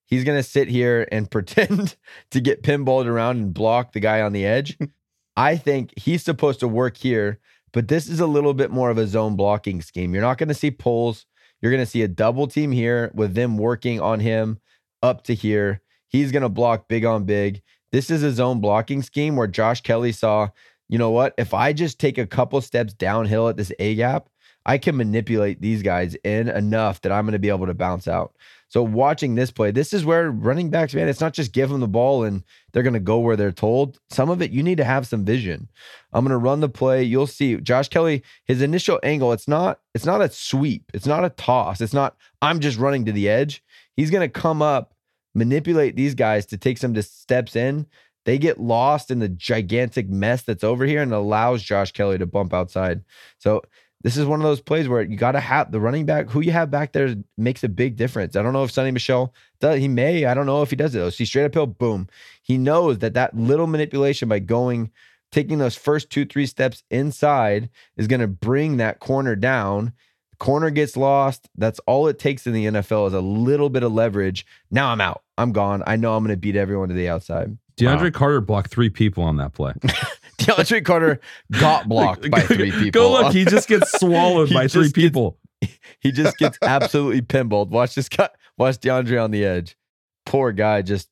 He's 0.09 0.25
going 0.25 0.39
to 0.39 0.43
sit 0.43 0.69
here 0.69 1.07
and 1.13 1.31
pretend 1.31 1.97
to 2.31 2.41
get 2.41 2.63
pinballed 2.63 3.07
around 3.07 3.37
and 3.37 3.55
block 3.55 3.93
the 3.93 4.01
guy 4.01 4.21
on 4.21 4.33
the 4.33 4.45
edge. 4.45 4.77
I 5.37 5.57
think 5.57 5.93
he's 5.97 6.25
supposed 6.25 6.59
to 6.61 6.69
work 6.69 6.97
here, 6.97 7.39
but 7.73 7.87
this 7.87 8.09
is 8.09 8.19
a 8.19 8.27
little 8.27 8.55
bit 8.55 8.73
more 8.73 8.91
of 8.91 8.99
a 8.99 9.07
zone 9.07 9.37
blocking 9.37 9.81
scheme. 9.83 10.13
You're 10.13 10.23
not 10.23 10.39
going 10.39 10.49
to 10.49 10.55
see 10.55 10.73
pulls. 10.73 11.27
You're 11.61 11.71
going 11.71 11.85
to 11.85 11.91
see 11.91 12.03
a 12.03 12.09
double 12.09 12.49
team 12.49 12.73
here 12.73 13.13
with 13.15 13.35
them 13.35 13.57
working 13.57 14.01
on 14.01 14.19
him 14.19 14.59
up 15.01 15.23
to 15.25 15.35
here. 15.35 15.81
He's 16.09 16.33
going 16.33 16.43
to 16.43 16.49
block 16.49 16.89
big 16.89 17.05
on 17.05 17.25
big. 17.25 17.63
This 17.93 18.11
is 18.11 18.23
a 18.23 18.33
zone 18.33 18.61
blocking 18.61 19.03
scheme 19.03 19.37
where 19.37 19.47
Josh 19.47 19.81
Kelley 19.83 20.13
saw, 20.13 20.49
you 20.89 20.99
know 20.99 21.11
what? 21.11 21.35
If 21.39 21.55
I 21.55 21.73
just 21.73 22.01
take 22.01 22.19
a 22.19 22.27
couple 22.27 22.61
steps 22.61 22.93
downhill 22.93 23.49
at 23.49 23.57
this 23.57 23.73
A 23.79 23.95
gap, 23.95 24.29
I 24.67 24.77
can 24.79 24.97
manipulate 24.97 25.61
these 25.61 25.83
guys 25.83 26.15
in 26.25 26.49
enough 26.49 27.01
that 27.03 27.13
I'm 27.13 27.25
going 27.25 27.33
to 27.33 27.39
be 27.39 27.49
able 27.49 27.67
to 27.67 27.75
bounce 27.75 28.09
out. 28.09 28.35
So 28.71 28.83
watching 28.83 29.35
this 29.35 29.51
play, 29.51 29.71
this 29.71 29.95
is 29.95 30.05
where 30.05 30.31
running 30.31 30.69
backs, 30.69 30.95
man, 30.95 31.09
it's 31.09 31.21
not 31.21 31.33
just 31.33 31.53
give 31.53 31.71
them 31.71 31.81
the 31.81 31.89
ball 31.89 32.25
and 32.25 32.45
they're 32.73 32.83
going 32.83 32.93
to 32.93 33.01
go 33.01 33.19
where 33.19 33.37
they're 33.37 33.51
told. 33.51 33.99
Some 34.11 34.29
of 34.29 34.43
it 34.43 34.51
you 34.51 34.62
need 34.62 34.77
to 34.77 34.85
have 34.85 35.07
some 35.07 35.25
vision. 35.25 35.69
I'm 36.12 36.25
going 36.25 36.31
to 36.31 36.39
run 36.39 36.61
the 36.61 36.69
play. 36.69 37.03
You'll 37.03 37.27
see 37.27 37.57
Josh 37.57 37.89
Kelley, 37.89 38.23
his 38.45 38.61
initial 38.61 39.01
angle, 39.03 39.33
it's 39.33 39.49
not 39.49 39.81
it's 39.95 40.05
not 40.05 40.21
a 40.21 40.31
sweep. 40.31 40.91
It's 40.93 41.07
not 41.07 41.25
a 41.25 41.31
toss. 41.31 41.81
It's 41.81 41.95
not 41.95 42.16
I'm 42.43 42.61
just 42.61 42.79
running 42.79 43.07
to 43.07 43.12
the 43.12 43.29
edge. 43.29 43.62
He's 43.97 44.11
going 44.11 44.29
to 44.29 44.41
come 44.41 44.61
up, 44.61 44.95
manipulate 45.35 45.97
these 45.97 46.14
guys 46.14 46.45
to 46.47 46.59
take 46.59 46.79
some 46.79 47.01
steps 47.01 47.57
in. 47.57 47.87
They 48.27 48.37
get 48.37 48.61
lost 48.61 49.11
in 49.11 49.21
the 49.21 49.29
gigantic 49.29 50.11
mess 50.11 50.43
that's 50.43 50.62
over 50.62 50.85
here 50.85 51.01
and 51.01 51.14
allows 51.14 51.62
Josh 51.62 51.93
Kelley 51.93 52.19
to 52.19 52.27
bump 52.27 52.53
outside. 52.53 53.03
So 53.39 53.62
this 54.03 54.16
is 54.16 54.26
one 54.26 54.40
of 54.40 54.44
those 54.44 54.61
plays 54.61 54.88
where 54.88 55.03
you 55.03 55.16
got 55.16 55.32
to 55.32 55.40
have 55.40 55.72
the 55.72 55.80
running 55.80 56.07
back 56.07 56.30
who 56.30 56.40
you 56.40 56.53
have 56.53 56.70
back 56.70 56.92
there 56.92 57.16
makes 57.36 57.64
a 57.64 57.68
big 57.68 57.96
difference. 57.96 58.36
I 58.36 58.42
don't 58.42 58.53
know 58.53 58.62
if 58.62 58.72
Sony 58.72 58.92
Michel 58.92 59.34
does. 59.61 59.80
He 59.80 59.88
may. 59.88 60.24
I 60.24 60.34
don't 60.34 60.46
know 60.46 60.62
if 60.62 60.70
he 60.70 60.76
does 60.76 60.94
it 60.94 60.99
though. 60.99 61.11
See 61.11 61.24
straight 61.24 61.46
uphill, 61.46 61.66
boom. 61.66 62.09
He 62.42 62.59
knows 62.59 62.99
that 62.99 63.14
that 63.14 63.36
little 63.36 63.66
manipulation 63.66 64.28
by 64.28 64.38
going, 64.38 64.92
taking 65.32 65.59
those 65.59 65.76
first 65.76 66.11
two, 66.11 66.24
three 66.24 66.46
steps 66.46 66.84
inside 66.90 67.70
is 67.96 68.07
going 68.07 68.20
to 68.20 68.28
bring 68.28 68.76
that 68.76 69.01
corner 69.01 69.34
down. 69.34 69.92
Corner 70.38 70.70
gets 70.70 70.96
lost. 70.96 71.49
That's 71.57 71.80
all 71.80 72.07
it 72.07 72.20
takes 72.20 72.46
in 72.46 72.53
the 72.53 72.66
NFL 72.66 73.09
is 73.09 73.14
a 73.14 73.20
little 73.20 73.68
bit 73.68 73.82
of 73.82 73.92
leverage. 73.92 74.46
Now 74.70 74.90
I'm 74.90 75.01
out. 75.01 75.24
I'm 75.36 75.51
gone. 75.51 75.82
I 75.84 75.96
know 75.96 76.14
I'm 76.14 76.22
going 76.22 76.34
to 76.34 76.40
beat 76.40 76.55
everyone 76.55 76.88
to 76.88 76.94
the 76.94 77.09
outside. 77.09 77.59
DeAndre 77.76 78.12
wow. 78.12 78.18
Carter 78.18 78.40
blocked 78.40 78.70
three 78.70 78.90
people 78.90 79.24
on 79.24 79.36
that 79.38 79.55
play. 79.55 79.72
DeAndre 80.39 80.84
Carter 80.84 81.20
got 81.53 81.89
blocked 81.89 82.30
by 82.30 82.41
three 82.41 82.70
people. 82.70 82.91
Go 82.91 83.12
look, 83.12 83.32
he 83.32 83.45
just 83.45 83.68
gets 83.68 83.91
swallowed 84.01 84.53
by 84.53 84.68
three 84.68 84.91
people. 84.91 85.39
Gets, 85.61 85.78
he 86.01 86.12
just 86.12 86.39
gets 86.39 86.59
absolutely 86.62 87.22
pinballed. 87.22 87.68
Watch 87.68 87.95
this 87.95 88.09
guy. 88.09 88.30
Watch 88.57 88.78
DeAndre 88.78 89.22
on 89.22 89.30
the 89.30 89.45
edge. 89.45 89.76
Poor 90.24 90.53
guy 90.53 90.82
just. 90.82 91.09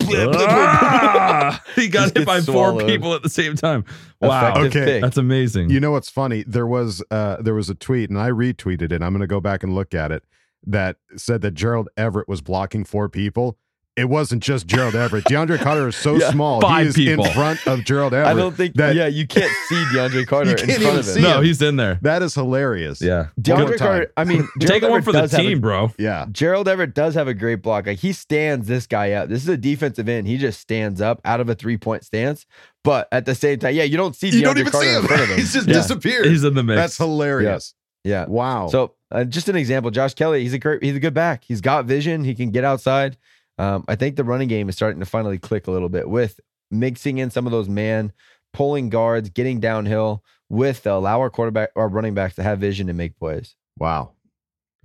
ah! 0.04 1.62
he 1.74 1.88
got 1.88 2.16
hit 2.16 2.24
by 2.24 2.40
swallowed. 2.40 2.80
four 2.80 2.88
people 2.88 3.14
at 3.14 3.22
the 3.22 3.28
same 3.28 3.56
time. 3.56 3.84
Wow. 4.20 4.50
Effective 4.50 4.66
okay. 4.66 4.92
Pick. 4.92 5.02
That's 5.02 5.16
amazing. 5.16 5.70
You 5.70 5.80
know 5.80 5.90
what's 5.90 6.08
funny? 6.08 6.44
There 6.46 6.66
was 6.66 7.02
uh 7.10 7.42
there 7.42 7.54
was 7.54 7.68
a 7.68 7.74
tweet 7.74 8.08
and 8.08 8.18
I 8.18 8.30
retweeted 8.30 8.92
it. 8.92 9.02
I'm 9.02 9.12
gonna 9.12 9.26
go 9.26 9.40
back 9.40 9.64
and 9.64 9.74
look 9.74 9.94
at 9.94 10.12
it 10.12 10.22
that 10.66 10.96
said 11.16 11.40
that 11.40 11.54
Gerald 11.54 11.88
Everett 11.96 12.28
was 12.28 12.40
blocking 12.40 12.84
four 12.84 13.08
people 13.08 13.58
it 13.98 14.08
wasn't 14.08 14.42
just 14.42 14.66
Gerald 14.66 14.94
Everett. 14.94 15.24
DeAndre 15.24 15.58
Carter 15.58 15.88
is 15.88 15.96
so 15.96 16.14
yeah, 16.18 16.30
small. 16.30 16.60
Five 16.60 16.82
he 16.82 16.88
is 16.88 16.94
people. 16.94 17.26
in 17.26 17.32
front 17.32 17.66
of 17.66 17.84
Gerald 17.84 18.14
Everett. 18.14 18.36
I 18.36 18.38
don't 18.38 18.56
think 18.56 18.74
that 18.76 18.94
yeah, 18.94 19.08
you 19.08 19.26
can't 19.26 19.50
see 19.68 19.84
DeAndre 19.92 20.26
Carter 20.26 20.50
in 20.52 20.56
front 20.80 20.98
of 20.98 21.16
him. 21.16 21.22
No, 21.22 21.40
he's 21.40 21.60
in 21.60 21.76
there. 21.76 21.98
That 22.02 22.22
is 22.22 22.34
hilarious. 22.34 23.02
Yeah. 23.02 23.28
DeAndre 23.40 23.78
Carter, 23.78 24.12
I 24.16 24.24
mean, 24.24 24.48
take 24.60 24.82
one 24.82 25.02
for 25.02 25.12
the 25.12 25.26
team, 25.26 25.58
a, 25.58 25.60
bro. 25.60 25.92
Yeah. 25.98 26.26
Gerald 26.30 26.68
Everett 26.68 26.94
does 26.94 27.14
have 27.14 27.26
a 27.26 27.34
great 27.34 27.56
block. 27.56 27.86
Like 27.86 27.98
he 27.98 28.12
stands 28.12 28.68
this 28.68 28.86
guy 28.86 29.12
up. 29.12 29.28
This 29.28 29.42
is 29.42 29.48
a 29.48 29.56
defensive 29.56 30.08
end. 30.08 30.28
He 30.28 30.38
just 30.38 30.60
stands 30.60 31.00
up 31.00 31.20
out 31.24 31.40
of 31.40 31.48
a 31.48 31.54
three-point 31.54 32.04
stance. 32.04 32.46
But 32.84 33.08
at 33.10 33.26
the 33.26 33.34
same 33.34 33.58
time, 33.58 33.74
yeah, 33.74 33.82
you 33.82 33.96
don't 33.96 34.14
see 34.14 34.30
DeAndre 34.30 34.34
you 34.34 34.42
don't 34.42 34.58
even 34.58 34.72
Carter 34.72 34.86
see 34.86 34.94
him. 34.94 35.02
in 35.02 35.06
front 35.08 35.22
of 35.22 35.28
him. 35.30 35.38
he's 35.38 35.52
just 35.52 35.66
yeah. 35.66 35.74
disappeared. 35.74 36.26
He's 36.26 36.44
in 36.44 36.54
the 36.54 36.62
mix. 36.62 36.76
That's 36.76 36.96
hilarious. 36.96 37.74
Yeah. 38.04 38.22
yeah. 38.22 38.26
Wow. 38.26 38.68
So 38.68 38.94
uh, 39.10 39.24
just 39.24 39.48
an 39.48 39.56
example, 39.56 39.90
Josh 39.90 40.14
Kelley, 40.14 40.42
he's 40.42 40.54
a 40.54 40.58
great, 40.58 40.82
he's 40.82 40.96
a 40.96 41.00
good 41.00 41.14
back. 41.14 41.44
He's 41.44 41.60
got 41.60 41.86
vision. 41.86 42.24
He 42.24 42.34
can 42.34 42.50
get 42.50 42.64
outside. 42.64 43.16
Um, 43.58 43.84
I 43.88 43.96
think 43.96 44.16
the 44.16 44.24
running 44.24 44.48
game 44.48 44.68
is 44.68 44.76
starting 44.76 45.00
to 45.00 45.06
finally 45.06 45.38
click 45.38 45.66
a 45.66 45.70
little 45.70 45.88
bit 45.88 46.08
with 46.08 46.40
mixing 46.70 47.18
in 47.18 47.30
some 47.30 47.46
of 47.46 47.52
those 47.52 47.68
man 47.68 48.12
pulling 48.52 48.88
guards, 48.88 49.30
getting 49.30 49.60
downhill 49.60 50.22
with 50.48 50.82
the 50.84 50.92
allow 50.92 51.20
our 51.20 51.30
quarterback 51.30 51.70
or 51.74 51.88
running 51.88 52.14
backs 52.14 52.36
to 52.36 52.42
have 52.42 52.58
vision 52.58 52.88
and 52.88 52.96
make 52.96 53.18
plays. 53.18 53.56
Wow. 53.78 54.12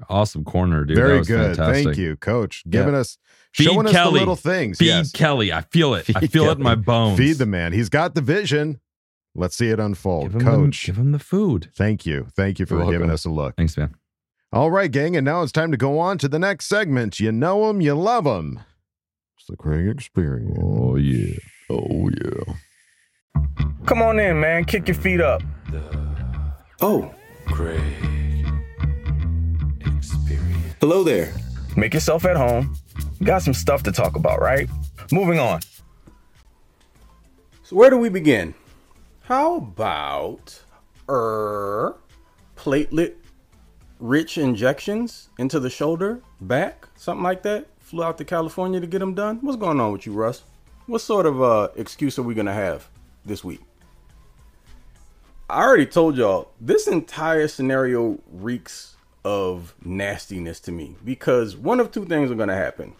Awesome 0.09 0.43
corner, 0.43 0.85
dude. 0.85 0.97
Very 0.97 1.23
good. 1.23 1.55
Fantastic. 1.55 1.85
Thank 1.85 1.97
you, 1.97 2.17
coach. 2.17 2.63
Giving 2.69 2.93
yeah. 2.93 3.01
us 3.01 3.17
Feed 3.53 3.65
showing 3.65 3.87
Kelley. 3.87 4.07
us 4.07 4.13
the 4.13 4.19
little 4.19 4.35
things. 4.35 4.77
Feed 4.79 4.87
yes. 4.87 5.11
Kelley. 5.11 5.53
I 5.53 5.61
feel 5.61 5.93
it. 5.93 6.05
Feed 6.05 6.17
I 6.17 6.19
feel 6.21 6.43
Kelley. 6.43 6.53
it 6.53 6.57
in 6.57 6.63
my 6.63 6.75
bones. 6.75 7.17
Feed 7.17 7.37
the 7.37 7.45
man. 7.45 7.73
He's 7.73 7.89
got 7.89 8.15
the 8.15 8.21
vision. 8.21 8.79
Let's 9.35 9.55
see 9.55 9.69
it 9.69 9.79
unfold. 9.79 10.33
Give 10.33 10.41
coach. 10.41 10.81
The, 10.81 10.87
give 10.87 10.97
him 10.97 11.11
the 11.11 11.19
food. 11.19 11.69
Thank 11.75 12.05
you. 12.05 12.27
Thank 12.35 12.59
you 12.59 12.65
for 12.65 12.75
You're 12.75 12.85
giving 12.85 12.99
welcome. 13.01 13.13
us 13.13 13.25
a 13.25 13.29
look. 13.29 13.55
Thanks, 13.55 13.77
man. 13.77 13.95
All 14.53 14.69
right, 14.69 14.91
gang. 14.91 15.15
And 15.15 15.25
now 15.25 15.41
it's 15.41 15.51
time 15.51 15.71
to 15.71 15.77
go 15.77 15.97
on 15.97 16.19
to 16.19 16.27
the 16.27 16.37
next 16.37 16.67
segment. 16.67 17.19
You 17.19 17.31
know 17.31 17.65
them, 17.65 17.81
you 17.81 17.95
love 17.95 18.25
them. 18.25 18.59
It's 19.35 19.47
the 19.47 19.57
Craig 19.57 19.87
experience. 19.87 20.59
Oh, 20.61 20.95
yeah. 20.95 21.39
Oh, 21.71 22.11
yeah. 22.21 22.53
Come 23.87 24.03
on 24.03 24.19
in, 24.19 24.39
man. 24.39 24.65
Kick 24.65 24.87
your 24.87 24.93
feet 24.93 25.21
up. 25.21 25.41
The 25.71 25.81
oh. 26.81 27.11
Craig 27.47 27.81
experience. 29.97 30.75
Hello 30.79 31.03
there. 31.03 31.33
Make 31.75 31.95
yourself 31.95 32.23
at 32.23 32.37
home. 32.37 32.75
Got 33.23 33.41
some 33.41 33.55
stuff 33.55 33.81
to 33.83 33.91
talk 33.91 34.15
about, 34.15 34.39
right? 34.39 34.69
Moving 35.11 35.39
on. 35.39 35.61
So, 37.63 37.75
where 37.75 37.89
do 37.89 37.97
we 37.97 38.09
begin? 38.09 38.53
How 39.21 39.55
about 39.55 40.61
er 41.09 41.95
platelet 42.55 43.15
rich 44.03 44.37
injections 44.37 45.29
into 45.39 45.61
the 45.61 45.69
shoulder, 45.69 46.21
back, 46.41 46.89
something 46.97 47.23
like 47.23 47.41
that? 47.43 47.65
Flew 47.79 48.03
out 48.03 48.17
to 48.17 48.25
California 48.25 48.81
to 48.81 48.85
get 48.85 48.99
them 48.99 49.13
done. 49.13 49.39
What's 49.41 49.55
going 49.55 49.79
on 49.79 49.93
with 49.93 50.05
you, 50.05 50.11
Russ? 50.11 50.43
What 50.87 50.99
sort 50.99 51.25
of 51.25 51.41
uh, 51.41 51.69
excuse 51.77 52.19
are 52.19 52.23
we 52.23 52.33
gonna 52.33 52.53
have 52.53 52.89
this 53.25 53.45
week? 53.45 53.61
I 55.49 55.63
already 55.63 55.85
told 55.85 56.17
y'all 56.17 56.51
this 56.59 56.85
entire 56.87 57.47
scenario 57.47 58.19
reeks 58.29 58.97
of 59.23 59.73
nastiness 59.85 60.59
to 60.61 60.73
me 60.73 60.97
because 61.05 61.55
one 61.55 61.79
of 61.79 61.91
two 61.93 62.05
things 62.05 62.29
are 62.29 62.35
gonna 62.35 62.57
happen. 62.57 62.93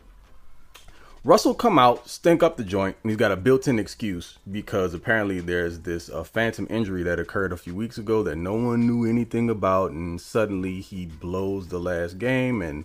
Russell 1.25 1.53
come 1.53 1.79
out, 1.79 2.09
stink 2.09 2.43
up 2.43 2.57
the 2.57 2.65
joint, 2.65 2.97
and 3.01 3.09
he's 3.09 3.17
got 3.17 3.31
a 3.31 3.37
built-in 3.37 3.79
excuse 3.79 4.39
because 4.51 4.93
apparently 4.93 5.39
there's 5.39 5.79
this 5.79 6.09
uh, 6.09 6.21
phantom 6.21 6.67
injury 6.69 7.01
that 7.03 7.17
occurred 7.17 7.53
a 7.53 7.57
few 7.57 7.73
weeks 7.73 7.97
ago 7.97 8.23
that 8.23 8.35
no 8.35 8.55
one 8.55 8.85
knew 8.85 9.09
anything 9.09 9.49
about, 9.49 9.91
and 9.91 10.19
suddenly 10.19 10.81
he 10.81 11.05
blows 11.05 11.69
the 11.69 11.79
last 11.79 12.17
game, 12.17 12.61
and 12.61 12.83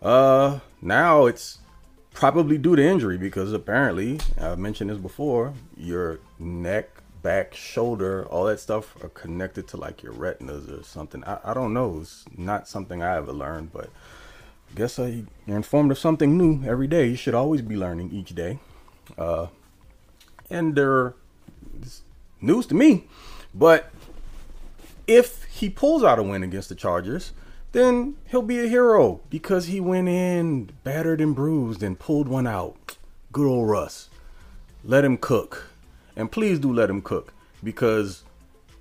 uh, 0.00 0.60
now 0.80 1.26
it's 1.26 1.58
probably 2.14 2.56
due 2.56 2.74
to 2.74 2.82
injury 2.82 3.18
because 3.18 3.52
apparently 3.52 4.18
I've 4.40 4.58
mentioned 4.58 4.88
this 4.88 4.96
before, 4.96 5.52
your 5.76 6.20
neck, 6.38 6.88
back, 7.22 7.54
shoulder, 7.54 8.24
all 8.28 8.46
that 8.46 8.60
stuff 8.60 8.96
are 9.04 9.10
connected 9.10 9.68
to 9.68 9.76
like 9.76 10.02
your 10.02 10.12
retinas 10.12 10.70
or 10.70 10.82
something. 10.84 11.22
I, 11.24 11.38
I 11.44 11.52
don't 11.52 11.74
know. 11.74 11.98
It's 12.00 12.24
not 12.34 12.66
something 12.66 13.02
I 13.02 13.16
ever 13.16 13.32
learned, 13.32 13.74
but 13.74 13.90
guess 14.74 14.98
I, 14.98 15.24
you're 15.46 15.56
informed 15.56 15.90
of 15.90 15.98
something 15.98 16.36
new 16.36 16.62
every 16.68 16.86
day. 16.86 17.06
You 17.08 17.16
should 17.16 17.34
always 17.34 17.62
be 17.62 17.76
learning 17.76 18.10
each 18.12 18.34
day. 18.34 18.58
Uh, 19.16 19.46
and 20.50 20.74
there, 20.74 21.14
news 22.40 22.66
to 22.66 22.74
me. 22.74 23.06
But 23.54 23.90
if 25.06 25.44
he 25.44 25.70
pulls 25.70 26.04
out 26.04 26.18
a 26.18 26.22
win 26.22 26.42
against 26.42 26.68
the 26.68 26.74
Chargers, 26.74 27.32
then 27.72 28.16
he'll 28.26 28.42
be 28.42 28.60
a 28.60 28.68
hero 28.68 29.20
because 29.30 29.66
he 29.66 29.80
went 29.80 30.08
in 30.08 30.70
battered 30.84 31.20
and 31.20 31.34
bruised 31.34 31.82
and 31.82 31.98
pulled 31.98 32.28
one 32.28 32.46
out. 32.46 32.96
Good 33.32 33.46
old 33.46 33.68
Russ. 33.68 34.08
Let 34.84 35.04
him 35.04 35.16
cook. 35.16 35.70
And 36.16 36.32
please 36.32 36.58
do 36.58 36.72
let 36.72 36.90
him 36.90 37.02
cook 37.02 37.32
because 37.62 38.24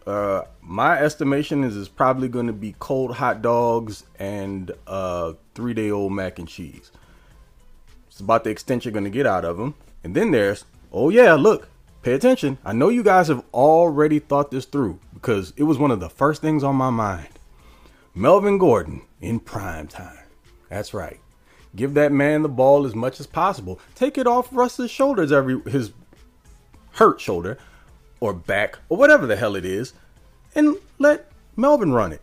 uh, 0.07 0.45
my 0.61 0.97
estimation 0.97 1.65
is 1.65 1.75
it's 1.75 1.89
probably 1.89 2.29
going 2.29 2.47
to 2.47 2.53
be 2.53 2.73
cold 2.79 3.17
hot 3.17 3.41
dogs 3.41 4.05
and 4.17 4.71
uh, 4.87 5.33
three 5.53 5.73
day 5.73 5.91
old 5.91 6.13
mac 6.13 6.39
and 6.39 6.47
cheese. 6.47 6.91
It's 8.07 8.21
about 8.21 8.45
the 8.45 8.49
extent 8.49 8.85
you're 8.85 8.93
going 8.93 9.03
to 9.03 9.09
get 9.09 9.27
out 9.27 9.43
of 9.43 9.57
them. 9.57 9.75
And 10.05 10.15
then 10.15 10.31
there's, 10.31 10.63
oh 10.93 11.09
yeah, 11.09 11.33
look, 11.33 11.67
pay 12.03 12.13
attention. 12.13 12.57
I 12.63 12.71
know 12.71 12.87
you 12.87 13.03
guys 13.03 13.27
have 13.27 13.43
already 13.53 14.19
thought 14.19 14.49
this 14.49 14.63
through 14.63 14.99
because 15.13 15.53
it 15.57 15.63
was 15.63 15.77
one 15.77 15.91
of 15.91 15.99
the 15.99 16.09
first 16.09 16.41
things 16.41 16.63
on 16.63 16.75
my 16.77 16.89
mind. 16.89 17.27
Melvin 18.15 18.57
Gordon 18.57 19.01
in 19.19 19.41
prime 19.41 19.87
time. 19.87 20.25
That's 20.69 20.93
right. 20.93 21.19
Give 21.75 21.93
that 21.95 22.13
man 22.13 22.43
the 22.43 22.49
ball 22.49 22.85
as 22.85 22.95
much 22.95 23.19
as 23.19 23.27
possible. 23.27 23.79
Take 23.93 24.17
it 24.17 24.25
off 24.25 24.47
Russ's 24.53 24.89
shoulders 24.89 25.33
every 25.33 25.59
his 25.69 25.91
hurt 26.93 27.19
shoulder 27.19 27.57
or 28.19 28.33
back 28.33 28.79
or 28.89 28.97
whatever 28.97 29.25
the 29.25 29.35
hell 29.35 29.55
it 29.55 29.65
is 29.65 29.93
and 30.55 30.75
let 30.99 31.29
Melvin 31.55 31.93
run 31.93 32.11
it. 32.11 32.21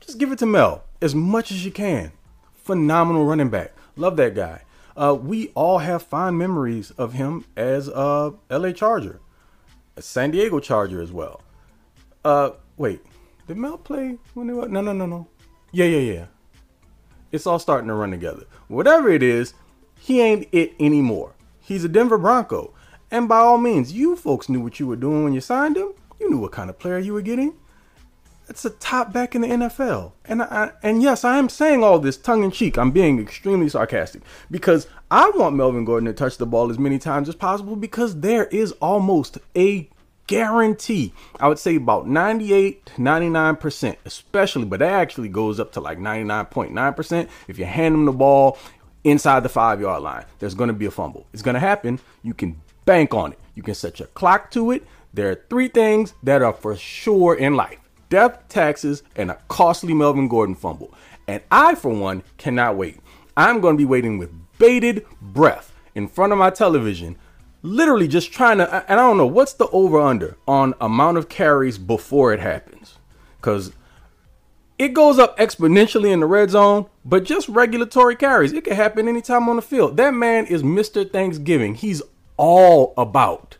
Just 0.00 0.18
give 0.18 0.32
it 0.32 0.38
to 0.40 0.46
Mel 0.46 0.84
as 1.00 1.14
much 1.14 1.50
as 1.50 1.64
you 1.64 1.70
can. 1.70 2.12
Phenomenal 2.54 3.24
running 3.24 3.50
back. 3.50 3.72
Love 3.96 4.16
that 4.16 4.34
guy. 4.34 4.62
Uh, 4.96 5.16
we 5.18 5.48
all 5.54 5.78
have 5.78 6.02
fond 6.02 6.38
memories 6.38 6.90
of 6.92 7.14
him 7.14 7.44
as 7.56 7.88
a 7.88 8.34
LA 8.50 8.72
Charger, 8.72 9.20
a 9.96 10.02
San 10.02 10.30
Diego 10.30 10.60
Charger 10.60 11.00
as 11.00 11.10
well. 11.10 11.40
Uh, 12.24 12.50
wait, 12.76 13.00
did 13.46 13.56
Mel 13.56 13.78
play 13.78 14.18
when 14.34 14.46
they 14.46 14.52
were? 14.52 14.68
No, 14.68 14.80
no, 14.80 14.92
no, 14.92 15.06
no. 15.06 15.26
Yeah, 15.72 15.86
yeah, 15.86 16.12
yeah. 16.12 16.26
It's 17.30 17.46
all 17.46 17.58
starting 17.58 17.88
to 17.88 17.94
run 17.94 18.10
together. 18.10 18.44
Whatever 18.68 19.08
it 19.08 19.22
is, 19.22 19.54
he 19.98 20.20
ain't 20.20 20.48
it 20.52 20.74
anymore. 20.78 21.32
He's 21.60 21.84
a 21.84 21.88
Denver 21.88 22.18
Bronco. 22.18 22.74
And 23.12 23.28
by 23.28 23.36
all 23.36 23.58
means, 23.58 23.92
you 23.92 24.16
folks 24.16 24.48
knew 24.48 24.60
what 24.60 24.80
you 24.80 24.86
were 24.86 24.96
doing 24.96 25.22
when 25.22 25.34
you 25.34 25.42
signed 25.42 25.76
him. 25.76 25.90
You 26.18 26.30
knew 26.30 26.38
what 26.38 26.50
kind 26.50 26.70
of 26.70 26.78
player 26.78 26.98
you 26.98 27.12
were 27.12 27.20
getting. 27.20 27.54
It's 28.48 28.64
a 28.64 28.70
top 28.70 29.12
back 29.12 29.34
in 29.34 29.42
the 29.42 29.48
NFL. 29.48 30.12
And 30.24 30.42
I, 30.42 30.72
and 30.82 31.02
yes, 31.02 31.22
I 31.22 31.36
am 31.36 31.50
saying 31.50 31.84
all 31.84 31.98
this 31.98 32.16
tongue 32.16 32.42
in 32.42 32.50
cheek. 32.50 32.78
I'm 32.78 32.90
being 32.90 33.20
extremely 33.20 33.68
sarcastic 33.68 34.22
because 34.50 34.88
I 35.10 35.30
want 35.30 35.54
Melvin 35.54 35.84
Gordon 35.84 36.06
to 36.06 36.14
touch 36.14 36.38
the 36.38 36.46
ball 36.46 36.70
as 36.70 36.78
many 36.78 36.98
times 36.98 37.28
as 37.28 37.34
possible 37.34 37.76
because 37.76 38.20
there 38.20 38.46
is 38.46 38.72
almost 38.80 39.38
a 39.54 39.90
guarantee. 40.26 41.12
I 41.38 41.48
would 41.48 41.58
say 41.58 41.76
about 41.76 42.08
98 42.08 42.92
99%, 42.96 43.96
especially, 44.06 44.64
but 44.64 44.78
that 44.80 44.92
actually 44.92 45.28
goes 45.28 45.60
up 45.60 45.72
to 45.72 45.80
like 45.80 45.98
99.9% 45.98 47.28
if 47.46 47.58
you 47.58 47.66
hand 47.66 47.94
him 47.94 48.06
the 48.06 48.12
ball 48.12 48.56
inside 49.04 49.42
the 49.42 49.50
5-yard 49.50 50.02
line. 50.02 50.24
There's 50.38 50.54
going 50.54 50.68
to 50.68 50.74
be 50.74 50.86
a 50.86 50.90
fumble. 50.90 51.26
It's 51.34 51.42
going 51.42 51.54
to 51.54 51.60
happen. 51.60 52.00
You 52.22 52.32
can 52.32 52.60
bank 52.84 53.14
on 53.14 53.32
it. 53.32 53.38
You 53.54 53.62
can 53.62 53.74
set 53.74 53.98
your 53.98 54.08
clock 54.08 54.50
to 54.52 54.70
it. 54.70 54.86
There 55.14 55.30
are 55.30 55.42
three 55.50 55.68
things 55.68 56.14
that 56.22 56.42
are 56.42 56.52
for 56.52 56.76
sure 56.76 57.34
in 57.34 57.54
life 57.54 57.78
death, 58.08 58.46
taxes, 58.48 59.02
and 59.16 59.30
a 59.30 59.38
costly 59.48 59.94
Melvin 59.94 60.28
Gordon 60.28 60.54
fumble. 60.54 60.92
And 61.26 61.42
I, 61.50 61.74
for 61.74 61.90
one, 61.94 62.22
cannot 62.36 62.76
wait. 62.76 63.00
I'm 63.36 63.60
going 63.60 63.74
to 63.74 63.78
be 63.78 63.86
waiting 63.86 64.18
with 64.18 64.30
bated 64.58 65.06
breath 65.20 65.72
in 65.94 66.08
front 66.08 66.32
of 66.32 66.38
my 66.38 66.50
television, 66.50 67.16
literally 67.62 68.06
just 68.06 68.32
trying 68.32 68.58
to. 68.58 68.74
And 68.90 69.00
I 69.00 69.02
don't 69.02 69.16
know 69.16 69.26
what's 69.26 69.54
the 69.54 69.68
over 69.68 70.00
under 70.00 70.36
on 70.46 70.74
amount 70.80 71.16
of 71.18 71.28
carries 71.28 71.78
before 71.78 72.32
it 72.34 72.40
happens. 72.40 72.98
Because 73.40 73.72
it 74.78 74.94
goes 74.94 75.18
up 75.18 75.38
exponentially 75.38 76.12
in 76.12 76.20
the 76.20 76.26
red 76.26 76.50
zone, 76.50 76.86
but 77.04 77.24
just 77.24 77.48
regulatory 77.48 78.16
carries. 78.16 78.52
It 78.52 78.64
can 78.64 78.74
happen 78.74 79.08
anytime 79.08 79.48
on 79.48 79.56
the 79.56 79.62
field. 79.62 79.96
That 79.96 80.12
man 80.12 80.46
is 80.46 80.62
Mr. 80.62 81.10
Thanksgiving. 81.10 81.76
He's 81.76 82.02
all 82.42 82.92
about 82.96 83.56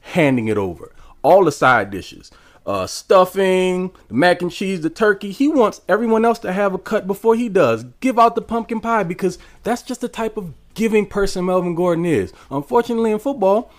handing 0.00 0.46
it 0.46 0.56
over. 0.56 0.94
All 1.22 1.44
the 1.44 1.50
side 1.50 1.90
dishes 1.90 2.30
uh, 2.64 2.86
stuffing, 2.86 3.90
the 4.06 4.14
mac 4.14 4.40
and 4.40 4.52
cheese, 4.52 4.82
the 4.82 4.90
turkey. 4.90 5.32
He 5.32 5.48
wants 5.48 5.80
everyone 5.88 6.24
else 6.24 6.38
to 6.40 6.52
have 6.52 6.72
a 6.72 6.78
cut 6.78 7.08
before 7.08 7.34
he 7.34 7.48
does. 7.48 7.84
Give 7.98 8.16
out 8.16 8.36
the 8.36 8.42
pumpkin 8.42 8.80
pie 8.80 9.02
because 9.02 9.38
that's 9.64 9.82
just 9.82 10.00
the 10.00 10.08
type 10.08 10.36
of 10.36 10.54
giving 10.74 11.06
person 11.06 11.44
Melvin 11.44 11.74
Gordon 11.74 12.04
is. 12.04 12.32
Unfortunately, 12.48 13.10
in 13.10 13.18
football, 13.18 13.72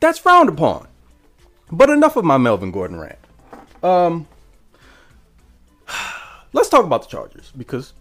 that's 0.00 0.18
frowned 0.18 0.48
upon. 0.48 0.88
But 1.70 1.90
enough 1.90 2.16
of 2.16 2.24
my 2.24 2.38
Melvin 2.38 2.70
Gordon 2.70 2.98
rant. 2.98 3.18
Um, 3.82 4.26
let's 6.54 6.70
talk 6.70 6.86
about 6.86 7.02
the 7.02 7.08
Chargers 7.08 7.52
because 7.54 7.92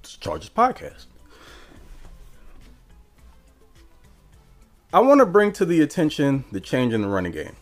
it's 0.00 0.16
Chargers 0.16 0.50
podcast. 0.50 1.06
I 4.90 5.00
want 5.00 5.20
to 5.20 5.26
bring 5.26 5.52
to 5.52 5.66
the 5.66 5.82
attention 5.82 6.44
the 6.50 6.60
change 6.60 6.94
in 6.94 7.02
the 7.02 7.08
running 7.08 7.32
game. 7.32 7.56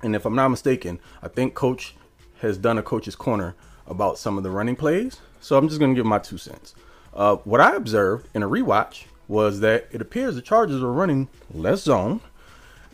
And 0.00 0.14
if 0.14 0.24
I'm 0.24 0.36
not 0.36 0.48
mistaken, 0.48 1.00
I 1.20 1.26
think 1.26 1.54
coach 1.54 1.96
has 2.40 2.56
done 2.56 2.78
a 2.78 2.84
coach's 2.84 3.16
corner 3.16 3.56
about 3.88 4.16
some 4.16 4.38
of 4.38 4.44
the 4.44 4.50
running 4.50 4.76
plays. 4.76 5.18
So 5.40 5.58
I'm 5.58 5.66
just 5.66 5.80
going 5.80 5.92
to 5.92 5.98
give 5.98 6.06
my 6.06 6.20
two 6.20 6.38
cents. 6.38 6.76
Uh, 7.12 7.36
what 7.36 7.60
I 7.60 7.74
observed 7.74 8.28
in 8.32 8.44
a 8.44 8.48
rewatch 8.48 9.06
was 9.26 9.58
that 9.58 9.88
it 9.90 10.00
appears 10.00 10.36
the 10.36 10.42
Chargers 10.42 10.84
are 10.84 10.92
running 10.92 11.28
less 11.52 11.82
zone 11.82 12.20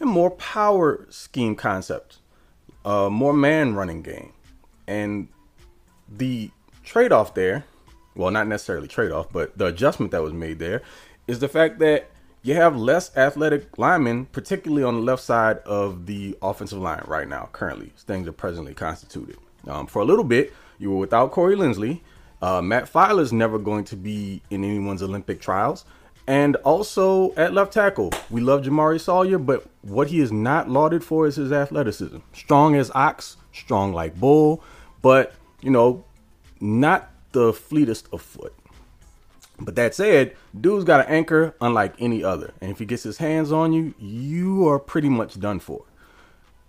and 0.00 0.08
more 0.08 0.30
power 0.30 1.06
scheme 1.10 1.54
concepts, 1.54 2.20
uh, 2.86 3.10
more 3.10 3.34
man 3.34 3.74
running 3.74 4.00
game. 4.00 4.32
And 4.86 5.28
the 6.08 6.50
trade 6.84 7.12
off 7.12 7.34
there, 7.34 7.66
well, 8.16 8.30
not 8.30 8.46
necessarily 8.46 8.88
trade 8.88 9.12
off, 9.12 9.30
but 9.30 9.58
the 9.58 9.66
adjustment 9.66 10.10
that 10.12 10.22
was 10.22 10.32
made 10.32 10.58
there 10.58 10.80
is 11.26 11.40
the 11.40 11.48
fact 11.48 11.78
that 11.80 12.08
you 12.42 12.54
have 12.54 12.76
less 12.76 13.16
athletic 13.16 13.78
linemen, 13.78 14.26
particularly 14.26 14.82
on 14.82 14.94
the 14.94 15.00
left 15.00 15.22
side 15.22 15.58
of 15.58 16.06
the 16.06 16.36
offensive 16.42 16.78
line 16.78 17.02
right 17.06 17.28
now, 17.28 17.48
currently. 17.52 17.92
Things 17.96 18.26
are 18.26 18.32
presently 18.32 18.74
constituted. 18.74 19.36
Um, 19.68 19.86
for 19.86 20.02
a 20.02 20.04
little 20.04 20.24
bit, 20.24 20.52
you 20.78 20.90
were 20.90 20.98
without 20.98 21.30
Corey 21.30 21.54
Linsley. 21.54 22.00
Uh, 22.40 22.60
Matt 22.60 22.92
Feiler's 22.92 23.32
never 23.32 23.58
going 23.58 23.84
to 23.84 23.96
be 23.96 24.42
in 24.50 24.64
anyone's 24.64 25.02
Olympic 25.02 25.40
trials. 25.40 25.84
And 26.26 26.56
also 26.56 27.32
at 27.34 27.52
left 27.52 27.72
tackle, 27.72 28.12
we 28.30 28.40
love 28.40 28.62
Jamaree 28.62 29.00
Salyer, 29.00 29.38
but 29.38 29.66
what 29.82 30.08
he 30.08 30.20
is 30.20 30.32
not 30.32 30.68
lauded 30.68 31.04
for 31.04 31.26
is 31.26 31.36
his 31.36 31.52
athleticism. 31.52 32.18
Strong 32.32 32.74
as 32.76 32.90
ox, 32.94 33.36
strong 33.52 33.92
like 33.92 34.18
bull, 34.18 34.62
but, 35.00 35.34
you 35.60 35.70
know, 35.70 36.04
not 36.60 37.10
the 37.32 37.52
fleetest 37.52 38.08
of 38.12 38.22
foot. 38.22 38.54
But 39.64 39.76
that 39.76 39.94
said, 39.94 40.36
dude's 40.58 40.84
got 40.84 41.06
an 41.06 41.12
anchor 41.12 41.54
unlike 41.60 41.94
any 41.98 42.24
other. 42.24 42.52
And 42.60 42.70
if 42.70 42.78
he 42.78 42.84
gets 42.84 43.02
his 43.02 43.18
hands 43.18 43.52
on 43.52 43.72
you, 43.72 43.94
you 43.98 44.68
are 44.68 44.78
pretty 44.78 45.08
much 45.08 45.38
done 45.38 45.60
for. 45.60 45.84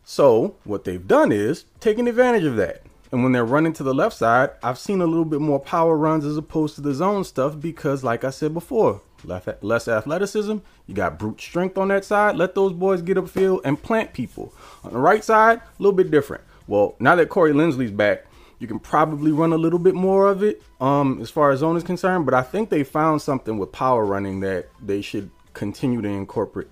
So, 0.05 0.55
what 0.63 0.83
they've 0.83 1.07
done 1.07 1.31
is 1.31 1.65
taken 1.79 2.07
advantage 2.07 2.43
of 2.43 2.57
that. 2.57 2.83
And 3.11 3.23
when 3.23 3.31
they're 3.31 3.45
running 3.45 3.73
to 3.73 3.83
the 3.83 3.93
left 3.93 4.17
side, 4.17 4.49
I've 4.63 4.79
seen 4.79 4.99
a 4.99 5.05
little 5.05 5.23
bit 5.23 5.39
more 5.39 5.59
power 5.59 5.95
runs 5.95 6.25
as 6.25 6.35
opposed 6.35 6.75
to 6.75 6.81
the 6.81 6.93
zone 6.93 7.23
stuff 7.23 7.59
because, 7.59 8.03
like 8.03 8.23
I 8.23 8.31
said 8.31 8.53
before, 8.53 9.01
less 9.23 9.87
athleticism. 9.87 10.57
You 10.87 10.95
got 10.95 11.19
brute 11.19 11.39
strength 11.39 11.77
on 11.77 11.89
that 11.89 12.05
side. 12.05 12.35
Let 12.35 12.55
those 12.55 12.73
boys 12.73 13.01
get 13.01 13.17
upfield 13.17 13.61
and 13.63 13.81
plant 13.81 14.13
people. 14.13 14.53
On 14.83 14.91
the 14.91 14.99
right 14.99 15.23
side, 15.23 15.59
a 15.59 15.81
little 15.81 15.95
bit 15.95 16.11
different. 16.11 16.43
Well, 16.67 16.95
now 16.99 17.15
that 17.15 17.29
Corey 17.29 17.53
Linsley's 17.53 17.91
back, 17.91 18.25
you 18.64 18.68
can 18.68 18.80
probably 18.80 19.34
run 19.34 19.51
a 19.51 19.57
little 19.57 19.78
bit 19.78 19.93
more 19.93 20.30
of 20.30 20.41
it 20.41 20.64
um, 20.80 21.20
as 21.22 21.30
far 21.30 21.51
as 21.51 21.59
zone 21.59 21.76
is 21.76 21.84
concerned. 21.84 22.24
But 22.26 22.34
I 22.34 22.41
think 22.41 22.70
they 22.70 22.86
found 22.86 23.22
something 23.22 23.57
with 23.57 23.74
power 23.74 24.05
running 24.05 24.39
that 24.39 24.70
they 24.82 25.01
should 25.01 25.30
continue 25.53 26.01
to 26.01 26.07
incorporate 26.07 26.70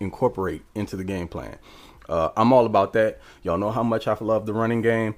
incorporate 0.00 0.62
into 0.74 0.96
the 0.96 1.04
game 1.04 1.28
plan. 1.28 1.56
Uh, 2.08 2.30
I'm 2.36 2.52
all 2.52 2.66
about 2.66 2.94
that. 2.94 3.20
Y'all 3.44 3.58
know 3.58 3.70
how 3.70 3.84
much 3.84 4.08
I 4.08 4.16
love 4.20 4.44
the 4.44 4.52
running 4.52 4.82
game, 4.82 5.14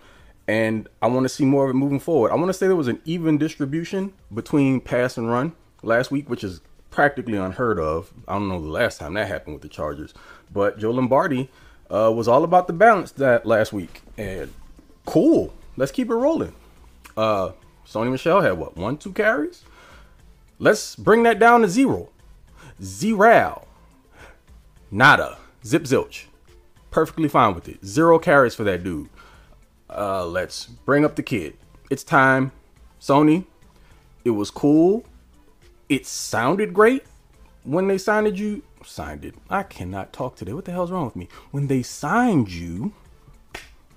and 0.47 0.87
I 1.01 1.07
want 1.07 1.25
to 1.25 1.31
see 1.31 1.47
more 1.47 1.65
of 1.65 1.71
it 1.71 1.79
moving 1.79 1.99
forward. 1.99 2.31
I 2.31 2.35
want 2.35 2.49
to 2.49 2.53
say 2.53 2.67
there 2.67 2.77
was 2.77 2.89
an 2.89 3.01
even 3.07 3.39
distribution 3.39 4.13
between 4.35 4.83
pass 4.83 5.17
and 5.17 5.31
run 5.31 5.55
last 5.83 6.11
week, 6.11 6.29
which 6.29 6.45
is 6.45 6.61
practically 6.91 7.39
unheard 7.39 7.79
of. 7.79 8.13
I 8.29 8.35
don't 8.35 8.51
know 8.51 8.61
the 8.61 8.69
last 8.69 8.99
time 8.99 9.15
that 9.15 9.29
happened 9.29 9.55
with 9.55 9.63
the 9.63 9.71
Chargers, 9.71 10.13
but 10.53 10.79
Joe 10.79 10.91
Lombardi 10.91 11.49
uh, 11.91 12.13
was 12.15 12.29
all 12.29 12.45
about 12.45 12.67
the 12.67 12.75
balance 12.75 13.13
that 13.13 13.47
last 13.47 13.73
week, 13.73 14.03
and 14.19 14.53
cool. 15.07 15.53
Let's 15.77 15.93
keep 15.93 16.11
it 16.11 16.15
rolling. 16.15 16.55
Uh, 17.17 17.53
Sony 17.87 18.11
Michel 18.11 18.41
had 18.41 18.59
what 18.59 18.77
one, 18.77 18.97
two 18.97 19.13
carries. 19.13 19.63
Let's 20.59 20.97
bring 20.97 21.23
that 21.25 21.39
down 21.39 21.63
to 21.63 21.69
zero. 21.69 22.11
Zero. 22.83 23.67
Nada. 24.91 25.39
Zip 25.65 25.85
zilch. 25.85 26.25
Perfectly 26.91 27.29
fine 27.29 27.55
with 27.55 27.69
it. 27.69 27.85
Zero 27.85 28.19
carries 28.19 28.55
for 28.55 28.65
that 28.65 28.85
dude. 28.85 29.09
Uh, 29.91 30.27
let's 30.27 30.67
bring 30.67 31.05
up 31.05 31.17
the 31.17 31.23
kid. 31.23 31.57
It's 31.91 32.05
time. 32.05 32.53
Sony, 33.01 33.45
it 34.25 34.31
was 34.31 34.51
cool. 34.51 35.05
It 35.89 36.07
sounded 36.07 36.73
great 36.73 37.05
when 37.65 37.89
they 37.89 37.99
signed 37.99 38.39
you. 38.39 38.63
Signed 38.85 39.25
it. 39.25 39.35
I 39.51 39.63
cannot 39.63 40.13
talk 40.13 40.37
today. 40.37 40.53
What 40.53 40.65
the 40.67 40.73
hell's 40.73 40.91
wrong 40.91 41.07
with 41.07 41.17
me? 41.17 41.29
When 41.51 41.67
they 41.67 41.83
signed 41.83 42.51
you 42.51 42.93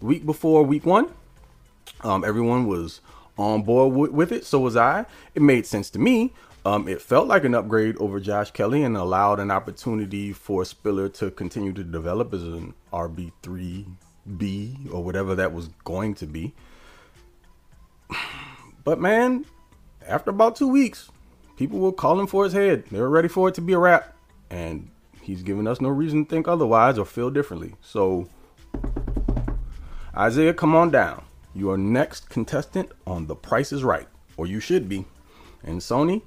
week 0.02 0.26
before 0.26 0.64
week 0.64 0.86
one, 0.86 1.12
um, 2.02 2.24
everyone 2.24 2.68
was 2.68 3.02
on 3.38 3.64
board 3.64 3.94
w- 3.94 4.12
with 4.12 4.32
it. 4.32 4.46
So 4.46 4.60
was 4.60 4.76
I. 4.76 5.06
It 5.36 5.42
made 5.42 5.66
sense 5.66 5.90
to 5.92 6.00
me. 6.00 6.34
Um, 6.66 6.88
it 6.88 7.02
felt 7.02 7.28
like 7.28 7.46
an 7.46 7.56
upgrade 7.56 7.96
over 7.98 8.20
Josh 8.20 8.52
Kelley 8.52 8.84
and 8.84 8.98
allowed 8.98 9.40
an 9.40 9.52
opportunity 9.52 10.34
for 10.34 10.66
Spiller 10.66 11.08
to 11.10 11.32
continue 11.32 11.72
to 11.72 11.84
develop 11.84 12.34
as 12.34 12.44
an 12.44 12.74
RB3B 12.92 14.94
or 14.94 15.04
whatever 15.04 15.34
that 15.36 15.54
was 15.54 15.70
going 15.84 16.14
to 16.16 16.26
be. 16.26 16.54
But 18.84 19.02
man, 19.02 19.44
after 20.08 20.30
about 20.30 20.56
two 20.56 20.70
weeks, 20.70 21.12
people 21.58 21.80
were 21.80 21.92
calling 21.92 22.26
for 22.26 22.46
his 22.46 22.54
head. 22.54 22.86
They 22.90 23.02
were 23.02 23.10
ready 23.10 23.28
for 23.28 23.50
it 23.50 23.56
to 23.56 23.62
be 23.62 23.74
a 23.74 23.78
wrap. 23.78 24.16
And 24.50 24.90
he's 25.22 25.44
given 25.44 25.68
us 25.68 25.82
no 25.82 25.90
reason 25.90 26.24
to 26.24 26.30
think 26.30 26.48
otherwise 26.48 26.98
or 26.98 27.04
feel 27.04 27.30
differently. 27.30 27.76
So, 27.82 28.30
Isaiah, 30.18 30.54
come 30.54 30.74
on 30.74 30.90
down. 30.90 31.24
You 31.54 31.70
are 31.70 31.78
next 31.78 32.30
contestant 32.30 32.92
on 33.06 33.28
The 33.28 33.36
Price 33.36 33.72
is 33.72 33.84
Right, 33.84 34.08
or 34.36 34.48
you 34.48 34.60
should 34.60 34.90
be. 34.90 35.06
And 35.64 35.80
Sony, 35.80 36.24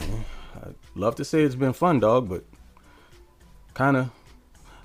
I'd 0.00 0.74
love 0.94 1.14
to 1.16 1.24
say 1.26 1.42
it's 1.42 1.54
been 1.54 1.74
fun, 1.74 2.00
dog, 2.00 2.28
but 2.28 2.44
kind 3.74 3.98
of, 3.98 4.10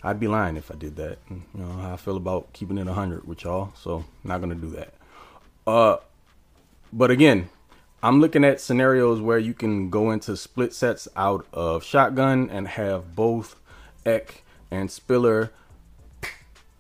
I'd 0.04 0.20
be 0.20 0.28
lying 0.28 0.58
if 0.58 0.70
I 0.70 0.76
did 0.76 0.98
that. 0.98 1.20
You 1.30 1.42
know 1.54 1.72
how 1.72 1.94
I 1.94 1.98
feel 1.98 2.18
about 2.18 2.52
keeping 2.52 2.78
it 2.78 2.86
100 2.86 3.26
with 3.26 3.46
y'all, 3.46 3.72
so 3.76 4.04
not 4.26 4.42
gonna 4.42 4.56
do 4.56 4.70
that. 4.72 4.94
Uh, 5.66 5.98
but 6.92 7.12
again, 7.12 7.50
I'm 8.02 8.20
looking 8.20 8.44
at 8.44 8.60
scenarios 8.60 9.22
where 9.22 9.40
you 9.40 9.54
can 9.54 9.90
go 9.90 10.12
into 10.12 10.36
split 10.36 10.74
sets 10.74 11.08
out 11.16 11.48
of 11.54 11.86
shotgun 11.86 12.50
and 12.50 12.68
have 12.68 13.16
both 13.16 13.56
Eck 14.06 14.44
and 14.70 14.92
Spiller 14.92 15.52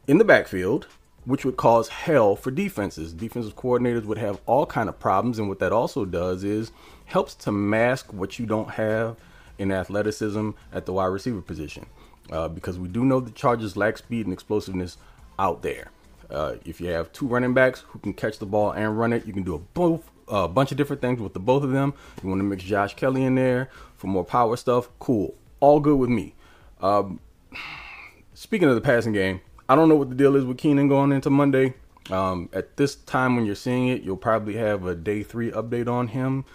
in 0.05 0.17
the 0.17 0.25
backfield, 0.25 0.87
which 1.25 1.45
would 1.45 1.57
cause 1.57 1.87
hell 1.87 2.35
for 2.35 2.51
defenses. 2.51 3.13
Defensive 3.13 3.55
coordinators 3.55 4.05
would 4.05 4.17
have 4.17 4.41
all 4.45 4.65
kind 4.65 4.89
of 4.89 4.99
problems, 4.99 5.39
and 5.39 5.47
what 5.49 5.59
that 5.59 5.71
also 5.71 6.05
does 6.05 6.43
is 6.43 6.71
helps 7.05 7.35
to 7.35 7.51
mask 7.51 8.11
what 8.13 8.39
you 8.39 8.45
don't 8.45 8.71
have 8.71 9.17
in 9.57 9.71
athleticism 9.71 10.51
at 10.71 10.85
the 10.85 10.93
wide 10.93 11.05
receiver 11.05 11.41
position. 11.41 11.85
Uh, 12.31 12.47
because 12.47 12.79
we 12.79 12.87
do 12.87 13.03
know 13.03 13.19
the 13.19 13.31
Chargers 13.31 13.75
lack 13.75 13.97
speed 13.97 14.25
and 14.25 14.33
explosiveness 14.33 14.97
out 15.37 15.61
there. 15.61 15.91
Uh, 16.29 16.55
if 16.65 16.79
you 16.79 16.87
have 16.87 17.11
two 17.11 17.27
running 17.27 17.53
backs 17.53 17.81
who 17.89 17.99
can 17.99 18.13
catch 18.13 18.39
the 18.39 18.45
ball 18.45 18.71
and 18.71 18.97
run 18.97 19.13
it, 19.13 19.25
you 19.25 19.33
can 19.33 19.43
do 19.43 19.55
a 19.55 19.59
both 19.59 20.09
a 20.29 20.47
bunch 20.47 20.71
of 20.71 20.77
different 20.77 21.01
things 21.01 21.19
with 21.19 21.33
the 21.33 21.39
both 21.39 21.63
of 21.63 21.71
them. 21.71 21.93
You 22.21 22.29
want 22.29 22.39
to 22.39 22.43
mix 22.43 22.63
Josh 22.63 22.95
Kelley 22.95 23.23
in 23.23 23.35
there 23.35 23.69
for 23.97 24.07
more 24.07 24.23
power 24.23 24.55
stuff. 24.55 24.89
Cool, 24.99 25.35
all 25.59 25.79
good 25.79 25.97
with 25.97 26.09
me. 26.09 26.33
Um, 26.81 27.19
speaking 28.33 28.69
of 28.69 28.75
the 28.75 28.81
passing 28.81 29.13
game, 29.13 29.41
I 29.73 29.75
don't 29.75 29.89
know 29.89 29.95
what 29.95 30.09
the 30.09 30.15
deal 30.15 30.35
is 30.35 30.45
with 30.45 30.59
Keenan 30.59 30.87
going 30.87 31.11
into 31.11 31.31
Monday. 31.31 31.73
Um, 32.11 32.47
at 32.53 32.77
this 32.77 32.93
time 32.93 33.35
when 33.35 33.47
you're 33.47 33.55
seeing 33.55 33.87
it, 33.87 34.03
you'll 34.03 34.17
probably 34.17 34.53
have 34.53 34.85
a 34.85 34.93
day 34.93 35.23
three 35.23 35.49
update 35.49 35.87
on 35.87 36.09
him. 36.09 36.45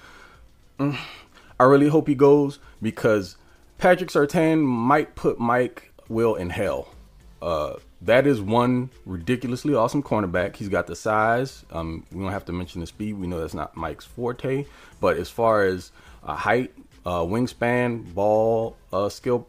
I 0.78 1.64
really 1.64 1.88
hope 1.88 2.06
he 2.06 2.14
goes 2.14 2.60
because 2.80 3.36
Patrick 3.76 4.10
Surtain 4.10 4.62
might 4.62 5.16
put 5.16 5.40
Mike 5.40 5.92
Will 6.08 6.36
in 6.36 6.50
hell. 6.50 6.94
Uh, 7.42 7.78
that 8.02 8.24
is 8.24 8.40
one 8.40 8.88
ridiculously 9.04 9.74
awesome 9.74 10.04
cornerback. 10.04 10.54
He's 10.54 10.68
got 10.68 10.86
the 10.86 10.94
size. 10.94 11.64
Um, 11.72 12.06
we 12.12 12.22
don't 12.22 12.30
have 12.30 12.44
to 12.44 12.52
mention 12.52 12.82
the 12.82 12.86
speed. 12.86 13.14
We 13.14 13.26
know 13.26 13.40
that's 13.40 13.52
not 13.52 13.76
Mike's 13.76 14.04
forte. 14.04 14.64
But 15.00 15.16
as 15.16 15.28
far 15.28 15.64
as 15.64 15.90
uh, 16.22 16.36
height, 16.36 16.72
uh, 17.04 17.22
wingspan, 17.22 18.14
ball 18.14 18.76
uh, 18.92 19.08
skill 19.08 19.48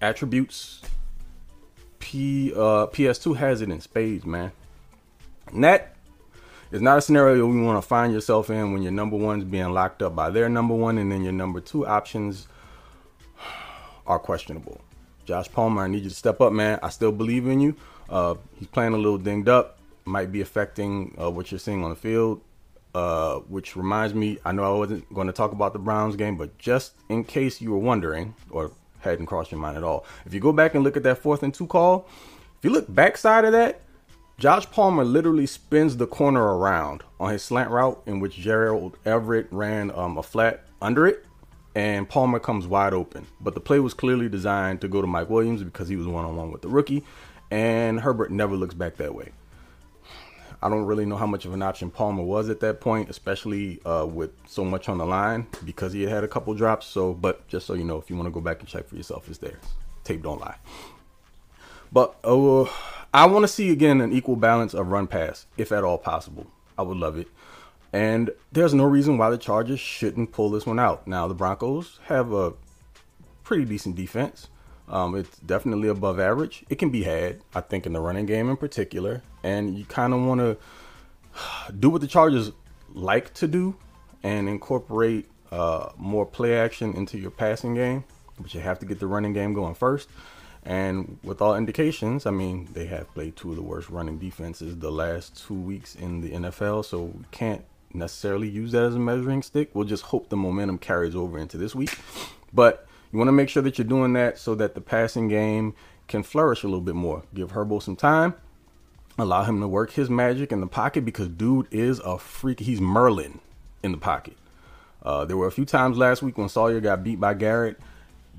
attributes, 0.00 0.80
P 2.02 2.52
uh, 2.52 2.88
PS2 2.88 3.36
has 3.36 3.62
it 3.62 3.70
in 3.70 3.80
spades, 3.80 4.26
man. 4.26 4.50
And 5.46 5.62
that 5.62 5.94
is 6.72 6.82
not 6.82 6.98
a 6.98 7.00
scenario 7.00 7.46
we 7.46 7.62
want 7.62 7.80
to 7.80 7.88
find 7.88 8.12
yourself 8.12 8.50
in 8.50 8.72
when 8.72 8.82
your 8.82 8.90
number 8.90 9.16
one's 9.16 9.44
being 9.44 9.72
locked 9.72 10.02
up 10.02 10.16
by 10.16 10.28
their 10.28 10.48
number 10.48 10.74
one, 10.74 10.98
and 10.98 11.12
then 11.12 11.22
your 11.22 11.32
number 11.32 11.60
two 11.60 11.86
options 11.86 12.48
are 14.06 14.18
questionable. 14.18 14.80
Josh 15.24 15.50
Palmer, 15.52 15.82
I 15.82 15.86
need 15.86 16.02
you 16.02 16.10
to 16.10 16.14
step 16.14 16.40
up, 16.40 16.52
man. 16.52 16.80
I 16.82 16.88
still 16.88 17.12
believe 17.12 17.46
in 17.46 17.60
you. 17.60 17.76
Uh, 18.10 18.34
he's 18.58 18.66
playing 18.66 18.94
a 18.94 18.96
little 18.96 19.18
dinged 19.18 19.48
up, 19.48 19.78
might 20.04 20.32
be 20.32 20.40
affecting 20.40 21.16
uh, 21.20 21.30
what 21.30 21.52
you're 21.52 21.60
seeing 21.60 21.84
on 21.84 21.90
the 21.90 21.96
field. 21.96 22.42
Uh, 22.94 23.36
which 23.48 23.74
reminds 23.74 24.12
me, 24.12 24.38
I 24.44 24.52
know 24.52 24.64
I 24.64 24.76
wasn't 24.76 25.10
going 25.14 25.28
to 25.28 25.32
talk 25.32 25.52
about 25.52 25.72
the 25.72 25.78
Browns 25.78 26.14
game, 26.14 26.36
but 26.36 26.58
just 26.58 26.94
in 27.08 27.24
case 27.24 27.58
you 27.58 27.70
were 27.70 27.78
wondering 27.78 28.34
or 28.50 28.72
hadn't 29.02 29.26
crossed 29.26 29.50
your 29.50 29.60
mind 29.60 29.76
at 29.76 29.84
all, 29.84 30.04
if 30.24 30.34
you 30.34 30.40
go 30.40 30.52
back 30.52 30.74
and 30.74 30.82
look 30.82 30.96
at 30.96 31.02
that 31.02 31.18
fourth 31.18 31.42
and 31.42 31.52
two 31.52 31.66
call, 31.66 32.08
if 32.58 32.64
you 32.64 32.70
look 32.70 32.92
backside 32.92 33.44
of 33.44 33.52
that, 33.52 33.80
Josh 34.38 34.68
Palmer 34.70 35.04
literally 35.04 35.46
spins 35.46 35.96
the 35.96 36.06
corner 36.06 36.42
around 36.56 37.02
on 37.20 37.30
his 37.30 37.42
slant 37.42 37.70
route 37.70 38.02
in 38.06 38.18
which 38.18 38.36
Gerald 38.36 38.96
Everett 39.04 39.46
ran 39.50 39.90
um, 39.92 40.18
a 40.18 40.22
flat 40.22 40.64
under 40.80 41.06
it 41.06 41.24
and 41.74 42.08
Palmer 42.08 42.38
comes 42.38 42.66
wide 42.66 42.92
open. 42.92 43.26
But 43.40 43.54
the 43.54 43.60
play 43.60 43.80
was 43.80 43.94
clearly 43.94 44.28
designed 44.28 44.80
to 44.82 44.88
go 44.88 45.00
to 45.00 45.06
Mike 45.06 45.30
Williams 45.30 45.62
because 45.62 45.88
he 45.88 45.96
was 45.96 46.06
one 46.06 46.24
on 46.24 46.36
one 46.36 46.50
with 46.50 46.62
the 46.62 46.68
rookie, 46.68 47.04
and 47.50 48.00
Herbert 48.00 48.30
never 48.30 48.56
looks 48.56 48.74
back 48.74 48.96
that 48.96 49.14
way. 49.14 49.30
I 50.62 50.68
don't 50.68 50.84
really 50.84 51.04
know 51.04 51.16
how 51.16 51.26
much 51.26 51.44
of 51.44 51.52
an 51.52 51.62
option 51.62 51.90
Palmer 51.90 52.22
was 52.22 52.48
at 52.48 52.60
that 52.60 52.80
point, 52.80 53.10
especially 53.10 53.80
uh, 53.84 54.06
with 54.08 54.30
so 54.46 54.64
much 54.64 54.88
on 54.88 54.98
the 54.98 55.04
line 55.04 55.48
because 55.64 55.92
he 55.92 56.02
had 56.02 56.12
had 56.12 56.24
a 56.24 56.28
couple 56.28 56.54
drops. 56.54 56.86
So, 56.86 57.12
but 57.12 57.46
just 57.48 57.66
so 57.66 57.74
you 57.74 57.82
know, 57.82 57.98
if 57.98 58.08
you 58.08 58.16
want 58.16 58.28
to 58.28 58.30
go 58.30 58.40
back 58.40 58.60
and 58.60 58.68
check 58.68 58.86
for 58.86 58.94
yourself, 58.94 59.28
it's 59.28 59.38
there. 59.38 59.58
Tape 60.04 60.22
don't 60.22 60.40
lie. 60.40 60.56
But 61.90 62.16
uh, 62.24 62.64
I 63.12 63.26
want 63.26 63.42
to 63.42 63.48
see 63.48 63.70
again 63.70 64.00
an 64.00 64.12
equal 64.12 64.36
balance 64.36 64.72
of 64.72 64.86
run 64.86 65.08
pass, 65.08 65.46
if 65.56 65.72
at 65.72 65.84
all 65.84 65.98
possible. 65.98 66.46
I 66.78 66.82
would 66.82 66.96
love 66.96 67.18
it. 67.18 67.28
And 67.92 68.30
there's 68.52 68.72
no 68.72 68.84
reason 68.84 69.18
why 69.18 69.30
the 69.30 69.36
Chargers 69.36 69.80
shouldn't 69.80 70.32
pull 70.32 70.48
this 70.50 70.64
one 70.64 70.78
out. 70.78 71.06
Now, 71.06 71.28
the 71.28 71.34
Broncos 71.34 71.98
have 72.04 72.32
a 72.32 72.54
pretty 73.44 73.64
decent 73.64 73.96
defense. 73.96 74.48
Um, 74.88 75.14
it's 75.14 75.38
definitely 75.38 75.88
above 75.88 76.20
average. 76.20 76.64
It 76.68 76.78
can 76.78 76.90
be 76.90 77.04
had, 77.04 77.40
I 77.54 77.60
think, 77.60 77.86
in 77.86 77.92
the 77.92 78.00
running 78.00 78.26
game 78.26 78.50
in 78.50 78.56
particular. 78.56 79.22
And 79.42 79.78
you 79.78 79.84
kind 79.84 80.12
of 80.12 80.20
want 80.22 80.40
to 80.40 80.56
do 81.78 81.90
what 81.90 82.00
the 82.00 82.06
Chargers 82.06 82.52
like 82.92 83.32
to 83.34 83.48
do 83.48 83.76
and 84.22 84.48
incorporate 84.48 85.28
uh, 85.50 85.90
more 85.96 86.26
play 86.26 86.58
action 86.58 86.94
into 86.94 87.18
your 87.18 87.30
passing 87.30 87.74
game. 87.74 88.04
But 88.38 88.54
you 88.54 88.60
have 88.60 88.78
to 88.80 88.86
get 88.86 88.98
the 88.98 89.06
running 89.06 89.32
game 89.32 89.54
going 89.54 89.74
first. 89.74 90.08
And 90.64 91.18
with 91.24 91.42
all 91.42 91.56
indications, 91.56 92.24
I 92.24 92.30
mean, 92.30 92.68
they 92.72 92.86
have 92.86 93.12
played 93.14 93.36
two 93.36 93.50
of 93.50 93.56
the 93.56 93.62
worst 93.62 93.90
running 93.90 94.18
defenses 94.18 94.78
the 94.78 94.92
last 94.92 95.44
two 95.44 95.54
weeks 95.54 95.94
in 95.96 96.20
the 96.20 96.30
NFL. 96.30 96.84
So 96.84 97.02
we 97.02 97.24
can't 97.32 97.64
necessarily 97.92 98.48
use 98.48 98.72
that 98.72 98.84
as 98.84 98.94
a 98.94 98.98
measuring 98.98 99.42
stick. 99.42 99.70
We'll 99.74 99.86
just 99.86 100.04
hope 100.04 100.28
the 100.28 100.36
momentum 100.36 100.78
carries 100.78 101.16
over 101.16 101.38
into 101.38 101.58
this 101.58 101.74
week. 101.74 101.98
But 102.52 102.86
you 103.12 103.18
want 103.18 103.28
to 103.28 103.32
make 103.32 103.48
sure 103.48 103.62
that 103.62 103.78
you're 103.78 103.86
doing 103.86 104.14
that 104.14 104.38
so 104.38 104.54
that 104.54 104.74
the 104.74 104.80
passing 104.80 105.28
game 105.28 105.74
can 106.08 106.22
flourish 106.22 106.62
a 106.62 106.66
little 106.66 106.80
bit 106.80 106.94
more. 106.94 107.22
Give 107.34 107.52
Herbo 107.52 107.82
some 107.82 107.96
time. 107.96 108.34
Allow 109.18 109.44
him 109.44 109.60
to 109.60 109.68
work 109.68 109.92
his 109.92 110.08
magic 110.08 110.50
in 110.50 110.60
the 110.60 110.66
pocket 110.66 111.04
because 111.04 111.28
dude 111.28 111.68
is 111.70 112.00
a 112.00 112.18
freak. 112.18 112.60
He's 112.60 112.80
Merlin 112.80 113.40
in 113.82 113.92
the 113.92 113.98
pocket. 113.98 114.36
Uh, 115.02 115.24
there 115.26 115.36
were 115.36 115.46
a 115.46 115.52
few 115.52 115.66
times 115.66 115.98
last 115.98 116.22
week 116.22 116.38
when 116.38 116.48
Salyer 116.48 116.80
got 116.80 117.04
beat 117.04 117.20
by 117.20 117.34
Garrett, 117.34 117.78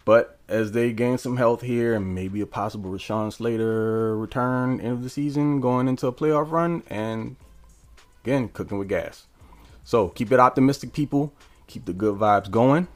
But 0.03 0.39
as 0.49 0.71
they 0.71 0.91
gain 0.91 1.19
some 1.19 1.37
health 1.37 1.61
here 1.61 1.93
and 1.93 2.15
maybe 2.15 2.41
a 2.41 2.47
possible 2.47 2.89
Rashawn 2.89 3.31
Slater 3.31 4.17
return 4.17 4.81
end 4.81 4.93
of 4.93 5.03
the 5.03 5.09
season, 5.09 5.61
going 5.61 5.87
into 5.87 6.07
a 6.07 6.13
playoff 6.13 6.51
run, 6.51 6.81
and 6.89 7.35
again, 8.23 8.49
cooking 8.49 8.79
with 8.79 8.89
gas. 8.89 9.27
So 9.83 10.09
keep 10.09 10.31
it 10.31 10.39
optimistic, 10.39 10.93
people. 10.93 11.31
Keep 11.67 11.85
the 11.85 11.93
good 11.93 12.15
vibes 12.15 12.49
going. 12.49 12.87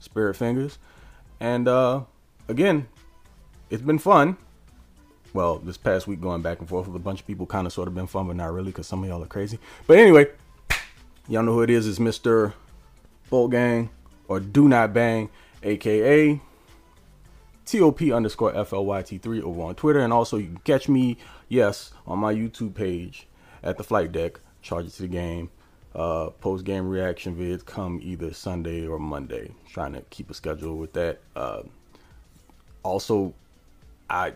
Spirit 0.00 0.34
fingers. 0.34 0.78
And 1.38 1.68
uh, 1.68 2.02
again, 2.48 2.88
it's 3.70 3.82
been 3.82 3.98
fun. 3.98 4.36
Well, 5.32 5.58
this 5.58 5.76
past 5.76 6.06
week 6.06 6.20
going 6.20 6.42
back 6.42 6.58
and 6.58 6.68
forth 6.68 6.88
with 6.88 6.96
a 6.96 7.04
bunch 7.04 7.20
of 7.20 7.26
people 7.26 7.46
kind 7.46 7.66
of 7.66 7.72
sort 7.72 7.88
of 7.88 7.94
been 7.94 8.06
fun, 8.06 8.26
but 8.26 8.36
not 8.36 8.52
really 8.52 8.72
because 8.72 8.86
some 8.86 9.02
of 9.02 9.08
y'all 9.08 9.22
are 9.22 9.26
crazy. 9.26 9.58
But 9.86 9.98
anyway, 9.98 10.26
y'all 11.28 11.42
know 11.42 11.52
who 11.52 11.62
it 11.62 11.70
is. 11.70 11.86
It's 11.86 11.98
Mr. 11.98 12.54
Bolt 13.30 13.50
Gang 13.50 13.90
or 14.28 14.40
Do 14.40 14.68
Not 14.68 14.92
Bang, 14.92 15.28
aka 15.62 16.40
TOP 17.64 18.02
underscore 18.02 18.52
FLYT3 18.52 19.42
over 19.42 19.62
on 19.62 19.74
Twitter. 19.74 20.00
And 20.00 20.12
also, 20.12 20.36
you 20.36 20.46
can 20.46 20.58
catch 20.58 20.88
me, 20.88 21.18
yes, 21.48 21.92
on 22.06 22.18
my 22.18 22.32
YouTube 22.32 22.74
page 22.74 23.26
at 23.62 23.76
the 23.76 23.84
flight 23.84 24.12
deck, 24.12 24.40
charge 24.62 24.86
it 24.86 24.90
to 24.94 25.02
the 25.02 25.08
game. 25.08 25.50
Uh, 25.94 26.28
post 26.40 26.64
game 26.64 26.86
reaction 26.86 27.34
vids 27.34 27.64
come 27.64 27.98
either 28.02 28.32
Sunday 28.32 28.86
or 28.86 28.98
Monday. 28.98 29.50
Trying 29.68 29.94
to 29.94 30.02
keep 30.10 30.30
a 30.30 30.34
schedule 30.34 30.76
with 30.76 30.92
that. 30.92 31.20
Uh, 31.34 31.62
also, 32.82 33.34
I 34.10 34.34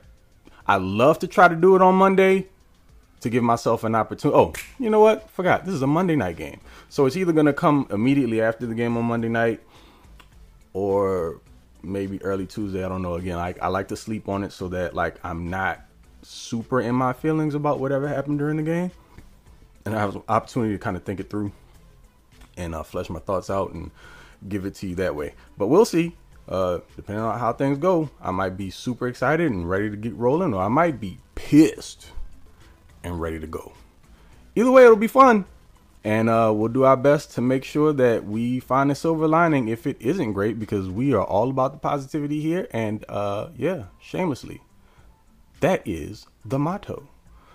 I 0.66 0.76
love 0.76 1.18
to 1.18 1.26
try 1.26 1.48
to 1.48 1.54
do 1.54 1.76
it 1.76 1.82
on 1.82 1.94
Monday 1.96 2.48
to 3.20 3.28
give 3.28 3.42
myself 3.42 3.84
an 3.84 3.94
opportunity. 3.94 4.38
Oh, 4.38 4.52
you 4.78 4.88
know 4.88 5.00
what? 5.00 5.30
Forgot. 5.30 5.66
This 5.66 5.74
is 5.74 5.82
a 5.82 5.86
Monday 5.86 6.16
night 6.16 6.36
game. 6.36 6.60
So 6.90 7.06
it's 7.06 7.16
either 7.16 7.32
going 7.32 7.46
to 7.46 7.52
come 7.52 7.86
immediately 7.90 8.42
after 8.42 8.66
the 8.66 8.74
game 8.74 8.96
on 8.96 9.04
Monday 9.04 9.28
night 9.28 9.60
or 10.72 11.40
maybe 11.82 12.20
early 12.22 12.46
Tuesday. 12.46 12.84
I 12.84 12.88
don't 12.88 13.00
know. 13.00 13.14
Again, 13.14 13.38
I, 13.38 13.54
I 13.62 13.68
like 13.68 13.88
to 13.88 13.96
sleep 13.96 14.28
on 14.28 14.42
it 14.42 14.52
so 14.52 14.66
that 14.68 14.92
like 14.92 15.24
I'm 15.24 15.48
not 15.48 15.80
super 16.22 16.80
in 16.80 16.96
my 16.96 17.12
feelings 17.12 17.54
about 17.54 17.78
whatever 17.78 18.08
happened 18.08 18.40
during 18.40 18.56
the 18.56 18.64
game. 18.64 18.90
And 19.84 19.94
I 19.94 20.00
have 20.00 20.16
an 20.16 20.22
opportunity 20.28 20.74
to 20.74 20.78
kind 20.78 20.96
of 20.96 21.04
think 21.04 21.20
it 21.20 21.30
through 21.30 21.52
and 22.56 22.74
uh, 22.74 22.82
flesh 22.82 23.08
my 23.08 23.20
thoughts 23.20 23.50
out 23.50 23.70
and 23.70 23.92
give 24.48 24.64
it 24.64 24.74
to 24.76 24.88
you 24.88 24.96
that 24.96 25.14
way. 25.14 25.34
But 25.56 25.68
we'll 25.68 25.84
see. 25.84 26.16
Uh, 26.48 26.80
depending 26.96 27.22
on 27.24 27.38
how 27.38 27.52
things 27.52 27.78
go, 27.78 28.10
I 28.20 28.32
might 28.32 28.56
be 28.56 28.70
super 28.70 29.06
excited 29.06 29.48
and 29.48 29.70
ready 29.70 29.88
to 29.88 29.96
get 29.96 30.14
rolling, 30.16 30.52
or 30.52 30.60
I 30.60 30.68
might 30.68 30.98
be 30.98 31.18
pissed 31.36 32.10
and 33.04 33.20
ready 33.20 33.38
to 33.38 33.46
go. 33.46 33.72
Either 34.56 34.72
way, 34.72 34.82
it'll 34.82 34.96
be 34.96 35.06
fun. 35.06 35.44
And 36.02 36.30
uh, 36.30 36.50
we'll 36.54 36.68
do 36.72 36.84
our 36.84 36.96
best 36.96 37.32
to 37.34 37.42
make 37.42 37.62
sure 37.62 37.92
that 37.92 38.24
we 38.24 38.58
find 38.58 38.90
a 38.90 38.94
silver 38.94 39.28
lining 39.28 39.68
if 39.68 39.86
it 39.86 39.98
isn't 40.00 40.32
great, 40.32 40.58
because 40.58 40.88
we 40.88 41.12
are 41.12 41.24
all 41.24 41.50
about 41.50 41.72
the 41.72 41.78
positivity 41.78 42.40
here. 42.40 42.66
And 42.70 43.04
uh, 43.08 43.50
yeah, 43.56 43.84
shamelessly, 44.00 44.62
that 45.60 45.82
is 45.86 46.26
the 46.44 46.58
motto. 46.58 47.06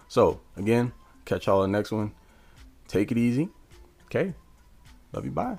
So, 0.07 0.41
again, 0.55 0.93
catch 1.25 1.47
y'all 1.47 1.63
in 1.63 1.71
the 1.71 1.77
next 1.77 1.91
one. 1.91 2.11
Take 2.87 3.11
it 3.11 3.17
easy. 3.17 3.49
Okay. 4.05 4.35
Love 5.11 5.25
you. 5.25 5.31
Bye. 5.31 5.57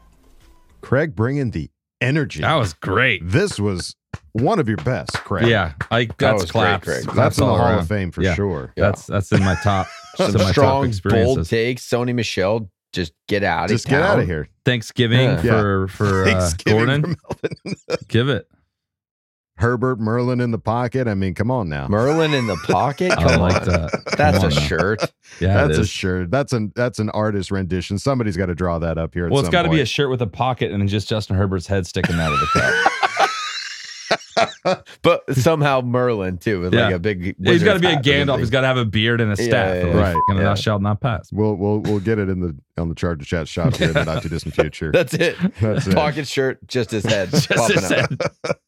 Craig 0.80 1.16
bringing 1.16 1.50
the 1.50 1.68
energy. 2.00 2.42
That 2.42 2.54
was 2.54 2.72
great. 2.72 3.20
This 3.24 3.58
was 3.58 3.96
one 4.32 4.60
of 4.60 4.68
your 4.68 4.76
best, 4.78 5.12
Craig. 5.14 5.48
Yeah, 5.48 5.72
I 5.90 6.08
that's 6.18 6.42
was 6.42 6.50
great, 6.52 6.60
claps. 6.60 6.84
Craig. 6.84 7.02
That's, 7.04 7.14
Claps 7.14 7.38
in 7.38 7.44
the 7.46 7.50
Hall 7.52 7.58
around. 7.66 7.78
of 7.80 7.88
Fame 7.88 8.12
for 8.12 8.22
Yeah. 8.22 8.34
sure. 8.34 8.72
That's 8.76 9.06
that's 9.06 9.32
in 9.32 9.40
my 9.42 9.56
top. 9.56 9.88
Some 10.16 10.30
some 10.32 10.40
of 10.40 10.46
top 10.46 10.50
strong, 10.52 10.72
bold 10.82 10.86
experiences. 10.86 11.48
takes. 11.50 11.86
Sony 11.86 12.14
Michel, 12.14 12.70
just 12.96 13.12
get 13.28 13.44
out 13.44 13.68
Just 13.68 13.84
of 13.84 13.90
get 13.90 14.00
town. 14.00 14.10
out 14.12 14.18
of 14.20 14.26
here. 14.26 14.48
Thanksgiving 14.64 15.20
Yeah. 15.20 15.36
for 15.60 15.88
for 15.88 16.22
uh, 16.22 16.24
Thanksgiving 16.24 17.02
Gordon. 17.02 17.16
for 17.86 17.96
Give 18.08 18.28
it. 18.28 18.48
Herbert 19.58 19.98
Merlin 19.98 20.40
in 20.42 20.50
the 20.50 20.58
pocket. 20.58 21.08
I 21.08 21.14
mean, 21.14 21.34
come 21.34 21.50
on 21.50 21.70
now. 21.70 21.88
Merlin 21.88 22.34
in 22.34 22.46
the 22.46 22.56
pocket. 22.66 23.12
I 23.18 23.22
Come 23.22 23.40
like 23.40 23.62
on. 23.62 23.68
that. 23.68 24.02
That's 24.16 24.38
a 24.42 24.48
now. 24.48 24.60
shirt. 24.66 25.12
Yeah, 25.40 25.66
that's 25.66 25.78
it 25.78 25.82
a 25.82 25.86
shirt. 25.86 26.30
That's 26.30 26.52
an 26.54 26.72
that's 26.76 26.98
an 26.98 27.10
artist 27.10 27.50
rendition. 27.50 27.98
Somebody's 27.98 28.36
got 28.38 28.46
to 28.46 28.54
draw 28.54 28.78
that 28.78 28.96
up 28.96 29.12
here. 29.12 29.26
At 29.26 29.32
Well, 29.32 29.40
it's 29.40 29.46
some 29.48 29.52
got 29.52 29.62
to 29.62 29.68
be 29.70 29.80
a 29.80 29.84
shirt 29.86 30.08
with 30.08 30.22
a 30.22 30.26
pocket 30.26 30.70
and 30.72 30.80
then 30.80 30.88
just 30.88 31.08
Justin 31.08 31.36
Herbert's 31.36 31.66
head 31.66 31.86
sticking 31.86 32.14
out 32.16 32.32
of 32.32 32.38
the 32.40 32.46
cup. 32.46 32.92
But 35.02 35.22
somehow 35.36 35.80
Merlin 35.80 36.38
too, 36.38 36.60
with 36.60 36.74
like 36.74 36.92
a 36.94 36.98
big. 36.98 37.36
He's 37.44 37.62
got 37.62 37.74
to 37.74 37.80
be 37.80 37.86
a 37.88 37.96
Gandalf. 37.96 38.38
He's 38.38 38.50
got 38.50 38.62
to 38.62 38.66
have 38.66 38.76
a 38.76 38.84
beard 38.84 39.20
and 39.20 39.32
a 39.32 39.36
staff. 39.36 39.74
yeah, 39.74 39.82
and 39.82 39.94
yeah. 39.94 40.00
Right, 40.00 40.16
And 40.28 40.38
yeah. 40.38 40.44
thou 40.44 40.54
shalt 40.54 40.82
not 40.82 41.00
pass. 41.00 41.30
We'll 41.32 41.54
we'll 41.54 41.80
we'll 41.80 42.00
get 42.00 42.18
it 42.18 42.28
in 42.28 42.40
the 42.40 42.56
on 42.78 42.88
the 42.88 42.94
Charger 42.94 43.24
Chat 43.24 43.48
shot 43.48 43.76
here 43.76 43.88
in 43.88 43.94
the 43.94 44.04
not 44.04 44.22
too 44.22 44.28
distant 44.28 44.54
future. 44.56 44.90
That's 44.92 45.14
it. 45.14 45.36
That's 45.60 45.86
it. 45.86 45.94
Pocket 45.94 46.26
shirt, 46.26 46.66
just 46.66 46.90
his 46.90 47.04
head. 47.04 47.30
Just 47.32 47.72
his 47.72 47.88
head. 47.88 48.18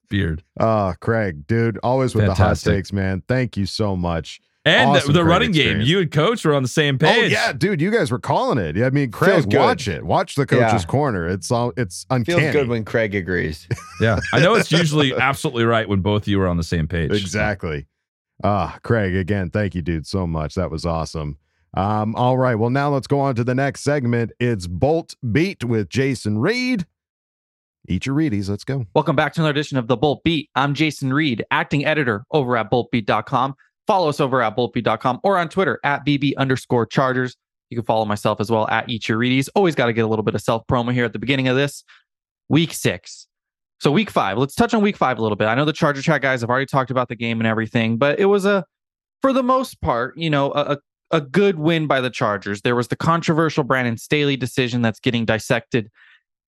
Beard. 0.09 0.42
Ah, 0.59 0.94
Craig, 1.01 1.46
dude, 1.46 1.78
always 1.82 2.14
with 2.14 2.26
the 2.26 2.34
hot 2.34 2.57
takes, 2.59 2.92
man. 2.92 3.22
Thank 3.28 3.57
you 3.57 3.66
so 3.66 3.96
much. 3.96 4.40
And 4.69 4.91
Awesome 4.91 5.12
the 5.12 5.21
Craig 5.21 5.29
running 5.29 5.53
game. 5.53 5.81
You 5.81 6.01
and 6.01 6.11
Coach 6.11 6.45
were 6.45 6.55
on 6.55 6.62
the 6.62 6.69
same 6.69 6.99
page. 6.99 7.16
Oh 7.16 7.27
yeah, 7.27 7.53
dude, 7.53 7.81
you 7.81 7.91
guys 7.91 8.11
were 8.11 8.19
calling 8.19 8.59
it. 8.59 8.77
I 8.83 8.91
mean, 8.91 9.11
Feels 9.12 9.45
Craig, 9.45 9.51
good. 9.51 9.59
watch 9.59 9.89
it. 9.89 10.05
Watch 10.05 10.35
the 10.35 10.47
coach's 10.47 10.83
Yeah. 10.83 10.87
corner. 10.87 11.27
It's 11.29 11.51
all 11.51 11.73
it's 11.77 12.07
uncanny. 12.11 12.41
Feels 12.43 12.53
good 12.53 12.69
when 12.69 12.85
Craig 12.85 13.14
agrees. 13.14 13.66
Yeah. 14.01 14.21
I 14.33 14.39
know 14.39 14.55
it's 14.55 14.71
usually 14.71 15.12
absolutely 15.16 15.64
right 15.64 15.89
when 15.89 16.03
both 16.03 16.23
of 16.23 16.29
you 16.29 16.41
are 16.41 16.47
on 16.47 16.57
the 16.57 16.62
same 16.62 16.87
page. 16.87 17.11
Exactly. 17.11 17.87
Ah, 18.45 18.79
Craig, 18.85 19.16
again, 19.16 19.51
thank 19.51 19.75
you, 19.75 19.83
dude, 19.83 20.07
so 20.07 20.25
much. 20.25 20.55
That 20.55 20.71
was 20.71 20.87
awesome. 20.87 21.37
Um, 21.75 22.14
all 22.14 22.39
right. 22.39 22.55
Well, 22.55 22.71
now 22.71 22.91
let's 22.91 23.09
go 23.09 23.19
on 23.19 23.35
to 23.35 23.43
the 23.43 23.57
next 23.57 23.81
segment. 23.83 24.31
It's 24.39 24.69
Bolt 24.69 25.16
Beat 25.33 25.64
with 25.64 25.89
Jason 25.89 26.39
Reed. 26.39 26.87
Eat 27.89 28.07
your 28.07 28.14
Reedies. 28.14 28.49
Let's 28.49 28.64
go. 28.64 28.87
Welcome 28.95 29.16
back 29.16 29.33
to 29.35 29.41
another 29.41 29.51
edition 29.51 29.79
of 29.79 29.89
the 29.89 29.97
Bolt 29.97 30.23
Beat. 30.23 30.49
I'm 30.55 30.75
Jason 30.75 31.12
Reed, 31.12 31.45
acting 31.51 31.85
editor 31.85 32.25
over 32.31 32.57
at 32.57 32.71
boltbeat.com. 32.71 33.55
Follow 33.89 34.11
us 34.11 34.20
over 34.20 34.43
at 34.43 34.55
boltbeat.com 34.55 35.18
or 35.24 35.39
on 35.39 35.49
Twitter 35.49 35.80
at 35.82 36.05
BB 36.05 36.36
underscore 36.36 36.84
Chargers. 36.84 37.36
You 37.70 37.76
can 37.78 37.86
follow 37.86 38.05
myself 38.05 38.39
as 38.39 38.51
well 38.51 38.68
at 38.68 38.86
Eat 38.89 39.09
Your. 39.09 39.22
Always 39.55 39.74
got 39.74 39.86
to 39.86 39.95
get 39.95 40.05
a 40.05 40.07
little 40.07 40.22
bit 40.22 40.34
of 40.34 40.43
self 40.43 40.62
promo 40.70 40.93
here 40.93 41.07
at 41.07 41.14
the 41.14 41.18
beginning 41.18 41.49
of 41.49 41.57
this. 41.57 41.82
Week 42.51 42.74
six. 42.74 43.26
So 43.80 43.91
week 43.91 44.11
five. 44.11 44.36
Let's 44.36 44.55
touch 44.55 44.74
on 44.74 44.82
week 44.82 44.97
five 44.97 45.18
a 45.18 45.22
little 45.22 45.36
bit. 45.36 45.47
I 45.47 45.55
know 45.55 45.64
the 45.64 45.72
Charger 45.72 46.03
Chat 46.03 46.20
guys 46.20 46.43
have 46.43 46.51
already 46.51 46.66
talked 46.66 46.91
about 46.91 47.09
the 47.09 47.16
game 47.16 47.41
and 47.41 47.47
everything, 47.47 47.97
but 47.97 48.20
it 48.20 48.26
was 48.26 48.45
a, 48.45 48.64
for 49.22 49.32
the 49.32 49.43
most 49.43 49.80
part, 49.80 50.16
you 50.18 50.28
know, 50.28 50.53
a, 50.53 50.76
a 51.11 51.22
good 51.22 51.59
win 51.59 51.86
by 51.86 52.03
the 52.03 52.11
Chargers. 52.11 52.61
There 52.61 52.76
was 52.76 52.89
the 52.89 52.97
controversial 52.97 53.64
Brandon 53.64 53.97
Staley 53.97 54.36
decision 54.36 54.82
that's 54.82 55.01
getting 55.01 55.24
dissected 55.24 55.89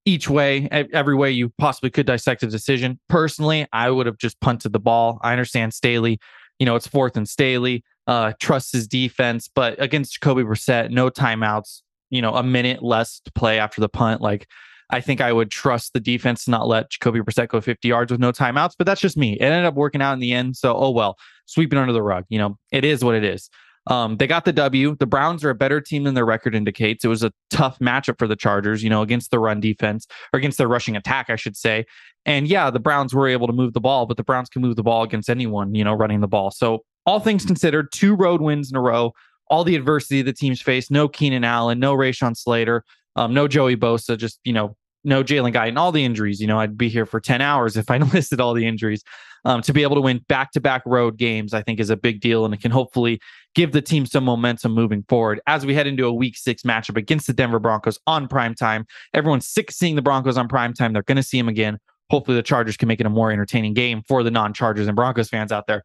each 0.05 0.29
way, 0.29 0.69
every 0.71 1.15
way 1.15 1.31
you 1.31 1.53
possibly 1.59 1.91
could 1.91 2.07
dissect 2.07 2.43
a 2.43 2.47
decision. 2.47 2.99
Personally, 3.09 3.67
I 3.73 3.91
would 3.91 4.07
have 4.07 4.19
just 4.19 4.41
punted 4.41 4.73
the 4.73 4.81
ball. 4.81 5.19
I 5.23 5.33
understand 5.33 5.73
Staley, 5.73 6.19
you 6.61 6.67
know, 6.67 6.77
it's 6.77 6.87
fourth 6.87 7.17
and 7.17 7.29
Staley, 7.29 7.83
uh, 8.07 8.35
trusts 8.39 8.73
his 8.73 8.87
defense, 8.87 9.49
but 9.53 9.83
against 9.83 10.13
Jacoby 10.13 10.45
Brissett, 10.45 10.91
no 10.91 11.11
timeouts, 11.11 11.81
you 12.11 12.23
know, 12.23 12.35
a 12.35 12.43
minute 12.43 12.83
less 12.83 13.21
to 13.25 13.33
play 13.33 13.59
after 13.59 13.81
the 13.81 13.89
punt. 13.89 14.21
Like, 14.21 14.47
I 14.91 15.01
think 15.01 15.21
I 15.21 15.33
would 15.33 15.51
trust 15.51 15.95
the 15.95 16.01
defense 16.01 16.45
to 16.45 16.51
not 16.51 16.69
let 16.69 16.91
Jacoby 16.91 17.21
Brissett 17.21 17.49
go 17.49 17.61
50 17.61 17.89
yards 17.89 18.13
with 18.13 18.21
no 18.21 18.31
timeouts, 18.31 18.75
but 18.77 18.87
that's 18.87 19.01
just 19.01 19.17
me. 19.17 19.35
It 19.35 19.43
ended 19.43 19.65
up 19.65 19.75
working 19.75 20.03
out 20.03 20.13
in 20.13 20.19
the 20.19 20.33
end. 20.33 20.57
So, 20.57 20.77
oh 20.77 20.91
well, 20.91 21.17
sweeping 21.47 21.79
under 21.79 21.93
the 21.93 22.03
rug. 22.03 22.25
You 22.29 22.39
know, 22.39 22.59
it 22.71 22.85
is 22.85 23.03
what 23.03 23.15
it 23.15 23.25
is. 23.25 23.49
Um, 23.87 24.19
they 24.19 24.27
got 24.27 24.45
the 24.45 24.53
W. 24.53 24.95
The 24.99 25.07
Browns 25.07 25.43
are 25.43 25.51
a 25.51 25.55
better 25.55 25.81
team 25.81 26.05
than 26.05 26.15
their 26.15 26.27
record 26.27 26.55
indicates. 26.55 27.05
It 27.05 27.09
was 27.09 27.23
a 27.23 27.33
tough 27.51 27.79
matchup 27.79 28.19
for 28.19 28.27
the 28.27 28.37
Chargers, 28.37 28.83
you 28.83 28.91
know, 28.91 29.03
against 29.03 29.31
the 29.31 29.39
run 29.39 29.61
defense 29.61 30.07
or 30.33 30.39
against 30.39 30.59
their 30.59 30.69
rushing 30.69 30.97
attack, 30.97 31.31
I 31.31 31.37
should 31.37 31.57
say. 31.57 31.87
And 32.27 32.47
yeah, 32.47 32.71
the 32.71 32.79
Browns 32.79 33.15
were 33.15 33.27
able 33.27 33.47
to 33.47 33.53
move 33.53 33.73
the 33.73 33.81
ball, 33.81 34.07
but 34.07 34.17
the 34.17 34.23
Browns 34.23 34.49
can 34.49 34.63
move 34.63 34.77
the 34.77 34.83
ball 34.83 35.03
against 35.03 35.31
anyone, 35.31 35.75
you 35.75 35.83
know, 35.83 35.95
running 35.95 36.21
the 36.21 36.29
ball. 36.29 36.51
So, 36.51 36.85
all 37.07 37.19
things 37.19 37.47
considered, 37.47 37.91
two 37.93 38.15
road 38.15 38.43
wins 38.43 38.71
in 38.71 38.77
a 38.77 38.81
row, 38.81 39.13
all 39.49 39.65
the 39.65 39.75
adversity 39.75 40.21
the 40.21 40.35
teams 40.35 40.61
faced, 40.61 40.91
no 40.91 41.09
Keenan 41.09 41.45
Allen, 41.45 41.81
no 41.81 41.97
Rashawn 41.97 42.37
Slater, 42.37 42.85
um, 43.17 43.33
no 43.33 43.49
Joey 43.49 43.75
Bosa, 43.75 44.19
just, 44.19 44.39
you 44.45 44.53
know, 44.53 44.77
no 45.03 45.25
Jalen 45.25 45.53
Guy 45.53 45.67
and 45.67 45.79
all 45.79 45.93
the 45.93 46.05
injuries. 46.05 46.41
You 46.41 46.47
know, 46.47 46.59
I'd 46.59 46.77
be 46.77 46.89
here 46.89 47.07
for 47.07 47.21
10 47.21 47.41
hours 47.41 47.77
if 47.77 47.91
I 47.91 47.97
listed 48.13 48.41
all 48.41 48.55
the 48.55 48.67
injuries. 48.67 49.03
Um, 49.47 49.63
to 49.63 49.73
be 49.73 49.83
able 49.83 49.97
to 49.97 50.03
win 50.03 50.23
back 50.29 50.53
to 50.53 50.61
back 50.61 50.83
road 50.85 51.17
games, 51.17 51.55
I 51.55 51.63
think 51.63 51.81
is 51.81 51.89
a 51.89 51.97
big 51.97 52.21
deal. 52.21 52.45
And 52.45 52.53
it 52.53 52.61
can 52.61 52.71
hopefully 52.71 53.21
give 53.55 53.73
the 53.73 53.83
team 53.83 54.07
some 54.07 54.25
momentum 54.25 54.73
moving 54.73 55.05
forward 55.09 55.41
as 55.47 55.67
we 55.67 55.75
head 55.75 55.87
into 55.87 56.07
a 56.07 56.13
week 56.13 56.37
six 56.37 56.63
matchup 56.63 56.97
against 56.97 57.27
the 57.27 57.33
Denver 57.33 57.59
Broncos 57.59 57.99
on 58.07 58.29
prime 58.29 58.55
time. 58.55 58.87
Everyone's 59.15 59.47
sick 59.47 59.71
seeing 59.71 59.97
the 59.97 60.03
Broncos 60.03 60.37
on 60.37 60.49
prime 60.49 60.73
time. 60.73 60.93
They're 60.93 61.03
going 61.03 61.17
to 61.17 61.23
see 61.23 61.39
them 61.39 61.49
again. 61.49 61.79
Hopefully, 62.11 62.37
the 62.37 62.43
Chargers 62.43 62.77
can 62.77 62.89
make 62.89 63.01
it 63.01 63.07
a 63.07 63.11
more 63.11 63.31
entertaining 63.31 63.75
game 63.75 64.03
for 64.07 64.23
the 64.23 64.31
non 64.31 64.53
Chargers 64.53 64.87
and 64.87 64.97
Broncos 64.97 65.29
fans 65.29 65.53
out 65.53 65.67
there. 65.67 65.83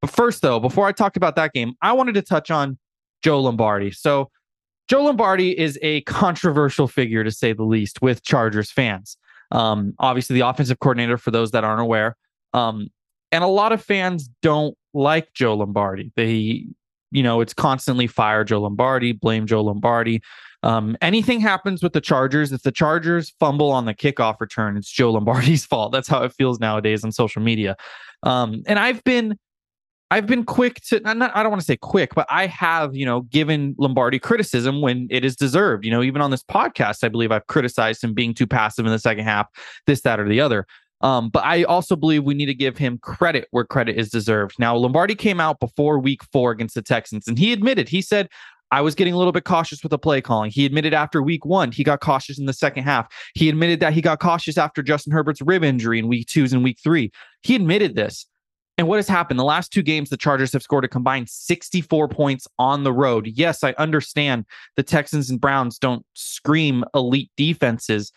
But 0.00 0.10
first, 0.10 0.42
though, 0.42 0.58
before 0.58 0.86
I 0.86 0.92
talked 0.92 1.16
about 1.16 1.36
that 1.36 1.52
game, 1.52 1.74
I 1.82 1.92
wanted 1.92 2.14
to 2.14 2.22
touch 2.22 2.50
on 2.50 2.78
Joe 3.22 3.40
Lombardi. 3.40 3.90
So, 3.90 4.30
Joe 4.88 5.04
Lombardi 5.04 5.56
is 5.56 5.78
a 5.82 6.00
controversial 6.02 6.88
figure 6.88 7.22
to 7.22 7.30
say 7.30 7.52
the 7.52 7.62
least 7.62 8.02
with 8.02 8.24
Chargers 8.24 8.72
fans. 8.72 9.16
Um, 9.52 9.94
obviously, 10.00 10.34
the 10.34 10.46
offensive 10.46 10.80
coordinator, 10.80 11.16
for 11.16 11.30
those 11.30 11.52
that 11.52 11.62
aren't 11.62 11.80
aware. 11.80 12.16
Um, 12.52 12.88
and 13.30 13.44
a 13.44 13.48
lot 13.48 13.70
of 13.70 13.82
fans 13.82 14.28
don't 14.42 14.76
like 14.92 15.32
Joe 15.34 15.54
Lombardi. 15.54 16.12
They, 16.16 16.66
you 17.10 17.22
know, 17.22 17.40
it's 17.40 17.54
constantly 17.54 18.06
fire 18.06 18.44
Joe 18.44 18.62
Lombardi, 18.62 19.12
blame 19.12 19.46
Joe 19.46 19.62
Lombardi. 19.62 20.22
Um, 20.62 20.96
anything 21.00 21.40
happens 21.40 21.82
with 21.82 21.94
the 21.94 22.00
Chargers, 22.00 22.52
if 22.52 22.62
the 22.62 22.72
Chargers 22.72 23.34
fumble 23.40 23.70
on 23.70 23.86
the 23.86 23.94
kickoff 23.94 24.40
return, 24.40 24.76
it's 24.76 24.90
Joe 24.90 25.12
Lombardi's 25.12 25.64
fault. 25.66 25.92
That's 25.92 26.08
how 26.08 26.22
it 26.22 26.32
feels 26.32 26.60
nowadays 26.60 27.04
on 27.04 27.12
social 27.12 27.42
media. 27.42 27.76
Um, 28.22 28.62
and 28.66 28.78
I've 28.78 29.02
been 29.04 29.38
I've 30.12 30.26
been 30.26 30.44
quick 30.44 30.80
to 30.86 30.98
not, 31.00 31.34
I 31.36 31.42
don't 31.42 31.50
want 31.50 31.60
to 31.60 31.66
say 31.66 31.76
quick, 31.76 32.16
but 32.16 32.26
I 32.28 32.46
have, 32.46 32.96
you 32.96 33.06
know, 33.06 33.20
given 33.22 33.76
Lombardi 33.78 34.18
criticism 34.18 34.80
when 34.80 35.06
it 35.08 35.24
is 35.24 35.36
deserved. 35.36 35.84
You 35.84 35.92
know, 35.92 36.02
even 36.02 36.20
on 36.20 36.32
this 36.32 36.42
podcast, 36.42 37.04
I 37.04 37.08
believe 37.08 37.30
I've 37.30 37.46
criticized 37.46 38.02
him 38.02 38.12
being 38.12 38.34
too 38.34 38.46
passive 38.46 38.84
in 38.84 38.90
the 38.90 38.98
second 38.98 39.24
half, 39.24 39.46
this, 39.86 40.00
that, 40.00 40.18
or 40.18 40.28
the 40.28 40.40
other. 40.40 40.66
Um, 41.00 41.30
but 41.30 41.44
I 41.44 41.64
also 41.64 41.96
believe 41.96 42.24
we 42.24 42.34
need 42.34 42.46
to 42.46 42.54
give 42.54 42.76
him 42.76 42.98
credit 42.98 43.48
where 43.50 43.64
credit 43.64 43.96
is 43.96 44.10
deserved. 44.10 44.56
Now, 44.58 44.76
Lombardi 44.76 45.14
came 45.14 45.40
out 45.40 45.58
before 45.60 45.98
week 45.98 46.22
four 46.24 46.50
against 46.50 46.74
the 46.74 46.82
Texans, 46.82 47.26
and 47.26 47.38
he 47.38 47.52
admitted, 47.52 47.88
he 47.88 48.02
said, 48.02 48.28
I 48.72 48.82
was 48.82 48.94
getting 48.94 49.14
a 49.14 49.18
little 49.18 49.32
bit 49.32 49.44
cautious 49.44 49.82
with 49.82 49.90
the 49.90 49.98
play 49.98 50.20
calling. 50.20 50.50
He 50.50 50.64
admitted 50.64 50.94
after 50.94 51.22
week 51.22 51.44
one, 51.44 51.72
he 51.72 51.82
got 51.82 52.00
cautious 52.00 52.38
in 52.38 52.46
the 52.46 52.52
second 52.52 52.84
half. 52.84 53.12
He 53.34 53.48
admitted 53.48 53.80
that 53.80 53.92
he 53.92 54.00
got 54.00 54.20
cautious 54.20 54.56
after 54.56 54.82
Justin 54.82 55.12
Herbert's 55.12 55.42
rib 55.42 55.64
injury 55.64 55.98
in 55.98 56.06
week 56.06 56.28
twos 56.28 56.52
and 56.52 56.62
week 56.62 56.78
three. 56.82 57.10
He 57.42 57.56
admitted 57.56 57.96
this. 57.96 58.26
And 58.78 58.88
what 58.88 58.96
has 58.96 59.08
happened? 59.08 59.38
The 59.38 59.44
last 59.44 59.72
two 59.72 59.82
games, 59.82 60.08
the 60.08 60.16
Chargers 60.16 60.54
have 60.54 60.62
scored 60.62 60.86
a 60.86 60.88
combined 60.88 61.28
64 61.28 62.08
points 62.08 62.48
on 62.58 62.82
the 62.82 62.92
road. 62.94 63.26
Yes, 63.26 63.62
I 63.62 63.74
understand 63.76 64.46
the 64.76 64.82
Texans 64.82 65.28
and 65.28 65.40
Browns 65.40 65.78
don't 65.78 66.06
scream 66.14 66.84
elite 66.94 67.30
defenses, 67.36 68.10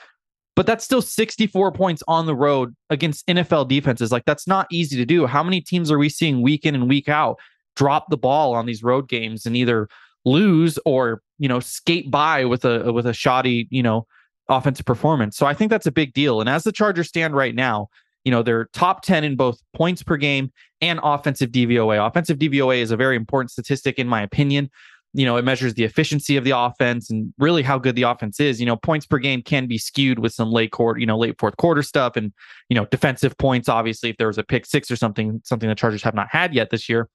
but 0.56 0.66
that's 0.66 0.86
still 0.86 1.02
64 1.02 1.72
points 1.72 2.04
on 2.08 2.26
the 2.26 2.36
road 2.36 2.76
against 2.90 3.26
NFL 3.28 3.68
defenses. 3.68 4.12
Like, 4.12 4.26
that's 4.26 4.48
not 4.48 4.68
easy 4.72 4.98
to 4.98 5.06
do. 5.06 5.26
How 5.26 5.44
many 5.44 5.62
teams 5.62 5.92
are 5.92 5.98
we 5.98 6.10
seeing 6.10 6.42
week 6.42 6.66
in 6.66 6.76
and 6.76 6.88
week 6.88 7.10
out 7.10 7.40
drop 7.76 8.10
the 8.10 8.18
ball 8.18 8.54
on 8.54 8.68
these 8.68 8.84
road 8.84 9.10
games 9.10 9.46
and 9.46 9.58
either 9.58 9.90
lose 10.26 10.78
or, 10.86 11.22
you 11.40 11.48
know, 11.48 11.60
skate 11.60 12.12
by 12.12 12.46
with 12.46 12.66
a 12.66 12.94
with 12.94 13.08
a 13.08 13.14
shoddy, 13.14 13.68
you 13.72 13.82
know, 13.82 14.06
offensive 14.48 14.86
performance? 14.86 15.38
So 15.38 15.46
I 15.46 15.54
think 15.54 15.72
that's 15.72 15.88
a 15.88 15.92
big 15.92 16.14
deal. 16.14 16.40
And 16.40 16.50
as 16.50 16.64
the 16.64 16.72
Chargers 16.72 17.08
stand 17.08 17.36
right 17.36 17.56
now, 17.56 17.90
you 18.24 18.32
know, 18.32 18.44
they're 18.44 18.66
top 18.74 19.02
10 19.02 19.24
in 19.24 19.36
both 19.36 19.60
points 19.74 20.04
per 20.04 20.18
game 20.18 20.52
and 20.82 21.00
offensive 21.04 21.52
DVOA. 21.52 22.06
Offensive 22.06 22.38
DVOA 22.38 22.78
is 22.78 22.92
a 22.92 22.98
very 22.98 23.16
important 23.16 23.52
statistic, 23.52 24.00
in 24.00 24.08
my 24.08 24.22
opinion. 24.22 24.70
You 25.14 25.26
know, 25.26 25.38
it 25.38 25.46
measures 25.46 25.76
the 25.76 25.84
efficiency 25.84 26.38
of 26.38 26.44
the 26.44 26.58
offense 26.58 27.10
and 27.10 27.34
really 27.38 27.62
how 27.62 27.78
good 27.78 27.96
the 27.96 28.04
offense 28.04 28.40
is. 28.40 28.60
You 28.60 28.66
know, 28.66 28.76
points 28.76 29.06
per 29.06 29.20
game 29.20 29.42
can 29.42 29.68
be 29.68 29.78
skewed 29.78 30.20
with 30.20 30.34
some 30.34 30.52
late 30.52 30.72
quarter, 30.72 31.00
you 31.00 31.06
know, 31.06 31.18
late 31.18 31.36
fourth 31.40 31.58
quarter 31.58 31.84
stuff 31.84 32.16
and, 32.16 32.34
you 32.70 32.76
know, 32.76 32.86
defensive 32.86 33.38
points. 33.38 33.70
Obviously, 33.70 34.10
if 34.10 34.18
there 34.18 34.28
was 34.28 34.38
a 34.38 34.44
pick 34.44 34.66
six 34.66 34.90
or 34.90 34.96
something, 34.96 35.42
something 35.44 35.70
the 35.70 35.76
Chargers 35.76 36.04
have 36.04 36.16
not 36.16 36.28
had 36.30 36.54
yet 36.54 36.70
this 36.70 36.90
year. 36.90 37.10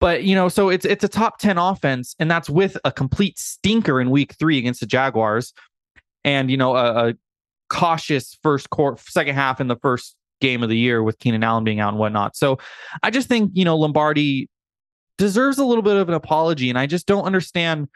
But 0.00 0.24
you 0.24 0.34
know, 0.34 0.48
so 0.48 0.70
it's 0.70 0.86
it's 0.86 1.04
a 1.04 1.08
top 1.08 1.38
10 1.38 1.58
offense, 1.58 2.16
and 2.18 2.30
that's 2.30 2.48
with 2.48 2.78
a 2.84 2.90
complete 2.90 3.38
stinker 3.38 4.00
in 4.00 4.08
week 4.08 4.34
three 4.38 4.56
against 4.56 4.80
the 4.80 4.86
Jaguars. 4.86 5.52
And 6.24 6.50
you 6.50 6.56
know, 6.56 6.74
a, 6.74 7.08
a 7.08 7.14
cautious 7.68 8.38
first 8.42 8.70
quarter, 8.70 9.00
second 9.06 9.34
half 9.34 9.60
in 9.60 9.68
the 9.68 9.76
first 9.76 10.16
game 10.40 10.62
of 10.62 10.68
the 10.68 10.76
year 10.76 11.02
with 11.02 11.18
Keenan 11.18 11.44
Allen 11.44 11.64
being 11.64 11.80
out 11.80 11.90
and 11.90 11.98
whatnot. 11.98 12.34
So 12.34 12.58
I 13.02 13.10
just 13.10 13.28
think, 13.28 13.52
you 13.54 13.64
know, 13.64 13.76
Lombardi 13.76 14.48
deserves 15.20 15.58
a 15.58 15.64
little 15.64 15.82
bit 15.82 15.96
of 15.96 16.08
an 16.08 16.14
apology. 16.14 16.70
And 16.70 16.78
I 16.78 16.86
just 16.86 17.06
don't 17.06 17.24
understand 17.24 17.88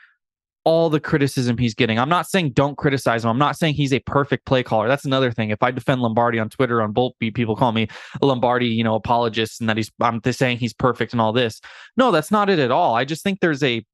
all 0.65 0.91
the 0.91 1.01
criticism 1.01 1.57
he's 1.57 1.75
getting. 1.75 1.99
I'm 1.99 2.09
not 2.09 2.29
saying 2.29 2.51
don't 2.51 2.77
criticize 2.77 3.25
him. 3.25 3.31
I'm 3.31 3.39
not 3.39 3.57
saying 3.57 3.75
he's 3.75 3.95
a 3.95 3.99
perfect 4.01 4.45
play 4.45 4.63
caller. 4.63 4.89
That's 4.89 5.07
another 5.07 5.33
thing. 5.33 5.49
If 5.49 5.63
I 5.63 5.71
defend 5.71 6.03
Lombardi 6.03 6.39
on 6.39 6.51
Twitter 6.51 6.83
on 6.83 6.93
Bolt 6.93 7.17
Beat, 7.19 7.35
people 7.35 7.57
call 7.57 7.73
me 7.73 7.89
Lombardi, 8.21 8.67
you 8.67 8.85
know, 8.85 8.95
apologist 8.95 9.61
and 9.61 9.71
that 9.71 9.79
he's 9.79 9.91
I'm 10.01 10.21
just 10.21 10.39
saying 10.39 10.59
he's 10.59 10.75
perfect 10.75 11.13
and 11.13 11.21
all 11.21 11.33
this. 11.33 11.61
No, 11.97 12.11
that's 12.11 12.31
not 12.31 12.51
it 12.51 12.59
at 12.59 12.71
all. 12.71 12.95
I 12.95 13.07
just 13.07 13.23
think 13.23 13.41
there's 13.41 13.63
a 13.63 13.85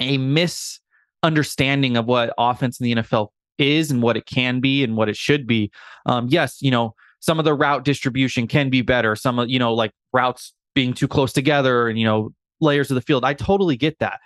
a 0.00 0.18
misunderstanding 0.18 1.96
of 1.96 2.06
what 2.06 2.34
offense 2.38 2.80
in 2.80 2.84
the 2.84 2.94
NFL 2.96 3.28
is 3.58 3.90
and 3.90 4.02
what 4.02 4.16
it 4.16 4.26
can 4.26 4.60
be 4.60 4.82
and 4.82 4.96
what 4.96 5.08
it 5.08 5.16
should 5.16 5.46
be. 5.46 5.70
Um, 6.06 6.26
yes, 6.28 6.60
you 6.60 6.70
know, 6.70 6.94
some 7.20 7.38
of 7.38 7.44
the 7.44 7.54
route 7.54 7.84
distribution 7.84 8.46
can 8.46 8.70
be 8.70 8.82
better. 8.82 9.16
Some 9.16 9.38
of, 9.38 9.48
you 9.48 9.58
know, 9.58 9.74
like 9.74 9.92
routes 10.12 10.54
being 10.74 10.92
too 10.92 11.08
close 11.08 11.32
together 11.32 11.88
and, 11.88 11.98
you 11.98 12.04
know, 12.04 12.32
layers 12.60 12.90
of 12.90 12.94
the 12.94 13.00
field. 13.00 13.24
I 13.24 13.34
totally 13.34 13.76
get 13.76 13.98
that. 13.98 14.20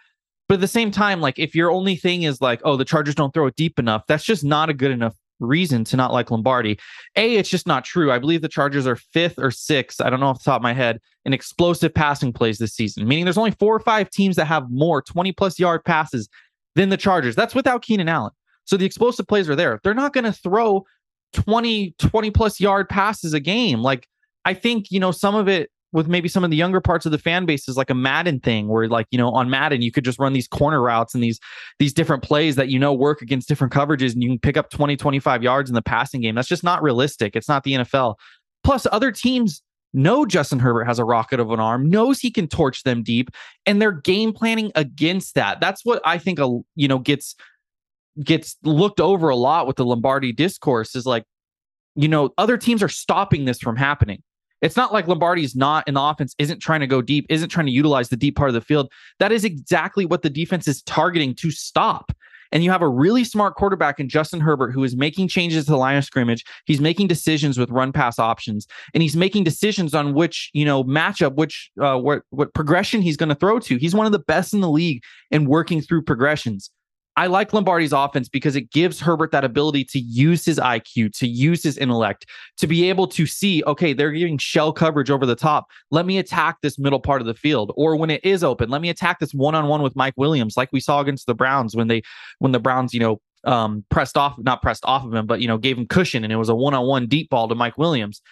But 0.48 0.54
at 0.54 0.60
the 0.60 0.68
same 0.68 0.90
time, 0.90 1.20
like 1.20 1.38
if 1.38 1.54
your 1.54 1.70
only 1.70 1.96
thing 1.96 2.24
is 2.24 2.40
like, 2.40 2.60
oh, 2.64 2.76
the 2.76 2.84
Chargers 2.84 3.14
don't 3.14 3.32
throw 3.32 3.46
it 3.46 3.56
deep 3.56 3.78
enough, 3.78 4.02
that's 4.06 4.24
just 4.24 4.44
not 4.44 4.68
a 4.68 4.74
good 4.74 4.90
enough 4.90 5.14
reason 5.40 5.84
to 5.84 5.96
not 5.96 6.12
like 6.12 6.30
Lombardi. 6.30 6.78
A, 7.16 7.36
it's 7.36 7.48
just 7.48 7.66
not 7.66 7.84
true. 7.84 8.12
I 8.12 8.18
believe 8.18 8.42
the 8.42 8.48
Chargers 8.48 8.86
are 8.86 8.96
fifth 8.96 9.38
or 9.38 9.50
sixth, 9.50 10.00
I 10.00 10.10
don't 10.10 10.20
know 10.20 10.26
off 10.26 10.42
the 10.42 10.50
top 10.50 10.60
of 10.60 10.62
my 10.62 10.72
head, 10.72 11.00
in 11.24 11.32
explosive 11.32 11.94
passing 11.94 12.32
plays 12.32 12.58
this 12.58 12.74
season, 12.74 13.06
meaning 13.06 13.24
there's 13.24 13.38
only 13.38 13.52
four 13.52 13.74
or 13.74 13.80
five 13.80 14.10
teams 14.10 14.36
that 14.36 14.46
have 14.46 14.70
more 14.70 15.02
20 15.02 15.32
plus 15.32 15.58
yard 15.58 15.84
passes 15.84 16.28
than 16.74 16.88
the 16.88 16.96
Chargers. 16.96 17.36
That's 17.36 17.54
without 17.54 17.82
Keenan 17.82 18.08
Allen. 18.08 18.32
So 18.64 18.76
the 18.76 18.86
explosive 18.86 19.26
plays 19.26 19.48
are 19.48 19.56
there. 19.56 19.80
They're 19.82 19.94
not 19.94 20.12
going 20.12 20.24
to 20.24 20.32
throw 20.32 20.84
20, 21.32 21.94
20 21.98 22.30
plus 22.30 22.60
yard 22.60 22.88
passes 22.88 23.34
a 23.34 23.40
game. 23.40 23.82
Like, 23.82 24.06
I 24.44 24.54
think, 24.54 24.90
you 24.90 25.00
know, 25.00 25.10
some 25.10 25.34
of 25.34 25.48
it 25.48 25.70
with 25.92 26.08
maybe 26.08 26.28
some 26.28 26.44
of 26.44 26.50
the 26.50 26.56
younger 26.56 26.80
parts 26.80 27.04
of 27.04 27.12
the 27.12 27.18
fan 27.18 27.44
base 27.44 27.68
is 27.68 27.76
like 27.76 27.90
a 27.90 27.94
Madden 27.94 28.40
thing 28.40 28.68
where 28.68 28.88
like, 28.88 29.06
you 29.10 29.18
know, 29.18 29.30
on 29.30 29.50
Madden, 29.50 29.82
you 29.82 29.92
could 29.92 30.04
just 30.04 30.18
run 30.18 30.32
these 30.32 30.48
corner 30.48 30.80
routes 30.80 31.14
and 31.14 31.22
these, 31.22 31.38
these 31.78 31.92
different 31.92 32.22
plays 32.22 32.56
that, 32.56 32.68
you 32.68 32.78
know, 32.78 32.92
work 32.92 33.20
against 33.22 33.48
different 33.48 33.72
coverages 33.72 34.12
and 34.12 34.22
you 34.22 34.30
can 34.30 34.38
pick 34.38 34.56
up 34.56 34.70
20, 34.70 34.96
25 34.96 35.42
yards 35.42 35.70
in 35.70 35.74
the 35.74 35.82
passing 35.82 36.20
game. 36.20 36.34
That's 36.34 36.48
just 36.48 36.64
not 36.64 36.82
realistic. 36.82 37.36
It's 37.36 37.48
not 37.48 37.64
the 37.64 37.72
NFL. 37.72 38.16
Plus 38.64 38.86
other 38.90 39.12
teams 39.12 39.62
know 39.92 40.24
Justin 40.24 40.58
Herbert 40.58 40.84
has 40.84 40.98
a 40.98 41.04
rocket 41.04 41.40
of 41.40 41.50
an 41.50 41.60
arm, 41.60 41.90
knows 41.90 42.20
he 42.20 42.30
can 42.30 42.48
torch 42.48 42.82
them 42.82 43.02
deep, 43.02 43.30
and 43.66 43.80
they're 43.80 43.92
game 43.92 44.32
planning 44.32 44.72
against 44.74 45.34
that. 45.34 45.60
That's 45.60 45.84
what 45.84 46.00
I 46.04 46.18
think, 46.18 46.38
a, 46.38 46.60
you 46.74 46.88
know, 46.88 46.98
gets 46.98 47.34
gets 48.22 48.56
looked 48.62 49.00
over 49.00 49.28
a 49.28 49.36
lot 49.36 49.66
with 49.66 49.76
the 49.76 49.84
Lombardi 49.84 50.32
discourse 50.32 50.94
is 50.94 51.06
like, 51.06 51.24
you 51.94 52.08
know, 52.08 52.30
other 52.38 52.56
teams 52.56 52.82
are 52.82 52.88
stopping 52.88 53.44
this 53.44 53.58
from 53.58 53.76
happening. 53.76 54.22
It's 54.62 54.76
not 54.76 54.92
like 54.92 55.08
Lombardi's 55.08 55.54
not 55.56 55.86
in 55.88 55.94
the 55.94 56.00
offense, 56.00 56.34
isn't 56.38 56.60
trying 56.60 56.80
to 56.80 56.86
go 56.86 57.02
deep, 57.02 57.26
isn't 57.28 57.48
trying 57.48 57.66
to 57.66 57.72
utilize 57.72 58.08
the 58.08 58.16
deep 58.16 58.36
part 58.36 58.48
of 58.48 58.54
the 58.54 58.60
field. 58.60 58.90
That 59.18 59.32
is 59.32 59.44
exactly 59.44 60.06
what 60.06 60.22
the 60.22 60.30
defense 60.30 60.68
is 60.68 60.82
targeting 60.82 61.34
to 61.36 61.50
stop. 61.50 62.12
And 62.52 62.62
you 62.62 62.70
have 62.70 62.82
a 62.82 62.88
really 62.88 63.24
smart 63.24 63.56
quarterback 63.56 63.98
in 63.98 64.08
Justin 64.08 64.40
Herbert 64.40 64.72
who 64.72 64.84
is 64.84 64.94
making 64.94 65.28
changes 65.28 65.64
to 65.64 65.70
the 65.70 65.78
line 65.78 65.96
of 65.96 66.04
scrimmage. 66.04 66.44
He's 66.66 66.80
making 66.80 67.08
decisions 67.08 67.58
with 67.58 67.70
run 67.70 67.92
pass 67.92 68.18
options, 68.18 68.66
and 68.92 69.02
he's 69.02 69.16
making 69.16 69.44
decisions 69.44 69.94
on 69.94 70.12
which 70.12 70.50
you 70.52 70.64
know 70.64 70.84
matchup, 70.84 71.34
which 71.34 71.70
uh, 71.80 71.96
what 71.96 72.22
what 72.28 72.52
progression 72.52 73.00
he's 73.00 73.16
going 73.16 73.30
to 73.30 73.34
throw 73.34 73.58
to. 73.60 73.78
He's 73.78 73.94
one 73.94 74.06
of 74.06 74.12
the 74.12 74.18
best 74.18 74.52
in 74.52 74.60
the 74.60 74.70
league 74.70 75.02
in 75.30 75.46
working 75.46 75.80
through 75.80 76.02
progressions. 76.02 76.70
I 77.16 77.26
like 77.26 77.52
Lombardi's 77.52 77.92
offense 77.92 78.28
because 78.28 78.56
it 78.56 78.70
gives 78.70 78.98
Herbert 78.98 79.32
that 79.32 79.44
ability 79.44 79.84
to 79.86 79.98
use 79.98 80.44
his 80.44 80.58
IQ, 80.58 81.16
to 81.18 81.26
use 81.26 81.62
his 81.62 81.76
intellect, 81.76 82.26
to 82.56 82.66
be 82.66 82.88
able 82.88 83.06
to 83.08 83.26
see, 83.26 83.62
okay, 83.66 83.92
they're 83.92 84.12
giving 84.12 84.38
shell 84.38 84.72
coverage 84.72 85.10
over 85.10 85.26
the 85.26 85.36
top. 85.36 85.66
Let 85.90 86.06
me 86.06 86.18
attack 86.18 86.58
this 86.62 86.78
middle 86.78 87.00
part 87.00 87.20
of 87.20 87.26
the 87.26 87.34
field. 87.34 87.72
Or 87.76 87.96
when 87.96 88.08
it 88.10 88.24
is 88.24 88.42
open, 88.42 88.70
let 88.70 88.80
me 88.80 88.88
attack 88.88 89.18
this 89.18 89.34
one 89.34 89.54
on 89.54 89.68
one 89.68 89.82
with 89.82 89.94
Mike 89.94 90.14
Williams, 90.16 90.56
like 90.56 90.70
we 90.72 90.80
saw 90.80 91.00
against 91.00 91.26
the 91.26 91.34
Browns 91.34 91.76
when 91.76 91.88
they, 91.88 92.02
when 92.38 92.52
the 92.52 92.60
Browns, 92.60 92.94
you 92.94 93.00
know, 93.00 93.20
um, 93.44 93.84
pressed 93.90 94.16
off, 94.16 94.38
not 94.38 94.62
pressed 94.62 94.84
off 94.84 95.04
of 95.04 95.12
him, 95.12 95.26
but 95.26 95.40
you 95.40 95.48
know, 95.48 95.58
gave 95.58 95.76
him 95.76 95.86
cushion, 95.86 96.24
and 96.24 96.32
it 96.32 96.36
was 96.36 96.48
a 96.48 96.54
one-on-one 96.54 97.08
deep 97.08 97.28
ball 97.28 97.48
to 97.48 97.54
Mike 97.54 97.76
Williams. 97.76 98.22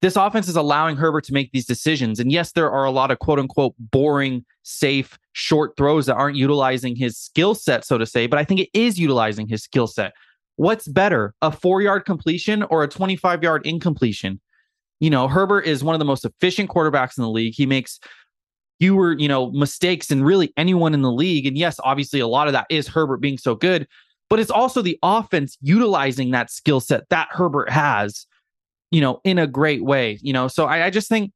This 0.00 0.16
offense 0.16 0.46
is 0.48 0.56
allowing 0.56 0.96
Herbert 0.96 1.24
to 1.24 1.32
make 1.32 1.50
these 1.52 1.66
decisions, 1.66 2.20
and 2.20 2.30
yes, 2.30 2.52
there 2.52 2.70
are 2.70 2.84
a 2.84 2.90
lot 2.90 3.10
of 3.10 3.18
quote 3.18 3.38
unquote 3.38 3.74
boring, 3.78 4.44
safe, 4.62 5.18
short 5.32 5.76
throws 5.76 6.06
that 6.06 6.14
aren't 6.14 6.36
utilizing 6.36 6.94
his 6.94 7.18
skill 7.18 7.54
set, 7.54 7.84
so 7.84 7.98
to 7.98 8.06
say. 8.06 8.26
But 8.26 8.38
I 8.38 8.44
think 8.44 8.60
it 8.60 8.68
is 8.74 8.98
utilizing 8.98 9.48
his 9.48 9.62
skill 9.62 9.86
set. 9.86 10.12
What's 10.56 10.86
better, 10.86 11.34
a 11.42 11.50
four-yard 11.50 12.04
completion 12.04 12.62
or 12.64 12.84
a 12.84 12.88
twenty-five-yard 12.88 13.66
incompletion? 13.66 14.40
You 15.00 15.10
know, 15.10 15.28
Herbert 15.28 15.66
is 15.66 15.82
one 15.82 15.94
of 15.94 15.98
the 15.98 16.04
most 16.04 16.24
efficient 16.24 16.70
quarterbacks 16.70 17.18
in 17.18 17.22
the 17.22 17.30
league. 17.30 17.54
He 17.56 17.66
makes 17.66 17.98
fewer, 18.80 19.16
you 19.18 19.28
know, 19.28 19.50
mistakes 19.50 20.08
than 20.08 20.22
really 20.22 20.52
anyone 20.56 20.94
in 20.94 21.02
the 21.02 21.12
league. 21.12 21.46
And 21.46 21.58
yes, 21.58 21.80
obviously, 21.82 22.20
a 22.20 22.28
lot 22.28 22.46
of 22.46 22.52
that 22.52 22.66
is 22.70 22.86
Herbert 22.86 23.18
being 23.20 23.38
so 23.38 23.54
good 23.56 23.88
but 24.28 24.38
it's 24.38 24.50
also 24.50 24.82
the 24.82 24.98
offense 25.02 25.56
utilizing 25.60 26.30
that 26.30 26.50
skill 26.50 26.80
set 26.80 27.08
that 27.08 27.28
Herbert 27.30 27.70
has, 27.70 28.26
you 28.90 29.00
know, 29.00 29.20
in 29.24 29.38
a 29.38 29.46
great 29.46 29.84
way. 29.84 30.18
You 30.22 30.32
know, 30.32 30.48
so 30.48 30.66
I, 30.66 30.86
I, 30.86 30.90
just 30.90 31.08
think 31.08 31.32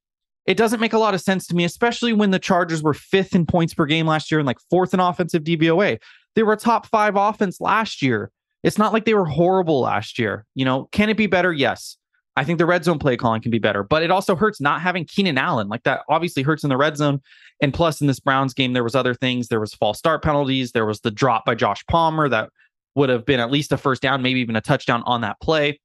it 0.46 0.56
doesn't 0.56 0.80
make 0.80 0.92
a 0.92 0.98
lot 0.98 1.14
of 1.14 1.20
sense 1.20 1.46
to 1.48 1.54
me, 1.54 1.64
especially 1.64 2.12
when 2.12 2.30
the 2.30 2.38
Chargers 2.38 2.82
were 2.82 2.94
fifth 2.94 3.34
in 3.34 3.46
points 3.46 3.74
per 3.74 3.86
game 3.86 4.06
last 4.06 4.30
year 4.30 4.40
and 4.40 4.46
like 4.46 4.58
fourth 4.70 4.94
in 4.94 5.00
offensive 5.00 5.44
DVOA. 5.44 5.98
They 6.34 6.42
were 6.42 6.54
a 6.54 6.58
top 6.58 6.86
five 6.86 7.16
offense 7.16 7.60
last 7.60 8.02
year. 8.02 8.30
It's 8.62 8.78
not 8.78 8.92
like 8.92 9.04
they 9.04 9.14
were 9.14 9.26
horrible 9.26 9.80
last 9.80 10.18
year. 10.18 10.46
You 10.54 10.64
know, 10.64 10.88
can 10.92 11.08
it 11.10 11.16
be 11.16 11.26
better? 11.26 11.52
Yes. 11.52 11.96
I 12.34 12.44
think 12.44 12.58
the 12.58 12.66
red 12.66 12.82
zone 12.82 12.98
play 12.98 13.16
calling 13.16 13.42
can 13.42 13.50
be 13.50 13.58
better, 13.58 13.82
but 13.82 14.02
it 14.02 14.10
also 14.10 14.34
hurts 14.34 14.58
not 14.58 14.80
having 14.80 15.04
Keenan 15.04 15.36
Allen. 15.36 15.68
Like 15.68 15.82
that 15.82 16.00
obviously 16.08 16.42
hurts 16.42 16.64
in 16.64 16.70
the 16.70 16.78
red 16.78 16.96
zone. 16.96 17.20
And 17.60 17.74
plus 17.74 18.00
in 18.00 18.06
this 18.06 18.20
Browns 18.20 18.54
game, 18.54 18.72
there 18.72 18.84
was 18.84 18.94
other 18.94 19.12
things. 19.12 19.48
There 19.48 19.60
was 19.60 19.74
false 19.74 19.98
start 19.98 20.22
penalties. 20.22 20.72
There 20.72 20.86
was 20.86 21.00
the 21.00 21.10
drop 21.10 21.44
by 21.44 21.54
Josh 21.54 21.84
Palmer 21.86 22.30
that 22.30 22.48
would 22.94 23.10
have 23.10 23.26
been 23.26 23.40
at 23.40 23.50
least 23.50 23.70
a 23.72 23.76
first 23.76 24.00
down, 24.00 24.22
maybe 24.22 24.40
even 24.40 24.56
a 24.56 24.62
touchdown 24.62 25.02
on 25.04 25.20
that 25.20 25.40
play. 25.40 25.78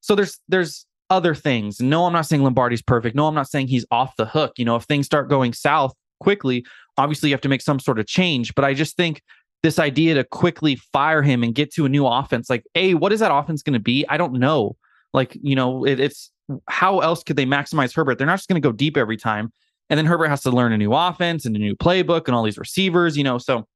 So 0.00 0.14
there's 0.14 0.38
there's 0.48 0.86
other 1.10 1.34
things. 1.34 1.80
No, 1.80 2.06
I'm 2.06 2.12
not 2.12 2.26
saying 2.26 2.42
Lombardi's 2.42 2.82
perfect. 2.82 3.14
No, 3.14 3.26
I'm 3.26 3.34
not 3.34 3.48
saying 3.48 3.68
he's 3.68 3.86
off 3.90 4.16
the 4.16 4.26
hook. 4.26 4.52
You 4.56 4.64
know, 4.64 4.76
if 4.76 4.84
things 4.84 5.06
start 5.06 5.28
going 5.28 5.52
south 5.52 5.94
quickly, 6.20 6.64
obviously 6.96 7.28
you 7.28 7.34
have 7.34 7.40
to 7.42 7.48
make 7.48 7.62
some 7.62 7.78
sort 7.78 7.98
of 7.98 8.06
change. 8.06 8.54
But 8.54 8.64
I 8.64 8.74
just 8.74 8.96
think 8.96 9.22
this 9.62 9.78
idea 9.78 10.14
to 10.14 10.24
quickly 10.24 10.76
fire 10.76 11.22
him 11.22 11.42
and 11.42 11.54
get 11.54 11.72
to 11.74 11.84
a 11.84 11.88
new 11.88 12.06
offense, 12.06 12.50
like, 12.50 12.64
a, 12.74 12.94
what 12.94 13.12
is 13.12 13.20
that 13.20 13.32
offense 13.32 13.62
going 13.62 13.74
to 13.74 13.80
be? 13.80 14.04
I 14.08 14.16
don't 14.16 14.34
know. 14.34 14.76
Like, 15.12 15.36
you 15.40 15.54
know, 15.54 15.84
it, 15.84 16.00
it's 16.00 16.30
how 16.68 17.00
else 17.00 17.22
could 17.22 17.36
they 17.36 17.46
maximize 17.46 17.94
Herbert? 17.94 18.18
They're 18.18 18.26
not 18.26 18.36
just 18.36 18.48
going 18.48 18.60
to 18.60 18.66
go 18.66 18.72
deep 18.72 18.96
every 18.96 19.16
time. 19.16 19.52
And 19.88 19.98
then 19.98 20.06
Herbert 20.06 20.28
has 20.28 20.42
to 20.42 20.50
learn 20.50 20.72
a 20.72 20.78
new 20.78 20.92
offense 20.92 21.44
and 21.44 21.54
a 21.54 21.58
new 21.58 21.76
playbook 21.76 22.26
and 22.26 22.34
all 22.34 22.42
these 22.42 22.58
receivers, 22.58 23.16
you 23.16 23.24
know. 23.24 23.38
So 23.38 23.66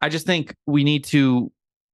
I 0.00 0.08
just 0.08 0.26
think 0.26 0.54
we 0.66 0.84
need 0.84 1.04
to 1.06 1.50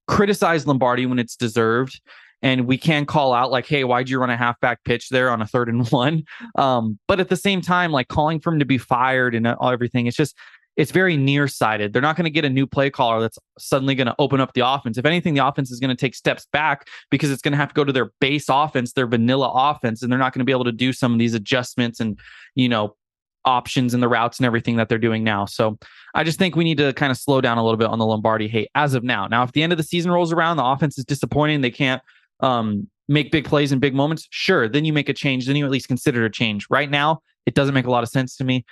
criticize 0.08 0.66
Lombardi 0.66 1.06
when 1.06 1.18
it's 1.18 1.36
deserved. 1.36 2.00
And 2.42 2.66
we 2.66 2.76
can 2.76 3.06
call 3.06 3.32
out 3.32 3.50
like, 3.50 3.66
hey, 3.66 3.84
why'd 3.84 4.08
you 4.08 4.18
run 4.18 4.30
a 4.30 4.36
halfback 4.36 4.82
pitch 4.84 5.10
there 5.10 5.30
on 5.30 5.40
a 5.40 5.46
third 5.46 5.68
and 5.68 5.88
one? 5.88 6.24
Um, 6.58 6.98
but 7.08 7.18
at 7.18 7.28
the 7.28 7.36
same 7.36 7.60
time, 7.60 7.92
like 7.92 8.08
calling 8.08 8.38
for 8.38 8.52
him 8.52 8.58
to 8.58 8.64
be 8.64 8.76
fired 8.76 9.34
and 9.34 9.46
everything, 9.46 10.06
it's 10.06 10.16
just 10.16 10.36
it's 10.76 10.90
very 10.90 11.16
nearsighted. 11.16 11.92
They're 11.92 12.02
not 12.02 12.16
going 12.16 12.24
to 12.24 12.30
get 12.30 12.44
a 12.44 12.50
new 12.50 12.66
play 12.66 12.90
caller 12.90 13.20
that's 13.20 13.38
suddenly 13.58 13.94
going 13.94 14.06
to 14.06 14.14
open 14.18 14.40
up 14.40 14.54
the 14.54 14.66
offense. 14.66 14.98
If 14.98 15.04
anything, 15.04 15.34
the 15.34 15.46
offense 15.46 15.70
is 15.70 15.80
going 15.80 15.90
to 15.90 15.96
take 15.96 16.14
steps 16.14 16.46
back 16.52 16.88
because 17.10 17.30
it's 17.30 17.42
going 17.42 17.52
to 17.52 17.58
have 17.58 17.68
to 17.68 17.74
go 17.74 17.84
to 17.84 17.92
their 17.92 18.12
base 18.20 18.46
offense, 18.48 18.92
their 18.92 19.06
vanilla 19.06 19.50
offense, 19.54 20.02
and 20.02 20.10
they're 20.10 20.18
not 20.18 20.32
going 20.32 20.40
to 20.40 20.44
be 20.44 20.52
able 20.52 20.64
to 20.64 20.72
do 20.72 20.92
some 20.92 21.12
of 21.12 21.18
these 21.18 21.34
adjustments 21.34 22.00
and 22.00 22.18
you 22.54 22.68
know 22.68 22.96
options 23.44 23.92
and 23.92 24.02
the 24.02 24.08
routes 24.08 24.38
and 24.38 24.46
everything 24.46 24.76
that 24.76 24.88
they're 24.88 24.98
doing 24.98 25.24
now. 25.24 25.44
So 25.44 25.78
I 26.14 26.24
just 26.24 26.38
think 26.38 26.54
we 26.54 26.64
need 26.64 26.78
to 26.78 26.92
kind 26.92 27.10
of 27.10 27.18
slow 27.18 27.40
down 27.40 27.58
a 27.58 27.64
little 27.64 27.76
bit 27.76 27.88
on 27.88 27.98
the 27.98 28.06
Lombardi 28.06 28.48
hate 28.48 28.68
as 28.74 28.94
of 28.94 29.02
now. 29.02 29.26
Now, 29.26 29.42
if 29.42 29.52
the 29.52 29.62
end 29.62 29.72
of 29.72 29.78
the 29.78 29.82
season 29.84 30.10
rolls 30.10 30.32
around, 30.32 30.56
the 30.56 30.64
offense 30.64 30.98
is 30.98 31.04
disappointing, 31.04 31.60
they 31.60 31.70
can't 31.70 32.02
um, 32.42 32.88
make 33.08 33.32
big 33.32 33.44
plays 33.44 33.72
in 33.72 33.78
big 33.78 33.94
moments, 33.94 34.26
sure, 34.30 34.68
then 34.68 34.84
you 34.84 34.92
make 34.92 35.08
a 35.08 35.14
change. 35.14 35.46
Then 35.46 35.56
you 35.56 35.64
at 35.64 35.70
least 35.70 35.88
consider 35.88 36.24
a 36.24 36.30
change. 36.30 36.66
Right 36.70 36.90
now, 36.90 37.20
it 37.46 37.54
doesn't 37.54 37.74
make 37.74 37.86
a 37.86 37.90
lot 37.90 38.02
of 38.02 38.08
sense 38.08 38.36
to 38.36 38.44
me. 38.44 38.64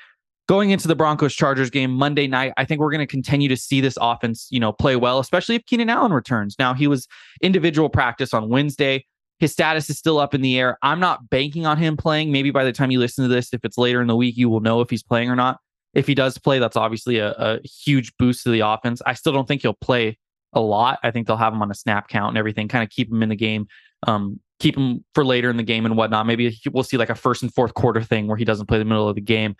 Going 0.49 0.71
into 0.71 0.89
the 0.89 0.97
Broncos 0.97 1.35
Chargers 1.35 1.71
game 1.71 1.93
Monday 1.93 2.27
night, 2.27 2.53
I 2.57 2.65
think 2.65 2.81
we're 2.81 2.91
going 2.91 3.07
to 3.07 3.07
continue 3.07 3.49
to 3.49 3.57
see 3.57 3.81
this 3.81 3.97
offense, 4.01 4.49
you 4.51 4.59
know, 4.59 4.73
play 4.73 4.97
well, 4.97 5.21
especially 5.21 5.55
if 5.55 5.65
Keenan 5.67 5.89
Allen 5.89 6.13
returns. 6.13 6.57
Now, 6.59 6.75
he 6.75 6.89
was 6.89 7.07
individual 7.41 7.89
practice 7.89 8.35
on 8.35 8.49
Wednesday. 8.49 9.07
His 9.39 9.53
status 9.53 9.89
is 9.89 9.97
still 9.97 10.19
up 10.19 10.35
in 10.35 10.43
the 10.43 10.59
air. 10.59 10.77
I'm 10.83 10.99
not 10.99 11.31
banking 11.31 11.67
on 11.67 11.79
him 11.79 11.97
playing. 11.97 12.33
Maybe 12.33 12.51
by 12.51 12.65
the 12.65 12.73
time 12.73 12.91
you 12.91 12.99
listen 12.99 13.23
to 13.25 13.29
this, 13.29 13.55
if 13.55 13.65
it's 13.65 13.79
later 13.79 14.01
in 14.01 14.09
the 14.09 14.17
week, 14.17 14.37
you 14.37 14.49
will 14.49 14.61
know 14.61 14.81
if 14.81 14.91
he's 14.91 15.05
playing 15.05 15.31
or 15.31 15.37
not. 15.37 15.59
If 15.95 16.07
he 16.07 16.15
does 16.15 16.37
play, 16.37 16.59
that's 16.59 16.77
obviously 16.77 17.19
a, 17.19 17.31
a 17.33 17.61
huge 17.63 18.13
boost 18.19 18.43
to 18.45 18.51
the 18.51 18.61
offense. 18.61 19.01
I 19.07 19.15
still 19.15 19.33
don't 19.33 19.47
think 19.47 19.63
he'll 19.63 19.73
play 19.73 20.19
a 20.53 20.61
lot. 20.61 20.99
I 21.03 21.11
think 21.11 21.27
they'll 21.27 21.37
have 21.37 21.53
him 21.53 21.63
on 21.63 21.71
a 21.71 21.75
snap 21.75 22.09
count 22.09 22.31
and 22.31 22.39
everything, 22.39 22.69
kind 22.69 22.85
of 22.85 22.91
keep 22.91 23.11
him 23.11 23.23
in 23.23 23.29
the 23.29 23.37
game, 23.37 23.67
um, 24.07 24.41
keep 24.59 24.77
him 24.77 25.05
for 25.15 25.25
later 25.25 25.51
in 25.51 25.57
the 25.57 25.63
game 25.63 25.87
and 25.87 25.97
whatnot. 25.97 26.27
Maybe 26.27 26.59
we'll 26.73 26.85
see 26.85 26.97
like 26.97 27.11
a 27.11 27.15
first 27.15 27.43
and 27.43 27.53
fourth 27.53 27.75
quarter 27.75 28.03
thing 28.03 28.27
where 28.27 28.37
he 28.37 28.45
doesn't 28.45 28.67
play 28.67 28.79
the 28.79 28.85
middle 28.85 29.09
of 29.09 29.15
the 29.15 29.21
game. 29.21 29.55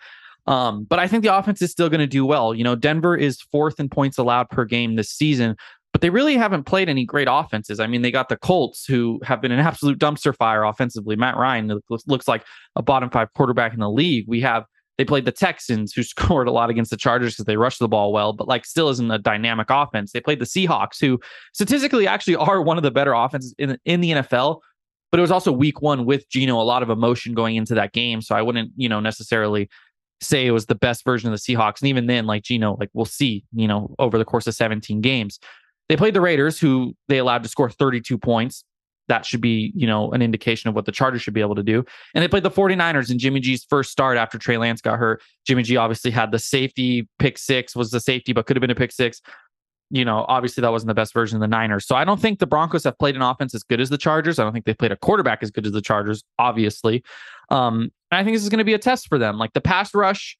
Um, 0.47 0.85
but 0.85 0.99
I 0.99 1.07
think 1.07 1.23
the 1.23 1.35
offense 1.35 1.61
is 1.61 1.71
still 1.71 1.89
going 1.89 1.99
to 1.99 2.07
do 2.07 2.25
well. 2.25 2.55
You 2.55 2.63
know, 2.63 2.75
Denver 2.75 3.15
is 3.15 3.41
fourth 3.41 3.79
in 3.79 3.89
points 3.89 4.17
allowed 4.17 4.49
per 4.49 4.65
game 4.65 4.95
this 4.95 5.09
season, 5.09 5.55
but 5.91 6.01
they 6.01 6.09
really 6.09 6.35
haven't 6.35 6.63
played 6.63 6.89
any 6.89 7.05
great 7.05 7.27
offenses. 7.29 7.79
I 7.79 7.87
mean, 7.87 8.01
they 8.01 8.11
got 8.11 8.29
the 8.29 8.37
Colts, 8.37 8.85
who 8.85 9.19
have 9.23 9.41
been 9.41 9.51
an 9.51 9.59
absolute 9.59 9.99
dumpster 9.99 10.35
fire 10.35 10.63
offensively. 10.63 11.15
Matt 11.15 11.37
Ryan 11.37 11.79
looks 12.07 12.27
like 12.27 12.43
a 12.75 12.81
bottom 12.81 13.09
five 13.09 13.31
quarterback 13.33 13.73
in 13.73 13.79
the 13.79 13.89
league. 13.89 14.25
We 14.27 14.41
have 14.41 14.65
they 15.01 15.05
played 15.05 15.25
the 15.25 15.31
Texans, 15.31 15.93
who 15.93 16.03
scored 16.03 16.47
a 16.47 16.51
lot 16.51 16.69
against 16.69 16.91
the 16.91 16.97
Chargers 16.97 17.33
because 17.33 17.45
they 17.45 17.57
rushed 17.57 17.79
the 17.79 17.87
ball 17.87 18.13
well, 18.13 18.33
but 18.33 18.47
like 18.47 18.65
still 18.65 18.89
isn't 18.89 19.09
a 19.09 19.17
dynamic 19.17 19.67
offense. 19.71 20.11
They 20.11 20.21
played 20.21 20.37
the 20.37 20.45
Seahawks, 20.45 21.01
who 21.01 21.19
statistically 21.53 22.07
actually 22.07 22.35
are 22.47 22.61
one 22.61 22.77
of 22.77 22.83
the 22.83 22.91
better 22.91 23.13
offenses 23.13 23.55
in 23.57 23.79
in 23.85 24.01
the 24.01 24.11
NFL. 24.11 24.59
But 25.09 25.19
it 25.19 25.21
was 25.21 25.31
also 25.31 25.51
week 25.51 25.81
one 25.81 26.05
with 26.05 26.29
Geno, 26.29 26.61
a 26.61 26.63
lot 26.63 26.83
of 26.83 26.91
emotion 26.91 27.33
going 27.33 27.55
into 27.55 27.73
that 27.73 27.93
game. 27.93 28.21
So 28.21 28.35
I 28.35 28.43
wouldn't, 28.43 28.71
you 28.77 28.87
know, 28.87 28.99
necessarily 28.99 29.69
say 30.21 30.45
it 30.45 30.51
was 30.51 30.67
the 30.67 30.75
best 30.75 31.03
version 31.03 31.33
of 31.33 31.37
the 31.37 31.53
Seahawks. 31.53 31.81
And 31.81 31.89
even 31.89 32.05
then, 32.05 32.27
like 32.27 32.43
Geno, 32.43 32.77
like 32.79 32.89
we'll 32.93 33.05
see, 33.05 33.43
you 33.51 33.67
know, 33.67 33.93
over 33.97 34.19
the 34.19 34.23
course 34.23 34.45
of 34.45 34.53
17 34.53 35.01
games. 35.01 35.39
They 35.89 35.97
played 35.97 36.13
the 36.13 36.21
Raiders, 36.21 36.59
who 36.59 36.95
they 37.09 37.17
allowed 37.17 37.43
to 37.43 37.49
score 37.49 37.69
32 37.69 38.17
points. 38.19 38.63
That 39.11 39.25
should 39.25 39.41
be, 39.41 39.73
you 39.75 39.85
know, 39.85 40.09
an 40.13 40.21
indication 40.21 40.69
of 40.69 40.73
what 40.73 40.85
the 40.85 40.91
Chargers 40.93 41.21
should 41.21 41.33
be 41.33 41.41
able 41.41 41.55
to 41.55 41.63
do. 41.63 41.83
And 42.15 42.23
they 42.23 42.29
played 42.29 42.43
the 42.43 42.49
49ers 42.49 43.11
in 43.11 43.19
Jimmy 43.19 43.41
G's 43.41 43.65
first 43.65 43.91
start 43.91 44.17
after 44.17 44.37
Trey 44.37 44.55
Lance 44.55 44.79
got 44.79 44.97
hurt. 44.97 45.21
Jimmy 45.45 45.63
G 45.63 45.75
obviously 45.75 46.11
had 46.11 46.31
the 46.31 46.39
safety 46.39 47.09
pick 47.19 47.37
six, 47.37 47.75
was 47.75 47.91
the 47.91 47.99
safety, 47.99 48.31
but 48.31 48.45
could 48.45 48.55
have 48.55 48.61
been 48.61 48.71
a 48.71 48.75
pick 48.75 48.93
six. 48.93 49.21
You 49.89 50.05
know, 50.05 50.23
obviously 50.29 50.61
that 50.61 50.71
wasn't 50.71 50.87
the 50.87 50.93
best 50.93 51.13
version 51.13 51.35
of 51.35 51.41
the 51.41 51.49
Niners. 51.49 51.85
So 51.85 51.93
I 51.93 52.05
don't 52.05 52.21
think 52.21 52.39
the 52.39 52.47
Broncos 52.47 52.85
have 52.85 52.97
played 52.99 53.17
an 53.17 53.21
offense 53.21 53.53
as 53.53 53.63
good 53.63 53.81
as 53.81 53.89
the 53.89 53.97
Chargers. 53.97 54.39
I 54.39 54.45
don't 54.45 54.53
think 54.53 54.63
they've 54.63 54.77
played 54.77 54.93
a 54.93 54.97
quarterback 54.97 55.43
as 55.43 55.51
good 55.51 55.65
as 55.65 55.73
the 55.73 55.81
Chargers, 55.81 56.23
obviously. 56.39 57.03
Um, 57.49 57.91
and 58.11 58.19
I 58.19 58.23
think 58.23 58.35
this 58.35 58.43
is 58.43 58.49
going 58.49 58.59
to 58.59 58.63
be 58.63 58.75
a 58.75 58.79
test 58.79 59.09
for 59.09 59.17
them. 59.17 59.37
Like 59.37 59.51
the 59.51 59.59
pass 59.59 59.93
rush 59.93 60.37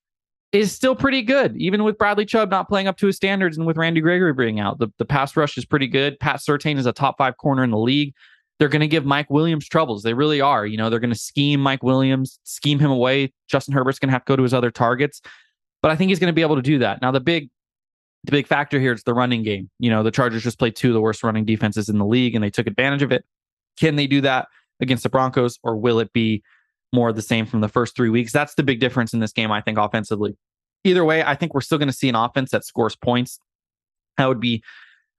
is 0.54 0.72
still 0.72 0.96
pretty 0.96 1.24
good, 1.24 1.58
even 1.58 1.84
with 1.84 1.98
Bradley 1.98 2.26
Chubb 2.26 2.50
not 2.50 2.70
playing 2.70 2.88
up 2.88 2.96
to 3.00 3.08
his 3.08 3.18
standards 3.18 3.58
and 3.58 3.68
with 3.68 3.76
Randy 3.76 4.00
Gregory 4.00 4.34
being 4.34 4.62
out. 4.62 4.80
The, 4.80 4.88
the 4.98 5.06
pass 5.06 5.36
rush 5.36 5.58
is 5.58 5.66
pretty 5.66 5.88
good. 5.88 6.18
Pat 6.22 6.38
Surtain 6.38 6.78
is 6.78 6.86
a 6.86 6.94
top 6.94 7.18
five 7.18 7.36
corner 7.36 7.64
in 7.66 7.72
the 7.72 7.78
league. 7.78 8.14
They're 8.62 8.70
going 8.70 8.82
to 8.82 8.88
give 8.88 9.06
Mike 9.06 9.32
Williams 9.32 9.68
troubles. 9.68 10.04
They 10.04 10.14
really 10.14 10.40
are. 10.40 10.68
You 10.68 10.78
know, 10.78 10.92
they're 10.92 11.00
going 11.00 11.14
to 11.14 11.20
scheme 11.20 11.60
Mike 11.60 11.82
Williams, 11.82 12.40
scheme 12.44 12.78
him 12.78 12.92
away. 12.92 13.34
Justin 13.48 13.74
Herbert's 13.74 13.98
going 13.98 14.10
to 14.10 14.14
have 14.14 14.24
to 14.26 14.30
go 14.30 14.36
to 14.36 14.44
his 14.44 14.54
other 14.54 14.70
targets, 14.70 15.20
but 15.82 15.90
I 15.90 15.96
think 15.96 16.10
he's 16.10 16.20
going 16.20 16.28
to 16.28 16.34
be 16.34 16.44
able 16.44 16.58
to 16.58 16.62
do 16.62 16.78
that. 16.78 17.02
Now, 17.02 17.12
the 17.12 17.20
big 17.20 17.50
the 18.24 18.32
big 18.32 18.46
factor 18.46 18.80
here 18.80 18.94
is 18.94 19.02
the 19.02 19.16
running 19.16 19.42
game. 19.42 19.72
You 19.80 19.90
know, 19.90 20.04
the 20.04 20.12
Chargers 20.12 20.44
just 20.44 20.60
played 20.60 20.76
two 20.76 20.90
of 20.90 20.94
the 20.94 21.02
worst 21.02 21.24
running 21.24 21.44
defenses 21.44 21.90
in 21.90 21.98
the 21.98 22.06
league 22.06 22.36
and 22.36 22.44
they 22.44 22.52
took 22.52 22.68
advantage 22.68 23.02
of 23.02 23.12
it. 23.12 23.26
Can 23.80 23.96
they 23.96 24.06
do 24.06 24.22
that 24.22 24.48
against 24.80 25.02
the 25.02 25.10
Broncos 25.10 25.58
or 25.64 25.76
will 25.76 26.00
it 26.00 26.14
be 26.14 26.44
more 26.94 27.10
of 27.10 27.16
the 27.16 27.24
same 27.24 27.48
from 27.48 27.62
the 27.62 27.68
first 27.68 27.96
three 27.96 28.10
weeks? 28.10 28.32
That's 28.32 28.54
the 28.54 28.62
big 28.62 28.80
difference 28.80 29.12
in 29.12 29.22
this 29.22 29.32
game, 29.32 29.52
I 29.52 29.60
think, 29.60 29.80
offensively 29.80 30.38
either 30.84 31.06
way, 31.06 31.24
I 31.24 31.36
think 31.36 31.54
we're 31.54 31.62
still 31.62 31.78
going 31.78 31.90
to 31.90 31.94
see 31.94 32.10
an 32.10 32.16
offense 32.16 32.52
that 32.52 32.66
scores 32.66 32.96
points. 32.96 33.40
That 34.18 34.28
would 34.28 34.40
be 34.40 34.64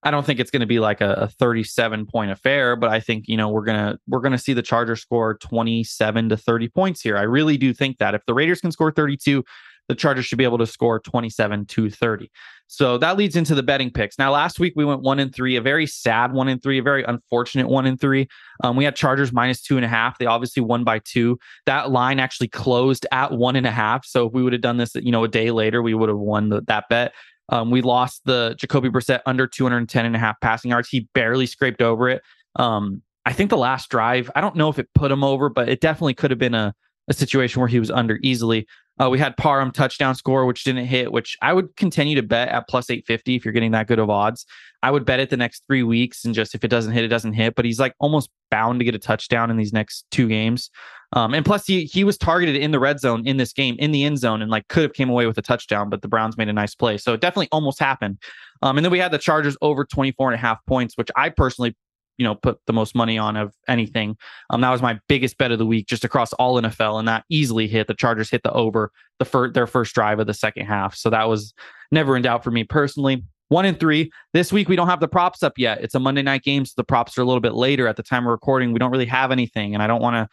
I 0.05 0.11
don't 0.11 0.27
think 0.27 0.41
it's 0.41 0.51
going 0.51 0.61
to 0.61 0.67
be 0.67 0.81
like 0.81 1.01
a, 1.01 1.13
a, 1.13 1.29
37 1.29 2.07
point 2.07 2.31
affair, 2.31 2.75
but 2.75 2.91
I 2.91 2.99
think, 2.99 3.29
you 3.29 3.37
know, 3.37 3.49
we're 3.49 3.65
going 3.65 3.79
to 3.79 3.99
we're 4.09 4.21
going 4.21 4.33
to 4.33 4.39
see 4.39 4.53
the 4.53 4.63
Chargers 4.63 5.01
score 5.01 5.35
27 5.39 6.29
to 6.29 6.37
30 6.37 6.69
points 6.69 7.01
here. 7.01 7.17
I 7.17 7.23
really 7.23 7.57
do 7.57 7.73
think 7.73 7.99
that 7.99 8.15
if 8.15 8.25
the 8.27 8.35
Raiders 8.35 8.61
can 8.61 8.73
score 8.73 8.91
32, 8.91 9.45
the 9.89 9.95
Chargers 9.95 10.27
should 10.27 10.39
be 10.39 10.45
able 10.45 10.59
to 10.59 10.67
score 10.67 11.01
27 11.01 11.67
to 11.67 11.91
30. 11.91 12.31
So 12.67 12.97
that 12.99 13.19
leads 13.19 13.37
into 13.37 13.55
the 13.55 13.63
betting 13.63 13.91
picks. 13.91 14.19
Now, 14.19 14.33
last 14.33 14.59
week 14.59 14.73
we 14.75 14.85
went 14.85 15.03
one 15.03 15.19
in 15.19 15.31
three, 15.31 15.57
a 15.57 15.61
very 15.61 15.87
sad 15.87 16.33
one 16.33 16.49
in 16.49 16.59
three, 16.59 16.79
a 16.79 16.83
very 16.83 17.05
unfortunate 17.05 17.69
one 17.69 17.85
in 17.85 17.99
three. 17.99 18.29
Um, 18.65 18.77
we 18.77 18.85
had 18.85 18.97
Chargers 18.97 19.31
minus 19.31 19.61
two 19.61 19.77
and 19.77 19.85
a 19.85 19.89
half. 19.89 20.17
They 20.17 20.25
obviously 20.25 20.63
won 20.63 20.83
by 20.83 21.01
two. 21.01 21.39
That 21.67 21.91
line 21.91 22.19
actually 22.19 22.49
closed 22.49 23.07
at 23.13 23.33
one 23.33 23.57
and 23.57 23.67
a 23.67 23.71
half. 23.71 24.07
So 24.07 24.27
if 24.27 24.33
we 24.33 24.43
would 24.43 24.55
have 24.55 24.63
done 24.63 24.79
this, 24.79 24.95
you 24.95 25.13
know, 25.13 25.23
a 25.25 25.29
day 25.29 25.51
later, 25.51 25.83
we 25.83 25.93
would 25.93 26.09
have 26.09 26.19
won 26.19 26.49
the, 26.49 26.63
that 26.63 26.89
bet. 26.89 27.13
Um, 27.53 27.71
we 27.71 27.83
lost 27.83 28.23
the 28.25 28.57
Jacoby 28.59 28.89
Brissett 28.89 29.21
under 29.27 29.47
210 29.47 30.07
and 30.07 30.17
a 30.17 30.19
half 30.19 30.41
passing 30.41 30.71
yards. 30.71 30.89
He 30.89 31.07
barely 31.13 31.45
scraped 31.45 31.83
over 31.83 32.09
it. 32.09 32.23
Um, 32.57 33.03
I 33.27 33.35
think 33.35 33.51
the 33.51 33.59
last 33.59 33.91
drive, 33.91 34.31
I 34.35 34.41
don't 34.41 34.57
know 34.57 34.71
if 34.71 34.79
it 34.79 34.89
put 34.95 35.13
him 35.13 35.23
over, 35.23 35.51
but 35.51 35.69
it 35.69 35.83
definitely 35.83 36.15
could 36.15 36.31
have 36.31 36.39
been 36.39 36.55
a, 36.55 36.75
a 37.09 37.13
situation 37.13 37.61
where 37.61 37.69
he 37.69 37.79
was 37.79 37.91
under 37.91 38.19
easily. 38.23 38.67
Uh, 38.99 39.11
we 39.11 39.19
had 39.19 39.37
Parham 39.37 39.71
touchdown 39.71 40.15
score, 40.15 40.47
which 40.47 40.65
didn't 40.65 40.87
hit, 40.87 41.13
which 41.13 41.37
I 41.43 41.53
would 41.53 41.77
continue 41.77 42.17
to 42.17 42.23
bet 42.23 42.49
at 42.49 42.69
plus 42.69 42.89
850 42.89 43.37
if 43.37 43.45
you're 43.45 43.53
getting 43.53 43.73
that 43.73 43.87
good 43.87 43.99
of 43.99 44.09
odds. 44.09 44.47
I 44.83 44.91
would 44.91 45.05
bet 45.05 45.21
it 45.21 45.29
the 45.29 45.37
next 45.37 45.63
three 45.67 45.83
weeks 45.83 46.25
and 46.25 46.35
just 46.35 46.55
if 46.55 46.65
it 46.65 46.69
doesn't 46.69 46.93
hit, 46.93 47.05
it 47.05 47.09
doesn't 47.09 47.35
hit. 47.35 47.55
But 47.55 47.67
he's 47.67 47.79
like 47.79 47.95
almost 48.01 48.31
bound 48.53 48.79
to 48.79 48.85
get 48.85 48.95
a 48.95 48.99
touchdown 48.99 49.51
in 49.51 49.57
these 49.57 49.73
next 49.73 50.05
two 50.11 50.29
games. 50.29 50.71
Um, 51.15 51.35
and 51.35 51.45
plus, 51.45 51.67
he 51.67 51.85
he 51.85 52.05
was 52.05 52.17
targeted 52.17 52.57
in 52.57 52.71
the 52.71 52.79
red 52.79 53.01
zone 53.01 53.27
in 53.27 53.37
this 53.37 53.53
game, 53.53 53.77
in 53.79 53.93
the 53.93 54.05
end 54.05 54.19
zone, 54.19 54.43
and 54.43 54.51
like 54.51 54.69
could 54.69 54.83
have 54.83 54.93
came 54.93 55.11
away 55.11 55.27
with 55.27 55.37
a 55.39 55.43
touchdown, 55.43 55.91
but 55.91 56.03
the 56.03 56.09
Browns 56.09 56.37
made 56.37 56.49
a 56.49 56.53
nice 56.53 56.75
play. 56.75 56.97
So 56.99 57.15
it 57.15 57.21
definitely 57.21 57.49
almost 57.53 57.81
happened. 57.81 58.19
Um, 58.63 58.79
and 58.79 58.85
then 58.85 58.93
we 58.93 58.99
had 58.99 59.11
the 59.11 59.19
Chargers 59.19 59.57
over 59.61 59.85
24 59.85 60.31
and 60.31 60.35
a 60.35 60.39
half 60.39 60.65
points, 60.67 60.97
which 60.97 61.11
I 61.17 61.29
personally 61.29 61.75
you 62.19 62.25
know 62.25 62.35
put 62.35 62.59
the 62.67 62.73
most 62.73 62.95
money 62.95 63.19
on 63.19 63.37
of 63.37 63.53
anything. 63.69 64.17
Um, 64.51 64.61
that 64.61 64.71
was 64.71 64.83
my 64.83 64.99
biggest 65.09 65.39
bet 65.39 65.53
of 65.53 65.59
the 65.59 65.67
week, 65.67 65.87
just 65.87 66.05
across 66.05 66.33
all 66.35 66.61
NFL, 66.61 66.99
and 66.99 67.09
that 67.09 67.25
easily 67.29 67.67
hit. 67.67 67.89
The 67.89 67.95
Chargers 67.95 68.31
hit 68.31 68.43
the 68.43 68.53
over 68.53 68.91
the 69.19 69.25
first 69.25 69.55
their 69.55 69.67
first 69.67 69.95
drive 69.95 70.19
of 70.19 70.27
the 70.27 70.35
second 70.35 70.67
half, 70.67 70.95
so 70.95 71.11
that 71.11 71.29
was 71.29 71.53
never 71.91 72.17
in 72.17 72.23
doubt 72.23 72.45
for 72.45 72.51
me 72.51 72.65
personally. 72.65 73.25
One 73.53 73.67
and 73.67 73.79
three 73.79 74.11
this 74.33 74.51
week. 74.51 74.71
We 74.71 74.77
don't 74.77 74.89
have 74.89 75.01
the 75.01 75.09
props 75.09 75.43
up 75.43 75.59
yet. 75.59 75.83
It's 75.83 75.95
a 75.95 76.01
Monday 76.01 76.23
night 76.23 76.43
game, 76.43 76.65
so 76.65 76.73
the 76.75 76.85
props 76.85 77.19
are 77.19 77.21
a 77.21 77.27
little 77.27 77.41
bit 77.41 77.53
later 77.53 77.87
at 77.87 77.97
the 77.97 78.03
time 78.03 78.25
of 78.25 78.31
recording. 78.31 78.73
We 78.73 78.79
don't 78.79 78.91
really 78.91 79.05
have 79.07 79.31
anything, 79.31 79.75
and 79.75 79.83
I 79.83 79.87
don't 79.87 80.01
want 80.01 80.17
to 80.17 80.27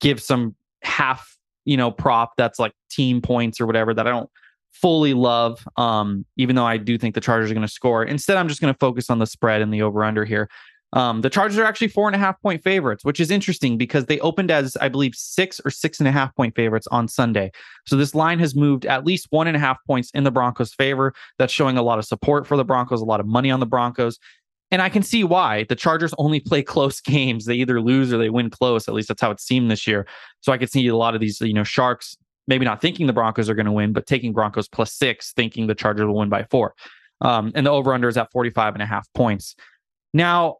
give 0.00 0.20
some 0.20 0.54
half 0.82 1.34
you 1.64 1.78
know 1.78 1.90
prop 1.90 2.32
that's 2.36 2.58
like 2.58 2.72
team 2.90 3.22
points 3.22 3.58
or 3.58 3.66
whatever 3.66 3.94
that 3.94 4.06
I 4.06 4.10
don't 4.10 4.28
fully 4.70 5.14
love. 5.14 5.66
Um, 5.78 6.26
even 6.36 6.56
though 6.56 6.66
I 6.66 6.76
do 6.76 6.98
think 6.98 7.14
the 7.14 7.22
Chargers 7.22 7.50
are 7.50 7.54
going 7.54 7.66
to 7.66 7.72
score. 7.72 8.04
Instead, 8.04 8.36
I'm 8.36 8.48
just 8.48 8.60
going 8.60 8.72
to 8.72 8.78
focus 8.78 9.08
on 9.08 9.18
the 9.18 9.26
spread 9.26 9.62
and 9.62 9.72
the 9.72 9.80
over 9.80 10.04
under 10.04 10.26
here. 10.26 10.50
Um, 10.94 11.20
the 11.20 11.30
Chargers 11.30 11.58
are 11.58 11.64
actually 11.64 11.88
four 11.88 12.08
and 12.08 12.16
a 12.16 12.18
half 12.18 12.40
point 12.40 12.62
favorites, 12.62 13.04
which 13.04 13.20
is 13.20 13.30
interesting 13.30 13.76
because 13.76 14.06
they 14.06 14.18
opened 14.20 14.50
as, 14.50 14.76
I 14.80 14.88
believe, 14.88 15.14
six 15.14 15.60
or 15.64 15.70
six 15.70 15.98
and 15.98 16.08
a 16.08 16.12
half 16.12 16.34
point 16.34 16.54
favorites 16.54 16.86
on 16.90 17.08
Sunday. 17.08 17.50
So 17.86 17.96
this 17.96 18.14
line 18.14 18.38
has 18.38 18.54
moved 18.54 18.86
at 18.86 19.04
least 19.04 19.26
one 19.30 19.46
and 19.46 19.56
a 19.56 19.60
half 19.60 19.78
points 19.86 20.10
in 20.14 20.24
the 20.24 20.30
Broncos' 20.30 20.72
favor. 20.72 21.12
That's 21.38 21.52
showing 21.52 21.76
a 21.76 21.82
lot 21.82 21.98
of 21.98 22.06
support 22.06 22.46
for 22.46 22.56
the 22.56 22.64
Broncos, 22.64 23.02
a 23.02 23.04
lot 23.04 23.20
of 23.20 23.26
money 23.26 23.50
on 23.50 23.60
the 23.60 23.66
Broncos. 23.66 24.18
And 24.70 24.82
I 24.82 24.88
can 24.88 25.02
see 25.02 25.24
why. 25.24 25.64
The 25.68 25.76
Chargers 25.76 26.14
only 26.18 26.40
play 26.46 26.62
close 26.62 27.00
games. 27.00 27.44
They 27.44 27.54
either 27.54 27.80
lose 27.80 28.12
or 28.12 28.18
they 28.18 28.30
win 28.30 28.48
close. 28.48 28.88
At 28.88 28.94
least 28.94 29.08
that's 29.08 29.22
how 29.22 29.30
it 29.30 29.40
seemed 29.40 29.70
this 29.70 29.86
year. 29.86 30.06
So 30.40 30.52
I 30.52 30.58
could 30.58 30.70
see 30.70 30.86
a 30.88 30.96
lot 30.96 31.14
of 31.14 31.20
these, 31.20 31.40
you 31.40 31.54
know, 31.54 31.64
Sharks 31.64 32.16
maybe 32.46 32.64
not 32.64 32.80
thinking 32.80 33.06
the 33.06 33.12
Broncos 33.12 33.50
are 33.50 33.54
going 33.54 33.66
to 33.66 33.72
win, 33.72 33.92
but 33.92 34.06
taking 34.06 34.32
Broncos 34.32 34.68
plus 34.68 34.92
six, 34.92 35.32
thinking 35.34 35.66
the 35.66 35.74
Chargers 35.74 36.06
will 36.06 36.16
win 36.16 36.30
by 36.30 36.44
four. 36.44 36.74
Um, 37.20 37.52
and 37.54 37.66
the 37.66 37.70
over 37.70 37.92
under 37.92 38.08
is 38.08 38.16
at 38.16 38.32
45 38.32 38.74
and 38.74 38.82
a 38.82 38.86
half 38.86 39.06
points. 39.12 39.54
Now, 40.14 40.56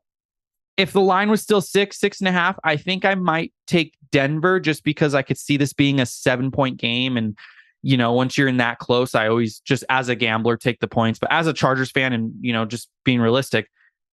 if 0.79 0.93
the 0.93 1.01
line 1.01 1.29
was 1.29 1.43
still 1.43 1.61
six, 1.61 1.99
six 1.99 2.21
and 2.21 2.29
a 2.29 2.33
half, 2.33 2.59
I 2.65 2.77
think 2.77 3.05
I 3.05 3.17
might 3.17 3.53
take 3.67 3.95
Denver 4.13 4.61
just 4.61 4.85
because 4.85 5.15
I 5.15 5.23
could 5.23 5.37
see 5.37 5.57
this 5.57 5.73
being 5.73 6.01
a 6.01 6.07
seven 6.07 6.51
point 6.51 6.79
game. 6.79 7.17
And, 7.17 7.37
you 7.83 7.97
know, 7.97 8.13
once 8.13 8.39
you're 8.39 8.49
in 8.49 8.59
that 8.59 8.79
close, 8.79 9.15
I 9.15 9.29
always 9.29 9.59
just 9.59 9.85
as 9.91 10.09
a 10.09 10.15
gambler 10.15 10.57
take 10.57 10.79
the 10.79 10.89
points. 10.89 11.19
But 11.19 11.33
as 11.33 11.49
a 11.49 11.53
Chargers 11.53 11.91
fan 11.91 12.13
and, 12.13 12.33
you 12.41 12.53
know, 12.53 12.65
just 12.65 12.89
being 13.05 13.21
realistic, 13.21 13.69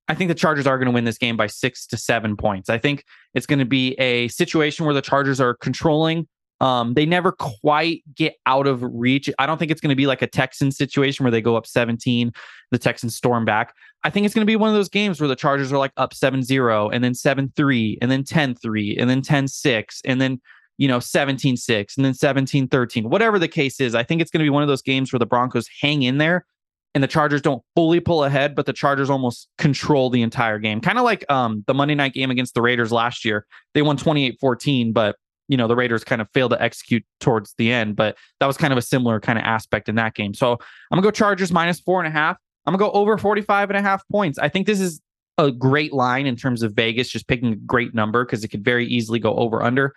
I 0.07 0.15
think 0.15 0.27
the 0.27 0.35
Chargers 0.35 0.67
are 0.67 0.77
going 0.77 0.87
to 0.87 0.91
win 0.91 1.05
this 1.05 1.19
game 1.19 1.37
by 1.37 1.47
six 1.47 1.85
to 1.87 1.97
seven 1.97 2.35
points. 2.35 2.69
I 2.69 2.79
think 2.79 3.05
it's 3.35 3.45
going 3.45 3.59
to 3.59 3.65
be 3.65 3.93
a 3.93 4.27
situation 4.29 4.85
where 4.85 4.93
the 4.93 5.01
Chargers 5.01 5.39
are 5.39 5.53
controlling 5.53 6.27
um, 6.61 6.93
they 6.93 7.05
never 7.05 7.31
quite 7.31 8.03
get 8.15 8.35
out 8.45 8.67
of 8.67 8.81
reach. 8.81 9.29
I 9.39 9.45
don't 9.45 9.57
think 9.57 9.71
it's 9.71 9.81
going 9.81 9.89
to 9.89 9.95
be 9.95 10.07
like 10.07 10.21
a 10.21 10.27
Texans 10.27 10.77
situation 10.77 11.23
where 11.23 11.31
they 11.31 11.41
go 11.41 11.55
up 11.55 11.67
17, 11.67 12.31
the 12.71 12.77
Texans 12.77 13.15
storm 13.15 13.45
back. 13.45 13.73
I 14.03 14.09
think 14.09 14.25
it's 14.25 14.35
going 14.35 14.45
to 14.45 14.49
be 14.49 14.55
one 14.55 14.69
of 14.69 14.75
those 14.75 14.89
games 14.89 15.19
where 15.19 15.27
the 15.27 15.35
Chargers 15.35 15.73
are 15.73 15.77
like 15.77 15.91
up 15.97 16.13
7 16.13 16.43
0 16.43 16.89
and 16.89 17.03
then 17.03 17.13
7 17.13 17.51
3 17.55 17.97
and 18.01 18.11
then 18.11 18.23
10 18.23 18.55
3 18.55 18.97
and 18.97 19.09
then 19.09 19.21
10 19.21 19.47
6 19.47 20.01
and 20.05 20.21
then, 20.21 20.39
you 20.77 20.87
know, 20.87 20.99
17 20.99 21.57
6 21.57 21.97
and 21.97 22.05
then 22.05 22.13
17 22.13 22.67
13. 22.67 23.09
Whatever 23.09 23.37
the 23.37 23.47
case 23.47 23.81
is, 23.81 23.95
I 23.95 24.03
think 24.03 24.21
it's 24.21 24.31
going 24.31 24.39
to 24.39 24.45
be 24.45 24.49
one 24.49 24.63
of 24.63 24.69
those 24.69 24.81
games 24.81 25.11
where 25.11 25.19
the 25.19 25.25
Broncos 25.25 25.67
hang 25.81 26.03
in 26.03 26.19
there 26.19 26.45
and 26.93 27.03
the 27.03 27.07
Chargers 27.07 27.41
don't 27.41 27.61
fully 27.75 27.99
pull 27.99 28.23
ahead, 28.23 28.55
but 28.55 28.65
the 28.65 28.73
Chargers 28.73 29.09
almost 29.09 29.49
control 29.57 30.09
the 30.09 30.21
entire 30.21 30.59
game. 30.59 30.79
Kind 30.79 30.97
of 30.97 31.03
like 31.03 31.29
um, 31.29 31.65
the 31.67 31.73
Monday 31.73 31.95
night 31.95 32.13
game 32.13 32.31
against 32.31 32.53
the 32.53 32.61
Raiders 32.61 32.91
last 32.93 33.25
year. 33.25 33.45
They 33.73 33.81
won 33.81 33.97
28 33.97 34.37
14, 34.39 34.93
but 34.93 35.17
you 35.47 35.57
know 35.57 35.67
the 35.67 35.75
Raiders 35.75 36.03
kind 36.03 36.21
of 36.21 36.29
failed 36.33 36.51
to 36.51 36.61
execute 36.61 37.03
towards 37.19 37.53
the 37.57 37.71
end, 37.71 37.95
but 37.95 38.17
that 38.39 38.47
was 38.47 38.57
kind 38.57 38.73
of 38.73 38.77
a 38.77 38.81
similar 38.81 39.19
kind 39.19 39.37
of 39.37 39.45
aspect 39.45 39.89
in 39.89 39.95
that 39.95 40.15
game. 40.15 40.33
So 40.33 40.53
I'm 40.53 40.57
gonna 40.91 41.01
go 41.01 41.11
Chargers 41.11 41.51
minus 41.51 41.79
four 41.79 41.99
and 41.99 42.07
a 42.07 42.11
half. 42.11 42.37
I'm 42.65 42.73
gonna 42.75 42.91
go 42.91 42.97
over 42.97 43.17
45 43.17 43.69
and 43.69 43.77
a 43.77 43.81
half 43.81 44.07
points. 44.09 44.39
I 44.39 44.49
think 44.49 44.67
this 44.67 44.79
is 44.79 45.01
a 45.37 45.51
great 45.51 45.93
line 45.93 46.25
in 46.25 46.35
terms 46.35 46.63
of 46.63 46.73
Vegas, 46.73 47.09
just 47.09 47.27
picking 47.27 47.53
a 47.53 47.55
great 47.55 47.93
number 47.93 48.25
because 48.25 48.43
it 48.43 48.47
could 48.47 48.63
very 48.63 48.87
easily 48.87 49.19
go 49.19 49.35
over 49.35 49.61
under. 49.61 49.93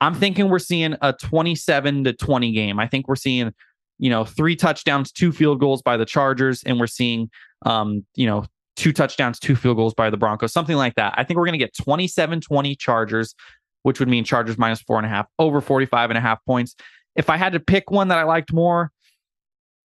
I'm 0.00 0.14
thinking 0.14 0.48
we're 0.48 0.58
seeing 0.58 0.96
a 1.02 1.12
27 1.12 2.04
to 2.04 2.12
20 2.14 2.52
game. 2.52 2.80
I 2.80 2.86
think 2.86 3.06
we're 3.06 3.16
seeing, 3.16 3.52
you 3.98 4.08
know, 4.08 4.24
three 4.24 4.56
touchdowns, 4.56 5.12
two 5.12 5.30
field 5.30 5.60
goals 5.60 5.82
by 5.82 5.98
the 5.98 6.06
Chargers, 6.06 6.62
and 6.64 6.80
we're 6.80 6.86
seeing, 6.86 7.30
um, 7.66 8.06
you 8.14 8.26
know, 8.26 8.44
two 8.76 8.92
touchdowns, 8.94 9.38
two 9.38 9.54
field 9.54 9.76
goals 9.76 9.92
by 9.92 10.08
the 10.08 10.16
Broncos, 10.16 10.54
something 10.54 10.76
like 10.76 10.94
that. 10.94 11.12
I 11.18 11.24
think 11.24 11.36
we're 11.36 11.44
going 11.44 11.58
to 11.58 11.58
get 11.58 11.76
27 11.76 12.40
20 12.40 12.76
Chargers 12.76 13.34
which 13.82 14.00
would 14.00 14.08
mean 14.08 14.24
Chargers 14.24 14.58
minus 14.58 14.80
four 14.80 14.96
and 14.96 15.06
a 15.06 15.08
half, 15.08 15.26
over 15.38 15.60
45 15.60 16.10
and 16.10 16.18
a 16.18 16.20
half 16.20 16.44
points. 16.44 16.74
If 17.16 17.30
I 17.30 17.36
had 17.36 17.52
to 17.52 17.60
pick 17.60 17.90
one 17.90 18.08
that 18.08 18.18
I 18.18 18.24
liked 18.24 18.52
more, 18.52 18.92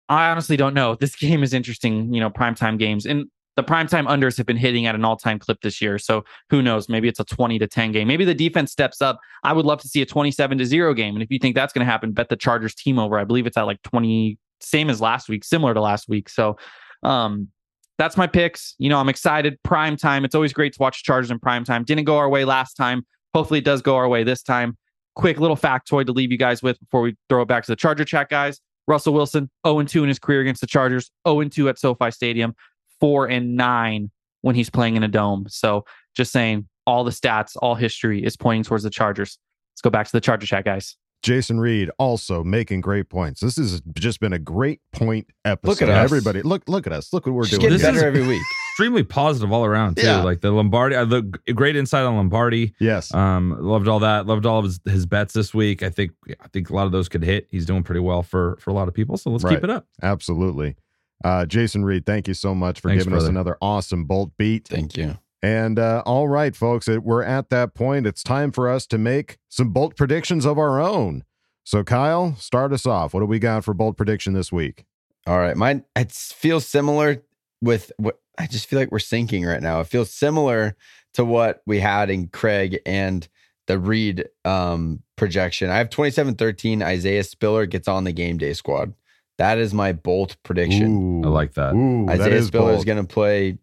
I 0.09 0.29
honestly 0.29 0.57
don't 0.57 0.73
know. 0.73 0.95
This 0.95 1.15
game 1.17 1.43
is 1.43 1.53
interesting, 1.53 2.13
you 2.13 2.19
know, 2.19 2.29
primetime 2.29 2.77
games. 2.77 3.05
And 3.05 3.25
the 3.55 3.63
primetime 3.63 4.07
unders 4.07 4.37
have 4.37 4.45
been 4.45 4.57
hitting 4.57 4.85
at 4.85 4.93
an 4.93 5.03
all-time 5.03 5.39
clip 5.39 5.61
this 5.61 5.81
year. 5.81 5.97
So 5.97 6.23
who 6.51 6.61
knows? 6.61 6.87
Maybe 6.87 7.07
it's 7.07 7.19
a 7.19 7.25
20 7.25 7.57
to 7.57 7.67
10 7.67 7.91
game. 7.91 8.07
Maybe 8.07 8.23
the 8.23 8.35
defense 8.35 8.71
steps 8.71 9.01
up. 9.01 9.19
I 9.43 9.51
would 9.51 9.65
love 9.65 9.81
to 9.81 9.87
see 9.87 10.01
a 10.03 10.05
27 10.05 10.59
to 10.59 10.65
0 10.65 10.93
game. 10.93 11.15
And 11.15 11.23
if 11.23 11.31
you 11.31 11.39
think 11.39 11.55
that's 11.55 11.73
going 11.73 11.85
to 11.85 11.91
happen, 11.91 12.11
bet 12.11 12.29
the 12.29 12.35
Chargers 12.35 12.75
team 12.75 12.99
over. 12.99 13.17
I 13.17 13.23
believe 13.23 13.47
it's 13.47 13.57
at 13.57 13.63
like 13.63 13.81
20, 13.81 14.37
same 14.61 14.91
as 14.91 15.01
last 15.01 15.27
week, 15.27 15.43
similar 15.43 15.73
to 15.73 15.81
last 15.81 16.07
week. 16.07 16.29
So 16.29 16.57
um 17.03 17.49
that's 17.97 18.15
my 18.15 18.27
picks. 18.27 18.75
You 18.77 18.89
know, 18.89 18.99
I'm 18.99 19.09
excited. 19.09 19.57
Prime 19.63 19.97
time. 19.97 20.23
It's 20.23 20.35
always 20.35 20.53
great 20.53 20.73
to 20.73 20.79
watch 20.79 21.03
Chargers 21.03 21.31
in 21.31 21.39
prime 21.39 21.63
time. 21.63 21.83
Didn't 21.83 22.05
go 22.05 22.17
our 22.17 22.29
way 22.29 22.45
last 22.45 22.75
time. 22.75 23.05
Hopefully, 23.37 23.59
it 23.59 23.65
does 23.65 23.81
go 23.81 23.95
our 23.95 24.07
way 24.09 24.23
this 24.23 24.41
time. 24.41 24.77
Quick 25.15 25.39
little 25.39 25.55
factoid 25.57 26.05
to 26.07 26.11
leave 26.11 26.31
you 26.31 26.37
guys 26.37 26.61
with 26.63 26.79
before 26.79 27.01
we 27.01 27.15
throw 27.29 27.41
it 27.43 27.47
back 27.47 27.63
to 27.65 27.71
the 27.71 27.75
Charger 27.75 28.03
chat, 28.05 28.29
guys. 28.29 28.59
Russell 28.87 29.13
Wilson, 29.13 29.49
0 29.65 29.83
2 29.83 30.03
in 30.03 30.07
his 30.09 30.17
career 30.19 30.41
against 30.41 30.61
the 30.61 30.67
Chargers, 30.67 31.11
0 31.27 31.43
2 31.43 31.69
at 31.69 31.77
SoFi 31.77 32.09
Stadium, 32.11 32.55
4 32.99 33.27
and 33.27 33.55
9 33.55 34.09
when 34.41 34.55
he's 34.55 34.69
playing 34.69 34.95
in 34.95 35.03
a 35.03 35.07
dome. 35.07 35.45
So 35.49 35.85
just 36.15 36.31
saying, 36.31 36.67
all 36.85 37.03
the 37.03 37.11
stats, 37.11 37.55
all 37.61 37.75
history 37.75 38.23
is 38.23 38.37
pointing 38.37 38.63
towards 38.63 38.83
the 38.83 38.89
Chargers. 38.89 39.37
Let's 39.73 39.81
go 39.81 39.89
back 39.89 40.05
to 40.07 40.11
the 40.11 40.21
Charger 40.21 40.47
chat, 40.47 40.65
guys. 40.65 40.95
Jason 41.23 41.59
Reed 41.59 41.89
also 41.99 42.43
making 42.43 42.81
great 42.81 43.09
points. 43.09 43.41
This 43.41 43.57
has 43.57 43.81
just 43.95 44.19
been 44.19 44.33
a 44.33 44.39
great 44.39 44.79
point 44.93 45.27
episode. 45.45 45.69
Look 45.69 45.81
at 45.81 45.89
us. 45.89 46.03
everybody. 46.03 46.41
Look, 46.43 46.63
look 46.69 46.87
at 46.87 46.93
us. 46.93 47.11
Look 47.11 47.25
what 47.25 47.33
we're 47.35 47.43
Just 47.43 47.59
doing. 47.59 47.73
getting 47.73 47.77
This 47.77 47.81
better 47.85 47.97
is- 47.97 48.03
every 48.03 48.25
week. 48.27 48.41
Extremely 48.77 49.01
positive 49.03 49.51
all 49.51 49.65
around 49.65 49.97
too. 49.97 50.05
Yeah. 50.05 50.21
Like 50.21 50.41
the 50.41 50.51
Lombardi, 50.51 50.95
uh, 50.95 51.03
the 51.03 51.23
great 51.55 51.75
insight 51.75 52.03
on 52.05 52.15
Lombardi. 52.15 52.75
Yes. 52.79 53.11
Um, 53.11 53.57
loved 53.59 53.87
all 53.87 53.97
that. 54.01 54.27
Loved 54.27 54.45
all 54.45 54.59
of 54.59 54.65
his, 54.65 54.79
his 54.85 55.07
bets 55.07 55.33
this 55.33 55.51
week. 55.51 55.81
I 55.81 55.89
think 55.89 56.11
I 56.39 56.47
think 56.49 56.69
a 56.69 56.75
lot 56.75 56.85
of 56.85 56.91
those 56.91 57.09
could 57.09 57.23
hit. 57.23 57.47
He's 57.49 57.65
doing 57.65 57.81
pretty 57.81 58.01
well 58.01 58.21
for 58.21 58.55
for 58.61 58.69
a 58.69 58.73
lot 58.73 58.87
of 58.87 58.93
people. 58.93 59.17
So 59.17 59.31
let's 59.31 59.43
Right. 59.43 59.55
keep 59.55 59.63
it 59.63 59.71
up. 59.71 59.87
Absolutely. 60.03 60.75
Uh, 61.23 61.47
Jason 61.47 61.85
Reed, 61.85 62.05
thank 62.05 62.27
you 62.27 62.35
so 62.35 62.53
much 62.53 62.79
for 62.79 62.89
Thanks, 62.89 63.03
giving 63.03 63.17
us 63.17 63.25
another 63.25 63.57
awesome 63.63 64.05
bolt 64.05 64.33
beat. 64.37 64.67
Thank 64.67 64.95
you. 64.95 65.17
And 65.41 65.79
uh, 65.79 66.03
all 66.05 66.27
right, 66.27 66.55
folks, 66.55 66.87
it, 66.87 67.01
we're 67.01 67.23
at 67.23 67.49
that 67.49 67.73
point. 67.73 68.05
It's 68.05 68.21
time 68.21 68.51
for 68.51 68.69
us 68.69 68.85
to 68.87 68.99
make 68.99 69.39
some 69.49 69.69
bolt 69.73 69.95
predictions 69.95 70.45
of 70.45 70.59
our 70.59 70.79
own. 70.79 71.23
So, 71.63 71.83
Kyle, 71.83 72.35
start 72.35 72.71
us 72.73 72.85
off. 72.85 73.15
What 73.15 73.21
do 73.21 73.25
we 73.25 73.39
got 73.39 73.63
for 73.63 73.73
bolt 73.73 73.97
prediction 73.97 74.33
this 74.33 74.51
week? 74.51 74.85
All 75.25 75.39
right. 75.39 75.57
Mine 75.57 75.83
it 75.95 76.11
feels 76.11 76.67
similar 76.67 77.23
with 77.59 77.91
what 77.97 78.19
I 78.37 78.47
just 78.47 78.67
feel 78.67 78.79
like 78.79 78.91
we're 78.91 78.99
sinking 78.99 79.45
right 79.45 79.61
now. 79.61 79.79
It 79.79 79.87
feels 79.87 80.11
similar 80.11 80.75
to 81.13 81.25
what 81.25 81.61
we 81.65 81.79
had 81.79 82.09
in 82.09 82.27
Craig 82.27 82.79
and 82.85 83.27
the 83.65 83.79
Reed 83.79 84.27
um, 84.45 85.01
projection. 85.15 85.69
I 85.69 85.77
have 85.77 85.89
27-13. 85.89 86.83
Isaiah 86.83 87.23
Spiller 87.23 87.65
gets 87.65 87.87
on 87.87 88.03
the 88.03 88.11
game 88.11 88.37
day 88.37 88.53
squad. 88.53 88.93
That 89.37 89.57
is 89.57 89.73
my 89.73 89.93
bolt 89.93 90.37
prediction. 90.43 91.23
Ooh, 91.23 91.27
I 91.27 91.31
like 91.31 91.53
that. 91.53 91.73
Ooh, 91.75 92.07
Isaiah 92.09 92.35
is 92.35 92.47
Spiller 92.47 92.73
is 92.73 92.85
going 92.85 93.05
to 93.05 93.13
play 93.13 93.57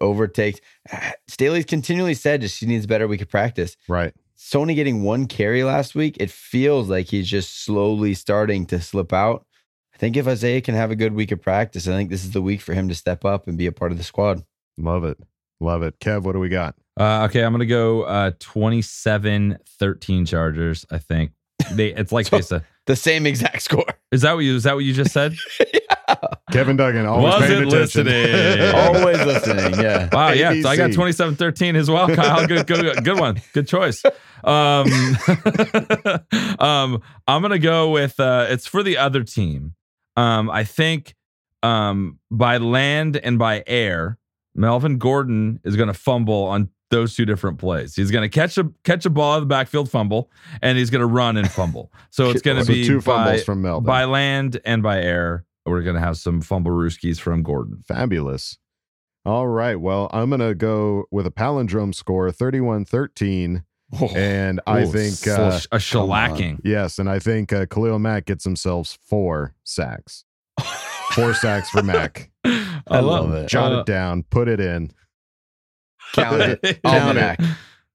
overtakes. 0.00 0.60
Staley's 1.28 1.64
continually 1.64 2.14
said 2.14 2.40
just 2.40 2.60
he 2.60 2.66
needs 2.66 2.86
better 2.86 3.08
week 3.08 3.22
of 3.22 3.28
practice. 3.28 3.76
Right. 3.88 4.12
Sony 4.36 4.74
getting 4.74 5.02
one 5.02 5.26
carry 5.26 5.64
last 5.64 5.94
week, 5.94 6.16
it 6.20 6.30
feels 6.30 6.90
like 6.90 7.06
he's 7.06 7.28
just 7.28 7.64
slowly 7.64 8.12
starting 8.14 8.66
to 8.66 8.80
slip 8.80 9.12
out. 9.12 9.46
I 9.94 9.98
think 9.98 10.16
if 10.16 10.26
Isaiah 10.26 10.60
can 10.60 10.74
have 10.74 10.90
a 10.90 10.96
good 10.96 11.14
week 11.14 11.30
of 11.30 11.40
practice, 11.40 11.86
I 11.86 11.92
think 11.92 12.10
this 12.10 12.24
is 12.24 12.32
the 12.32 12.42
week 12.42 12.60
for 12.60 12.74
him 12.74 12.88
to 12.88 12.94
step 12.94 13.24
up 13.24 13.46
and 13.46 13.56
be 13.56 13.66
a 13.66 13.72
part 13.72 13.92
of 13.92 13.98
the 13.98 14.04
squad. 14.04 14.44
Love 14.76 15.04
it. 15.04 15.18
Love 15.60 15.82
it. 15.82 15.98
Kev, 16.00 16.22
what 16.24 16.32
do 16.32 16.40
we 16.40 16.48
got? 16.48 16.74
Uh, 16.98 17.24
okay, 17.28 17.42
I'm 17.44 17.52
gonna 17.52 17.66
go 17.66 18.02
uh 18.02 18.32
27 18.40 19.58
13 19.78 20.26
Chargers. 20.26 20.84
I 20.90 20.98
think 20.98 21.32
they 21.72 21.94
it's 21.94 22.12
like 22.12 22.28
they 22.30 22.42
said. 22.42 22.64
The 22.86 22.96
same 22.96 23.24
exact 23.26 23.62
score. 23.62 23.86
Is 24.12 24.22
that 24.22 24.34
what 24.34 24.40
you? 24.40 24.56
Is 24.56 24.64
that 24.64 24.74
what 24.74 24.84
you 24.84 24.92
just 24.92 25.12
said? 25.12 25.34
Kevin 26.52 26.76
Duggan 26.76 27.06
always 27.06 27.32
Wasn't 27.34 27.66
attention. 27.72 28.04
listening. 28.04 28.74
Always 28.74 29.18
listening. 29.24 29.80
Yeah. 29.82 30.08
Wow, 30.12 30.30
yeah. 30.32 30.60
So 30.60 30.68
I 30.68 30.76
got 30.76 30.90
27-13 30.90 31.74
as 31.76 31.90
well, 31.90 32.14
Kyle. 32.14 32.46
Good, 32.46 32.66
good, 32.66 33.02
good 33.02 33.18
one. 33.18 33.40
Good 33.54 33.66
choice. 33.66 34.04
Um, 34.44 34.86
um, 36.58 37.02
I'm 37.26 37.40
gonna 37.42 37.58
go 37.58 37.90
with 37.90 38.20
uh, 38.20 38.46
it's 38.50 38.66
for 38.66 38.82
the 38.82 38.98
other 38.98 39.24
team. 39.24 39.74
Um, 40.16 40.50
I 40.50 40.64
think 40.64 41.14
um, 41.62 42.18
by 42.30 42.58
land 42.58 43.16
and 43.16 43.38
by 43.38 43.64
air, 43.66 44.18
Melvin 44.54 44.98
Gordon 44.98 45.60
is 45.64 45.76
gonna 45.76 45.94
fumble 45.94 46.44
on 46.44 46.68
those 46.90 47.16
two 47.16 47.24
different 47.24 47.58
plays. 47.58 47.96
He's 47.96 48.10
gonna 48.10 48.28
catch 48.28 48.56
a 48.58 48.70
catch 48.84 49.04
a 49.06 49.10
ball 49.10 49.34
in 49.36 49.40
the 49.40 49.46
backfield 49.46 49.90
fumble, 49.90 50.30
and 50.62 50.78
he's 50.78 50.90
gonna 50.90 51.06
run 51.06 51.36
and 51.36 51.50
fumble. 51.50 51.92
So 52.10 52.30
it's 52.30 52.42
gonna 52.42 52.64
So 52.64 52.72
be 52.72 52.84
two 52.86 52.98
by, 53.00 53.02
fumbles 53.24 53.44
from 53.44 53.62
Melvin. 53.62 53.86
by 53.86 54.04
land 54.04 54.60
and 54.64 54.82
by 54.82 55.00
air. 55.00 55.44
We're 55.66 55.82
gonna 55.82 56.00
have 56.00 56.18
some 56.18 56.40
fumble 56.42 56.70
rooskies 56.72 57.18
from 57.18 57.42
Gordon. 57.42 57.82
Fabulous. 57.88 58.58
All 59.26 59.48
right. 59.48 59.80
Well, 59.80 60.10
I'm 60.12 60.28
going 60.28 60.40
to 60.46 60.54
go 60.54 61.06
with 61.10 61.26
a 61.26 61.30
palindrome 61.30 61.94
score 61.94 62.30
31 62.30 62.84
13. 62.84 63.64
And 64.14 64.60
I 64.66 64.82
Ooh, 64.82 64.86
think 64.86 65.14
sl- 65.14 65.30
uh, 65.32 65.60
a 65.72 65.76
shellacking. 65.78 66.60
Yes, 66.64 66.98
and 66.98 67.08
I 67.08 67.18
think 67.18 67.52
uh, 67.52 67.66
Khalil 67.66 67.98
Mack 67.98 68.26
gets 68.26 68.44
himself 68.44 68.98
four 69.08 69.54
sacks. 69.64 70.24
Four 71.12 71.34
sacks 71.34 71.70
for 71.70 71.82
Mack. 71.82 72.30
I 72.44 73.00
love 73.00 73.32
it. 73.34 73.48
Jot 73.48 73.72
Uh, 73.72 73.78
it 73.80 73.86
down. 73.86 74.24
Put 74.24 74.48
it 74.48 74.60
in. 74.60 74.90
Count 76.14 76.40
it. 76.40 76.82
Count 76.82 76.84
Almanac. 76.84 77.40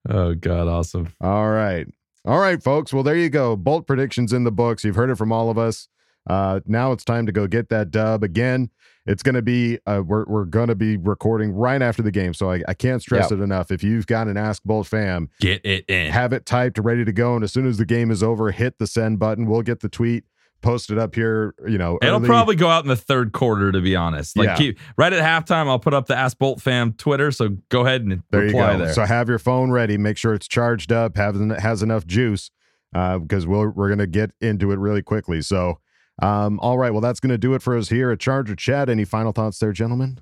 Oh 0.09 0.33
God, 0.35 0.67
awesome. 0.67 1.13
All 1.21 1.49
right. 1.49 1.87
All 2.25 2.39
right, 2.39 2.61
folks. 2.61 2.93
Well, 2.93 3.03
there 3.03 3.15
you 3.15 3.29
go. 3.29 3.55
Bolt 3.55 3.87
predictions 3.87 4.33
in 4.33 4.43
the 4.43 4.51
books. 4.51 4.83
You've 4.83 4.95
heard 4.95 5.09
it 5.09 5.15
from 5.15 5.31
all 5.31 5.49
of 5.49 5.57
us. 5.57 5.87
Uh, 6.29 6.59
now 6.65 6.91
it's 6.91 7.03
time 7.03 7.25
to 7.25 7.31
go 7.31 7.47
get 7.47 7.69
that 7.69 7.91
dub 7.91 8.23
again. 8.23 8.69
It's 9.05 9.23
going 9.23 9.35
to 9.35 9.41
be 9.41 9.79
uh, 9.87 10.03
we're 10.05 10.25
we're 10.25 10.45
going 10.45 10.67
to 10.67 10.75
be 10.75 10.95
recording 10.97 11.51
right 11.51 11.81
after 11.81 12.03
the 12.03 12.11
game, 12.11 12.33
so 12.35 12.51
I, 12.51 12.61
I 12.67 12.73
can't 12.75 13.01
stress 13.01 13.31
Yep. 13.31 13.39
it 13.39 13.43
enough. 13.43 13.71
If 13.71 13.83
you've 13.83 14.05
got 14.05 14.27
an 14.27 14.37
Ask 14.37 14.61
Bolt 14.63 14.85
fam, 14.85 15.29
Get 15.41 15.65
it 15.65 15.85
in. 15.89 16.11
have 16.11 16.31
it 16.31 16.45
typed, 16.45 16.77
ready 16.77 17.03
to 17.03 17.11
go, 17.11 17.33
and 17.35 17.43
as 17.43 17.51
soon 17.51 17.65
as 17.65 17.77
the 17.79 17.85
game 17.85 18.11
is 18.11 18.21
over, 18.21 18.51
hit 18.51 18.77
the 18.77 18.85
send 18.85 19.17
button. 19.17 19.47
We'll 19.47 19.63
get 19.63 19.79
the 19.79 19.89
tweet 19.89 20.25
posted 20.61 20.99
up 20.99 21.15
here. 21.15 21.55
You 21.67 21.79
know, 21.79 21.97
It'll 22.03 22.17
early. 22.17 22.27
probably 22.27 22.55
go 22.57 22.67
out 22.67 22.83
in 22.83 22.89
the 22.89 22.95
third 22.97 23.31
quarter, 23.31 23.71
to 23.71 23.81
be 23.81 23.95
honest. 23.95 24.37
Like 24.37 24.47
Yeah. 24.49 24.55
keep 24.57 24.79
right 24.97 25.11
at 25.13 25.23
halftime, 25.23 25.67
I'll 25.67 25.79
put 25.79 25.93
up 25.95 26.05
the 26.05 26.15
Ask 26.15 26.37
Bolt 26.37 26.61
fam 26.61 26.93
Twitter. 26.93 27.31
So 27.31 27.57
go 27.69 27.85
ahead 27.85 28.01
and 28.03 28.21
There 28.29 28.41
you 28.41 28.47
reply 28.47 28.73
go. 28.73 28.83
there. 28.83 28.93
So 28.93 29.05
have 29.05 29.27
your 29.29 29.39
phone 29.39 29.71
ready. 29.71 29.97
Make 29.97 30.17
sure 30.17 30.33
it's 30.35 30.47
charged 30.49 30.91
up. 30.91 31.15
Have 31.17 31.35
has 31.59 31.81
enough 31.81 32.05
juice 32.05 32.51
uh, 32.93 33.17
because 33.19 33.47
we'll, 33.47 33.69
we're 33.69 33.87
going 33.87 33.99
to 33.99 34.07
get 34.07 34.31
into 34.41 34.71
it 34.71 34.77
really 34.79 35.01
quickly. 35.01 35.41
So, 35.41 35.79
um, 36.21 36.59
all 36.61 36.77
right. 36.77 36.91
Well, 36.91 37.01
that's 37.01 37.19
going 37.19 37.31
to 37.31 37.37
do 37.37 37.53
it 37.53 37.61
for 37.61 37.77
us 37.77 37.89
here 37.89 38.11
at 38.11 38.19
Charger 38.19 38.55
Chat. 38.55 38.89
Any 38.89 39.05
final 39.05 39.31
thoughts 39.31 39.59
there, 39.59 39.71
gentlemen? 39.71 40.19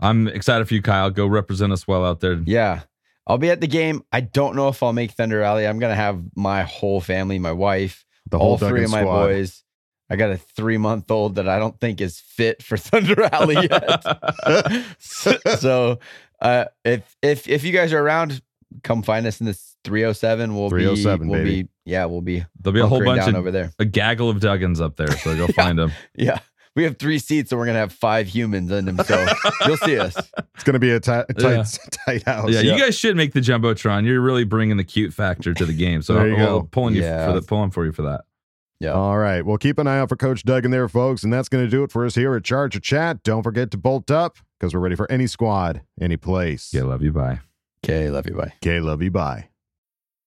I'm 0.00 0.26
excited 0.28 0.66
for 0.68 0.74
you, 0.74 0.82
Kyle. 0.82 1.10
Go 1.10 1.26
represent 1.26 1.72
us 1.72 1.86
well 1.86 2.04
out 2.04 2.20
there. 2.20 2.34
Yeah. 2.44 2.80
I'll 3.26 3.38
be 3.38 3.50
at 3.50 3.60
the 3.60 3.68
game. 3.68 4.02
I 4.10 4.20
don't 4.20 4.56
know 4.56 4.68
if 4.68 4.82
I'll 4.82 4.92
make 4.92 5.12
Thunder 5.12 5.38
Rally. 5.38 5.64
I'm 5.66 5.78
gonna 5.78 5.94
have 5.94 6.20
my 6.34 6.64
whole 6.64 7.00
family, 7.00 7.38
my 7.38 7.52
wife, 7.52 8.04
The 8.28 8.36
whole 8.38 8.52
all 8.52 8.58
three 8.58 8.82
of 8.82 8.90
my 8.90 9.02
squad. 9.02 9.26
boys. 9.28 9.62
I 10.10 10.16
got 10.16 10.30
a 10.30 10.36
three 10.36 10.76
month 10.76 11.08
old 11.08 11.36
that 11.36 11.48
I 11.48 11.60
don't 11.60 11.78
think 11.78 12.00
is 12.00 12.18
fit 12.18 12.62
for 12.64 12.76
Thunder 12.78 13.14
Rally 13.14 13.68
yet. 13.70 14.04
so, 14.98 15.36
so, 15.58 15.98
uh, 16.40 16.64
if 16.84 17.16
if 17.22 17.46
if 17.48 17.62
you 17.62 17.72
guys 17.72 17.92
are 17.92 18.00
around, 18.02 18.42
come 18.82 19.02
find 19.04 19.24
us 19.26 19.38
in 19.40 19.46
this 19.46 19.76
307. 19.84 20.54
We'll 20.56 20.68
307, 20.68 21.26
be 21.26 21.30
we'll 21.30 21.40
baby. 21.44 21.62
be 21.62 21.68
yeah 21.84 22.04
we'll 22.06 22.20
be 22.20 22.44
There'll 22.60 22.74
be 22.74 22.80
a 22.80 22.86
whole 22.86 23.04
bunch 23.04 23.26
of 23.28 23.34
over 23.34 23.50
there. 23.50 23.72
a 23.78 23.84
gaggle 23.84 24.30
of 24.30 24.38
Duggans 24.38 24.80
up 24.80 24.96
there. 24.96 25.10
So 25.18 25.36
go 25.36 25.46
find 25.52 25.78
them. 25.78 25.92
Yeah, 26.14 26.38
we 26.76 26.84
have 26.84 26.98
three 26.98 27.18
seats, 27.18 27.52
and 27.52 27.58
we're 27.58 27.66
gonna 27.66 27.78
have 27.78 27.92
five 27.92 28.28
humans 28.28 28.70
in 28.70 28.84
them. 28.84 28.98
So 29.04 29.26
you'll 29.66 29.76
see 29.78 29.98
us. 29.98 30.16
It's 30.54 30.64
going 30.64 30.74
to 30.74 30.78
be 30.78 30.90
a 30.90 31.00
ti- 31.00 31.10
tight, 31.10 31.26
Yeah. 31.40 31.64
tight 32.06 32.22
house. 32.24 32.50
Yeah, 32.50 32.60
you 32.60 32.78
guys 32.78 32.96
should 32.96 33.16
make 33.16 33.32
the 33.32 33.40
jumbotron. 33.40 34.04
You're 34.06 34.20
really 34.20 34.44
bringing 34.44 34.76
the 34.76 34.84
cute 34.84 35.12
factor 35.12 35.52
to 35.54 35.64
the 35.64 35.72
game. 35.72 36.02
So 36.02 36.14
There 36.14 36.28
you 36.28 36.36
I'll- 36.36 36.60
go. 36.60 36.68
pulling 36.70 36.94
you 36.94 37.02
for 37.02 37.32
the 37.32 37.42
pulling 37.42 37.70
for 37.70 37.84
you 37.86 37.92
for 37.92 38.02
that. 38.02 38.20
Yeah. 38.80 38.90
All 38.92 39.16
right. 39.16 39.44
Well, 39.46 39.58
keep 39.58 39.78
an 39.78 39.86
eye 39.86 39.98
out 39.98 40.08
for 40.08 40.16
Coach 40.16 40.42
Duggan 40.44 40.70
there, 40.72 40.88
folks. 40.88 41.22
And 41.24 41.32
that's 41.32 41.48
going 41.48 41.64
to 41.64 41.70
do 41.70 41.84
it 41.84 41.90
for 41.92 42.04
us 42.04 42.14
here 42.16 42.34
at 42.34 42.44
Charger 42.44 42.80
Chat. 42.80 43.22
Don't 43.22 43.42
forget 43.44 43.70
to 43.72 43.76
bolt 43.78 44.10
up 44.10 44.36
because 44.58 44.74
we're 44.74 44.80
ready 44.80 44.96
for 44.96 45.10
any 45.10 45.26
squad, 45.28 45.82
any 46.00 46.16
place. 46.16 46.70
Yeah, 46.74 46.82
love 46.82 47.00
you. 47.02 47.12
Bye. 47.12 47.40
Okay, 47.84 48.10
love 48.10 48.26
you. 48.26 48.34
Bye. 48.34 48.52
Okay, 48.62 48.80
love 48.80 49.00
you. 49.02 49.10
Bye. 49.10 49.51